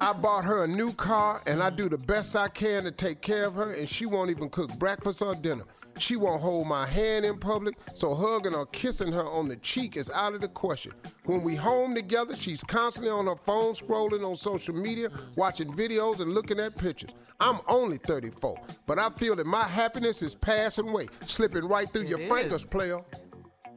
I 0.00 0.12
bought 0.12 0.44
her 0.44 0.64
a 0.64 0.68
new 0.68 0.92
car 0.92 1.40
and 1.46 1.62
I 1.62 1.70
do 1.70 1.88
the 1.88 1.96
best 1.96 2.36
I 2.36 2.48
can 2.48 2.84
to 2.84 2.90
take 2.90 3.22
care 3.22 3.46
of 3.46 3.54
her 3.54 3.72
and 3.72 3.88
she 3.88 4.04
won't 4.04 4.30
even 4.30 4.50
cook 4.50 4.76
breakfast 4.78 5.22
or 5.22 5.34
dinner. 5.34 5.64
She 5.98 6.16
won't 6.16 6.42
hold 6.42 6.66
my 6.66 6.86
hand 6.86 7.24
in 7.24 7.38
public, 7.38 7.76
so 7.94 8.14
hugging 8.14 8.54
or 8.54 8.66
kissing 8.66 9.10
her 9.12 9.24
on 9.24 9.48
the 9.48 9.56
cheek 9.56 9.96
is 9.96 10.10
out 10.10 10.34
of 10.34 10.42
the 10.42 10.48
question. 10.48 10.92
When 11.24 11.42
we 11.42 11.56
home 11.56 11.94
together, 11.94 12.36
she's 12.36 12.62
constantly 12.62 13.10
on 13.10 13.26
her 13.26 13.36
phone 13.36 13.72
scrolling 13.72 14.22
on 14.28 14.36
social 14.36 14.74
media, 14.74 15.08
watching 15.36 15.72
videos 15.72 16.20
and 16.20 16.34
looking 16.34 16.60
at 16.60 16.76
pictures. 16.76 17.12
I'm 17.40 17.60
only 17.66 17.96
34, 17.96 18.58
but 18.86 18.98
I 18.98 19.08
feel 19.10 19.36
that 19.36 19.46
my 19.46 19.64
happiness 19.64 20.20
is 20.20 20.34
passing 20.34 20.90
away, 20.90 21.08
slipping 21.24 21.64
right 21.64 21.88
through 21.88 22.08
your 22.08 22.20
is. 22.20 22.30
fingers, 22.30 22.64
player. 22.64 23.00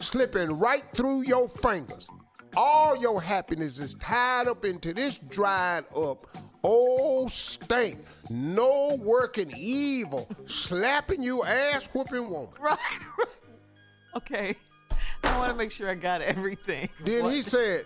Slipping 0.01 0.59
right 0.59 0.83
through 0.93 1.21
your 1.23 1.47
fingers. 1.47 2.09
All 2.55 2.97
your 2.97 3.21
happiness 3.21 3.79
is 3.79 3.93
tied 3.95 4.47
up 4.47 4.65
into 4.65 4.93
this 4.93 5.19
dried 5.29 5.85
up 5.95 6.35
Old 6.63 7.31
stank, 7.31 7.99
no 8.29 8.97
working 9.01 9.51
evil, 9.55 10.27
slapping 10.45 11.23
you 11.23 11.43
ass 11.45 11.87
whooping 11.93 12.29
woman. 12.29 12.49
Right, 12.59 12.77
right. 13.17 13.27
Okay. 14.17 14.55
I 15.23 15.37
want 15.37 15.51
to 15.51 15.57
make 15.57 15.71
sure 15.71 15.89
I 15.89 15.95
got 15.95 16.21
everything. 16.21 16.89
Then 17.05 17.23
What? 17.23 17.33
he 17.33 17.43
said, 17.43 17.85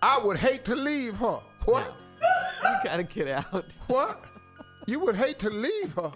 I 0.00 0.18
would 0.18 0.36
hate 0.36 0.64
to 0.66 0.76
leave 0.76 1.16
her. 1.16 1.40
What? 1.64 1.96
You 2.62 2.76
gotta 2.84 3.02
get 3.02 3.26
out. 3.26 3.72
What? 3.88 4.24
You 4.86 5.00
would 5.00 5.16
hate 5.16 5.38
to 5.40 5.50
leave 5.50 5.92
her. 5.94 6.12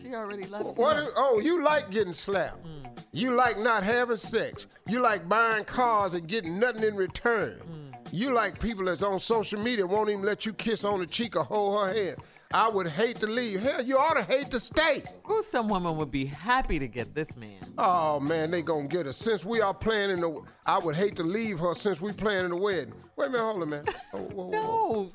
She 0.00 0.14
already 0.14 0.44
left. 0.46 0.76
What? 0.76 0.96
is- 0.98 1.12
oh, 1.16 1.40
you 1.40 1.62
like 1.62 1.90
getting 1.90 2.12
slapped. 2.12 2.64
Mm. 2.64 2.86
You 3.12 3.32
like 3.32 3.58
not 3.58 3.82
having 3.82 4.16
sex. 4.16 4.66
You 4.88 5.00
like 5.00 5.28
buying 5.28 5.64
cars 5.64 6.14
and 6.14 6.26
getting 6.26 6.58
nothing 6.58 6.84
in 6.84 6.96
return. 6.96 7.58
Mm. 7.60 7.96
You 8.12 8.32
like 8.32 8.60
people 8.60 8.84
that's 8.84 9.02
on 9.02 9.18
social 9.18 9.60
media 9.60 9.86
won't 9.86 10.10
even 10.10 10.22
let 10.22 10.46
you 10.46 10.52
kiss 10.52 10.84
on 10.84 11.00
the 11.00 11.06
cheek 11.06 11.34
or 11.36 11.42
hold 11.44 11.80
her 11.88 11.94
hand. 11.94 12.16
I 12.54 12.68
would 12.68 12.86
hate 12.86 13.16
to 13.16 13.26
leave. 13.26 13.60
Hell, 13.60 13.82
you 13.82 13.98
ought 13.98 14.14
to 14.14 14.22
hate 14.22 14.52
to 14.52 14.60
stay. 14.60 15.02
Ooh, 15.28 15.42
some 15.42 15.68
woman 15.68 15.96
would 15.96 16.12
be 16.12 16.24
happy 16.26 16.78
to 16.78 16.86
get 16.86 17.12
this 17.14 17.36
man. 17.36 17.58
Oh 17.76 18.20
man, 18.20 18.52
they 18.52 18.62
gonna 18.62 18.86
get 18.86 19.06
us. 19.08 19.16
Since 19.16 19.44
we 19.44 19.60
are 19.60 19.74
planning 19.74 20.20
the, 20.20 20.40
I 20.64 20.78
would 20.78 20.94
hate 20.94 21.16
to 21.16 21.24
leave 21.24 21.58
her 21.58 21.74
since 21.74 22.00
we 22.00 22.12
planning 22.12 22.50
the 22.50 22.56
wedding. 22.56 22.94
Wait 23.16 23.26
a 23.26 23.30
minute, 23.30 23.42
hold 23.44 23.62
on, 23.62 23.68
man. 23.70 23.84
Oh, 24.12 24.18
whoa, 24.18 24.44
whoa, 24.44 24.50
whoa. 24.50 25.02
No. 25.02 25.10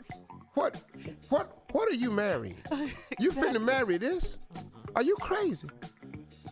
What, 0.56 0.82
what, 1.30 1.58
what 1.72 1.90
are 1.90 1.96
you 1.96 2.12
marrying? 2.12 2.62
You 3.20 3.32
finna 3.32 3.64
marry 3.64 3.98
this? 3.98 4.40
Are 4.96 5.04
you 5.04 5.16
crazy? 5.16 5.70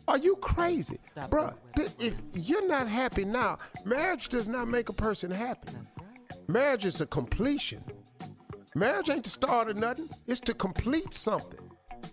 Are 0.07 0.17
you 0.17 0.35
crazy, 0.37 0.99
Stop 1.11 1.29
Bruh, 1.29 1.57
th- 1.75 1.89
If 1.99 2.15
you're 2.33 2.67
not 2.67 2.87
happy 2.87 3.25
now, 3.25 3.57
marriage 3.85 4.29
does 4.29 4.47
not 4.47 4.67
make 4.67 4.89
a 4.89 4.93
person 4.93 5.29
happy. 5.29 5.73
Marriage 6.47 6.85
is 6.85 7.01
a 7.01 7.05
completion. 7.05 7.83
Marriage 8.75 9.09
ain't 9.09 9.23
the 9.23 9.29
start 9.29 9.69
of 9.69 9.77
nothing. 9.77 10.09
It's 10.27 10.39
to 10.41 10.53
complete 10.53 11.13
something. 11.13 11.59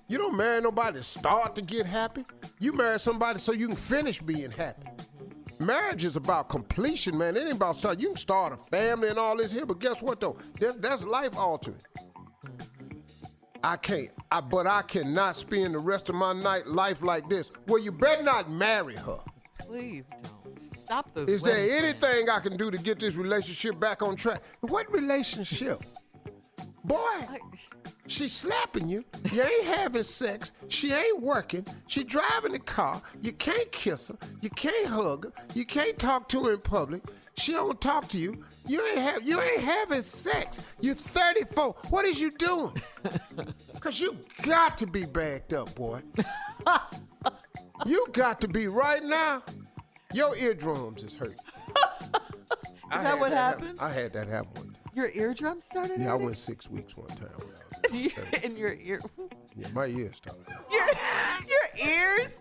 You 0.09 0.19
don't 0.19 0.36
marry 0.36 0.61
nobody 0.61 0.98
to 0.98 1.03
start 1.03 1.55
to 1.55 1.62
get 1.62 1.86
happy. 1.86 2.24
You 2.61 2.73
marry 2.73 2.98
somebody 2.98 3.39
so 3.39 3.53
you 3.53 3.69
can 3.69 3.77
finish 3.77 4.20
being 4.20 4.51
happy. 4.51 4.89
Marriage 5.59 6.05
is 6.05 6.16
about 6.16 6.48
completion, 6.48 7.16
man. 7.16 7.36
It 7.36 7.44
ain't 7.44 7.53
about 7.53 7.77
start. 7.77 7.98
You 7.98 8.09
can 8.09 8.16
start 8.16 8.53
a 8.53 8.57
family 8.57 9.09
and 9.09 9.19
all 9.19 9.36
this 9.36 9.53
here, 9.53 9.65
but 9.65 9.78
guess 9.78 10.03
what 10.03 10.20
though? 10.20 10.36
That's, 10.61 10.77
that's 10.77 11.05
life 11.05 11.36
altering. 11.36 11.81
I 13.62 13.77
can't. 13.77 14.11
I, 14.31 14.41
but 14.41 14.66
I 14.66 14.83
cannot 14.83 15.37
spend 15.37 15.74
the 15.74 15.78
rest 15.78 16.09
of 16.09 16.15
my 16.15 16.33
night 16.33 16.66
life 16.66 17.03
like 17.03 17.28
this. 17.28 17.51
Well, 17.66 17.78
you 17.78 17.93
better 17.93 18.23
not 18.23 18.51
marry 18.51 18.97
her. 18.97 19.19
Please 19.59 20.09
don't. 20.23 20.77
Stop 20.78 21.12
those. 21.15 21.28
Is 21.28 21.43
there 21.43 21.78
anything 21.78 22.31
I 22.31 22.39
can 22.39 22.57
do 22.57 22.70
to 22.70 22.78
get 22.78 23.01
this 23.01 23.16
relationship 23.16 23.81
back 23.81 24.03
on 24.03 24.15
track? 24.15 24.43
What 24.61 24.91
relationship? 24.93 25.83
Boy, 26.85 27.27
She's 28.09 28.33
slapping 28.33 28.89
you. 28.89 29.05
You 29.33 29.43
ain't 29.43 29.65
having 29.65 30.03
sex. 30.03 30.53
She 30.69 30.93
ain't 30.93 31.20
working. 31.20 31.66
She 31.89 32.05
driving 32.05 32.53
the 32.53 32.59
car. 32.59 33.03
You 33.20 33.33
can't 33.33 33.70
kiss 33.73 34.09
her. 34.09 34.16
You 34.41 34.51
can't 34.51 34.87
hug 34.87 35.24
her. 35.24 35.33
You 35.55 35.65
can't 35.65 35.99
talk 35.99 36.28
to 36.31 36.45
her 36.45 36.55
in 36.55 36.61
public. 36.61 37.03
She 37.37 37.53
don't 37.53 37.81
talk 37.81 38.09
to 38.09 38.19
you. 38.19 38.45
You 38.66 38.84
ain't 38.86 38.98
have. 38.98 39.26
You 39.26 39.40
ain't 39.40 39.62
having 39.62 40.02
sex. 40.02 40.60
You're 40.80 40.94
34. 40.94 41.74
What 41.90 42.05
is 42.05 42.20
you 42.20 42.30
doing? 42.32 42.72
Cause 43.80 44.01
you 44.01 44.18
got 44.43 44.76
to 44.78 44.86
be 44.86 45.05
backed 45.05 45.52
up, 45.52 45.74
boy. 45.74 46.02
you 47.86 48.06
got 48.12 48.40
to 48.40 48.48
be 48.48 48.66
right 48.66 49.02
now. 49.02 49.43
Your 50.12 50.36
eardrums 50.36 51.05
is 51.05 51.14
hurt. 51.14 51.36
Is 52.94 53.02
that 53.02 53.18
what 53.18 53.32
happened? 53.32 53.78
I 53.80 53.90
had 53.90 54.12
that 54.12 54.28
happen. 54.28 54.76
Your 54.97 55.10
eardrum 55.14 55.60
started? 55.60 56.01
Yeah, 56.01 56.12
I 56.12 56.14
went 56.14 56.39
six 56.39 56.70
weeks 56.70 56.97
one 56.97 57.06
time. 57.09 57.28
when 57.36 57.48
I 57.48 57.89
was- 57.89 57.97
You- 58.01 58.10
in 58.43 58.56
your 58.56 58.73
ear. 58.82 59.02
Yeah, 59.55 59.68
my 59.74 59.86
ears 59.89 60.16
started. 60.16 60.43
Your, 60.70 60.86
your 61.47 61.86
ears? 62.18 62.39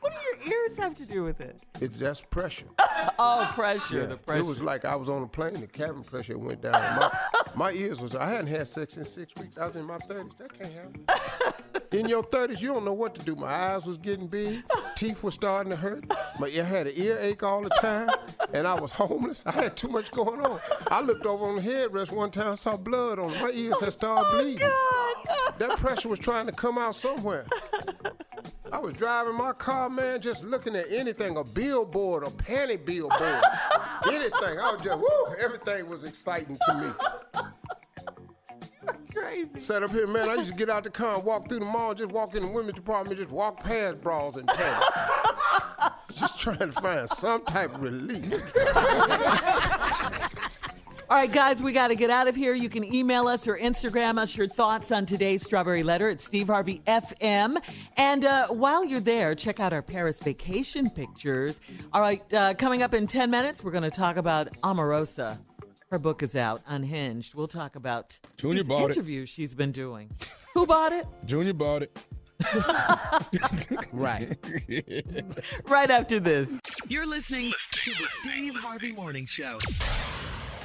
What 0.00 0.12
do 0.12 0.18
your 0.48 0.54
ears 0.62 0.76
have 0.76 0.94
to 0.94 1.04
do 1.04 1.24
with 1.24 1.40
it? 1.40 1.60
It's 1.80 1.98
just 1.98 2.30
pressure. 2.30 2.66
Oh, 3.20 3.50
pressure. 3.52 4.02
Yeah, 4.02 4.06
The 4.06 4.16
pressure. 4.16 4.40
It 4.40 4.44
was 4.46 4.62
like 4.62 4.84
I 4.84 4.94
was 4.94 5.08
on 5.08 5.24
a 5.24 5.26
plane, 5.26 5.54
the 5.54 5.66
cabin 5.66 6.04
pressure 6.04 6.38
went 6.38 6.62
down. 6.62 6.72
My, 6.74 7.10
my 7.56 7.72
ears 7.72 8.00
was, 8.00 8.14
I 8.14 8.28
hadn't 8.30 8.46
had 8.46 8.68
sex 8.68 8.96
in 8.96 9.04
six 9.04 9.34
weeks. 9.34 9.58
I 9.58 9.66
was 9.66 9.74
in 9.74 9.86
my 9.88 9.98
30s. 9.98 10.36
That 10.38 10.56
can't 10.56 10.72
happen. 10.72 11.04
In 11.90 12.06
your 12.08 12.22
30s, 12.22 12.60
you 12.60 12.68
don't 12.68 12.84
know 12.84 12.92
what 12.92 13.14
to 13.14 13.24
do. 13.24 13.34
My 13.34 13.46
eyes 13.46 13.86
was 13.86 13.96
getting 13.96 14.26
big, 14.26 14.62
teeth 14.96 15.22
were 15.22 15.30
starting 15.30 15.70
to 15.70 15.76
hurt. 15.76 16.04
My, 16.38 16.46
I 16.48 16.62
had 16.62 16.86
an 16.86 16.92
earache 16.94 17.42
all 17.42 17.62
the 17.62 17.70
time, 17.80 18.10
and 18.52 18.66
I 18.66 18.74
was 18.74 18.92
homeless. 18.92 19.42
I 19.46 19.52
had 19.52 19.76
too 19.76 19.88
much 19.88 20.10
going 20.10 20.40
on. 20.40 20.60
I 20.90 21.00
looked 21.00 21.24
over 21.24 21.46
on 21.46 21.56
the 21.56 21.62
headrest 21.62 22.12
one 22.12 22.30
time, 22.30 22.56
saw 22.56 22.76
blood 22.76 23.18
on 23.18 23.30
it. 23.30 23.40
My 23.40 23.50
ears 23.54 23.80
had 23.80 23.92
started 23.94 24.26
oh, 24.26 24.42
bleeding. 24.42 24.68
That 25.58 25.78
pressure 25.78 26.10
was 26.10 26.18
trying 26.18 26.46
to 26.46 26.52
come 26.52 26.76
out 26.76 26.94
somewhere. 26.94 27.46
I 28.70 28.78
was 28.78 28.94
driving 28.94 29.34
my 29.34 29.52
car, 29.52 29.88
man, 29.88 30.20
just 30.20 30.44
looking 30.44 30.76
at 30.76 30.86
anything, 30.90 31.38
a 31.38 31.44
billboard, 31.44 32.22
a 32.22 32.26
panty 32.26 32.84
billboard, 32.84 33.42
anything. 34.06 34.58
I 34.58 34.72
was 34.72 34.82
just, 34.82 34.98
woo, 34.98 35.34
everything 35.42 35.88
was 35.88 36.04
exciting 36.04 36.58
to 36.68 36.74
me. 36.74 37.42
Crazy. 39.20 39.58
Set 39.58 39.82
up 39.82 39.90
here, 39.90 40.06
man. 40.06 40.28
I 40.28 40.34
used 40.34 40.52
to 40.52 40.56
get 40.56 40.70
out 40.70 40.84
the 40.84 40.90
car 40.90 41.16
and 41.16 41.24
walk 41.24 41.48
through 41.48 41.60
the 41.60 41.64
mall, 41.64 41.94
just 41.94 42.10
walk 42.10 42.34
in 42.34 42.42
the 42.42 42.48
women's 42.48 42.74
department, 42.74 43.18
just 43.18 43.30
walk 43.30 43.62
past 43.64 44.00
bras 44.00 44.36
and 44.36 44.46
panties. 44.48 44.88
just 46.14 46.38
trying 46.38 46.58
to 46.58 46.72
find 46.72 47.08
some 47.08 47.44
type 47.44 47.74
of 47.74 47.82
relief. 47.82 48.42
All 51.10 51.16
right, 51.16 51.32
guys, 51.32 51.62
we 51.62 51.72
got 51.72 51.88
to 51.88 51.94
get 51.94 52.10
out 52.10 52.28
of 52.28 52.36
here. 52.36 52.52
You 52.52 52.68
can 52.68 52.84
email 52.84 53.28
us 53.28 53.48
or 53.48 53.56
Instagram 53.56 54.18
us 54.18 54.36
your 54.36 54.46
thoughts 54.46 54.92
on 54.92 55.06
today's 55.06 55.42
Strawberry 55.42 55.82
Letter 55.82 56.10
at 56.10 56.20
Steve 56.20 56.48
Harvey 56.48 56.82
FM. 56.86 57.56
And 57.96 58.26
uh, 58.26 58.48
while 58.48 58.84
you're 58.84 59.00
there, 59.00 59.34
check 59.34 59.58
out 59.58 59.72
our 59.72 59.80
Paris 59.80 60.18
vacation 60.18 60.90
pictures. 60.90 61.62
All 61.94 62.02
right, 62.02 62.22
uh, 62.34 62.52
coming 62.54 62.82
up 62.82 62.92
in 62.92 63.06
10 63.06 63.30
minutes, 63.30 63.64
we're 63.64 63.70
going 63.70 63.84
to 63.84 63.90
talk 63.90 64.18
about 64.18 64.52
Omarosa. 64.62 65.38
Her 65.90 65.98
book 65.98 66.22
is 66.22 66.36
out, 66.36 66.60
Unhinged. 66.66 67.34
We'll 67.34 67.48
talk 67.48 67.74
about 67.74 68.18
Junior 68.36 68.62
these 68.62 68.68
bought 68.68 68.90
it. 68.90 68.96
interviews 68.96 69.28
she's 69.30 69.54
been 69.54 69.72
doing. 69.72 70.10
Who 70.54 70.66
bought 70.66 70.92
it? 70.92 71.06
Junior 71.24 71.54
bought 71.54 71.82
it. 71.82 71.98
Right. 73.92 74.36
Right 75.66 75.90
after 75.90 76.20
this. 76.20 76.58
You're 76.88 77.06
listening 77.06 77.52
to 77.72 77.90
the 77.90 78.06
Steve 78.20 78.54
Harvey 78.54 78.92
Morning 78.92 79.26
Show. 79.26 79.58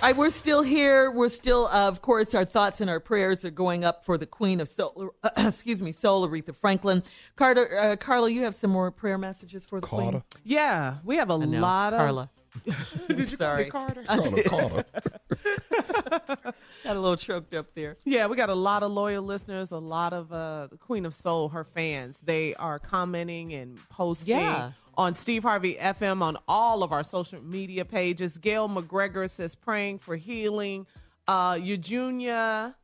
All 0.04 0.10
right, 0.10 0.16
we're 0.16 0.30
still 0.30 0.62
here. 0.62 1.12
We're 1.12 1.30
still, 1.30 1.68
uh, 1.68 1.88
of 1.88 2.02
course, 2.02 2.34
our 2.36 2.44
thoughts 2.46 2.82
and 2.82 2.90
our 2.90 3.00
prayers 3.00 3.46
are 3.46 3.52
going 3.52 3.86
up 3.86 4.04
for 4.04 4.18
the 4.18 4.26
Queen 4.26 4.60
of 4.60 4.68
Soul. 4.68 5.14
excuse 5.38 5.82
me, 5.82 5.92
Soul, 5.94 6.28
Aretha 6.28 6.54
Franklin. 6.56 7.04
Carter, 7.38 7.70
uh, 7.78 7.96
Carla, 7.96 8.30
you 8.30 8.44
have 8.44 8.56
some 8.56 8.72
more 8.72 8.92
prayer 8.92 9.18
messages 9.18 9.64
for 9.64 9.80
the 9.80 9.88
Queen. 9.88 10.22
Yeah, 10.44 10.98
we 11.06 11.16
have 11.18 11.30
a 11.30 11.36
lot 11.36 11.94
of. 11.94 12.00
Carla. 12.00 12.30
Did 13.08 13.32
you 13.32 13.38
Sorry. 13.38 13.66
call 13.70 13.88
me 13.88 13.94
Carter? 13.96 14.04
I 14.10 14.18
Carter, 14.18 14.36
did. 14.36 14.46
Carter. 14.46 14.86
Got 16.84 16.96
a 16.98 17.00
little 17.00 17.16
choked 17.18 17.54
up 17.54 17.74
there. 17.76 17.98
Yeah, 18.04 18.28
we 18.28 18.36
got 18.36 18.50
a 18.50 18.56
lot 18.56 18.84
of 18.84 18.92
loyal 18.92 19.24
listeners, 19.24 19.72
a 19.72 19.78
lot 19.78 20.14
of 20.14 20.32
uh, 20.32 20.68
the 20.70 20.78
Queen 20.78 21.06
of 21.06 21.14
Soul, 21.14 21.50
her 21.50 21.64
fans. 21.64 22.20
They 22.22 22.54
are 22.56 22.78
commenting 22.80 23.54
and 23.54 23.78
posting 23.90 24.38
Yeah. 24.38 24.72
on 24.98 25.14
Steve 25.16 25.44
Harvey 25.44 25.76
FM 25.76 26.22
on 26.22 26.38
all 26.48 26.84
of 26.84 26.92
our 26.92 27.04
social 27.04 27.42
media 27.42 27.86
pages. 27.86 28.38
Gail 28.38 28.68
McGregor 28.70 29.30
says 29.30 29.56
praying 29.56 30.00
for 30.00 30.16
healing. 30.16 30.86
Uh, 31.28 31.58
Eugenia 31.62 32.76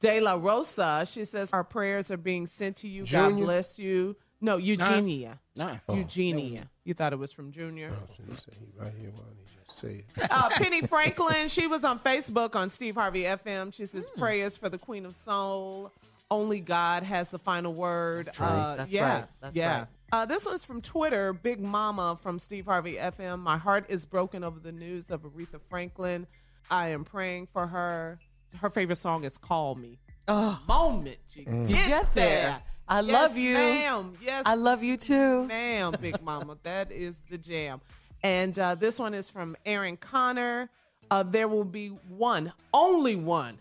De 0.00 0.20
La 0.20 0.34
Rosa, 0.34 1.06
she 1.10 1.24
says 1.24 1.50
our 1.52 1.64
prayers 1.64 2.10
are 2.10 2.16
being 2.16 2.46
sent 2.46 2.76
to 2.78 2.88
you. 2.88 3.06
God 3.06 3.36
bless 3.36 3.78
you. 3.78 4.16
No, 4.40 4.56
Eugenia. 4.58 5.40
Nah. 5.56 5.76
Eugenia. 5.88 6.68
You 6.84 6.94
thought 6.94 7.12
it 7.12 7.18
was 7.18 7.32
from 7.32 7.52
Junior? 7.52 7.92
He 8.28 8.34
said 8.34 8.54
he 8.58 8.66
right 8.78 8.92
here, 9.00 9.10
why 9.14 9.22
don't 9.24 9.36
he 9.38 9.64
just 9.64 9.78
say 9.78 10.04
it? 10.22 10.30
uh, 10.30 10.48
Penny 10.50 10.82
Franklin, 10.82 11.48
she 11.48 11.66
was 11.66 11.84
on 11.84 11.98
Facebook 11.98 12.54
on 12.54 12.68
Steve 12.70 12.94
Harvey 12.94 13.22
FM. 13.22 13.72
She 13.74 13.86
says 13.86 14.08
Hmm. 14.14 14.20
prayers 14.20 14.56
for 14.56 14.68
the 14.68 14.78
Queen 14.78 15.06
of 15.06 15.14
Soul. 15.24 15.90
Only 16.30 16.60
God 16.60 17.02
has 17.04 17.30
the 17.30 17.38
final 17.38 17.72
word. 17.72 18.28
Uh, 18.38 18.76
That's 18.76 18.90
yeah, 18.90 19.14
right. 19.20 19.24
That's 19.40 19.54
yeah. 19.56 19.78
right. 19.78 19.86
Uh, 20.12 20.24
this 20.26 20.44
one's 20.44 20.64
from 20.64 20.82
Twitter. 20.82 21.32
Big 21.32 21.60
Mama 21.60 22.18
from 22.22 22.38
Steve 22.38 22.66
Harvey 22.66 22.94
FM. 22.94 23.40
My 23.40 23.56
heart 23.56 23.86
is 23.88 24.04
broken 24.04 24.44
over 24.44 24.58
the 24.60 24.72
news 24.72 25.10
of 25.10 25.22
Aretha 25.22 25.60
Franklin. 25.70 26.26
I 26.70 26.88
am 26.88 27.04
praying 27.04 27.48
for 27.52 27.66
her. 27.68 28.18
Her 28.60 28.70
favorite 28.70 28.96
song 28.96 29.24
is 29.24 29.38
"Call 29.38 29.76
Me." 29.76 29.98
Oh, 30.28 30.58
Moment 30.66 31.18
you 31.30 31.44
you 31.48 31.66
get, 31.68 31.88
get 31.88 32.14
there. 32.14 32.60
I 32.88 33.00
Yes, 33.00 33.12
love 33.12 33.36
you. 33.36 33.54
ma'am. 33.54 34.12
Yes, 34.22 34.42
I 34.46 34.54
love 34.54 34.82
you 34.82 34.96
too. 34.96 35.46
ma'am, 35.46 35.94
Big 36.00 36.22
Mama. 36.22 36.56
that 36.62 36.92
is 36.92 37.16
the 37.28 37.38
jam. 37.38 37.80
And 38.22 38.58
uh, 38.58 38.74
this 38.74 38.98
one 38.98 39.14
is 39.14 39.28
from 39.28 39.56
Aaron 39.66 39.96
Connor. 39.96 40.70
Uh, 41.10 41.22
there 41.22 41.48
will 41.48 41.64
be 41.64 41.88
one, 42.08 42.52
only 42.74 43.14
one, 43.16 43.58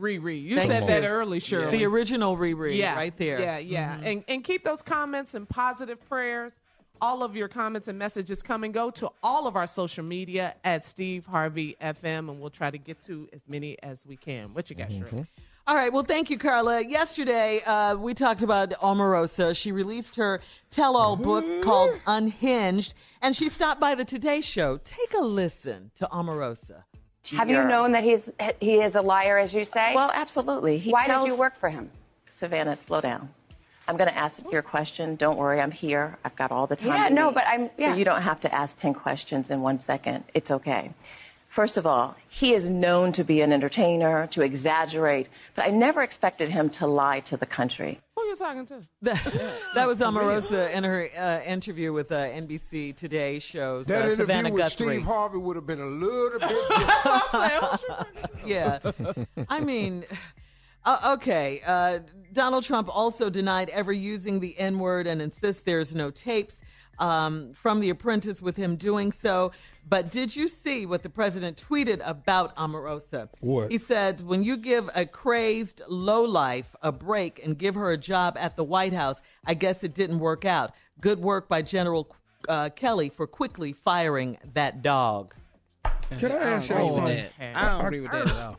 Riri. 0.00 0.42
You 0.42 0.56
Thank 0.56 0.70
said 0.70 0.82
you. 0.82 0.88
that 0.88 1.04
early, 1.04 1.38
Shirley. 1.40 1.78
The 1.78 1.84
original 1.86 2.36
Riri, 2.36 2.76
yeah, 2.76 2.94
right 2.96 3.16
there. 3.16 3.40
Yeah, 3.40 3.58
yeah. 3.58 4.00
And 4.02 4.24
and 4.28 4.42
keep 4.42 4.64
those 4.64 4.82
comments 4.82 5.34
and 5.34 5.48
positive 5.48 6.00
prayers. 6.08 6.52
All 7.00 7.22
of 7.22 7.36
your 7.36 7.46
comments 7.46 7.86
and 7.86 7.96
messages 7.96 8.42
come 8.42 8.64
and 8.64 8.74
go 8.74 8.90
to 8.90 9.08
all 9.22 9.46
of 9.46 9.54
our 9.54 9.68
social 9.68 10.02
media 10.02 10.56
at 10.64 10.84
Steve 10.84 11.24
Harvey 11.26 11.76
FM, 11.80 12.28
and 12.28 12.40
we'll 12.40 12.50
try 12.50 12.72
to 12.72 12.78
get 12.78 12.98
to 13.02 13.28
as 13.32 13.40
many 13.46 13.80
as 13.84 14.04
we 14.04 14.16
can. 14.16 14.52
What 14.52 14.68
you 14.68 14.74
got, 14.74 14.90
Shirley? 14.90 15.24
All 15.68 15.74
right. 15.74 15.92
Well, 15.92 16.02
thank 16.02 16.30
you, 16.30 16.38
Carla. 16.38 16.82
Yesterday, 16.82 17.60
uh, 17.66 17.94
we 17.94 18.14
talked 18.14 18.40
about 18.42 18.70
Omarosa. 18.70 19.54
She 19.54 19.70
released 19.70 20.16
her 20.16 20.40
tell 20.70 20.96
all 20.96 21.14
book 21.14 21.44
called 21.62 21.90
Unhinged, 22.06 22.94
and 23.20 23.36
she 23.36 23.50
stopped 23.50 23.78
by 23.78 23.94
the 23.94 24.02
Today 24.02 24.40
Show. 24.40 24.78
Take 24.82 25.12
a 25.12 25.20
listen 25.20 25.90
to 25.98 26.08
Omarosa. 26.10 26.84
Have 27.36 27.50
you 27.50 27.62
known 27.64 27.92
that 27.92 28.02
he's 28.02 28.30
he 28.60 28.76
is 28.76 28.94
a 28.94 29.02
liar, 29.02 29.36
as 29.36 29.52
you 29.52 29.66
say? 29.66 29.94
Well, 29.94 30.10
absolutely. 30.14 30.78
He 30.78 30.90
Why 30.90 31.02
did 31.06 31.12
tells- 31.12 31.28
you 31.28 31.34
work 31.34 31.60
for 31.60 31.68
him? 31.68 31.90
Savannah, 32.38 32.74
slow 32.74 33.02
down. 33.02 33.28
I'm 33.86 33.98
going 33.98 34.08
to 34.08 34.16
ask 34.16 34.50
your 34.50 34.62
question. 34.62 35.16
Don't 35.16 35.36
worry, 35.36 35.60
I'm 35.60 35.70
here. 35.70 36.16
I've 36.24 36.36
got 36.36 36.50
all 36.50 36.66
the 36.66 36.76
time. 36.76 36.88
Yeah, 36.88 37.08
no, 37.10 37.26
need. 37.28 37.34
but 37.34 37.46
I'm- 37.46 37.68
yeah. 37.76 37.92
So 37.92 37.98
you 37.98 38.06
don't 38.06 38.22
have 38.22 38.40
to 38.40 38.54
ask 38.54 38.78
10 38.78 38.94
questions 38.94 39.50
in 39.50 39.60
one 39.60 39.80
second. 39.80 40.24
It's 40.32 40.50
okay. 40.50 40.92
First 41.58 41.76
of 41.76 41.88
all, 41.88 42.14
he 42.28 42.54
is 42.54 42.68
known 42.68 43.10
to 43.14 43.24
be 43.24 43.40
an 43.40 43.52
entertainer, 43.52 44.28
to 44.28 44.42
exaggerate, 44.42 45.28
but 45.56 45.64
I 45.64 45.70
never 45.70 46.04
expected 46.04 46.48
him 46.48 46.70
to 46.78 46.86
lie 46.86 47.18
to 47.22 47.36
the 47.36 47.46
country. 47.46 48.00
Who 48.14 48.22
you 48.26 48.36
talking 48.36 48.64
to? 48.66 48.80
That 49.02 49.24
was 49.88 49.98
Omarosa 49.98 50.72
in 50.72 50.84
her 50.84 51.08
uh, 51.18 51.40
interview 51.44 51.92
with 51.92 52.12
uh, 52.12 52.26
NBC 52.28 52.94
Today 52.94 53.40
shows 53.40 53.86
That 53.86 54.02
uh, 54.02 54.04
interview 54.04 54.16
Savannah 54.18 54.50
with 54.52 54.62
Guthrie. 54.62 54.86
Steve 54.86 55.04
Harvey 55.04 55.38
would 55.38 55.56
have 55.56 55.66
been 55.66 55.80
a 55.80 55.86
little 55.86 56.38
bit 56.38 56.48
different. 56.68 58.38
yeah. 58.46 58.78
I 59.48 59.58
mean, 59.58 60.04
uh, 60.84 61.14
okay. 61.14 61.60
Uh, 61.66 61.98
Donald 62.32 62.62
Trump 62.62 62.88
also 62.88 63.30
denied 63.30 63.68
ever 63.70 63.92
using 63.92 64.38
the 64.38 64.56
N 64.60 64.78
word 64.78 65.08
and 65.08 65.20
insists 65.20 65.64
there's 65.64 65.92
no 65.92 66.12
tapes 66.12 66.60
um, 66.98 67.52
from 67.54 67.80
The 67.80 67.90
Apprentice 67.90 68.42
with 68.42 68.56
him 68.56 68.76
doing 68.76 69.12
so. 69.12 69.52
But 69.88 70.10
did 70.10 70.36
you 70.36 70.48
see 70.48 70.84
what 70.84 71.02
the 71.02 71.08
president 71.08 71.64
tweeted 71.68 72.00
about 72.04 72.54
Omarosa? 72.56 73.30
What? 73.40 73.70
He 73.70 73.78
said, 73.78 74.20
when 74.20 74.42
you 74.42 74.58
give 74.58 74.90
a 74.94 75.06
crazed 75.06 75.80
lowlife 75.88 76.76
a 76.82 76.92
break 76.92 77.40
and 77.42 77.56
give 77.56 77.74
her 77.74 77.90
a 77.90 77.96
job 77.96 78.36
at 78.38 78.56
the 78.56 78.64
White 78.64 78.92
House, 78.92 79.22
I 79.46 79.54
guess 79.54 79.82
it 79.82 79.94
didn't 79.94 80.18
work 80.18 80.44
out. 80.44 80.72
Good 81.00 81.20
work 81.20 81.48
by 81.48 81.62
General 81.62 82.14
uh, 82.48 82.68
Kelly 82.70 83.08
for 83.08 83.26
quickly 83.26 83.72
firing 83.72 84.36
that 84.52 84.82
dog. 84.82 85.34
Can 86.18 86.32
I 86.32 86.36
ask 86.36 86.68
y'all 86.68 86.88
something? 86.88 87.24
I 87.40 87.70
don't 87.70 87.86
agree 87.86 88.00
with 88.00 88.12
that 88.12 88.28
at 88.28 88.36
all. 88.36 88.58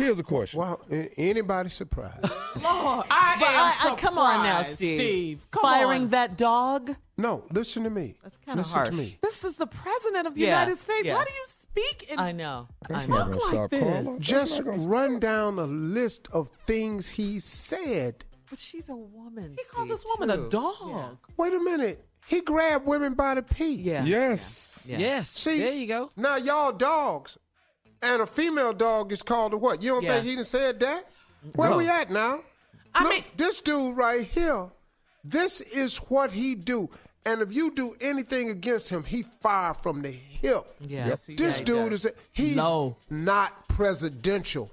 Here's 0.00 0.18
a 0.18 0.22
question. 0.22 0.58
Well, 0.60 0.80
anybody 1.16 1.68
surprised? 1.70 2.22
Lord, 2.62 3.06
I 3.10 3.36
But 3.38 3.48
am 3.48 3.90
I- 3.90 3.92
I- 3.92 3.96
come 3.96 4.18
on 4.18 4.42
now, 4.44 4.58
surprised, 4.58 4.74
Steve. 4.76 5.46
Come 5.50 5.62
Firing 5.62 6.02
on. 6.02 6.08
that 6.10 6.36
dog? 6.36 6.96
No, 7.16 7.44
listen 7.52 7.84
to 7.84 7.90
me. 7.90 8.14
That's 8.22 8.38
kinda 8.38 8.58
listen 8.60 8.74
harsh. 8.76 8.88
to 8.90 8.94
me. 8.94 9.18
This 9.22 9.44
is 9.44 9.56
the 9.56 9.66
president 9.66 10.26
of 10.26 10.34
the 10.34 10.40
Yeah, 10.40 10.60
United 10.60 10.78
States. 10.78 11.04
yeah. 11.04 11.16
How 11.18 11.24
do 11.24 11.30
you 11.32 11.44
speak? 11.46 12.10
In- 12.10 12.18
I 12.18 12.32
know. 12.32 12.68
That's 12.88 13.04
I 13.04 13.08
not 13.08 13.30
know. 13.30 13.38
gonna 13.38 13.44
like 13.44 13.50
stop 13.52 13.70
this. 13.70 13.82
Carla. 14.04 14.18
Just 14.20 14.56
not 14.58 14.64
gonna 14.76 14.88
run 14.88 15.20
down 15.20 15.58
a 15.58 15.66
list 15.66 16.28
of 16.32 16.50
things 16.66 17.08
he 17.08 17.38
said. 17.38 18.24
But 18.48 18.58
she's 18.58 18.88
a 18.88 18.96
woman. 18.96 19.54
he 19.56 19.64
called 19.70 19.86
Steve, 19.88 19.98
this 19.98 20.04
woman 20.18 20.36
too. 20.36 20.46
a 20.46 20.48
dog. 20.50 21.18
Wait 21.36 21.52
a 21.54 21.60
minute. 21.60 22.04
He 22.26 22.40
grabbed 22.40 22.86
women 22.86 23.14
by 23.14 23.34
the 23.34 23.42
pee. 23.42 23.74
Yeah. 23.74 24.04
Yes. 24.04 24.84
Yeah. 24.88 24.98
Yes. 24.98 25.30
See, 25.30 25.58
there 25.60 25.72
you 25.72 25.86
go. 25.86 26.10
Now 26.16 26.36
y'all 26.36 26.72
dogs, 26.72 27.38
and 28.02 28.22
a 28.22 28.26
female 28.26 28.72
dog 28.72 29.12
is 29.12 29.22
called 29.22 29.52
a 29.52 29.56
what? 29.56 29.82
You 29.82 29.90
don't 29.92 30.02
Yeah. 30.02 30.14
think 30.14 30.24
he 30.26 30.34
done 30.36 30.44
said 30.44 30.80
that? 30.80 31.06
Where 31.54 31.70
No. 31.70 31.76
we 31.76 31.88
at 31.88 32.10
now? 32.10 32.42
I 32.94 33.02
Look, 33.04 33.12
mean- 33.12 33.24
this 33.36 33.60
dude 33.60 33.96
right 33.96 34.26
here. 34.26 34.68
This 35.22 35.60
is 35.60 35.96
what 36.08 36.32
he 36.32 36.54
do. 36.54 36.88
And 37.26 37.42
if 37.42 37.52
you 37.52 37.70
do 37.70 37.94
anything 38.00 38.48
against 38.48 38.88
him, 38.88 39.04
he 39.04 39.22
fire 39.22 39.74
from 39.74 40.00
the 40.02 40.10
hip. 40.10 40.64
Yeah. 40.80 41.08
Yep. 41.08 41.18
see, 41.18 41.34
This 41.36 41.58
yeah, 41.58 41.64
dude 41.66 41.90
does. 41.90 42.06
is 42.06 42.12
he's 42.32 42.56
Low. 42.56 42.96
not 43.10 43.68
presidential. 43.68 44.70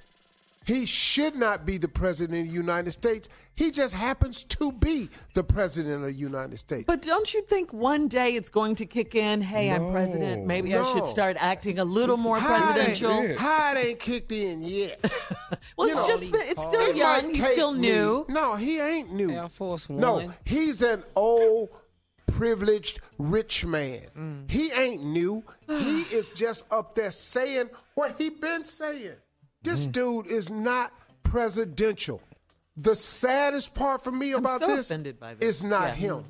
He 0.67 0.85
should 0.85 1.35
not 1.35 1.65
be 1.65 1.77
the 1.77 1.87
president 1.87 2.41
of 2.41 2.47
the 2.47 2.53
United 2.53 2.91
States. 2.91 3.29
He 3.55 3.71
just 3.71 3.93
happens 3.93 4.43
to 4.43 4.71
be 4.73 5.09
the 5.33 5.43
president 5.43 5.95
of 5.95 6.01
the 6.01 6.13
United 6.13 6.57
States. 6.59 6.83
But 6.85 7.01
don't 7.01 7.33
you 7.33 7.41
think 7.43 7.71
one 7.71 8.07
day 8.09 8.35
it's 8.35 8.49
going 8.49 8.75
to 8.75 8.85
kick 8.85 9.15
in? 9.15 9.41
Hey, 9.41 9.71
I'm 9.71 9.91
president. 9.91 10.45
Maybe 10.45 10.75
I 10.75 10.83
should 10.91 11.07
start 11.07 11.37
acting 11.39 11.79
a 11.79 11.85
little 11.85 12.17
more 12.17 12.37
How 12.37 12.53
it 12.55 12.57
ain't- 12.57 12.99
presidential. 12.99 13.37
How 13.39 13.71
it 13.71 13.77
ain't 13.85 13.99
kicked 13.99 14.31
in 14.33 14.61
yet? 14.61 14.99
Well, 15.77 15.87
You 15.87 15.93
it's 15.97 16.07
know, 16.07 16.17
just 16.17 16.31
been, 16.31 16.41
it's 16.43 16.63
still 16.65 16.81
It 16.89 16.95
young. 16.97 17.27
He's 17.29 17.37
take 17.39 17.53
still 17.53 17.71
me- 17.71 17.79
new. 17.79 18.25
No, 18.29 18.55
he 18.55 18.79
ain't 18.79 19.13
new. 19.13 19.29
Air 19.31 19.47
Force 19.47 19.87
One. 19.87 19.99
No, 20.01 20.33
he's 20.43 20.81
an 20.81 21.03
old, 21.15 21.69
privileged, 22.25 22.99
rich 23.17 23.65
man. 23.65 24.01
Mm. 24.17 24.51
He 24.51 24.71
ain't 24.73 25.03
new. 25.03 25.43
he 25.67 25.99
is 26.13 26.27
just 26.35 26.65
up 26.71 26.95
there 26.95 27.11
saying 27.11 27.69
what 27.95 28.15
he 28.17 28.29
been 28.29 28.63
saying. 28.65 29.13
This 29.67 29.85
Mm. 29.87 29.91
dude 29.91 30.27
is 30.27 30.49
not 30.49 30.91
presidential. 31.23 32.21
The 32.77 32.95
saddest 32.95 33.73
part 33.73 34.03
for 34.03 34.11
me 34.11 34.31
I'm 34.33 34.39
about 34.39 34.61
so 34.61 34.67
this 34.75 34.87
this. 34.89 35.37
is 35.41 35.63
not 35.63 35.89
Yeah. 35.89 35.95
him. 35.95 36.23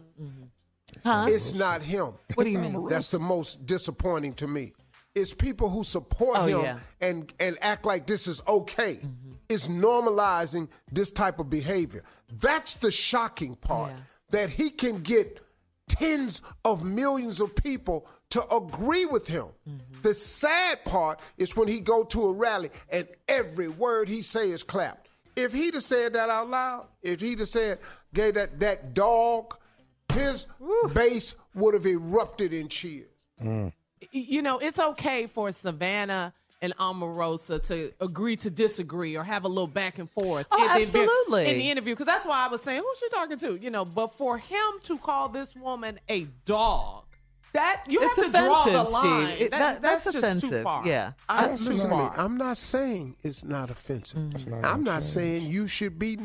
Huh? 1.04 1.26
It's 1.30 1.54
not 1.54 1.82
him. 1.82 2.14
What 2.36 2.46
do 2.46 2.50
you 2.50 2.58
mean? 2.60 2.86
That's 2.88 3.12
the 3.12 3.20
most 3.20 3.66
disappointing 3.66 4.34
to 4.36 4.48
me. 4.48 4.74
It's 5.14 5.34
people 5.34 5.70
who 5.70 5.84
support 5.84 6.38
Oh, 6.38 6.46
him 6.46 6.62
yeah. 6.62 6.80
and 7.02 7.34
and 7.40 7.58
act 7.62 7.86
like 7.86 8.08
this 8.08 8.28
is 8.28 8.42
okay. 8.48 9.00
It's 9.50 9.68
normalizing 9.68 10.68
this 10.92 11.12
type 11.12 11.40
of 11.40 11.50
behavior. 11.50 12.04
That's 12.42 12.76
the 12.76 12.92
shocking 12.92 13.56
part. 13.56 13.92
Yeah. 13.92 14.00
That 14.32 14.50
he 14.50 14.70
can 14.70 15.02
get 15.02 15.40
tens 15.88 16.42
of 16.66 16.84
millions 16.84 17.40
of 17.42 17.56
people 17.56 18.08
to 18.30 18.46
agree 18.54 19.06
with 19.06 19.28
him. 19.28 19.46
Mm-hmm. 19.68 20.02
The 20.02 20.14
sad 20.14 20.84
part 20.86 21.20
is 21.38 21.56
when 21.56 21.68
he 21.68 21.80
go 21.80 22.04
to 22.06 22.26
a 22.28 22.32
rally 22.34 22.70
and 22.90 23.08
every 23.28 23.68
word 23.68 24.08
he 24.10 24.22
say 24.22 24.52
is 24.52 24.64
clapped. 24.64 25.08
If 25.36 25.54
he'd 25.54 25.76
have 25.76 25.84
said 25.84 26.14
that 26.14 26.30
out 26.30 26.50
loud, 26.50 26.88
if 27.02 27.20
he'd 27.22 27.40
have 27.40 27.48
said, 27.48 27.80
gave 28.14 28.34
that 28.36 28.60
that 28.60 28.94
dog, 28.94 29.56
his 30.14 30.48
base 30.94 31.36
would 31.54 31.74
have 31.74 31.86
erupted 31.86 32.54
in 32.54 32.68
cheers. 32.70 33.08
Mm. 33.42 33.72
Y- 34.02 34.08
You 34.12 34.42
know, 34.42 34.58
it's 34.60 34.80
okay 34.80 35.28
for 35.28 35.52
Savannah 35.52 36.34
and 36.62 36.76
Omarosa 36.78 37.62
to 37.68 37.92
agree 38.02 38.36
to 38.38 38.50
disagree 38.50 39.16
or 39.16 39.24
have 39.24 39.44
a 39.46 39.48
little 39.48 39.68
back 39.68 40.00
and 40.00 40.10
forth. 40.12 40.48
Oh, 40.52 40.62
in 40.62 40.68
the- 40.68 40.86
absolutely. 40.88 41.50
In 41.50 41.58
the 41.60 41.70
interview, 41.70 41.94
because 41.94 42.08
that's 42.08 42.26
why 42.26 42.46
I 42.46 42.48
was 42.48 42.62
saying, 42.62 42.82
who's 42.82 42.98
she 43.00 43.10
talking 43.10 43.38
to? 43.40 43.56
You 43.56 43.70
know, 43.70 43.86
but 43.86 44.14
for 44.18 44.38
him 44.38 44.60
to 44.84 44.98
call 44.98 45.30
this 45.30 45.56
woman 45.56 46.00
a 46.10 46.26
dog, 46.46 47.04
that 47.54 47.84
you 47.88 48.00
It's 48.02 48.16
have 48.18 48.26
to 48.26 48.32
draw 48.32 48.64
the 48.66 48.82
offensive, 48.82 48.86
Steve. 48.96 49.04
line. 49.12 49.30
It- 49.40 49.52
That- 49.52 49.60
that- 49.60 49.82
that's 49.82 50.04
just 50.06 50.18
offensive. 50.18 50.50
Too 50.50 50.64
far. 50.64 50.86
Yeah. 50.88 51.12
I, 51.30 51.48
too 51.48 51.64
listen, 51.66 51.90
far. 51.92 52.14
I'm 52.18 52.38
not 52.38 52.58
saying 52.58 53.16
it's 53.24 53.44
not 53.44 53.70
offensive. 53.70 54.20
Mm-hmm. 54.20 54.66
I'm 54.66 54.84
not 54.84 55.04
saying 55.04 55.50
you 55.52 55.68
should 55.68 55.98
be 56.00 56.18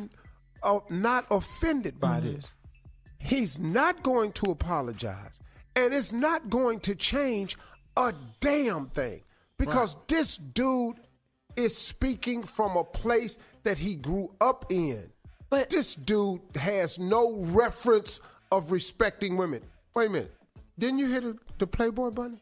uh, 0.62 0.80
not 0.90 1.26
offended 1.30 2.00
by 2.00 2.20
Mm-hmm. 2.20 2.32
this. 2.34 2.52
He's 3.18 3.58
not 3.58 4.02
going 4.02 4.32
to 4.32 4.50
apologize, 4.50 5.40
and 5.76 5.94
it's 5.94 6.10
not 6.12 6.50
going 6.50 6.80
to 6.80 6.94
change 6.94 7.56
a 7.96 8.12
damn 8.40 8.86
thing 8.88 9.22
because 9.66 9.96
this 10.08 10.36
dude 10.36 10.96
is 11.56 11.76
speaking 11.76 12.42
from 12.42 12.76
a 12.76 12.84
place 12.84 13.38
that 13.62 13.78
he 13.78 13.94
grew 13.94 14.30
up 14.40 14.66
in. 14.70 15.10
But 15.50 15.70
this 15.70 15.94
dude 15.94 16.40
has 16.54 16.98
no 16.98 17.34
reference 17.34 18.20
of 18.50 18.72
respecting 18.72 19.36
women. 19.36 19.62
Wait 19.94 20.06
a 20.06 20.10
minute. 20.10 20.34
Didn't 20.78 20.98
you 20.98 21.08
hear 21.08 21.20
the, 21.20 21.38
the 21.58 21.66
Playboy 21.66 22.10
Bunny? 22.10 22.40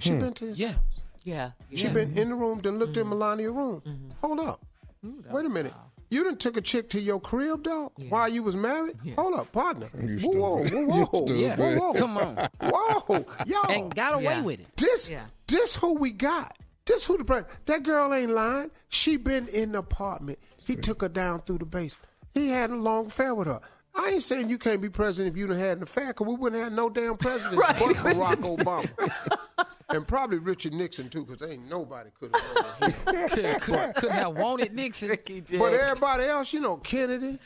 She 0.00 0.10
been 0.10 0.32
to 0.34 0.46
his 0.46 0.58
Yeah. 0.58 0.74
Yeah. 1.22 1.50
she 1.74 1.84
yeah. 1.84 1.92
been 1.92 2.16
in 2.16 2.30
the 2.30 2.34
room, 2.34 2.58
then 2.58 2.78
looked 2.78 2.96
in 2.96 3.08
Melania 3.08 3.50
room. 3.50 3.82
Hold 4.20 4.40
up. 4.40 4.64
Wait 5.02 5.46
a 5.46 5.48
minute. 5.48 5.74
You 6.10 6.24
done 6.24 6.36
took 6.38 6.56
a 6.56 6.60
chick 6.60 6.90
to 6.90 7.00
your 7.00 7.20
crib, 7.20 7.62
dog, 7.62 7.92
while 8.08 8.28
you 8.28 8.42
was 8.42 8.56
married? 8.56 8.96
Hold 9.16 9.34
up, 9.38 9.52
partner. 9.52 9.88
You 10.02 10.18
Whoa, 10.18 10.64
stupid. 10.66 10.86
whoa, 10.88 10.96
You 10.98 11.04
whoa, 11.06 11.26
stupid. 11.26 11.58
whoa, 11.58 11.78
whoa. 11.78 11.92
Come 11.94 12.16
on. 12.18 12.48
Whoa, 12.62 13.24
y'all. 13.46 13.70
And 13.70 13.94
got 13.94 14.14
away 14.14 14.24
Yeah. 14.24 14.42
with 14.42 14.60
it. 14.60 14.76
This, 14.76 15.08
Yeah. 15.08 15.26
this 15.46 15.76
who 15.76 15.94
we 15.94 16.10
got. 16.10 16.56
This 16.84 17.04
who 17.04 17.16
the 17.18 17.24
pre- 17.24 17.42
that 17.66 17.82
girl 17.84 18.12
ain't 18.12 18.32
lying. 18.32 18.72
She 18.88 19.16
been 19.16 19.46
in 19.48 19.72
the 19.72 19.78
apartment. 19.78 20.40
He 20.66 20.74
took 20.74 21.02
her 21.02 21.08
down 21.08 21.42
through 21.42 21.58
the 21.58 21.66
basement. 21.66 22.08
He 22.34 22.48
had 22.48 22.70
a 22.70 22.76
long 22.76 23.06
affair 23.06 23.32
with 23.34 23.46
her. 23.46 23.60
I 23.94 24.10
ain't 24.10 24.22
saying 24.24 24.50
you 24.50 24.58
can't 24.58 24.80
be 24.80 24.88
president 24.88 25.34
if 25.34 25.38
you 25.38 25.46
done 25.46 25.58
had 25.58 25.76
an 25.76 25.82
affair, 25.84 26.08
because 26.08 26.26
we 26.26 26.34
wouldn't 26.34 26.60
have 26.62 26.72
no 26.72 26.88
damn 26.90 27.16
president 27.16 27.56
but 27.60 27.76
Barack 27.76 28.56
Obama. 28.56 29.66
and 29.90 30.06
probably 30.06 30.38
Richard 30.38 30.72
Nixon, 30.72 31.08
too, 31.08 31.24
because 31.24 31.48
ain't 31.48 31.68
nobody 31.68 32.10
could 32.18 32.34
have 32.34 32.44
voted 32.80 32.94
him. 32.94 33.28
Could, 33.30 33.60
could, 33.62 33.94
could 33.96 34.10
have 34.12 34.36
wanted 34.36 34.72
Nixon. 34.74 35.08
Ricky 35.10 35.40
did. 35.40 35.58
But 35.58 35.74
everybody 35.74 36.24
else, 36.24 36.52
you 36.52 36.60
know, 36.60 36.76
Kennedy, 36.78 37.38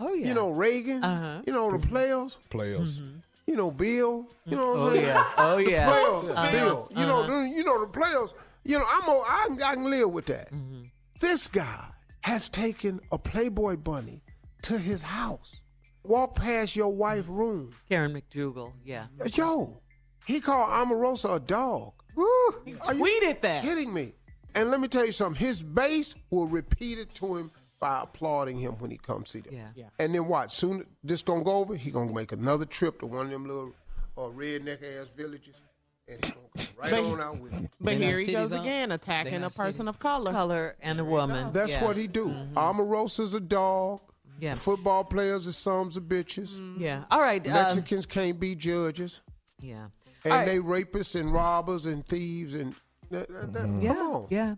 oh 0.00 0.12
yeah. 0.14 0.28
you 0.28 0.34
know, 0.34 0.50
Reagan, 0.50 1.02
Uh-huh. 1.04 1.42
you 1.46 1.52
know, 1.52 1.76
the 1.76 1.86
players, 1.86 2.38
Players. 2.50 3.00
you 3.46 3.56
know, 3.56 3.70
Bill, 3.70 4.26
you 4.44 4.56
know 4.56 4.70
what 4.72 4.78
Oh 4.78 4.86
I'm 4.88 4.92
saying? 4.94 5.06
yeah. 5.06 5.24
Oh 5.38 5.56
yeah. 5.58 5.86
players, 5.88 6.36
Uh-huh. 6.36 6.50
Bill. 6.52 6.88
You 6.96 7.06
know, 7.06 7.26
the- 7.26 7.48
you 7.48 7.64
know 7.64 7.80
the 7.80 7.86
players. 7.86 8.30
You 8.64 8.78
know, 8.78 8.84
I'm 8.88 9.08
a, 9.08 9.12
I, 9.20 9.44
can- 9.48 9.62
I 9.62 9.74
can 9.74 9.84
live 9.90 10.10
with 10.10 10.26
that. 10.26 10.50
Mm-hmm. 10.52 10.82
This 11.20 11.46
guy 11.46 11.84
has 12.22 12.48
taken 12.48 13.00
a 13.12 13.18
Playboy 13.18 13.76
bunny 13.76 14.22
to 14.62 14.76
his 14.78 15.02
house. 15.02 15.62
Walk 16.02 16.34
past 16.36 16.74
your 16.76 16.92
wife's 16.94 17.28
room. 17.28 17.70
Karen 17.88 18.12
McDougal. 18.12 18.72
Yeah. 18.84 19.06
Yo, 19.34 19.80
he 20.26 20.40
called 20.40 20.68
Omarosa 20.68 21.36
a 21.36 21.40
dog. 21.40 21.92
He 22.64 22.74
Are 22.86 22.94
you 22.94 23.02
tweeted 23.04 23.40
that. 23.42 23.62
Kidding 23.62 23.92
me? 23.92 24.12
And 24.54 24.70
let 24.70 24.80
me 24.80 24.88
tell 24.88 25.04
you 25.04 25.12
something. 25.12 25.38
His 25.38 25.62
base 25.62 26.14
will 26.30 26.46
repeat 26.46 26.98
it 26.98 27.14
to 27.16 27.36
him 27.36 27.50
by 27.78 28.00
applauding 28.02 28.58
him 28.58 28.72
when 28.78 28.90
he 28.90 28.96
comes 28.96 29.30
see 29.30 29.40
them. 29.40 29.52
Yeah. 29.54 29.68
Yeah. 29.74 29.84
And 29.98 30.14
then 30.14 30.26
watch, 30.26 30.52
soon 30.52 30.84
this 31.04 31.20
gonna 31.22 31.44
go 31.44 31.52
over, 31.56 31.76
he 31.76 31.90
gonna 31.90 32.12
make 32.12 32.32
another 32.32 32.64
trip 32.64 33.00
to 33.00 33.06
one 33.06 33.26
of 33.26 33.32
them 33.32 33.46
little 33.46 33.72
uh, 34.16 34.22
redneck 34.30 34.78
ass 34.82 35.08
villages, 35.14 35.56
and 36.08 36.24
he 36.24 36.30
gonna 36.32 36.46
come 36.56 36.66
right 36.80 36.90
But- 36.90 37.04
on 37.04 37.20
out 37.20 37.38
with 37.38 37.52
it. 37.62 37.70
But 37.78 37.94
here 37.98 38.18
he 38.18 38.32
goes 38.32 38.52
on- 38.54 38.60
again, 38.62 38.92
attacking 38.92 39.44
a 39.44 39.50
person 39.50 39.72
cities. 39.72 39.88
of 39.88 39.98
color. 39.98 40.32
Color 40.32 40.76
and 40.80 40.98
a 41.00 41.04
woman. 41.04 41.52
That's 41.52 41.72
Yeah. 41.72 41.84
what 41.84 41.98
he 41.98 42.06
do. 42.06 42.28
Omarosa's 42.54 43.34
a 43.34 43.40
dog. 43.40 44.00
Yeah. 44.40 44.54
Football 44.54 45.04
players 45.04 45.46
are 45.46 45.52
sons 45.52 45.98
of 45.98 46.04
bitches. 46.04 46.58
Yeah. 46.78 47.04
All 47.10 47.20
right. 47.20 47.46
um, 47.46 47.52
Mexicans 47.52 48.06
can't 48.06 48.40
be 48.40 48.54
judges. 48.54 49.20
yeah. 49.60 49.88
And 50.26 50.32
All 50.32 50.38
right. 50.40 50.46
they 50.46 50.58
rapists 50.58 51.14
and 51.18 51.32
robbers 51.32 51.86
and 51.86 52.04
thieves 52.04 52.56
and 52.56 52.74
that, 53.10 53.28
that- 53.28 53.52
that- 53.52 53.68
Yeah. 53.80 53.94
come 53.94 54.06
on. 54.08 54.26
Yeah. 54.28 54.54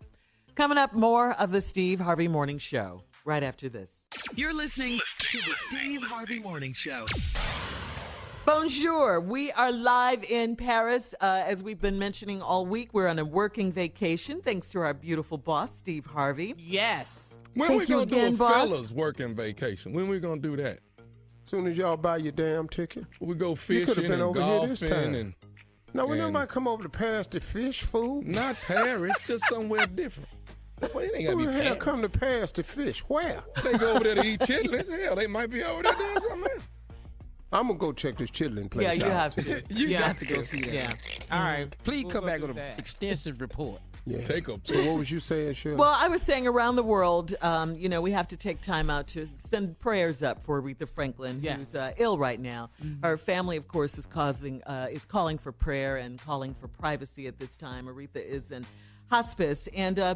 Coming 0.55 0.79
up, 0.79 0.95
more 0.95 1.33
of 1.35 1.53
the 1.53 1.61
Steve 1.61 2.01
Harvey 2.01 2.27
Morning 2.27 2.57
Show 2.59 3.03
right 3.27 3.43
after 3.43 3.69
this. 3.69 3.91
You're 4.35 4.55
listening 4.55 4.99
to 5.19 5.37
the 5.39 5.53
Steve 5.69 6.03
Harvey 6.05 6.39
Morning 6.39 6.73
Show. 6.73 7.05
Bonjour. 8.47 9.21
We 9.21 9.53
are 9.53 9.71
live 9.71 10.25
in 10.31 10.57
Paris. 10.57 11.15
Uh, 11.21 11.43
as 11.47 11.63
we've 11.63 11.81
been 11.81 11.99
mentioning 11.99 12.41
all 12.41 12.65
week, 12.65 12.95
we're 12.95 13.07
on 13.09 13.19
a 13.19 13.25
working 13.27 13.71
vacation 13.71 14.41
thanks 14.41 14.71
to 14.71 14.79
our 14.81 14.95
beautiful 14.95 15.37
boss, 15.37 15.77
Steve 15.77 16.07
Harvey. 16.07 16.55
Yes. 16.57 17.37
When 17.53 17.69
Thank 17.69 17.81
we 17.81 17.85
you 17.85 17.89
gonna 17.89 18.03
again, 18.05 18.31
do 18.31 18.35
a 18.37 18.39
boss. 18.39 18.55
fellas 18.55 18.91
working 18.91 19.35
vacation? 19.35 19.93
When 19.93 20.09
we 20.09 20.19
gonna 20.19 20.41
do 20.41 20.57
that? 20.57 20.79
Soon 21.45 21.67
as 21.67 21.77
y'all 21.77 21.97
buy 21.97 22.19
your 22.19 22.33
damn 22.33 22.69
ticket. 22.69 23.05
We 23.21 23.35
go 23.35 23.55
fishing 23.55 23.87
could 23.95 24.03
been 24.03 24.13
and 24.13 24.23
over 24.23 24.43
here 24.43 24.67
this 24.69 24.81
golfing 24.81 24.89
time. 24.97 25.15
and 25.15 25.35
No, 25.95 26.07
we 26.07 26.21
and- 26.21 26.33
nobody 26.33 26.47
come 26.51 26.69
over 26.69 26.83
to 26.83 26.89
Paris 26.89 27.27
to 27.29 27.41
fish 27.41 27.83
food. 27.83 28.27
not 28.27 28.57
Paris, 28.57 29.23
just 29.27 29.45
somewhere 29.49 29.87
different. 29.87 30.29
Well, 30.81 30.99
it 30.99 31.11
ain't 31.17 31.25
Who 31.29 31.35
gotta 31.35 31.37
the 31.39 31.47
be 31.47 31.53
hell 31.53 31.63
Paris. 31.63 31.83
come 31.85 32.03
to 32.03 32.09
Paris 32.09 32.53
to 32.53 32.63
fish? 32.63 33.01
Where? 33.09 33.43
They 33.65 33.73
go 33.79 33.95
over 33.95 34.05
there 34.05 34.15
to 34.15 34.25
eat 34.25 34.41
chitlins. 34.41 34.89
Hell, 35.03 35.17
they 35.17 35.27
might 35.27 35.51
be 35.51 35.65
over 35.65 35.83
there 35.83 35.93
doing 35.95 36.21
something 36.21 36.51
else. 36.55 36.69
I'm 37.51 37.67
gonna 37.69 37.79
go 37.79 37.93
check 37.93 38.19
this 38.19 38.31
chitlin 38.31 38.71
place 38.71 38.85
Yeah, 38.87 38.93
you 38.93 39.05
out. 39.07 39.35
have 39.35 39.45
to. 39.45 39.63
You 39.75 39.89
Yeah. 39.89 40.01
got 40.01 40.19
to 40.21 40.27
go 40.27 40.41
see 40.43 40.61
that. 40.61 40.73
Yeah. 40.75 40.95
All 41.33 41.43
right. 41.43 41.71
Mm-hmm. 41.71 41.83
Please 41.83 42.05
We'll 42.05 42.13
come 42.13 42.21
go 42.21 42.27
back 42.27 42.41
do 42.41 42.47
with 42.49 42.51
an 42.51 42.57
that. 42.63 42.79
extensive 42.79 43.41
report. 43.41 43.81
Yeah. 44.09 44.25
Take 44.25 44.49
a 44.49 44.59
So 44.65 44.85
what 44.87 44.99
was 44.99 45.11
you 45.11 45.21
saying, 45.21 45.55
Shirley? 45.55 45.77
Well, 45.77 45.95
I 45.97 46.09
was 46.09 46.23
saying 46.23 46.47
around 46.47 46.77
the 46.77 46.83
world, 46.83 47.35
um, 47.43 47.75
you 47.75 47.89
know, 47.89 48.01
we 48.01 48.11
have 48.13 48.29
to 48.29 48.37
take 48.37 48.61
time 48.61 48.89
out 48.91 49.07
to 49.09 49.27
send 49.37 49.79
prayers 49.79 50.23
up 50.23 50.43
for 50.43 50.63
Aretha 50.63 50.89
Franklin, 50.89 51.41
Yes. 51.43 51.59
who's 51.59 51.75
uh, 51.75 51.93
ill 51.99 52.17
right 52.19 52.41
now. 52.41 52.71
Her 53.03 53.19
family, 53.19 53.57
of 53.57 53.69
course, 53.69 53.99
is 53.99 54.07
causing 54.07 54.63
uh, 54.65 54.89
is 54.91 55.05
calling 55.05 55.37
for 55.39 55.53
prayer 55.53 55.97
and 55.99 56.19
calling 56.21 56.55
for 56.55 56.69
privacy 56.69 57.27
at 57.27 57.39
this 57.39 57.57
time. 57.57 57.87
Aretha 57.87 58.17
is 58.25 58.51
in 58.51 58.65
hospice, 59.11 59.69
and 59.75 59.99
uh, 59.99 60.15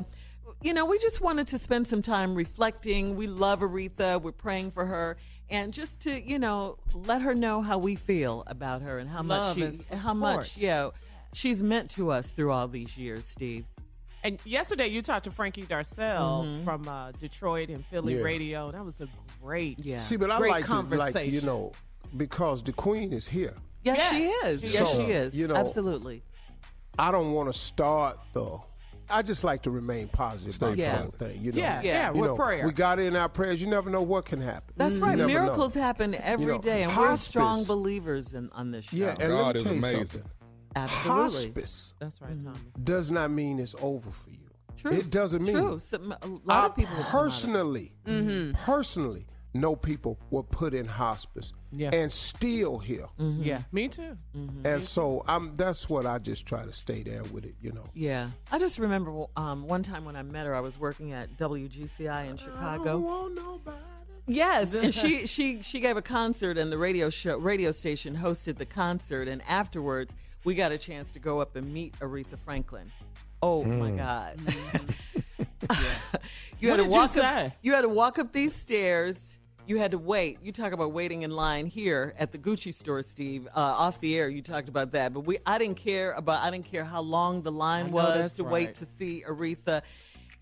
you 0.60 0.72
know, 0.74 0.84
we 0.86 0.98
just 0.98 1.20
wanted 1.20 1.46
to 1.48 1.58
spend 1.58 1.86
some 1.86 2.02
time 2.02 2.34
reflecting. 2.34 3.14
We 3.16 3.26
love 3.26 3.60
Aretha. 3.60 4.20
We're 4.20 4.32
praying 4.32 4.70
for 4.72 4.86
her. 4.86 5.16
And 5.50 5.72
just 5.72 6.00
to 6.02 6.18
you 6.20 6.38
know, 6.38 6.78
let 6.94 7.20
her 7.20 7.34
know 7.34 7.60
how 7.60 7.76
we 7.76 7.94
feel 7.94 8.42
about 8.46 8.80
her 8.82 8.98
and 8.98 9.10
how 9.10 9.22
much 9.22 9.54
she, 9.54 9.62
and 9.64 10.00
how 10.00 10.14
much 10.14 10.52
support. 10.52 10.56
you 10.62 10.68
know, 10.68 10.92
she's 11.32 11.62
meant 11.62 11.90
to 11.92 12.10
us 12.10 12.32
through 12.32 12.52
all 12.52 12.68
these 12.68 12.96
years, 12.96 13.26
Steve. 13.26 13.64
And 14.24 14.38
yesterday 14.44 14.86
you 14.86 15.02
talked 15.02 15.24
to 15.24 15.30
Frankie 15.32 15.62
Darcell 15.62 16.44
Mhm. 16.44 16.64
from 16.64 16.86
uh, 16.88 17.10
Detroit 17.12 17.70
and 17.70 17.84
Philly 17.84 18.16
Yeah. 18.16 18.22
Radio. 18.22 18.70
That 18.70 18.84
was 18.84 19.00
a 19.00 19.08
great, 19.42 19.84
Yeah. 19.84 19.96
See, 19.96 20.16
but 20.16 20.30
I 20.30 20.38
great 20.38 20.50
like 20.50 20.64
to, 20.66 20.70
conversation. 20.70 21.14
like 21.14 21.32
you 21.32 21.40
know, 21.40 21.72
because 22.16 22.62
the 22.62 22.72
queen 22.72 23.12
is 23.12 23.26
here. 23.26 23.54
Yes, 23.82 23.98
Yes, 23.98 24.10
she 24.12 24.24
is. 24.46 24.60
she 24.70 24.78
yes, 24.78 24.90
is. 24.92 24.96
she 24.96 25.10
is. 25.12 25.34
You 25.34 25.48
know, 25.48 25.56
Absolutely. 25.56 26.22
I 26.98 27.10
don't 27.10 27.32
want 27.32 27.52
to 27.52 27.58
start 27.58 28.18
though. 28.32 28.64
I 29.10 29.20
just 29.22 29.42
like 29.44 29.62
to 29.62 29.70
remain 29.70 30.06
positive 30.08 30.56
about 30.56 30.76
Yeah. 30.78 30.92
the 30.96 31.02
whole 31.02 31.10
thing. 31.10 31.40
You 31.42 31.50
know, 31.52 31.58
Yeah, 31.58 31.82
Yeah. 31.82 31.92
yeah, 31.92 32.12
you 32.14 32.20
with 32.20 32.30
know, 32.30 32.36
prayer. 32.36 32.64
we 32.64 32.72
got 32.72 32.98
it 33.00 33.06
in 33.06 33.16
our 33.16 33.28
prayers. 33.28 33.60
You 33.60 33.66
never 33.66 33.90
know 33.90 34.02
what 34.02 34.24
can 34.24 34.40
happen. 34.40 34.72
That's 34.76 34.94
You 34.96 35.02
right. 35.02 35.18
never 35.18 35.28
know. 35.32 35.42
Miracles 35.42 35.74
happen 35.74 36.14
every 36.14 36.58
day, 36.60 36.84
know, 36.84 36.90
and 36.90 36.96
we're 36.98 37.16
strong 37.16 37.64
believers 37.64 38.34
in 38.34 38.50
on 38.52 38.70
this 38.70 38.84
show. 38.84 38.96
Yeah, 38.96 39.14
and 39.20 39.32
let 39.34 39.38
God 39.38 39.54
me 39.54 39.58
is 39.58 39.64
tell 39.64 39.72
you 39.72 39.78
amazing. 39.80 40.06
something. 40.06 40.30
Absolutely. 40.74 41.22
Hospice 41.22 41.94
That's 41.98 42.20
right, 42.20 42.32
mm-hmm. 42.32 42.46
Tommy. 42.46 42.58
does 42.82 43.10
not 43.10 43.30
mean 43.30 43.58
it's 43.58 43.74
over 43.82 44.10
for 44.10 44.30
you. 44.30 44.38
True. 44.76 44.92
It 44.92 45.10
doesn't 45.10 45.42
mean 45.42 45.54
True. 45.54 45.78
Some, 45.78 46.12
a 46.12 46.26
lot 46.26 46.64
I 46.64 46.66
of 46.66 46.76
people 46.76 46.94
have 46.96 47.06
come 47.06 47.20
out 47.20 47.24
of 47.24 47.28
it. 47.28 47.30
personally, 47.30 47.92
mm-hmm. 48.04 48.64
personally 48.64 49.26
know 49.54 49.76
people 49.76 50.18
were 50.30 50.42
put 50.42 50.72
in 50.74 50.86
hospice 50.86 51.52
Yeah. 51.72 51.90
and 51.92 52.10
still 52.10 52.78
here. 52.78 53.06
Mm-hmm. 53.18 53.42
Yeah, 53.42 53.62
me 53.70 53.88
too. 53.88 54.16
And 54.64 54.84
so 54.84 55.24
I'm 55.28 55.56
that's 55.56 55.88
what 55.88 56.06
I 56.06 56.18
just 56.18 56.46
try 56.46 56.64
to 56.64 56.72
stay 56.72 57.02
there 57.02 57.22
with 57.24 57.44
it, 57.44 57.54
you 57.60 57.72
know. 57.72 57.84
Yeah, 57.94 58.30
I 58.50 58.58
just 58.58 58.78
remember 58.78 59.26
um, 59.36 59.66
one 59.66 59.82
time 59.82 60.04
when 60.04 60.16
I 60.16 60.22
met 60.22 60.46
her, 60.46 60.54
I 60.54 60.60
was 60.60 60.78
working 60.78 61.12
at 61.12 61.36
WGCI 61.36 62.30
in 62.30 62.36
Chicago. 62.38 62.98
want 62.98 63.34
nobody. 63.34 63.76
Yes, 64.26 64.72
and 64.82 64.94
she 64.94 65.26
she 65.26 65.62
she 65.62 65.80
gave 65.80 65.96
a 65.96 66.02
concert, 66.02 66.56
and 66.56 66.70
the 66.72 66.78
radio 66.78 67.10
show 67.10 67.36
radio 67.36 67.72
station 67.72 68.16
hosted 68.16 68.56
the 68.56 68.66
concert, 68.66 69.28
and 69.28 69.42
afterwards 69.48 70.14
we 70.44 70.54
got 70.54 70.72
a 70.72 70.78
chance 70.78 71.12
to 71.12 71.18
go 71.18 71.40
up 71.40 71.56
and 71.56 71.72
meet 71.72 71.98
Aretha 72.00 72.38
Franklin. 72.38 72.90
Oh 73.42 73.62
my 73.64 73.90
God! 73.90 74.38
you 76.60 76.70
What 76.70 76.70
had 76.70 76.76
to 76.76 76.76
did 76.76 76.84
you 76.84 76.90
walk 76.90 77.10
up. 77.10 77.10
say? 77.10 77.52
You 77.62 77.72
had 77.72 77.82
to 77.82 77.88
walk 77.88 78.18
up 78.18 78.32
these 78.32 78.54
stairs. 78.54 79.38
You 79.66 79.78
had 79.78 79.92
to 79.92 79.98
wait. 79.98 80.38
You 80.42 80.52
talk 80.52 80.72
about 80.72 80.92
waiting 80.92 81.22
in 81.22 81.30
line 81.30 81.66
here 81.66 82.14
at 82.18 82.32
the 82.32 82.38
Gucci 82.38 82.74
store, 82.74 83.02
Steve. 83.04 83.46
Uh, 83.54 83.60
off 83.60 84.00
the 84.00 84.16
air, 84.18 84.28
you 84.28 84.42
talked 84.42 84.68
about 84.68 84.90
that, 84.92 85.12
but 85.12 85.20
we 85.20 85.38
I 85.46 85.58
didn't 85.58 85.76
care 85.76 86.12
about. 86.12 86.42
I 86.42 86.50
didn't 86.50 86.66
care 86.66 86.84
how 86.84 87.00
long 87.00 87.42
the 87.42 87.52
line 87.52 87.86
I 87.86 87.88
know 87.88 87.94
was 87.94 88.36
to 88.36 88.42
right. 88.44 88.52
wait 88.52 88.74
to 88.76 88.84
see 88.86 89.24
Aretha. 89.28 89.82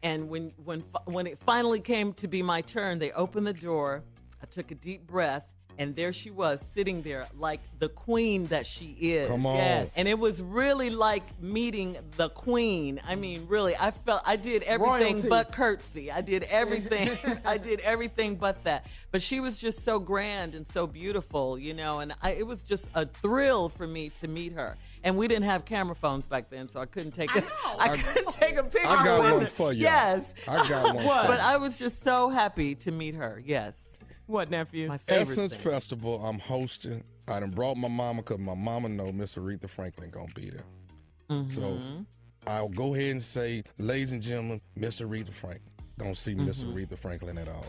And 0.03 0.29
when 0.31 0.51
when 0.65 0.81
when 1.05 1.27
it 1.27 1.39
finally 1.39 1.81
came 1.81 2.13
to 2.15 2.29
be 2.29 2.43
my 2.43 2.63
turn, 2.63 2.99
they 2.99 3.13
opened 3.13 3.47
the 3.47 3.53
door. 3.53 4.03
I 4.43 4.47
took 4.47 4.71
a 4.71 4.75
deep 4.75 5.07
breath, 5.07 5.47
and 5.81 5.97
there 5.97 6.13
she 6.13 6.31
was, 6.31 6.61
sitting 6.61 7.01
there 7.01 7.27
like 7.39 7.61
the 7.79 7.89
queen 7.89 8.47
that 8.49 8.67
she 8.67 8.95
is. 9.01 9.29
Come 9.29 9.47
on. 9.47 9.57
Yes. 9.57 9.95
And 9.97 10.07
it 10.07 10.19
was 10.19 10.43
really 10.43 10.91
like 10.91 11.41
meeting 11.41 11.97
the 12.19 12.29
queen. 12.29 13.01
I 13.09 13.17
mean, 13.17 13.47
really, 13.49 13.75
I 13.75 13.91
felt 13.91 14.21
I 14.27 14.37
did 14.37 14.63
everything 14.65 15.15
Royalty. 15.15 15.29
but 15.31 15.53
curtsy. 15.53 16.13
I 16.13 16.21
did 16.21 16.43
everything. 16.51 17.19
I 17.47 17.57
did 17.57 17.81
everything 17.81 18.35
but 18.37 18.63
that. 18.65 18.85
But 19.11 19.23
she 19.23 19.41
was 19.41 19.57
just 19.57 19.83
so 19.83 19.99
grand 19.99 20.55
and 20.55 20.69
so 20.69 20.87
beautiful, 20.87 21.59
you 21.59 21.73
know. 21.73 22.01
And 22.01 22.15
I, 22.21 22.33
it 22.33 22.47
was 22.47 22.63
just 22.63 22.91
a 22.95 23.07
thrill 23.07 23.71
for 23.71 23.87
me 23.87 24.11
to 24.21 24.29
meet 24.29 24.53
her. 24.53 24.77
And 25.03 25.17
we 25.17 25.29
didn't 25.29 25.45
have 25.47 25.65
camera 25.65 25.95
phones 25.95 26.27
back 26.27 26.51
then, 26.51 26.69
so 26.69 26.79
I 26.79 26.85
couldn't 26.85 27.13
take 27.13 27.35
a, 27.35 27.43
I 27.79 27.97
couldn't 27.97 28.35
take 28.35 28.57
a 28.59 28.65
picture. 28.65 28.87
I 28.87 29.03
got 29.03 29.33
one 29.33 29.41
her. 29.41 29.47
for 29.47 29.73
you. 29.73 29.81
Yes. 29.81 30.35
I 30.47 30.69
got 30.69 30.95
one 30.95 31.05
What? 31.07 31.23
for 31.23 31.29
But 31.29 31.41
you. 31.41 31.47
I 31.47 31.57
was 31.57 31.79
just 31.79 32.03
so 32.03 32.29
happy 32.29 32.75
to 32.75 32.91
meet 32.91 33.15
her. 33.15 33.43
Yes. 33.43 33.90
What 34.31 34.49
nephew? 34.51 34.87
My 34.89 34.99
favorite 34.99 35.23
Essence 35.23 35.55
thing. 35.55 35.73
Festival, 35.73 36.25
I'm 36.25 36.39
hosting. 36.39 37.03
I 37.27 37.41
done 37.41 37.51
brought 37.51 37.77
my 37.77 37.89
mama 37.89 38.23
because 38.23 38.39
my 38.39 38.55
mama 38.55 38.89
know 38.89 39.11
Miss 39.11 39.35
Aretha 39.35 39.69
Franklin 39.69 40.11
gonna 40.11 40.33
be 40.35 40.51
there. 40.51 40.65
So 41.49 41.61
Mm-hmm. 41.63 42.03
I'll 42.47 42.69
go 42.69 42.95
ahead 42.95 43.11
and 43.13 43.23
say, 43.23 43.63
ladies 43.79 44.13
and 44.13 44.23
gentlemen, 44.23 44.61
Miss 44.77 45.01
Aretha 45.01 45.31
Franklin. 45.33 45.63
Don't 45.99 46.17
see 46.17 46.35
Miss 46.35 46.63
Mm-hmm. 46.63 46.77
Aretha 46.79 46.99
Franklin 46.99 47.39
at 47.39 47.49
all. 47.49 47.67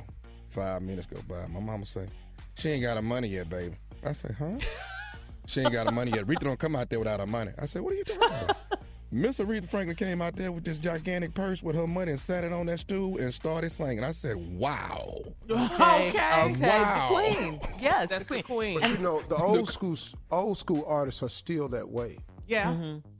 Five 0.49 0.81
minutes 0.81 1.07
go 1.07 1.19
by. 1.27 1.47
My 1.47 1.59
mama 1.59 1.85
say, 1.85 2.07
she 2.55 2.69
ain't 2.69 2.83
got 2.83 2.95
her 2.95 3.01
money 3.01 3.27
yet, 3.27 3.49
baby. 3.49 3.75
I 4.05 4.13
say, 4.13 4.29
huh? 4.37 4.57
she 5.47 5.61
ain't 5.61 5.71
got 5.73 5.87
her 5.87 5.93
money 5.93 6.11
yet. 6.11 6.25
Aretha 6.25 6.41
don't 6.41 6.59
come 6.59 6.75
out 6.75 6.89
there 6.89 6.99
without 6.99 7.19
her 7.19 7.27
money. 7.27 7.51
I 7.59 7.65
say, 7.65 7.79
what 7.79 7.93
are 7.93 7.97
you 7.97 8.03
talking 8.03 8.23
about? 8.27 8.57
Miss 9.13 9.39
Aretha 9.39 9.67
Franklin 9.67 9.97
came 9.97 10.21
out 10.21 10.35
there 10.37 10.51
with 10.53 10.63
this 10.63 10.77
gigantic 10.77 11.33
purse 11.33 11.61
with 11.61 11.75
her 11.75 11.85
money 11.85 12.11
and 12.11 12.19
sat 12.19 12.45
it 12.45 12.53
on 12.53 12.67
that 12.67 12.79
stool 12.79 13.17
and 13.17 13.33
started 13.33 13.69
singing. 13.69 14.03
I 14.05 14.11
said, 14.11 14.37
wow. 14.37 15.05
Okay. 15.49 16.09
Okay. 16.09 16.41
Okay. 16.51 16.69
Wow. 16.69 17.09
The 17.09 17.35
queen. 17.35 17.59
Yes. 17.81 18.09
That's 18.09 18.25
the 18.25 18.35
the 18.35 18.43
queen. 18.43 18.79
queen. 18.79 18.79
But 18.79 18.89
you 18.91 18.97
know, 18.99 19.21
the 19.27 19.35
old 19.35 19.67
school 19.67 19.97
old 20.31 20.57
school 20.57 20.85
artists 20.87 21.21
are 21.23 21.29
still 21.29 21.67
that 21.69 21.89
way. 21.89 22.19
yeah. 22.47 22.73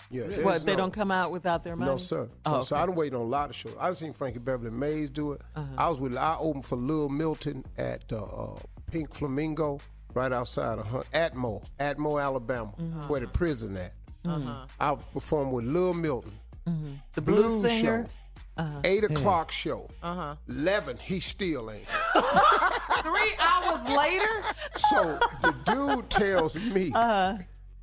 Yeah. 0.09 0.23
What? 0.43 0.65
They 0.65 0.73
no- 0.73 0.77
don't 0.79 0.93
come 0.93 1.11
out 1.11 1.31
without 1.31 1.63
their 1.63 1.75
money? 1.75 1.91
No, 1.91 1.97
sir. 1.97 2.29
Oh, 2.45 2.51
No, 2.57 2.61
So 2.63 2.75
okay. 2.75 2.83
I 2.83 2.85
done 2.85 2.95
waited 2.95 3.15
on 3.15 3.21
a 3.21 3.25
lot 3.25 3.49
of 3.49 3.55
shows. 3.55 3.75
I've 3.79 3.95
seen 3.97 4.13
Frankie 4.13 4.39
Beverly 4.39 4.71
Maze 4.71 5.09
do 5.09 5.33
it. 5.33 5.41
Uh-huh. 5.55 5.67
I 5.77 5.89
was 5.89 5.99
with 5.99 6.15
I 6.17 6.37
opened 6.39 6.65
for 6.65 6.75
Lil 6.77 7.09
Milton 7.09 7.65
at 7.77 8.03
uh, 8.13 8.23
uh, 8.23 8.59
Pink 8.91 9.13
Flamingo, 9.13 9.79
right 10.13 10.31
outside 10.33 10.79
of 10.79 10.85
Hunt, 10.87 11.05
Atmore, 11.13 11.63
Atmore, 11.79 12.21
Alabama, 12.23 12.71
Mm-hmm. 12.79 13.01
where 13.09 13.19
the 13.21 13.27
prison 13.27 13.75
at. 13.77 13.93
Uh-huh. 14.25 14.65
I 14.79 14.95
performed 15.13 15.51
with 15.53 15.65
Lil 15.65 15.93
Milton. 15.93 16.33
The 17.13 17.21
blues, 17.21 17.45
Blues 17.61 17.71
singer. 17.71 18.07
show. 18.57 18.81
Eight 18.83 19.03
o'clock 19.03 19.51
show. 19.51 19.89
Uh-huh. 20.03 20.35
Eleven, 20.47 20.97
he 20.97 21.19
still 21.19 21.71
ain't. 21.71 21.87
Three 23.01 23.33
hours 23.39 23.83
later. 23.89 24.43
So 24.75 25.19
the 25.41 25.55
dude 25.65 26.09
tells 26.09 26.55
me, 26.55 26.91
Uh-huh. 26.93 27.37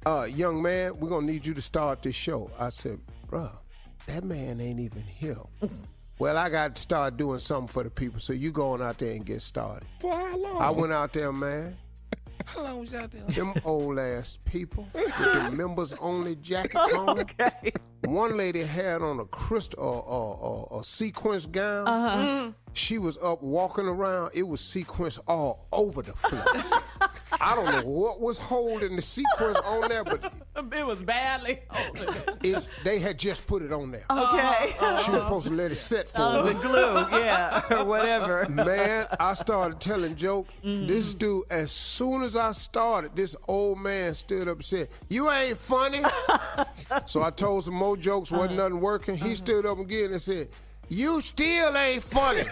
uh, 0.06 0.24
young 0.24 0.62
man, 0.62 0.98
we're 0.98 1.09
gonna 1.09 1.27
need 1.27 1.44
you 1.44 1.55
to 1.55 1.62
start 1.62 2.02
this 2.02 2.15
show. 2.15 2.51
I 2.59 2.69
said, 2.69 3.01
bruh, 3.27 3.51
that 4.06 4.23
man 4.24 4.60
ain't 4.60 4.78
even 4.78 5.02
here. 5.02 5.36
well, 6.20 6.39
I 6.39 6.48
got 6.48 6.77
to 6.77 6.81
start 6.82 7.16
doing 7.16 7.40
something 7.40 7.69
for 7.69 7.82
the 7.82 7.90
people, 7.90 8.20
so 8.20 8.32
you 8.32 8.52
going 8.52 8.81
out 8.81 8.98
there 8.98 9.12
and 9.15 9.27
get 9.27 9.43
started. 9.43 9.89
For 10.01 10.15
how 10.15 10.36
long? 10.36 10.62
I 10.62 10.70
went 10.70 10.93
out 10.93 11.12
there, 11.12 11.32
man. 11.32 11.77
How 12.55 12.62
long 12.62 12.81
was 12.81 12.95
out 12.95 13.11
there? 13.11 13.20
Them 13.23 13.55
old 13.65 13.99
ass 13.99 14.39
people 14.47 14.89
with 14.95 15.16
the 15.19 15.51
members 15.53 15.93
only 15.95 16.37
jackets 16.37 16.95
on. 16.97 17.20
Okay. 17.20 17.73
one 18.07 18.37
lady 18.37 18.62
had 18.62 19.03
on 19.03 19.20
a 19.20 19.25
crystal, 19.27 20.05
uh, 20.09 20.75
uh, 20.75 20.77
uh, 20.77 20.81
a 20.81 20.85
sequence 20.85 21.47
gown. 21.47 21.87
Uh-huh. 21.87 22.51
She 22.79 22.99
was 22.99 23.19
up 23.19 23.43
walking 23.43 23.87
around. 23.87 24.31
It 24.35 24.45
was 24.45 24.61
sequence 24.61 25.19
all 25.27 25.67
over 25.73 26.01
the 26.01 26.13
floor. 26.13 26.45
I 27.41 27.55
don't 27.55 27.67
know 27.67 27.91
what 27.91 28.21
was 28.21 28.39
holding 28.39 28.97
the 28.97 29.03
sequence 29.03 29.59
on 29.65 29.89
there, 29.89 30.05
but 30.05 30.33
it 30.73 30.87
was 30.87 31.03
badly. 31.03 31.61
it, 32.43 32.65
they 32.85 32.99
had 33.01 33.19
just 33.19 33.47
put 33.47 33.63
it 33.63 33.73
on 33.73 33.91
there. 33.91 34.05
Okay. 34.11 34.75
She 35.05 35.11
was 35.11 35.23
supposed 35.23 35.47
to 35.47 35.53
let 35.53 35.73
it 35.73 35.77
set 35.77 36.09
for 36.09 36.21
oh. 36.21 36.41
a 36.41 36.43
the 36.43 36.53
week. 36.53 36.63
glue, 36.63 37.07
yeah, 37.19 37.63
or 37.71 37.85
whatever. 37.85 38.49
Man, 38.49 39.07
I 39.19 39.35
started 39.35 39.81
telling 39.81 40.17
jokes. 40.17 40.53
Mm-hmm. 40.65 40.87
This 40.87 41.15
dude, 41.15 41.45
as 41.51 41.73
soon 41.73 42.23
as 42.23 42.37
I 42.37 42.53
started, 42.53 43.15
this 43.15 43.37
old 43.47 43.79
man 43.79 44.15
stood 44.15 44.49
up 44.49 44.57
and 44.57 44.65
said, 44.65 44.89
You 45.09 45.31
ain't 45.31 45.57
funny. 45.57 46.03
so 47.07 47.23
I 47.23 47.31
told 47.31 47.65
some 47.65 47.75
more 47.75 47.97
jokes, 47.97 48.31
wasn't 48.31 48.53
uh-huh. 48.53 48.69
nothing 48.69 48.81
working. 48.81 49.17
He 49.17 49.27
uh-huh. 49.27 49.35
stood 49.35 49.67
up 49.67 49.79
again 49.79 50.13
and 50.13 50.23
said, 50.23 50.49
You 50.89 51.20
still 51.20 51.77
ain't 51.77 52.02
funny. 52.02 52.43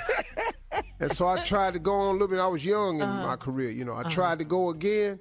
and 1.01 1.11
so 1.11 1.27
I 1.27 1.43
tried 1.45 1.73
to 1.75 1.79
go 1.79 1.93
on 1.93 2.09
a 2.09 2.13
little 2.13 2.29
bit. 2.29 2.39
I 2.39 2.47
was 2.47 2.65
young 2.65 2.97
in 2.97 3.09
uh-huh. 3.09 3.27
my 3.27 3.37
career, 3.37 3.71
you 3.71 3.85
know. 3.85 3.95
I 3.95 4.01
uh-huh. 4.01 4.11
tried 4.11 4.39
to 4.41 4.45
go 4.45 4.71
again. 4.71 5.21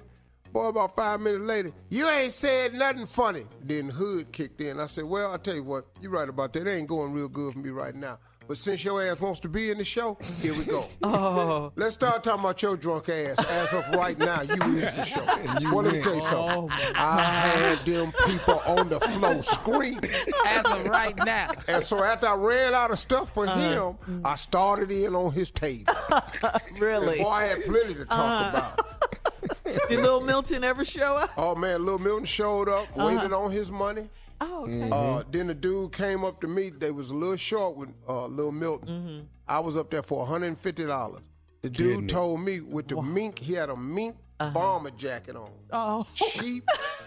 Boy, 0.51 0.67
about 0.67 0.95
five 0.95 1.19
minutes 1.19 1.43
later, 1.43 1.71
you 1.89 2.07
ain't 2.07 2.31
said 2.31 2.73
nothing 2.73 3.05
funny. 3.05 3.45
Then 3.61 3.89
Hood 3.89 4.31
kicked 4.31 4.61
in. 4.61 4.79
I 4.79 4.85
said, 4.85 5.03
Well, 5.03 5.31
I'll 5.31 5.37
tell 5.37 5.55
you 5.55 5.63
what, 5.63 5.85
you're 5.99 6.11
right 6.11 6.29
about 6.29 6.53
that. 6.53 6.65
It 6.65 6.71
ain't 6.71 6.87
going 6.87 7.11
real 7.11 7.27
good 7.27 7.53
for 7.53 7.59
me 7.59 7.71
right 7.71 7.93
now. 7.93 8.19
But 8.47 8.57
since 8.57 8.83
your 8.83 9.01
ass 9.03 9.19
wants 9.19 9.39
to 9.41 9.49
be 9.49 9.71
in 9.71 9.77
the 9.79 9.83
show, 9.83 10.17
here 10.41 10.53
we 10.53 10.63
go. 10.65 10.85
Oh. 11.03 11.71
Let's 11.75 11.93
start 11.95 12.23
talking 12.23 12.41
about 12.41 12.61
your 12.61 12.77
drunk 12.77 13.09
ass. 13.09 13.39
As 13.49 13.73
of 13.73 13.87
right 13.89 14.17
now, 14.17 14.41
you 14.41 14.53
is 14.77 14.93
the 14.93 15.03
show. 15.03 15.21
You 15.59 15.73
well, 15.73 15.83
let 15.83 15.93
me 15.93 16.01
tell 16.01 16.15
you 16.15 16.21
Oh, 16.23 16.67
something. 16.69 16.95
I 16.95 17.21
had 17.21 17.77
them 17.79 18.11
people 18.27 18.61
on 18.67 18.89
the 18.89 18.99
floor 18.99 19.41
screaming. 19.43 19.99
As 20.45 20.65
of 20.65 20.87
right 20.89 21.17
now. 21.25 21.49
And 21.67 21.83
so 21.83 22.03
after 22.03 22.27
I 22.27 22.35
ran 22.35 22.73
out 22.73 22.91
of 22.91 22.99
stuff 22.99 23.33
for 23.33 23.47
him, 23.47 23.95
I 24.23 24.35
started 24.35 24.91
in 24.91 25.15
on 25.15 25.31
his 25.31 25.49
table. 25.51 25.93
Really? 26.79 27.15
And 27.19 27.23
boy, 27.23 27.29
I 27.29 27.43
had 27.45 27.63
plenty 27.65 27.93
to 27.95 28.05
talk 28.05 28.17
Uh-huh. 28.19 28.49
about. 28.75 29.89
Did 29.89 29.99
Little 29.99 30.21
Milton 30.21 30.63
ever 30.63 30.83
show 30.85 31.15
up? 31.17 31.29
Oh 31.37 31.55
man, 31.55 31.85
Lil 31.85 31.99
Milton 31.99 32.25
showed 32.25 32.67
up, 32.69 32.95
waited 32.95 33.31
on 33.33 33.51
his 33.51 33.71
money. 33.71 34.09
Oh, 34.41 34.63
okay. 34.63 34.89
Uh, 34.91 35.23
then 35.31 35.47
the 35.47 35.53
dude 35.53 35.93
came 35.93 36.23
up 36.25 36.41
to 36.41 36.47
me. 36.47 36.69
They 36.69 36.91
was 36.91 37.09
a 37.11 37.15
little 37.15 37.37
short 37.37 37.77
with 37.77 37.89
uh, 38.07 38.25
Lil 38.27 38.51
Milton. 38.51 39.27
I 39.47 39.59
was 39.59 39.77
up 39.77 39.89
there 39.91 40.03
for 40.03 40.25
$150. 40.27 41.19
The 41.61 41.69
dude 41.69 41.75
Kidding 41.75 42.01
me. 42.01 42.07
told 42.07 42.41
me 42.41 42.61
with 42.61 42.87
the 42.87 43.01
mink, 43.01 43.39
he 43.39 43.53
had 43.53 43.69
a 43.69 43.77
mink 43.77 44.15
bomber 44.37 44.91
jacket 44.91 45.35
on. 45.35 45.49
Oh. 45.71 46.05
Cheap. 46.13 46.63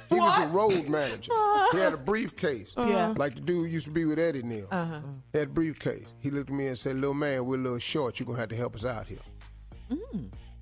He 0.09 0.15
was 0.15 0.43
a 0.43 0.47
road 0.49 0.89
manager. 0.89 1.33
He 1.73 1.77
had 1.79 1.93
a 1.93 1.99
briefcase. 1.99 2.73
Yeah. 2.79 3.13
Like 3.17 3.35
the 3.35 3.41
dude 3.43 3.71
used 3.71 3.85
to 3.87 3.93
be 3.93 4.07
with 4.07 4.19
Eddie 4.19 4.43
Neal. 4.43 4.67
Uh-huh. 4.71 5.01
He 5.33 5.39
had 5.39 5.49
a 5.49 5.51
briefcase. 5.51 6.07
He 6.19 6.31
looked 6.31 6.49
at 6.49 6.57
me 6.57 6.69
and 6.69 6.79
said, 6.79 6.95
Little 6.97 7.13
man, 7.13 7.45
we're 7.45 7.57
a 7.57 7.59
little 7.59 7.79
short. 7.79 8.19
You're 8.19 8.25
going 8.25 8.37
to 8.37 8.41
have 8.41 8.49
to 8.49 8.57
help 8.57 8.75
us 8.75 8.87
out 8.87 9.07
here. 9.07 9.19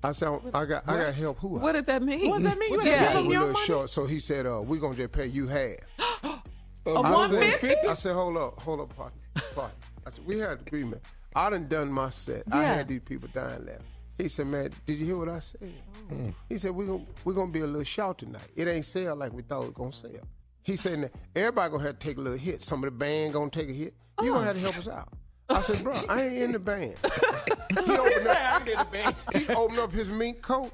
I 0.03 0.11
said, 0.11 0.37
I 0.53 0.65
got, 0.65 0.83
I 0.87 0.97
got 0.97 1.13
help 1.13 1.39
who? 1.39 1.47
What 1.47 1.71
did 1.73 1.85
that 1.85 2.03
mean? 2.03 2.29
What 2.29 2.41
does 2.43 2.51
that 2.51 2.59
mean? 2.59 2.73
You 2.73 2.79
He 2.81 2.89
had 2.89 2.97
to 2.97 3.03
Yeah. 3.03 3.07
said, 3.07 3.13
give 3.13 3.23
him 3.23 3.29
we're 3.29 3.35
a 3.37 3.39
little 3.39 3.53
money? 3.53 3.65
short. 3.65 3.89
So 3.89 4.05
he 4.05 4.19
said, 4.19 4.45
uh, 4.45 4.61
we're 4.61 4.79
going 4.81 4.93
to 4.93 4.99
just 4.99 5.11
pay 5.13 5.27
you 5.27 5.47
half. 5.47 5.77
A 6.87 6.99
I 6.99 7.27
said, 7.27 7.37
150? 7.37 7.87
I 7.87 7.93
said, 7.93 8.13
hold 8.13 8.37
up, 8.37 8.59
hold 8.59 8.81
up, 8.81 8.95
partner. 8.95 9.21
partner. 9.53 9.73
I 10.05 10.09
said, 10.09 10.25
we 10.25 10.39
had 10.39 10.61
agreement. 10.61 11.01
I 11.35 11.49
done 11.49 11.67
done 11.67 11.91
my 11.91 12.09
set. 12.09 12.43
I 12.51 12.63
had 12.63 12.87
these 12.87 13.01
people 13.01 13.29
dying 13.33 13.65
left. 13.65 13.83
He 14.17 14.29
said, 14.29 14.47
man, 14.47 14.71
did 14.85 14.97
you 14.97 15.05
hear 15.05 15.17
what 15.17 15.29
I 15.29 15.39
said? 15.39 15.71
Oh. 16.11 16.33
He 16.49 16.57
said, 16.57 16.71
we're 16.71 16.87
going 16.87 17.05
we 17.23 17.33
gonna 17.33 17.51
be 17.51 17.59
a 17.59 17.67
little 17.67 17.83
short 17.83 18.17
tonight. 18.17 18.47
It 18.55 18.67
ain't 18.67 18.85
sell 18.85 19.15
like 19.15 19.31
we 19.33 19.43
thought 19.43 19.63
it 19.63 19.67
was 19.67 19.75
going 19.75 19.91
to 19.91 19.97
sell. 19.97 20.27
He 20.63 20.75
said, 20.75 21.11
everybody 21.35 21.69
going 21.69 21.81
to 21.81 21.87
have 21.87 21.99
to 21.99 22.07
take 22.07 22.17
a 22.17 22.21
little 22.21 22.39
hit. 22.39 22.63
Some 22.63 22.83
of 22.83 22.91
the 22.91 22.97
band 22.97 23.33
going 23.33 23.49
to 23.51 23.59
take 23.59 23.69
a 23.69 23.73
hit. 23.73 23.93
You 24.21 24.31
going 24.31 24.45
to 24.45 24.49
oh. 24.49 24.53
have 24.53 24.55
to 24.55 24.61
help 24.61 24.77
us 24.77 24.87
out. 24.87 25.09
I 25.49 25.61
said, 25.61 25.81
bro, 25.83 25.93
I 26.09 26.23
ain't 26.23 26.43
in 26.43 26.51
the 26.51 26.59
band. 26.59 26.95
he, 27.85 27.97
opened 27.97 28.27
up, 28.27 28.67
he 29.33 29.47
opened 29.53 29.79
up 29.79 29.91
his 29.93 30.09
mink 30.09 30.41
coat. 30.41 30.73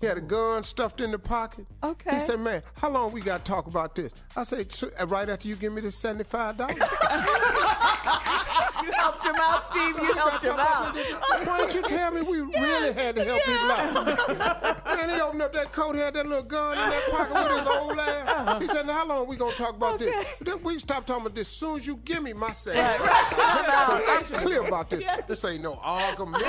he 0.00 0.06
had 0.06 0.16
a 0.16 0.22
gun 0.22 0.64
stuffed 0.64 1.02
in 1.02 1.10
the 1.10 1.18
pocket. 1.18 1.66
Okay. 1.82 2.14
He 2.14 2.20
said, 2.20 2.40
man, 2.40 2.62
how 2.74 2.88
long 2.90 3.12
we 3.12 3.20
got 3.20 3.44
to 3.44 3.50
talk 3.50 3.66
about 3.66 3.94
this? 3.94 4.12
I 4.34 4.44
said, 4.44 4.74
uh, 4.98 5.06
right 5.06 5.28
after 5.28 5.46
you 5.46 5.56
give 5.56 5.74
me 5.74 5.82
this 5.82 6.02
$75. 6.02 6.58
You 8.84 8.92
helped 8.92 9.24
him 9.24 9.34
out, 9.40 9.66
Steve. 9.66 9.98
You 10.00 10.14
helped 10.14 10.44
him 10.44 10.56
out. 10.58 10.94
Why 10.94 11.58
don't 11.58 11.74
you 11.74 11.82
tell 11.82 12.10
me 12.10 12.22
we 12.22 12.40
really 12.40 12.92
had 12.92 13.16
to 13.16 13.24
help 13.24 13.42
people 13.42 13.70
out? 13.70 14.96
Man, 14.96 15.10
he 15.10 15.20
opened 15.20 15.42
up 15.42 15.52
that 15.52 15.72
coat, 15.72 15.94
had 15.94 16.14
that 16.14 16.26
little 16.26 16.42
gun 16.42 16.72
in 16.72 16.90
that 16.90 17.10
pocket 17.10 17.34
with 17.34 17.58
his 17.58 17.66
old 17.66 17.98
ass. 17.98 18.62
He 18.62 18.68
said, 18.68 18.86
now 18.86 18.94
how 18.94 19.06
long 19.06 19.26
we 19.26 19.36
gonna 19.36 19.52
talk 19.52 19.76
about 19.76 19.98
this? 19.98 20.14
Then 20.40 20.62
we 20.62 20.78
stop 20.78 21.06
talking 21.06 21.22
about 21.22 21.34
this 21.34 21.48
as 21.48 21.56
soon 21.56 21.78
as 21.78 21.86
you 21.86 21.96
give 22.04 22.22
me 22.22 22.32
my 22.32 22.52
say. 22.52 22.78
I'm 22.78 24.24
clear 24.24 24.66
about 24.66 24.90
this. 24.90 25.04
This 25.26 25.44
ain't 25.44 25.62
no 25.62 25.78
argument. 25.82 26.42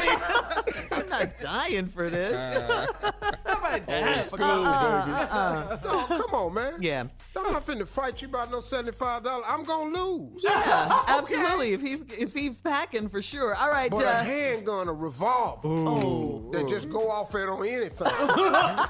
I'm 0.92 1.10
not 1.10 1.30
dying 1.42 1.88
for 1.88 2.10
this. 2.10 2.34
Uh-uh. 2.34 3.32
Nobody 3.48 3.86
died. 3.86 4.26
School, 4.26 4.38
baby. 4.40 4.50
Uh-uh. 4.50 5.36
Uh-uh. 5.36 5.76
Dog, 5.78 6.08
come 6.08 6.34
on, 6.34 6.54
man. 6.54 6.74
Yeah. 6.82 7.04
I'm 7.38 7.52
not 7.54 7.66
finna 7.66 7.88
fight 7.88 8.22
you 8.22 8.28
about 8.28 8.52
no 8.52 8.60
$75. 8.60 9.44
I'm 9.48 9.64
gonna 9.64 9.98
lose. 9.98 10.44
Yeah, 10.44 11.04
absolutely. 11.08 11.74
If 11.74 11.82
he's 11.82 12.02
if 12.18 12.25
he's 12.34 12.60
packing 12.60 13.10
for 13.10 13.22
sure. 13.22 13.56
All 13.56 13.70
right. 13.70 13.90
But 13.92 14.04
a 14.06 14.10
Uh, 14.20 14.24
handgun, 14.24 14.88
a 14.88 14.94
revolver, 14.94 16.52
that 16.58 16.68
just 16.68 16.90
go 16.90 17.10
off 17.10 17.34
it 17.36 17.48
on 17.50 17.66
anything. 17.68 18.08
all 18.08 18.88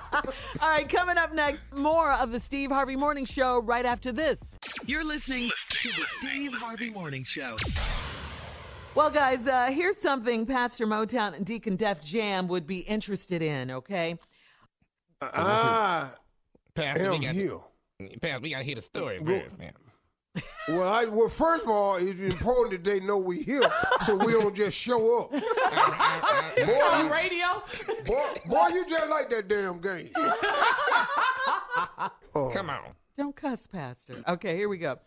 right. 0.61 0.87
Coming 0.89 1.17
up 1.17 1.33
next, 1.33 1.61
more 1.73 2.11
of 2.13 2.31
the 2.31 2.39
Steve 2.39 2.71
Harvey 2.71 2.95
Morning 2.95 3.25
Show 3.25 3.61
right 3.61 3.85
after 3.85 4.11
this. 4.11 4.39
You're 4.85 5.03
listening 5.03 5.51
to 5.69 5.89
the 5.89 6.05
Steve 6.19 6.53
Harvey 6.53 6.89
Morning 6.89 7.23
Show. 7.23 7.55
Well, 8.95 9.09
guys, 9.09 9.45
uh, 9.47 9.65
here's 9.71 9.97
something 9.97 10.45
Pastor 10.45 10.87
Motown 10.87 11.35
and 11.35 11.45
Deacon 11.45 11.75
Def 11.75 12.01
Jam 12.03 12.47
would 12.47 12.65
be 12.65 12.79
interested 12.79 13.41
in. 13.41 13.69
Okay. 13.71 14.17
Ah, 15.21 16.13
Pastor, 16.73 17.11
we 17.11 17.19
got 17.19 17.35
here. 17.35 17.59
Pastor, 18.21 18.41
we 18.41 18.49
got 18.51 18.59
to 18.59 18.63
hear 18.63 18.75
the 18.75 18.81
story 18.81 19.19
first, 19.25 19.57
man. 19.57 19.73
Well, 20.67 20.87
I, 20.87 21.05
well, 21.05 21.29
first 21.29 21.63
of 21.63 21.69
all, 21.69 21.95
it's 21.97 22.19
important 22.19 22.83
that 22.83 22.89
they 22.89 22.99
know 22.99 23.17
we 23.17 23.43
here, 23.43 23.61
so 24.03 24.15
we 24.15 24.31
don't 24.33 24.55
just 24.55 24.75
show 24.75 25.19
up. 25.21 25.31
boy, 25.31 25.37
On 25.39 27.05
you, 27.05 27.11
radio? 27.13 27.61
boy, 28.05 28.23
boy, 28.47 28.67
you 28.69 28.85
just 28.87 29.07
like 29.09 29.29
that 29.29 29.47
damn 29.47 29.79
game. 29.79 30.09
Oh. 32.37 32.49
Come 32.53 32.69
on. 32.69 32.79
Don't 33.17 33.35
cuss, 33.35 33.65
Pastor. 33.65 34.21
Okay, 34.27 34.57
here 34.57 34.67
we 34.67 34.77
go. 34.77 34.97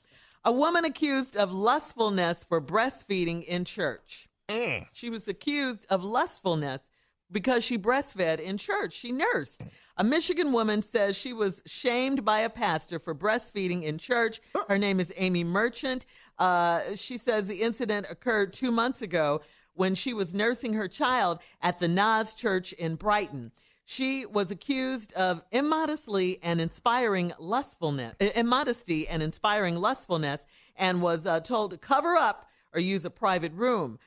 A 0.44 0.52
woman 0.52 0.86
accused 0.86 1.36
of 1.36 1.52
lustfulness 1.52 2.42
for 2.48 2.58
breastfeeding 2.60 3.44
in 3.44 3.66
church. 3.66 4.28
Mm. 4.48 4.86
She 4.94 5.10
was 5.10 5.28
accused 5.28 5.84
of 5.90 6.02
lustfulness 6.02 6.88
because 7.30 7.64
she 7.64 7.76
breastfed 7.76 8.40
in 8.40 8.56
church. 8.56 8.94
She 8.94 9.12
nursed. 9.12 9.60
A 10.00 10.04
Michigan 10.04 10.52
woman 10.52 10.80
says 10.82 11.16
she 11.16 11.32
was 11.32 11.60
shamed 11.66 12.24
by 12.24 12.38
a 12.40 12.48
pastor 12.48 13.00
for 13.00 13.16
breastfeeding 13.16 13.82
in 13.82 13.98
church. 13.98 14.40
Her 14.68 14.78
name 14.78 15.00
is 15.00 15.12
Amy 15.16 15.42
Marchant. 15.42 16.06
Uh, 16.38 16.94
she 16.94 17.18
says 17.18 17.48
the 17.48 17.62
incident 17.62 18.06
occurred 18.08 18.52
two 18.52 18.70
months 18.70 19.02
ago 19.02 19.40
when 19.74 19.96
she 19.96 20.14
was 20.14 20.32
nursing 20.32 20.74
her 20.74 20.86
child 20.86 21.40
at 21.60 21.80
the 21.80 21.88
Nas 21.88 22.32
Church 22.34 22.72
in 22.74 22.94
Brighton. 22.94 23.50
She 23.86 24.24
was 24.24 24.52
accused 24.52 25.12
of 25.14 25.42
immodestly 25.50 26.38
and 26.44 26.60
inspiring 26.60 27.32
lustfulness, 27.40 28.14
immodesty 28.20 29.08
and 29.08 29.20
inspiring 29.20 29.74
lustfulness, 29.74 30.46
and 30.76 31.02
was 31.02 31.26
uh, 31.26 31.40
told 31.40 31.72
to 31.72 31.76
cover 31.76 32.14
up 32.14 32.48
or 32.72 32.80
use 32.80 33.04
a 33.04 33.10
private 33.10 33.52
room. 33.52 33.98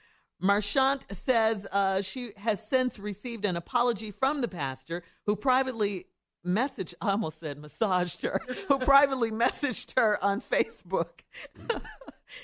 Marchant 0.42 1.06
says 1.12 1.68
uh, 1.72 2.02
she 2.02 2.32
has 2.38 2.68
since 2.68 2.98
received 2.98 3.46
an 3.46 3.56
apology 3.56 4.12
from 4.12 4.42
the 4.42 4.48
pastor 4.48 5.04
who 5.26 5.36
privately 5.36 6.08
messaged, 6.46 6.96
I 7.00 7.12
almost 7.12 7.40
said 7.40 7.60
massaged 7.60 8.24
her, 8.24 8.42
who 8.68 8.80
privately 8.80 9.32
messaged 9.32 9.94
her 9.98 10.22
on 10.24 10.42
Facebook. 10.42 11.22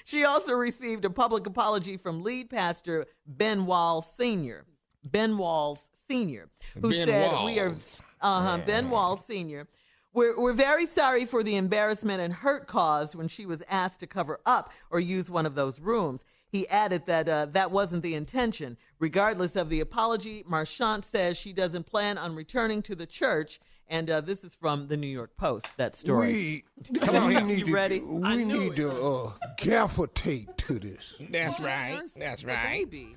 she 0.04 0.24
also 0.26 0.54
received 0.54 1.06
a 1.06 1.10
public 1.10 1.48
apology 1.48 1.98
from 1.98 2.24
lead 2.24 2.52
pastor 2.52 3.08
Ben 3.26 3.66
Walls 3.66 4.12
Sr. 4.16 4.66
Ben 5.04 5.38
Walls 5.38 5.90
Sr., 6.08 6.50
who 6.76 6.90
Ben 6.90 7.08
said, 7.08 7.46
We 7.46 7.60
are, 7.60 7.74
uh 8.22 8.42
huh, 8.44 8.60
Ben 8.66 8.90
Walls 8.90 9.26
Sr. 9.26 9.68
We're, 10.14 10.40
we're 10.40 10.54
very 10.54 10.86
sorry 10.86 11.26
for 11.26 11.44
the 11.44 11.56
embarrassment 11.56 12.22
and 12.22 12.34
hurt 12.34 12.68
caused 12.68 13.16
when 13.16 13.28
she 13.28 13.46
was 13.46 13.62
asked 13.70 14.00
to 14.02 14.08
cover 14.08 14.40
up 14.46 14.72
or 14.90 15.00
use 15.00 15.30
one 15.30 15.46
of 15.46 15.56
those 15.56 15.80
rooms. 15.80 16.26
He 16.50 16.68
added 16.70 17.06
that 17.08 17.28
uh, 17.28 17.48
that 17.48 17.72
wasn't 17.72 18.04
the 18.04 18.16
intention. 18.16 18.78
Regardless 19.00 19.56
of 19.56 19.70
the 19.70 19.80
apology, 19.80 20.44
Marchant 20.48 21.06
says 21.06 21.38
she 21.38 21.54
doesn't 21.54 21.86
plan 21.86 22.18
on 22.18 22.36
returning 22.36 22.82
to 22.84 22.96
the 22.96 23.06
church. 23.06 23.60
And 23.90 24.10
uh, 24.10 24.22
this 24.22 24.44
is 24.44 24.54
from 24.54 24.88
the 24.88 24.98
New 24.98 25.08
York 25.08 25.38
Post, 25.38 25.78
that 25.78 25.96
story. 25.96 26.66
We, 26.92 27.00
Come 27.00 27.16
on, 27.16 27.28
we 27.28 27.36
you 27.40 27.42
need 27.42 27.66
to, 27.68 27.74
ready? 27.74 28.02
We 28.02 28.44
need 28.44 28.76
to 28.76 28.92
uh, 28.92 29.32
gaffer 29.58 30.08
tape 30.08 30.56
to 30.58 30.80
this. 30.80 31.16
That's 31.30 31.60
right. 31.60 32.02
That's 32.18 32.44
right. 32.44 32.90
Baby. 32.90 33.16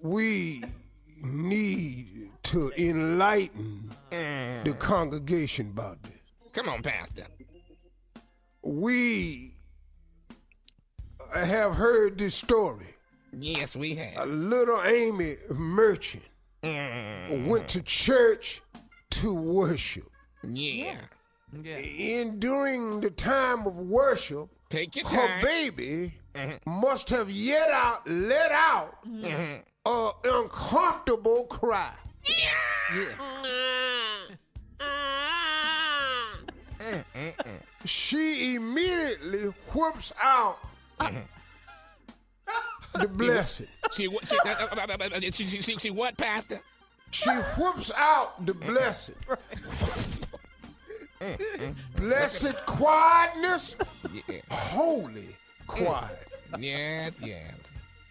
We 0.00 0.64
need 1.22 2.30
to 2.44 2.72
enlighten 2.78 3.90
the 4.10 4.74
congregation 4.78 5.70
about 5.70 6.02
this. 6.02 6.12
Come 6.52 6.68
on, 6.68 6.82
Pastor. 6.82 7.24
We 8.62 9.53
have 11.32 11.74
heard 11.74 12.18
this 12.18 12.34
story. 12.34 12.94
Yes, 13.32 13.76
we 13.76 13.94
have. 13.96 14.16
A 14.16 14.26
little 14.26 14.80
Amy 14.82 15.36
Marchant 15.50 16.22
Mm. 16.62 17.46
went 17.46 17.68
to 17.68 17.82
church 17.82 18.62
to 19.10 19.34
worship. 19.34 20.08
Yes. 20.42 21.10
And 21.52 22.40
during 22.40 23.00
the 23.00 23.10
time 23.10 23.66
of 23.66 23.76
worship, 23.76 24.48
Take 24.70 24.96
your 24.96 25.06
her 25.08 25.26
time. 25.28 25.44
baby 25.44 26.14
must 26.66 27.10
have 27.10 27.30
yet 27.30 27.70
out, 27.70 28.08
let 28.08 28.50
out 28.50 29.04
Mhm. 29.06 29.62
a 29.86 30.10
uncomfortable 30.24 31.44
cry. 31.46 31.92
She 37.84 38.54
immediately 38.54 39.44
whoops 39.72 40.12
out 40.20 40.58
the 42.98 43.08
blessing. 43.08 43.66
She, 43.92 44.08
what- 44.08 44.26
she, 44.28 44.36
uh, 44.44 44.50
uh, 44.50 44.86
uh, 45.00 45.20
she, 45.20 45.46
she, 45.46 45.62
she, 45.62 45.76
she 45.78 45.90
what, 45.90 46.16
Pastor? 46.16 46.60
She 47.10 47.30
whoops 47.30 47.90
out 47.94 48.44
the 48.46 48.54
blessing. 48.54 49.14
Blessed 51.96 52.54
quietness, 52.66 53.76
Yeah. 54.28 54.40
holy 54.50 55.34
quiet. 55.66 56.28
Yes, 56.58 57.12
yes. 57.22 57.54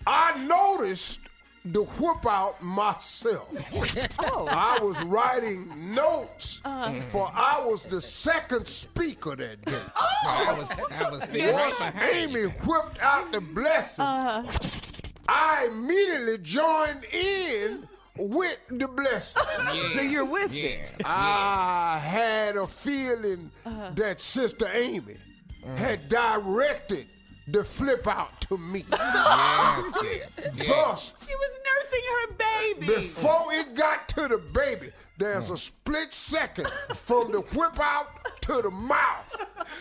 I 0.08 0.42
noticed 0.44 1.20
the 1.66 1.84
whip 1.84 2.26
out 2.26 2.62
myself. 2.62 3.50
Oh. 4.20 4.48
I 4.50 4.80
was 4.82 5.02
writing 5.04 5.94
notes, 5.94 6.62
uh-huh. 6.64 7.02
for 7.12 7.30
I 7.34 7.64
was 7.66 7.84
the 7.84 8.02
second 8.02 8.68
speaker 8.68 9.36
that 9.36 9.64
day. 9.64 9.82
Oh. 10.26 10.46
I 10.48 10.58
was, 10.58 10.72
I 10.92 11.10
was 11.10 11.24
sitting 11.24 11.54
Once 11.54 11.78
behind 11.78 12.14
Amy 12.14 12.40
you. 12.42 12.50
whipped 12.50 13.02
out 13.02 13.32
the 13.32 13.42
blessing, 13.42 14.06
uh-huh. 14.06 14.44
I 15.28 15.68
immediately 15.70 16.38
joined 16.38 17.04
in 17.12 17.88
with 18.18 18.58
the 18.70 18.88
blessing. 18.88 19.42
Yeah. 19.74 19.90
So 19.94 20.02
you're 20.02 20.30
with 20.30 20.54
yeah. 20.54 20.70
it. 20.70 20.94
I 21.04 22.00
had 22.04 22.58
a 22.58 22.68
feeling 22.68 23.52
uh-huh. 23.66 23.92
that 23.96 24.22
Sister 24.22 24.70
Amy 24.72 25.18
mm. 25.66 25.78
had 25.78 26.08
directed 26.10 27.08
the 27.48 27.64
flip 27.64 28.08
out 28.08 28.42
to 28.42 28.58
me. 28.58 28.86
Thus, 28.90 29.04
She 30.58 31.36
was 31.36 31.60
nursing 31.68 32.04
her 32.12 32.34
baby. 32.34 32.88
before 32.88 33.54
it 33.54 33.76
got 33.76 34.08
to 34.10 34.28
the 34.28 34.38
baby, 34.38 34.92
there's 35.18 35.50
a 35.50 35.58
split 35.58 36.14
second 36.14 36.68
from 37.04 37.32
the 37.32 37.42
whip 37.42 37.80
out 37.80 38.08
to 38.42 38.62
the 38.62 38.72
mouth. 38.72 39.36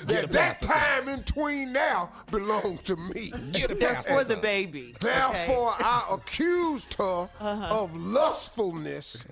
Get 0.06 0.30
That, 0.30 0.32
that 0.32 0.60
time 0.60 1.09
in 1.09 1.20
between 1.20 1.72
now 1.72 2.10
belongs 2.30 2.82
to 2.82 2.97
me. 2.97 3.32
Get 3.52 3.78
That's 3.80 4.09
for 4.09 4.24
the 4.24 4.36
baby. 4.36 4.94
Therefore, 5.01 5.74
I 5.78 6.06
accused 6.10 6.94
her 6.94 7.28
uh-huh. 7.40 7.82
of 7.82 7.97
lustfulness, 7.97 9.24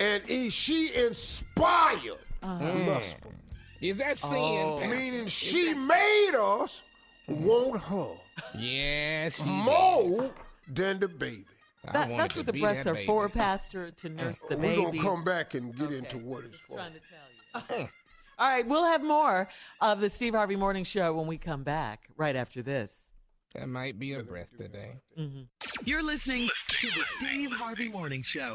and 0.00 0.22
he- 0.24 0.50
she 0.50 0.94
inspired 0.94 2.18
uh-huh. 2.42 2.72
lustfulness. 2.86 3.31
Is 3.82 3.98
that 3.98 4.18
sin, 4.18 4.30
Oh. 4.34 4.78
Pastor? 4.80 4.96
Meaning 4.96 5.26
she 5.28 5.74
made 5.74 6.32
us 6.36 6.82
want 7.28 7.80
her 7.82 8.14
Yes, 8.58 9.36
she 9.42 9.48
more 9.48 10.30
than 10.68 11.00
the 11.00 11.08
baby. 11.08 11.44
That, 11.92 12.08
that's 12.08 12.36
what 12.36 12.46
the 12.46 12.52
breasts 12.52 12.86
are 12.86 12.94
baby. 12.94 13.06
for, 13.06 13.28
Pastor, 13.28 13.90
to 13.90 14.08
nurse 14.08 14.38
the 14.48 14.56
baby. 14.56 14.78
We're 14.78 14.86
baby. 14.86 14.98
gonna 14.98 15.10
come 15.16 15.24
back 15.24 15.54
and 15.54 15.76
get 15.76 15.92
into 15.92 16.16
what 16.18 16.44
it's 16.44 16.58
for. 16.60 16.76
trying 16.76 16.92
to 16.94 17.00
tell 17.68 17.78
you. 17.80 17.88
All 18.38 18.48
right, 18.48 18.66
we'll 18.66 18.84
have 18.84 19.02
more 19.02 19.48
of 19.80 20.00
the 20.00 20.08
Steve 20.08 20.34
Harvey 20.34 20.56
Morning 20.56 20.84
Show 20.84 21.12
when 21.14 21.26
we 21.26 21.36
come 21.38 21.62
back 21.64 22.08
right 22.16 22.34
after 22.36 22.62
this. 22.62 22.96
That 23.54 23.68
might 23.68 23.98
be 23.98 24.14
a 24.14 24.22
breath 24.22 24.56
today. 24.56 24.92
Mm-hmm. 25.18 25.42
You're 25.84 26.02
listening 26.02 26.48
to 26.68 26.86
the 26.86 27.04
Steve 27.18 27.52
Harvey 27.52 27.88
Morning 27.90 28.22
Show. 28.22 28.54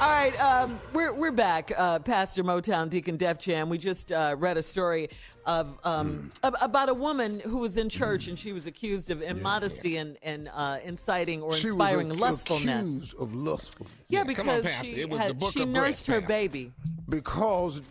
All 0.00 0.08
right, 0.08 0.34
um, 0.42 0.80
we're 0.94 1.12
we're 1.12 1.30
back. 1.30 1.72
Uh, 1.76 1.98
Pastor 1.98 2.42
Motown 2.42 2.88
Deacon 2.88 3.18
Def 3.18 3.38
Jam. 3.38 3.68
We 3.68 3.76
just 3.76 4.10
uh, 4.10 4.34
read 4.38 4.56
a 4.56 4.62
story 4.62 5.10
of 5.44 5.78
um, 5.84 6.32
ab- 6.42 6.56
about 6.62 6.88
a 6.88 6.94
woman 6.94 7.40
who 7.40 7.58
was 7.58 7.76
in 7.76 7.90
church 7.90 8.26
and 8.26 8.38
she 8.38 8.54
was 8.54 8.66
accused 8.66 9.10
of 9.10 9.20
immodesty 9.20 9.98
and 9.98 10.16
and 10.22 10.48
uh, 10.54 10.78
inciting 10.84 11.42
or 11.42 11.52
She 11.52 11.66
was 11.66 11.74
inspiring 11.74 12.10
ac- 12.12 12.18
lustfulness. 12.20 12.80
accused 12.86 13.14
of 13.18 13.34
lustfulness 13.34 13.92
Yeah, 14.08 14.24
Yeah, 14.26 14.34
come 14.34 14.48
on, 14.48 14.56
because 14.62 14.74
she 14.86 15.04
was 15.04 15.18
had, 15.18 15.42
she 15.52 15.64
nursed 15.66 16.06
breast, 16.06 16.06
her 16.06 16.20
baby. 16.26 16.72
because 17.06 17.82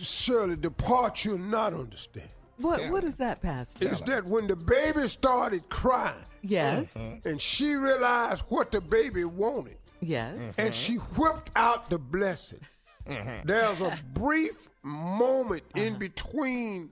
surely 0.00 0.56
the 0.56 0.70
part 0.72 1.24
you 1.24 1.38
not 1.38 1.74
understand 1.74 2.28
What 2.58 2.80
Yeah. 2.80 2.90
what 2.90 3.04
is 3.04 3.18
that, 3.18 3.40
Pastor? 3.40 3.86
is 3.86 4.00
that 4.00 4.24
when 4.26 4.48
the 4.48 4.56
baby 4.56 5.06
started 5.06 5.68
crying 5.68 6.24
Yes, 6.42 6.92
and 7.24 7.40
she 7.40 7.74
realized 7.76 8.42
what 8.48 8.72
the 8.72 8.80
baby 8.80 9.24
wanted 9.24 9.76
yes. 10.02 10.36
Mm-hmm. 10.36 10.60
and 10.60 10.74
she 10.74 10.94
whipped 10.96 11.50
out 11.56 11.88
the 11.88 11.98
blessing. 11.98 12.60
Mm-hmm. 13.08 13.46
There's 13.46 13.80
a 13.80 13.98
brief 14.14 14.68
moment 14.82 15.62
in 15.74 15.92
uh-huh. 15.94 15.98
between 15.98 16.90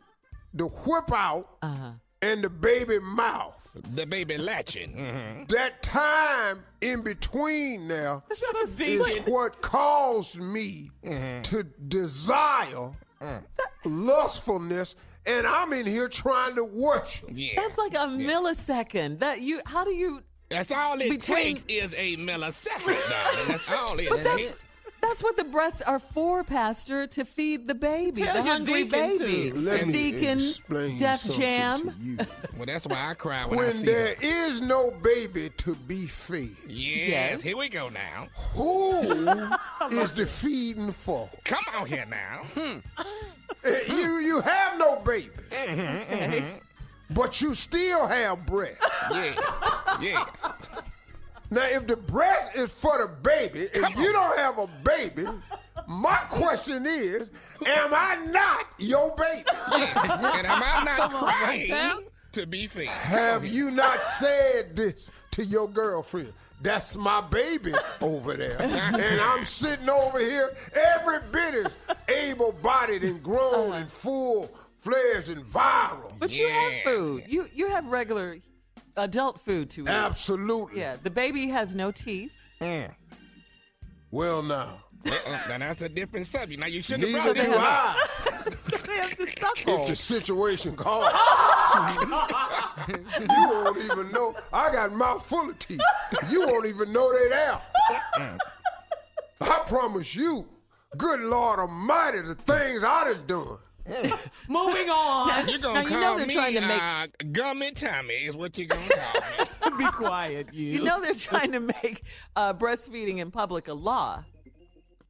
the 0.54 0.66
whip 0.66 1.12
out 1.12 1.56
Uh-huh. 1.62 1.92
and 2.22 2.42
the 2.42 2.50
baby 2.50 2.98
mouth. 2.98 3.56
The 3.94 4.04
baby 4.04 4.36
latching. 4.36 4.96
Mhm. 4.96 5.48
That 5.48 5.80
time 5.82 6.64
in 6.80 7.02
between 7.02 7.86
now 7.86 8.24
is 8.62 8.76
Deacon. 8.76 9.32
what 9.32 9.62
caused 9.62 10.38
me 10.40 10.90
mm-hmm. 11.04 11.42
to 11.42 11.62
desire 11.62 12.90
mm. 13.22 13.44
lustfulness, 13.84 14.96
and 15.26 15.46
I'm 15.46 15.72
in 15.72 15.86
here 15.86 16.08
trying 16.08 16.56
to 16.56 16.64
worship. 16.64 17.28
Yeah. 17.32 17.60
That's 17.60 17.78
like 17.78 17.94
a 17.94 18.06
millisecond. 18.08 19.20
That 19.20 19.40
you 19.40 19.60
how 19.66 19.84
do 19.84 19.92
you 19.92 20.22
That's 20.50 20.70
all 20.72 21.00
it 21.00 21.08
Between- 21.10 21.56
takes 21.56 21.64
is 21.68 21.94
a 21.96 22.16
millisecond, 22.16 22.86
darling. 23.10 23.48
That's 23.48 23.64
all 23.70 23.98
it 23.98 24.08
But 24.08 24.18
is. 24.18 24.24
that's 24.24 24.66
that's 25.02 25.22
what 25.22 25.34
the 25.38 25.44
breasts 25.44 25.80
are 25.80 25.98
for, 25.98 26.44
Pastor, 26.44 27.06
to 27.06 27.24
feed 27.24 27.66
the 27.66 27.74
baby, 27.74 28.20
Tell 28.20 28.34
the 28.34 28.42
hungry 28.42 28.84
deacon 28.84 29.16
baby. 29.18 29.50
to. 29.50 29.56
Let 29.58 29.86
me 29.86 29.92
Deacon, 29.94 30.38
explain 30.40 30.98
Def 30.98 31.20
something 31.20 31.40
Jam. 31.40 31.80
to 31.90 31.94
you. 32.04 32.18
Well, 32.54 32.66
that's 32.66 32.86
why 32.86 33.08
I 33.08 33.14
cry 33.14 33.46
when, 33.46 33.60
I 33.60 33.70
see 33.70 33.86
there 33.86 34.08
her. 34.08 34.14
is 34.20 34.60
no 34.60 34.90
baby 34.90 35.48
to 35.56 35.74
be 35.74 36.04
fed, 36.06 36.50
Yes, 36.68 37.08
Yes. 37.08 37.40
here 37.42 37.56
we 37.56 37.70
go 37.70 37.88
now. 37.88 38.26
who 38.52 39.00
is 39.90 40.12
the 40.12 40.26
feeding 40.26 40.92
for? 40.92 41.30
Come 41.44 41.64
on 41.78 41.86
here 41.86 42.04
now. 42.04 42.42
Hmm. 42.54 42.78
You 43.90 44.18
you 44.18 44.40
have 44.42 44.78
no 44.78 44.96
baby, 45.00 45.30
Mm-hmm, 45.50 46.58
but 47.10 47.40
you 47.40 47.54
still 47.54 48.06
have 48.06 48.46
breast. 48.46 48.78
Yes, 49.10 49.58
yes. 50.00 50.48
Now, 51.50 51.66
if 51.66 51.86
the 51.86 51.96
breast 51.96 52.50
is 52.54 52.70
for 52.70 52.98
the 52.98 53.08
baby, 53.08 53.68
if 53.74 53.96
you 53.96 54.12
don't 54.12 54.38
have 54.38 54.58
a 54.58 54.68
baby, 54.84 55.26
my 55.88 56.16
question 56.28 56.86
is, 56.86 57.28
am 57.66 57.92
I 57.92 58.16
not 58.26 58.66
your 58.78 59.14
baby? 59.16 59.44
yes. 59.72 60.36
And 60.36 60.46
am 60.46 60.62
I 60.62 60.84
not 60.84 61.10
Come 61.10 61.14
on, 61.14 61.24
crying 61.24 62.04
to 62.32 62.46
be 62.46 62.68
fed? 62.68 62.86
Have 62.86 63.44
you 63.44 63.72
not 63.72 64.02
said 64.04 64.76
this 64.76 65.10
to 65.32 65.44
your 65.44 65.68
girlfriend? 65.68 66.32
That's 66.62 66.96
my 66.96 67.20
baby 67.22 67.72
over 68.00 68.34
there. 68.34 68.60
and 68.60 69.20
I'm 69.20 69.44
sitting 69.44 69.88
over 69.88 70.18
here, 70.18 70.54
every 70.74 71.20
bit 71.32 71.54
as 71.54 71.76
able 72.08 72.52
bodied 72.52 73.02
and 73.02 73.22
grown 73.22 73.72
and 73.72 73.90
full 73.90 74.50
fledged 74.80 75.28
and 75.28 75.44
viral. 75.44 76.12
But 76.18 76.36
you 76.38 76.48
have 76.48 76.72
food. 76.84 77.24
You 77.28 77.48
you 77.52 77.68
have 77.68 77.86
regular 77.86 78.38
adult 78.96 79.40
food 79.40 79.70
to 79.70 79.82
eat. 79.82 79.88
Absolutely. 79.88 80.80
Yeah, 80.80 80.96
the 81.02 81.10
baby 81.10 81.48
has 81.48 81.74
no 81.74 81.90
teeth. 81.90 82.32
Mm. 82.60 82.92
Well, 84.10 84.42
now, 84.42 84.82
Uh-uh, 85.06 85.46
now 85.48 85.58
that's 85.58 85.82
a 85.82 85.88
different 85.88 86.26
subject. 86.26 86.60
Now 86.60 86.66
you 86.66 86.82
shouldn't 86.82 87.08
have 87.10 87.34
neither 87.34 87.34
brought 87.34 87.46
do 87.46 87.52
this. 87.52 87.60
I. 87.60 88.06
they 88.86 88.96
have 88.96 89.16
to 89.16 89.82
If 89.82 89.88
the 89.88 89.96
situation 89.96 90.76
calls. 90.76 91.06
you 92.88 93.48
won't 93.48 93.78
even 93.78 94.10
know. 94.10 94.34
I 94.52 94.72
got 94.72 94.90
a 94.90 94.94
mouth 94.94 95.24
full 95.24 95.50
of 95.50 95.58
teeth. 95.58 95.80
You 96.28 96.46
won't 96.46 96.66
even 96.66 96.92
know 96.92 97.12
they 97.12 97.28
there. 97.28 97.60
I 99.42 99.58
promise 99.66 100.14
you, 100.14 100.46
good 100.96 101.20
Lord 101.20 101.60
Almighty, 101.60 102.22
the 102.22 102.34
things 102.34 102.84
I 102.84 103.04
done 103.04 103.26
done. 103.26 103.58
Moving 104.48 104.88
on. 104.88 105.48
You're 105.48 105.58
gonna 105.58 105.74
now, 105.74 105.82
you 105.82 105.88
call 105.88 106.00
know 106.00 106.18
they're 106.18 106.26
me 106.26 106.34
trying 106.34 106.54
to 106.54 106.60
make 106.60 106.82
uh, 106.82 107.06
Gummy 107.32 107.72
Tommy 107.72 108.14
is 108.14 108.36
what 108.36 108.56
you're 108.56 108.66
gonna 108.66 108.88
call 108.88 109.70
me. 109.70 109.78
Be 109.78 109.86
quiet, 109.86 110.52
you. 110.52 110.66
you 110.66 110.84
know 110.84 111.00
they're 111.00 111.14
trying 111.14 111.52
to 111.52 111.60
make 111.60 112.02
uh, 112.36 112.52
breastfeeding 112.52 113.18
in 113.18 113.30
public 113.30 113.68
a 113.68 113.74
law. 113.74 114.24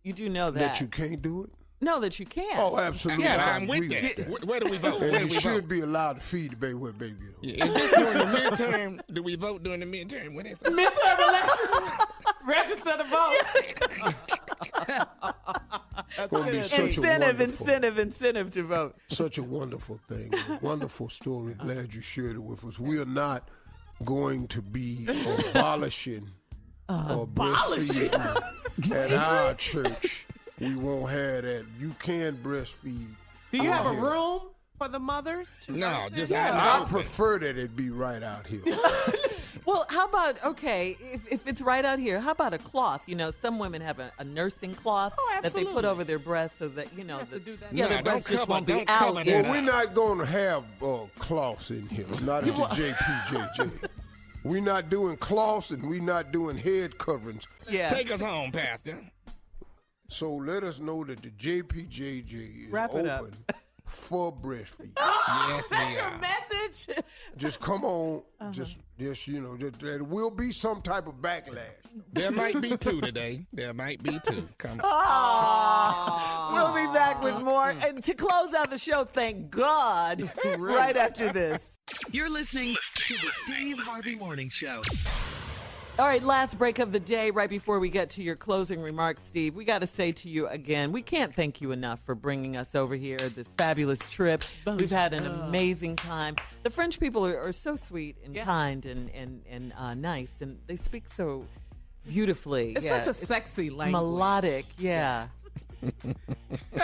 You 0.02 0.12
do 0.12 0.28
know 0.28 0.50
that. 0.50 0.60
That 0.60 0.80
you 0.80 0.86
can't 0.86 1.20
do 1.20 1.44
it? 1.44 1.50
no, 1.82 1.98
that 2.00 2.20
you 2.20 2.26
can. 2.26 2.58
Oh, 2.58 2.78
absolutely. 2.78 3.24
Yeah, 3.24 3.42
I 3.44 3.56
I'm 3.56 3.66
with 3.66 3.88
that. 3.88 4.16
that. 4.16 4.28
Where, 4.28 4.40
where 4.40 4.60
do 4.60 4.68
we 4.70 4.76
vote? 4.76 5.02
And 5.02 5.12
do 5.12 5.18
you 5.18 5.24
we 5.24 5.30
should 5.30 5.62
vote? 5.62 5.68
be 5.68 5.80
allowed 5.80 6.14
to 6.14 6.20
feed 6.20 6.52
the 6.52 6.56
baby 6.56 6.74
what 6.74 6.98
baby 6.98 7.16
is. 7.42 7.54
Is 7.54 7.72
this 7.72 7.90
during 7.92 8.18
the 8.18 8.24
midterm? 8.24 9.00
Do 9.12 9.22
we 9.22 9.34
vote 9.36 9.62
during 9.62 9.80
the 9.80 9.86
midterm? 9.86 10.34
What 10.34 10.46
is 10.46 10.58
it? 10.60 10.64
midterm 10.64 11.28
election. 11.28 12.06
Register 12.46 12.96
to 12.96 13.04
vote. 13.04 13.36
Gonna 16.30 16.50
be 16.50 16.62
such 16.62 16.80
incentive, 16.80 17.38
wonderful- 17.38 17.44
incentive, 17.44 17.98
incentive 17.98 18.50
to 18.52 18.62
vote. 18.64 18.96
Such 19.08 19.38
a 19.38 19.42
wonderful 19.42 20.00
thing, 20.08 20.32
wonderful 20.60 21.08
story. 21.08 21.54
Glad 21.54 21.94
you 21.94 22.00
shared 22.00 22.36
it 22.36 22.42
with 22.42 22.64
us. 22.64 22.78
We 22.78 22.98
are 22.98 23.04
not 23.04 23.48
going 24.04 24.48
to 24.48 24.62
be 24.62 25.06
abolishing 25.50 26.30
or 26.88 27.22
Abolishing? 27.24 28.10
breastfeeding 28.10 28.90
at 28.92 29.12
our 29.14 29.54
church. 29.54 30.26
We 30.58 30.74
won't 30.74 31.10
have 31.10 31.42
that. 31.42 31.66
You 31.78 31.94
can 31.98 32.36
breastfeed. 32.38 33.14
Do 33.52 33.58
you 33.58 33.70
have 33.70 33.86
a 33.86 33.90
here. 33.92 34.00
room 34.00 34.40
for 34.78 34.88
the 34.88 34.98
mothers? 34.98 35.58
To 35.62 35.72
No, 35.72 36.08
just 36.14 36.32
in? 36.32 36.38
I 36.38 36.84
prefer 36.88 37.38
that 37.38 37.56
it 37.58 37.76
be 37.76 37.90
right 37.90 38.22
out 38.22 38.46
here. 38.46 38.62
Well, 39.66 39.86
how 39.90 40.06
about 40.06 40.44
okay? 40.44 40.96
If, 41.00 41.20
if 41.32 41.46
it's 41.46 41.60
right 41.62 41.84
out 41.84 41.98
here, 41.98 42.20
how 42.20 42.30
about 42.32 42.54
a 42.54 42.58
cloth? 42.58 43.02
You 43.06 43.14
know, 43.14 43.30
some 43.30 43.58
women 43.58 43.80
have 43.82 43.98
a, 43.98 44.12
a 44.18 44.24
nursing 44.24 44.74
cloth 44.74 45.14
Oh, 45.18 45.38
that 45.42 45.52
they 45.52 45.64
put 45.64 45.84
over 45.84 46.02
their 46.04 46.18
breasts 46.18 46.58
so 46.58 46.68
that 46.68 46.96
you 46.96 47.04
know 47.04 47.20
the, 47.30 47.38
do 47.38 47.56
that. 47.58 47.72
yeah, 47.74 47.84
Nah, 47.84 47.88
the 47.88 47.94
don't 47.96 48.04
breast 48.04 48.26
just 48.28 48.38
cover- 48.40 48.50
won't 48.50 48.66
be 48.66 48.72
don't 48.72 48.90
out. 48.90 48.98
cover 49.00 49.24
that 49.24 49.26
Well, 49.26 49.44
up. 49.44 49.50
we're 49.50 49.60
not 49.60 49.94
going 49.94 50.18
to 50.18 50.26
have 50.26 50.64
uh, 50.82 50.98
cloths 51.18 51.70
in 51.70 51.86
here. 51.88 52.06
Not 52.22 52.46
at 52.46 52.56
the 52.56 52.62
JPJJ. 52.94 53.88
We're 54.42 54.62
not 54.62 54.88
doing 54.88 55.16
cloths 55.18 55.70
and 55.70 55.86
we're 55.88 56.00
not 56.02 56.32
doing 56.32 56.56
head 56.56 56.96
coverings. 56.96 57.46
Yeah. 57.68 57.90
Take 57.90 58.10
us 58.10 58.22
home, 58.22 58.50
Pastor. 58.52 58.98
So 60.08 60.32
let 60.34 60.64
us 60.64 60.78
know 60.78 61.04
that 61.04 61.22
the 61.22 61.30
JPJJ 61.30 62.66
is 62.66 62.72
Wrap 62.72 62.94
it 62.94 63.06
up. 63.06 63.20
open 63.20 63.36
for 63.84 64.32
breastfeeding. 64.32 64.92
Yes, 64.98 65.70
we 65.70 65.76
That's 65.76 65.94
your 66.88 66.96
message. 66.96 67.04
just 67.36 67.60
come 67.60 67.84
on. 67.84 68.22
Uh-huh. 68.40 68.50
Just, 68.50 68.78
just 69.00 69.26
you 69.26 69.40
know, 69.40 69.56
just, 69.56 69.80
there 69.80 70.04
will 70.04 70.30
be 70.30 70.52
some 70.52 70.82
type 70.82 71.06
of 71.06 71.14
backlash. 71.14 71.58
There 72.12 72.30
might 72.30 72.60
be 72.60 72.76
two 72.76 73.00
today. 73.00 73.46
There 73.52 73.74
might 73.74 74.02
be 74.02 74.20
two. 74.24 74.48
Come 74.58 74.80
on. 74.80 76.54
We'll 76.54 76.74
be 76.74 76.92
back 76.92 77.22
with 77.22 77.42
more. 77.42 77.72
Mm. 77.72 77.88
And 77.88 78.04
to 78.04 78.14
close 78.14 78.54
out 78.54 78.70
the 78.70 78.78
show, 78.78 79.04
thank 79.04 79.50
God, 79.50 80.30
right 80.58 80.96
after 80.96 81.32
this. 81.32 81.70
You're 82.12 82.30
listening 82.30 82.76
to 82.94 83.14
the 83.14 83.30
Steve 83.44 83.78
Harvey 83.78 84.14
Morning 84.14 84.50
Show. 84.50 84.82
All 86.00 86.06
right, 86.06 86.22
last 86.22 86.56
break 86.56 86.78
of 86.78 86.92
the 86.92 86.98
day, 86.98 87.30
right 87.30 87.50
before 87.50 87.78
we 87.78 87.90
get 87.90 88.08
to 88.10 88.22
your 88.22 88.34
closing 88.34 88.80
remarks, 88.80 89.22
Steve, 89.22 89.54
we 89.54 89.66
got 89.66 89.82
to 89.82 89.86
say 89.86 90.12
to 90.12 90.30
you 90.30 90.48
again, 90.48 90.92
we 90.92 91.02
can't 91.02 91.34
thank 91.34 91.60
you 91.60 91.72
enough 91.72 92.00
for 92.06 92.14
bringing 92.14 92.56
us 92.56 92.74
over 92.74 92.96
here, 92.96 93.18
this 93.18 93.48
fabulous 93.58 93.98
trip. 94.08 94.42
We've 94.64 94.90
had 94.90 95.12
an 95.12 95.26
amazing 95.26 95.96
time. 95.96 96.36
The 96.62 96.70
French 96.70 96.98
people 96.98 97.26
are, 97.26 97.38
are 97.38 97.52
so 97.52 97.76
sweet 97.76 98.16
and 98.24 98.34
Yes. 98.34 98.46
kind 98.46 98.86
and, 98.86 99.10
and, 99.10 99.42
and 99.46 99.74
uh, 99.76 99.92
nice, 99.92 100.40
and 100.40 100.58
they 100.66 100.76
speak 100.76 101.04
so 101.14 101.44
beautifully. 102.08 102.72
It's 102.76 102.86
Yeah, 102.86 103.02
such 103.02 103.10
a 103.10 103.26
sexy 103.26 103.68
language. 103.68 104.00
Melodic, 104.00 104.64
yeah. 104.78 105.28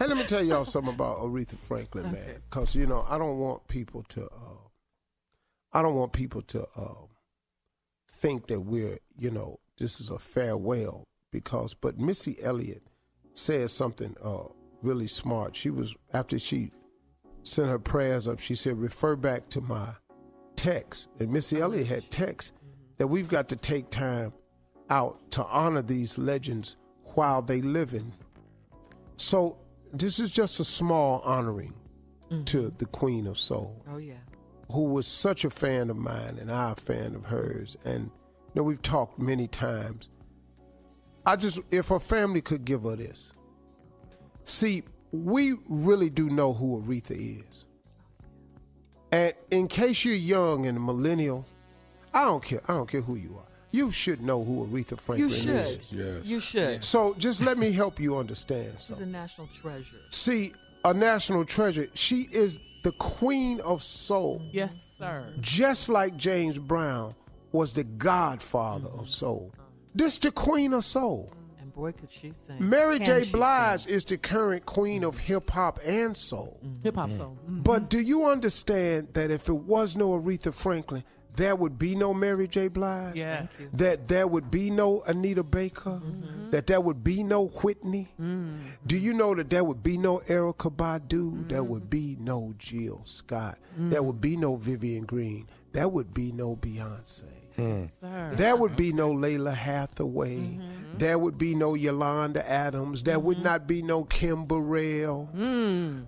Hey, 0.00 0.06
let 0.06 0.16
me 0.16 0.24
tell 0.24 0.42
y'all 0.42 0.64
something 0.64 0.94
about 0.94 1.18
Aretha 1.18 1.58
Franklin, 1.58 2.10
man. 2.10 2.38
Because 2.48 2.74
you 2.74 2.86
know, 2.86 3.06
I 3.08 3.18
don't 3.18 3.38
want 3.38 3.68
people 3.68 4.02
to, 4.08 4.24
uh, 4.24 4.56
I 5.72 5.82
don't 5.82 5.94
want 5.94 6.12
people 6.12 6.42
to 6.42 6.66
uh, 6.74 6.94
think 8.20 8.46
that 8.48 8.60
we're, 8.60 8.98
you 9.18 9.30
know, 9.30 9.58
this 9.78 10.00
is 10.00 10.10
a 10.10 10.18
farewell. 10.18 11.04
Because, 11.32 11.74
but 11.74 11.98
Missy 11.98 12.36
Elliott 12.42 12.82
said 13.34 13.70
something 13.70 14.16
uh, 14.22 14.44
really 14.82 15.06
smart. 15.06 15.54
She 15.56 15.70
was 15.70 15.94
after 16.12 16.38
she 16.38 16.72
sent 17.44 17.68
her 17.68 17.78
prayers 17.78 18.26
up. 18.26 18.40
She 18.40 18.54
said, 18.56 18.78
refer 18.78 19.14
back 19.16 19.48
to 19.50 19.60
my 19.60 19.90
text. 20.56 21.08
And 21.20 21.30
Missy 21.30 21.60
Elliott 21.60 21.86
had 21.86 22.10
text 22.10 22.52
that 22.98 23.06
we've 23.06 23.28
got 23.28 23.48
to 23.50 23.56
take 23.56 23.90
time 23.90 24.32
out 24.90 25.30
to 25.30 25.44
honor 25.46 25.82
these 25.82 26.18
legends 26.18 26.76
while 27.14 27.42
they 27.42 27.60
living. 27.62 28.12
So 29.16 29.56
this 29.92 30.18
is 30.18 30.30
just 30.30 30.58
a 30.60 30.64
small 30.64 31.20
honoring 31.20 31.74
to 32.46 32.72
the 32.78 32.86
Queen 32.86 33.26
of 33.26 33.38
Soul, 33.38 33.84
Oh, 33.90 33.98
yeah. 33.98 34.14
Who 34.70 34.84
was 34.84 35.06
such 35.06 35.44
a 35.44 35.50
fan 35.50 35.90
of 35.90 35.96
mine 35.96 36.38
and 36.40 36.50
I'm 36.50 36.74
fan 36.76 37.14
of 37.14 37.26
hers. 37.26 37.76
And 37.84 38.04
you 38.04 38.10
know, 38.56 38.62
we've 38.62 38.82
talked 38.82 39.18
many 39.18 39.46
times. 39.46 40.10
I 41.26 41.36
just, 41.36 41.60
if 41.70 41.88
her 41.88 42.00
family 42.00 42.40
could 42.40 42.64
give 42.64 42.82
her 42.84 42.96
this. 42.96 43.32
See, 44.44 44.82
we 45.12 45.56
really 45.68 46.08
do 46.10 46.30
know 46.30 46.52
who 46.52 46.82
Aretha 46.82 47.10
is. 47.50 47.66
And 49.12 49.34
in 49.50 49.68
case 49.68 50.04
you're 50.04 50.14
young 50.14 50.66
and 50.66 50.78
a 50.78 50.80
millennial, 50.80 51.44
I 52.14 52.24
don't 52.24 52.42
care. 52.42 52.60
I 52.68 52.74
don't 52.74 52.88
care 52.88 53.00
who 53.02 53.16
you 53.16 53.36
are. 53.38 53.46
You 53.72 53.90
should 53.92 54.20
know 54.20 54.42
who 54.42 54.66
Aretha 54.66 54.98
Franklin 54.98 55.28
You 55.28 55.34
should. 55.34 55.80
is. 55.80 55.92
Yes. 55.92 56.26
You 56.26 56.40
should. 56.40 56.82
So 56.82 57.14
just 57.18 57.40
let 57.40 57.56
me 57.58 57.70
help 57.72 58.00
you 58.00 58.16
understand 58.16 58.72
She's 58.74 58.82
something. 58.84 59.08
a 59.08 59.10
national 59.10 59.48
treasure. 59.60 59.96
See, 60.10 60.52
a 60.84 60.94
national 60.94 61.44
treasure. 61.44 61.88
She 61.94 62.28
is 62.32 62.58
the 62.82 62.92
queen 62.92 63.60
of 63.60 63.82
soul, 63.82 64.42
Yes, 64.50 64.94
sir. 64.98 65.32
just 65.40 65.88
like 65.88 66.16
James 66.16 66.58
Brown 66.58 67.14
was 67.52 67.72
the 67.72 67.84
godfather 67.84 68.88
of 68.88 69.08
soul. 69.08 69.52
This 69.94 70.18
the 70.18 70.30
queen 70.30 70.72
of 70.72 70.84
soul. 70.84 71.32
And 71.60 71.72
boy, 71.74 71.92
could 71.92 72.10
she 72.10 72.32
sing. 72.32 72.56
Mary 72.58 72.98
Can 72.98 73.24
J. 73.24 73.30
Blige 73.32 73.80
sing. 73.84 73.92
is 73.94 74.04
the 74.04 74.16
current 74.16 74.64
queen 74.66 75.04
of 75.04 75.18
hip 75.18 75.50
hop 75.50 75.78
and 75.84 76.16
soul. 76.16 76.58
Hip 76.82 76.94
hop 76.94 77.12
soul. 77.12 77.36
But 77.46 77.90
do 77.90 78.00
you 78.00 78.28
understand 78.30 79.08
that 79.14 79.30
if 79.30 79.48
it 79.48 79.52
was 79.56 79.96
no 79.96 80.10
Aretha 80.18 80.54
Franklin, 80.54 81.04
there 81.36 81.56
would 81.56 81.78
be 81.78 81.94
no 81.94 82.12
Mary 82.14 82.48
J. 82.48 82.68
Blige? 82.68 83.16
Yes. 83.16 83.48
That 83.72 84.08
there 84.08 84.26
would 84.26 84.50
be 84.50 84.70
no 84.70 85.02
Anita 85.06 85.42
Baker? 85.42 86.00
That 86.50 86.66
there 86.66 86.80
would 86.80 87.02
be 87.04 87.22
no 87.22 87.46
Whitney? 87.46 88.08
Do 88.86 88.96
you 88.96 89.12
know 89.12 89.34
that 89.34 89.50
there 89.50 89.64
would 89.64 89.82
be 89.82 89.96
no 89.98 90.18
Erykah 90.28 90.74
Badu? 90.74 91.48
There 91.48 91.62
would 91.62 91.88
be 91.90 92.16
no 92.20 92.54
Jill 92.58 93.02
Scott. 93.04 93.58
There 93.76 94.02
would 94.02 94.20
be 94.20 94.36
no 94.36 94.56
Vivian 94.56 95.04
Green. 95.04 95.46
There 95.72 95.88
would 95.88 96.12
be 96.12 96.32
no 96.32 96.56
Beyonce. 96.56 97.24
Sir. 98.00 98.32
There 98.36 98.56
would 98.56 98.74
be 98.74 98.90
no 98.92 99.12
Lalah 99.12 99.52
Hathaway. 99.54 100.58
There 100.96 101.18
would 101.18 101.36
be 101.36 101.54
no 101.54 101.74
Yolanda 101.74 102.48
Adams. 102.48 103.02
There 103.02 103.18
would 103.18 103.42
not 103.42 103.66
be 103.66 103.82
no 103.82 104.04
Kim 104.04 104.46
Burrell. 104.46 105.28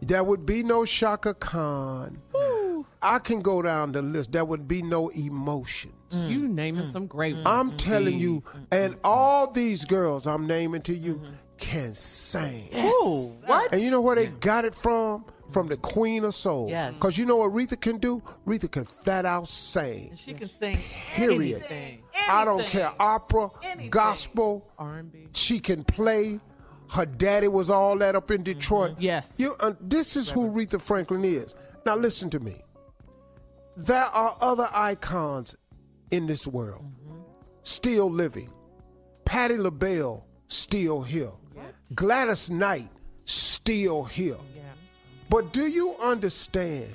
There 0.01 0.25
would 0.25 0.47
be 0.47 0.63
no 0.63 0.85
Chaka 0.87 1.35
Khan. 1.35 2.19
I 3.03 3.19
can 3.19 3.41
go 3.41 3.63
down 3.63 3.93
the 3.93 4.03
list. 4.03 4.33
There 4.33 4.45
would 4.45 4.69
be 4.69 4.83
no 4.83 5.09
emotions. 5.09 5.95
You 6.31 6.47
naming 6.47 6.87
some 6.87 7.07
great 7.07 7.35
ones. 7.35 7.47
I'm 7.47 7.71
telling 7.77 8.19
you, 8.19 8.43
and 8.71 8.97
all 9.03 9.51
these 9.51 9.85
girls 9.85 10.27
I'm 10.27 10.47
naming 10.47 10.83
to 10.83 10.95
you 10.95 11.21
can 11.59 11.95
sing. 11.95 12.69
Ooh, 12.75 13.31
what? 13.47 13.73
And 13.73 13.81
you 13.83 13.91
know 13.91 14.01
where 14.01 14.17
they 14.17 14.27
got 14.27 14.65
it 14.65 14.75
from? 14.75 15.25
From 15.51 15.69
the 15.69 15.77
Queen 15.77 16.25
of 16.25 16.35
Soul. 16.35 16.69
Yes. 16.71 16.95
Because 16.95 17.19
you 17.19 17.27
know 17.27 17.37
what 17.37 17.53
Aretha 17.53 17.79
can 17.79 17.99
do? 17.99 18.23
Aretha 18.47 18.71
can 18.71 18.85
flat 18.85 19.27
out 19.27 19.47
sing. 19.49 20.09
And 20.11 20.19
she 20.19 20.33
can 20.33 20.49
sing 20.49 20.79
Period. 21.15 21.59
anything. 21.71 22.03
I 22.31 22.45
don't 22.47 22.61
Anything. 22.61 22.81
care. 22.81 22.93
Opera, 22.99 23.51
Anything. 23.63 23.91
gospel, 23.91 24.71
R&B. 24.79 25.29
she 25.35 25.61
can 25.61 25.85
play. 25.85 26.41
Her 26.91 27.05
daddy 27.05 27.49
was 27.49 27.69
all 27.69 27.99
that 27.99 28.15
up 28.17 28.31
in 28.31 28.43
Detroit. 28.43 28.97
Yes. 28.99 29.35
You, 29.39 29.55
uh, 29.61 29.75
this 29.81 30.17
is 30.17 30.31
who 30.31 30.51
Aretha 30.51 30.81
Franklin 30.81 31.23
is. 31.25 31.55
Now 31.85 31.97
listen 31.97 32.31
to 32.31 32.41
me. 32.41 32.63
There 33.77 34.05
are 34.05 34.37
other 34.41 34.69
icons 34.73 35.57
in 36.11 36.27
this 36.27 36.47
world 36.47 36.85
still 37.63 38.11
living. 38.11 38.51
Patti 39.25 39.57
LaBelle 39.57 40.27
still 40.49 41.03
here. 41.03 41.31
Gladys 41.95 42.51
Knight 42.51 42.89
still 43.25 44.05
here. 44.05 44.37
But 45.31 45.53
do 45.53 45.67
you 45.67 45.95
understand? 45.97 46.93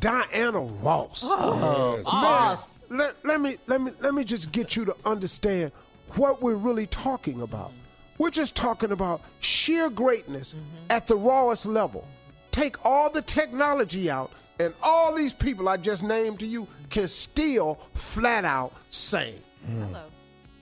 Diana 0.00 0.60
Ross. 0.60 1.20
Oh, 1.24 2.00
yes. 2.04 2.84
Man, 2.90 2.98
let, 2.98 3.24
let 3.24 3.40
me 3.40 3.56
let 3.66 3.80
me 3.80 3.92
let 4.00 4.14
me 4.14 4.24
just 4.24 4.50
get 4.50 4.74
you 4.74 4.84
to 4.84 4.96
understand 5.04 5.70
what 6.16 6.42
we're 6.42 6.54
really 6.54 6.86
talking 6.86 7.42
about. 7.42 7.72
We're 8.18 8.30
just 8.30 8.56
talking 8.56 8.92
about 8.92 9.20
sheer 9.40 9.90
greatness 9.90 10.54
mm-hmm. 10.54 10.90
at 10.90 11.06
the 11.06 11.16
rawest 11.16 11.66
level. 11.66 12.06
Take 12.50 12.84
all 12.84 13.10
the 13.10 13.22
technology 13.22 14.10
out, 14.10 14.32
and 14.58 14.72
all 14.82 15.14
these 15.14 15.34
people 15.34 15.68
I 15.68 15.76
just 15.76 16.02
named 16.02 16.40
to 16.40 16.46
you 16.46 16.66
can 16.90 17.08
still 17.08 17.78
flat 17.94 18.44
out 18.44 18.72
sing. 18.90 19.40
Hello. 19.66 20.02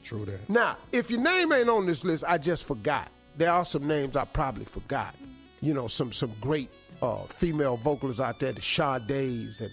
True 0.03 0.25
that. 0.27 0.49
Now, 0.51 0.77
if 0.93 1.11
your 1.11 1.21
name 1.21 1.53
ain't 1.53 1.69
on 1.69 1.87
this 1.87 2.05
list, 2.05 2.25
I 2.27 2.39
just 2.39 2.65
forgot. 2.65 3.09
There 3.37 3.51
are 3.51 3.65
some 3.65 3.87
names 3.87 4.17
I 4.17 4.25
probably 4.25 4.65
forgot. 4.65 5.15
You 5.61 5.75
know, 5.75 5.89
some 5.89 6.13
some 6.13 6.33
great 6.41 6.71
uh, 7.03 7.25
female 7.25 7.77
vocalists 7.79 8.21
out 8.21 8.39
there, 8.39 8.53
the 8.53 8.61
Sade's 8.63 9.61
and 9.61 9.71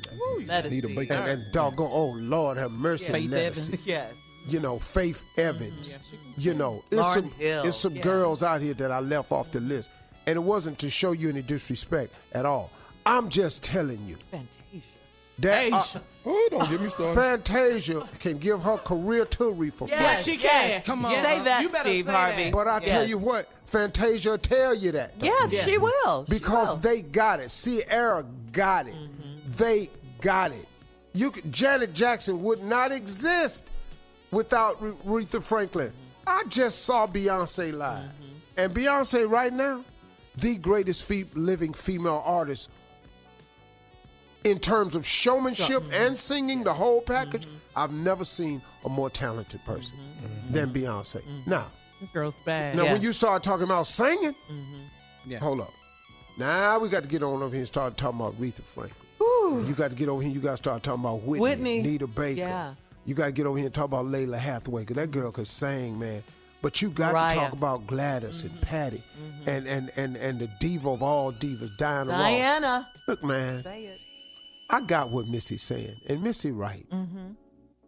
Let 0.47 0.65
us 0.65 0.71
Anita 0.71 0.87
see. 0.87 0.95
Baker. 0.95 1.13
and, 1.15 1.29
and 1.41 1.51
doggone, 1.53 1.89
oh 1.91 2.11
Lord 2.17 2.57
have 2.57 2.71
mercy, 2.71 3.11
Faith 3.11 3.33
Evans. 3.33 3.85
Yes. 3.87 4.13
You 4.47 4.59
know, 4.59 4.79
Faith 4.79 5.21
Evans. 5.37 5.99
you 6.35 6.53
know, 6.55 6.83
it's 6.89 6.99
Lauryn 7.01 7.13
some 7.13 7.31
Hill. 7.31 7.63
it's 7.65 7.77
some 7.77 7.95
Yeah. 7.95 8.01
girls 8.01 8.41
out 8.41 8.59
here 8.61 8.73
that 8.73 8.91
I 8.91 8.99
left 8.99 9.31
off 9.31 9.51
the 9.51 9.59
list, 9.59 9.91
and 10.25 10.35
it 10.35 10.39
wasn't 10.41 10.79
to 10.79 10.89
show 10.89 11.11
you 11.11 11.29
any 11.29 11.41
disrespect 11.43 12.11
at 12.33 12.45
all. 12.45 12.71
I'm 13.05 13.29
just 13.29 13.63
telling 13.63 14.05
you, 14.05 14.17
Fantasia. 14.31 14.85
That, 15.39 15.73
uh, 15.73 15.99
oh, 16.27 16.47
don't 16.51 16.69
get 16.69 16.81
me 16.81 16.89
started. 16.89 17.15
Fantasia 17.19 18.07
can 18.19 18.37
give 18.37 18.61
her 18.61 18.77
career 18.77 19.25
to 19.25 19.43
Aretha 19.53 19.87
Yes, 19.89 20.23
she 20.23 20.37
can. 20.37 20.81
Come 20.83 21.01
Yes. 21.09 21.25
Say 21.25 21.43
that, 21.45 21.61
You 21.63 21.69
better 21.69 21.89
Steve 21.89 22.05
say 22.05 22.11
Harvey. 22.11 22.43
that. 22.45 22.53
But 22.53 22.67
I 22.67 22.79
tell 22.79 23.07
you 23.07 23.17
what, 23.17 23.49
Fantasia 23.65 24.29
will 24.31 24.37
tell 24.37 24.75
you 24.75 24.91
that. 24.91 25.19
though. 25.19 25.25
Yes, 25.25 25.63
she 25.63 25.77
will. 25.79 26.25
She 26.25 26.33
Because 26.33 26.69
will. 26.69 26.75
they 26.77 27.01
got 27.01 27.39
it. 27.39 27.49
Ciara 27.49 28.23
got 28.51 28.87
it. 28.87 28.93
They 29.57 29.89
got 30.19 30.51
it. 30.51 30.67
You 31.13 31.31
could, 31.31 31.51
Janet 31.51 31.93
Jackson 31.93 32.43
would 32.43 32.63
not 32.63 32.91
exist 32.91 33.65
without 34.29 34.81
Re- 34.81 34.91
Aretha 35.23 35.41
Franklin. 35.41 35.91
I 36.27 36.43
just 36.49 36.85
saw 36.85 37.07
Beyonce 37.07 37.73
live. 37.73 38.09
And 38.57 38.73
Beyonce 38.75 39.27
right 39.27 39.51
now, 39.51 39.83
the 40.37 40.55
greatest 40.55 41.03
fe- 41.05 41.25
living 41.33 41.73
female 41.73 42.21
artist 42.25 42.69
in 44.43 44.59
terms 44.59 44.95
of 44.95 45.05
showmanship 45.05 45.83
and 45.91 46.17
singing, 46.17 46.63
the 46.63 46.73
whole 46.73 47.01
package. 47.01 47.45
Mm-hmm. 47.45 47.55
I've 47.75 47.93
never 47.93 48.25
seen 48.25 48.61
a 48.85 48.89
more 48.89 49.09
talented 49.09 49.63
person 49.65 49.97
mm-hmm. 49.97 50.53
than 50.53 50.69
Beyonce. 50.71 51.21
Mm-hmm. 51.21 51.49
Now, 51.49 51.65
Girl's 52.13 52.41
bad. 52.41 52.75
now, 52.75 52.83
Yeah. 52.83 52.93
when 52.93 53.01
you 53.01 53.13
start 53.13 53.43
talking 53.43 53.63
about 53.63 53.87
singing, 53.87 54.35
hold 55.39 55.61
up. 55.61 55.71
Now 56.37 56.79
we 56.79 56.89
got 56.89 57.03
to 57.03 57.09
get 57.09 57.21
on 57.23 57.41
over 57.43 57.49
here 57.49 57.59
and 57.59 57.67
start 57.67 57.97
talking 57.97 58.19
about 58.19 58.33
Aretha 58.39 58.63
Franklin. 58.63 58.97
You 59.67 59.73
got 59.77 59.89
to 59.89 59.95
get 59.95 60.07
over 60.09 60.21
here. 60.21 60.31
You 60.31 60.39
got 60.39 60.51
to 60.51 60.57
start 60.57 60.81
talking 60.81 61.03
about 61.03 61.21
Whitney, 61.23 61.41
Whitney. 61.41 61.81
Nita 61.81 62.07
Baker. 62.07 62.39
Yeah. 62.39 62.73
You 63.05 63.15
got 63.15 63.25
to 63.25 63.31
get 63.31 63.45
over 63.45 63.57
here 63.57 63.65
and 63.65 63.73
talk 63.75 63.85
about 63.85 64.05
Lalah 64.05 64.37
Hathaway 64.37 64.81
because 64.83 64.95
that 64.95 65.11
girl 65.11 65.31
could 65.31 65.47
sing, 65.47 65.99
man. 65.99 66.23
But 66.61 66.81
you 66.81 66.89
got 66.89 67.29
to 67.29 67.35
talk 67.35 67.53
about 67.53 67.85
Gladys 67.87 68.43
and 68.43 68.61
Patti 68.61 69.01
and, 69.47 69.67
and, 69.67 69.91
and, 69.95 70.15
and 70.15 70.39
the 70.39 70.47
diva 70.59 70.89
of 70.91 71.01
all 71.03 71.33
divas, 71.33 71.75
Diana 71.77 72.11
Ross. 72.11 72.19
Diana. 72.19 72.87
Look, 73.07 73.23
man, 73.23 73.63
Say 73.63 73.83
it. 73.85 73.99
I 74.71 74.81
got 74.81 75.11
what 75.11 75.27
Missy's 75.27 75.61
saying, 75.61 75.95
and 76.07 76.23
Missy 76.23 76.51
right. 76.51 76.87
Mm-hmm. 76.89 77.31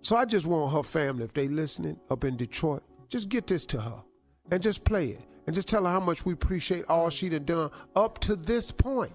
So 0.01 0.17
I 0.17 0.25
just 0.25 0.45
want 0.45 0.73
her 0.73 0.83
family, 0.83 1.23
if 1.23 1.33
they 1.33 1.47
listening 1.47 1.97
up 2.09 2.23
in 2.25 2.35
Detroit, 2.35 2.83
just 3.07 3.29
get 3.29 3.47
this 3.47 3.65
to 3.67 3.79
her 3.79 4.03
and 4.51 4.61
just 4.61 4.83
play 4.83 5.07
it 5.09 5.21
and 5.47 5.55
just 5.55 5.67
tell 5.69 5.85
her 5.85 5.91
how 5.91 5.99
much 6.01 6.25
we 6.25 6.33
appreciate 6.33 6.83
all 6.89 7.09
she 7.09 7.29
done 7.29 7.45
done 7.45 7.69
up 7.95 8.19
to 8.19 8.35
this 8.35 8.71
point. 8.71 9.13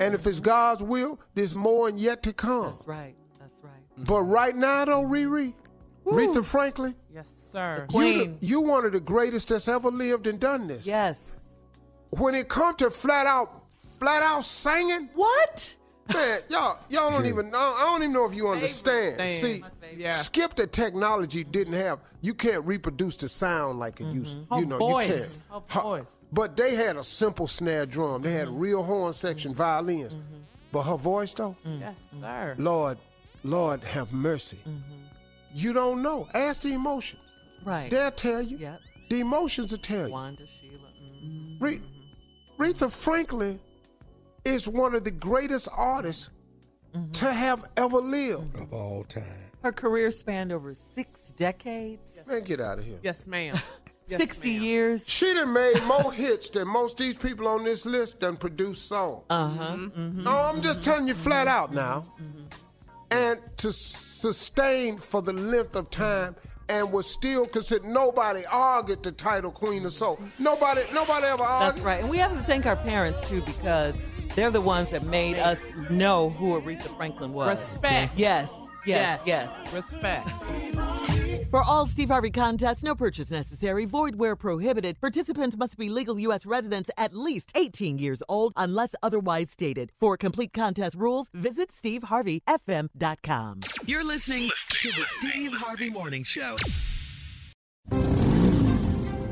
And 0.00 0.14
if 0.14 0.26
it's 0.26 0.40
God's 0.40 0.82
will, 0.82 1.18
there's 1.34 1.54
more 1.54 1.88
and 1.88 1.98
yet 1.98 2.22
to 2.24 2.32
come. 2.32 2.72
That's 2.72 2.86
right. 2.88 3.14
That's 3.38 3.54
right. 3.62 3.72
But 4.06 4.22
right 4.22 4.54
now, 4.56 4.84
though, 4.84 5.02
Riri, 5.02 5.54
Aretha 6.04 6.44
Franklin, 6.44 6.94
Yes, 7.14 7.28
sir. 7.28 7.86
you, 7.90 7.94
Queen. 7.94 8.38
you 8.40 8.60
one 8.60 8.84
of 8.84 8.92
the 8.92 9.00
greatest 9.00 9.48
that's 9.48 9.68
ever 9.68 9.90
lived 9.90 10.26
and 10.26 10.40
done 10.40 10.66
this. 10.66 10.86
Yes. 10.86 11.44
When 12.10 12.34
it 12.34 12.48
comes 12.48 12.76
to 12.78 12.90
flat 12.90 13.26
out, 13.26 13.64
flat 13.98 14.22
out 14.22 14.44
singing, 14.44 15.08
What? 15.14 15.76
Man, 16.12 16.40
y'all, 16.48 16.78
y'all 16.88 17.10
don't 17.10 17.26
even. 17.26 17.50
Know. 17.50 17.58
I 17.58 17.82
don't 17.84 18.02
even 18.02 18.12
know 18.12 18.26
if 18.26 18.34
you 18.34 18.48
understand. 18.48 19.16
Favorite. 19.16 19.40
See, 19.40 19.64
Yeah. 19.96 20.10
skip 20.12 20.54
the 20.54 20.66
technology 20.66 21.42
didn't 21.44 21.74
have. 21.74 21.98
You 22.20 22.34
can't 22.34 22.64
reproduce 22.64 23.16
the 23.16 23.28
sound 23.28 23.78
like 23.78 24.00
it 24.00 24.06
used. 24.06 24.36
Mm-hmm. 24.36 24.54
Her 24.54 24.60
You 24.60 24.66
know, 24.66 24.78
voice. 24.78 25.08
you 25.08 25.14
can't. 25.14 25.44
Her 25.68 25.80
Her- 25.80 25.82
voice. 25.82 26.04
But 26.32 26.56
they 26.56 26.74
had 26.74 26.96
a 26.96 27.04
simple 27.04 27.46
snare 27.48 27.86
drum. 27.86 28.22
They 28.22 28.32
had 28.32 28.48
mm-hmm. 28.48 28.58
real 28.58 28.82
horn 28.82 29.12
section 29.12 29.52
mm-hmm. 29.52 29.58
violins. 29.58 30.16
But 30.72 30.82
her 30.82 30.96
voice, 30.96 31.32
though, 31.32 31.56
Yes, 31.64 31.96
sir. 32.20 32.54
Lord, 32.58 32.98
Lord, 33.44 33.82
have 33.84 34.12
mercy. 34.12 34.58
You 35.54 35.72
don't 35.72 36.02
know. 36.02 36.28
Ask 36.34 36.62
the 36.62 36.72
emotion. 36.72 37.18
Right. 37.64 37.90
They'll 37.90 38.10
tell 38.10 38.42
you. 38.42 38.58
Yep. 38.58 38.80
The 39.08 39.20
emotions 39.20 39.70
will 39.72 39.78
tell 39.78 40.06
you. 40.08 40.12
Wanda, 40.12 40.42
Sheila. 40.46 40.88
mm. 41.24 41.56
Re- 41.60 41.80
Aretha 42.58 42.90
Franklin 42.90 43.60
is 44.46 44.68
one 44.68 44.94
of 44.94 45.04
the 45.04 45.10
greatest 45.10 45.68
artists 45.72 46.30
mm-hmm. 46.94 47.10
to 47.10 47.32
have 47.32 47.64
ever 47.76 47.98
lived. 47.98 48.56
Of 48.56 48.72
all 48.72 49.04
time. 49.04 49.24
Her 49.62 49.72
career 49.72 50.10
spanned 50.10 50.52
over 50.52 50.74
six 50.74 51.32
decades, 51.32 52.02
Man, 52.26 52.42
get 52.42 52.60
out 52.60 52.78
of 52.78 52.84
here. 52.84 52.98
Yes, 53.02 53.26
ma'am. 53.26 53.58
Yes, 54.08 54.20
60 54.20 54.52
ma'am. 54.52 54.62
years. 54.62 55.08
She 55.08 55.34
done 55.34 55.52
made 55.52 55.82
more 55.82 56.12
hits 56.12 56.48
than 56.50 56.68
most 56.68 56.96
these 56.96 57.16
people 57.16 57.48
on 57.48 57.64
this 57.64 57.84
list 57.84 58.20
done 58.20 58.36
produced 58.36 58.86
songs. 58.86 59.24
Uh 59.28 59.48
huh. 59.48 59.76
No, 59.96 60.30
I'm 60.30 60.62
just 60.62 60.80
telling 60.80 61.08
you 61.08 61.14
flat 61.14 61.48
out 61.48 61.74
now. 61.74 62.06
Mm-hmm. 62.22 62.44
And 63.10 63.40
to 63.56 63.72
sustain 63.72 64.98
for 64.98 65.22
the 65.22 65.32
length 65.32 65.74
of 65.74 65.90
time 65.90 66.36
and 66.68 66.92
was 66.92 67.10
still 67.10 67.46
considered 67.46 67.88
nobody 67.88 68.44
argued 68.46 69.02
the 69.02 69.10
title 69.10 69.50
Queen 69.50 69.84
of 69.84 69.92
Soul. 69.92 70.20
Nobody 70.38 70.82
nobody 70.92 71.26
ever 71.26 71.42
argued. 71.42 71.74
That's 71.74 71.84
right. 71.84 72.00
And 72.00 72.08
we 72.08 72.18
have 72.18 72.32
to 72.32 72.42
thank 72.44 72.66
our 72.66 72.76
parents, 72.76 73.20
too, 73.28 73.42
because 73.42 73.96
they're 74.36 74.50
the 74.50 74.60
ones 74.60 74.90
that 74.90 75.02
made 75.04 75.38
us 75.38 75.58
know 75.90 76.30
who 76.30 76.60
Aretha 76.60 76.96
Franklin 76.96 77.32
was. 77.32 77.48
Respect. 77.48 78.16
Yes. 78.16 78.52
Yes. 78.84 79.22
Yes. 79.26 79.74
Respect. 79.74 80.28
For 81.50 81.62
all 81.62 81.86
Steve 81.86 82.08
Harvey 82.08 82.30
contests, 82.30 82.82
no 82.82 82.94
purchase 82.94 83.30
necessary, 83.30 83.84
void 83.84 84.16
where 84.16 84.36
prohibited. 84.36 85.00
Participants 85.00 85.56
must 85.56 85.76
be 85.76 85.88
legal 85.88 86.18
U.S. 86.20 86.44
residents 86.44 86.90
at 86.96 87.14
least 87.14 87.50
18 87.54 87.98
years 87.98 88.22
old 88.28 88.52
unless 88.56 88.94
otherwise 89.02 89.50
stated. 89.50 89.90
For 89.98 90.16
complete 90.16 90.52
contest 90.52 90.96
rules, 90.96 91.30
visit 91.32 91.70
SteveHarveyFM.com. 91.70 93.60
You're 93.86 94.04
listening 94.04 94.50
to 94.68 94.88
the 94.90 95.04
Steve 95.18 95.52
Harvey 95.52 95.90
Morning 95.90 96.24
Show. 96.24 96.56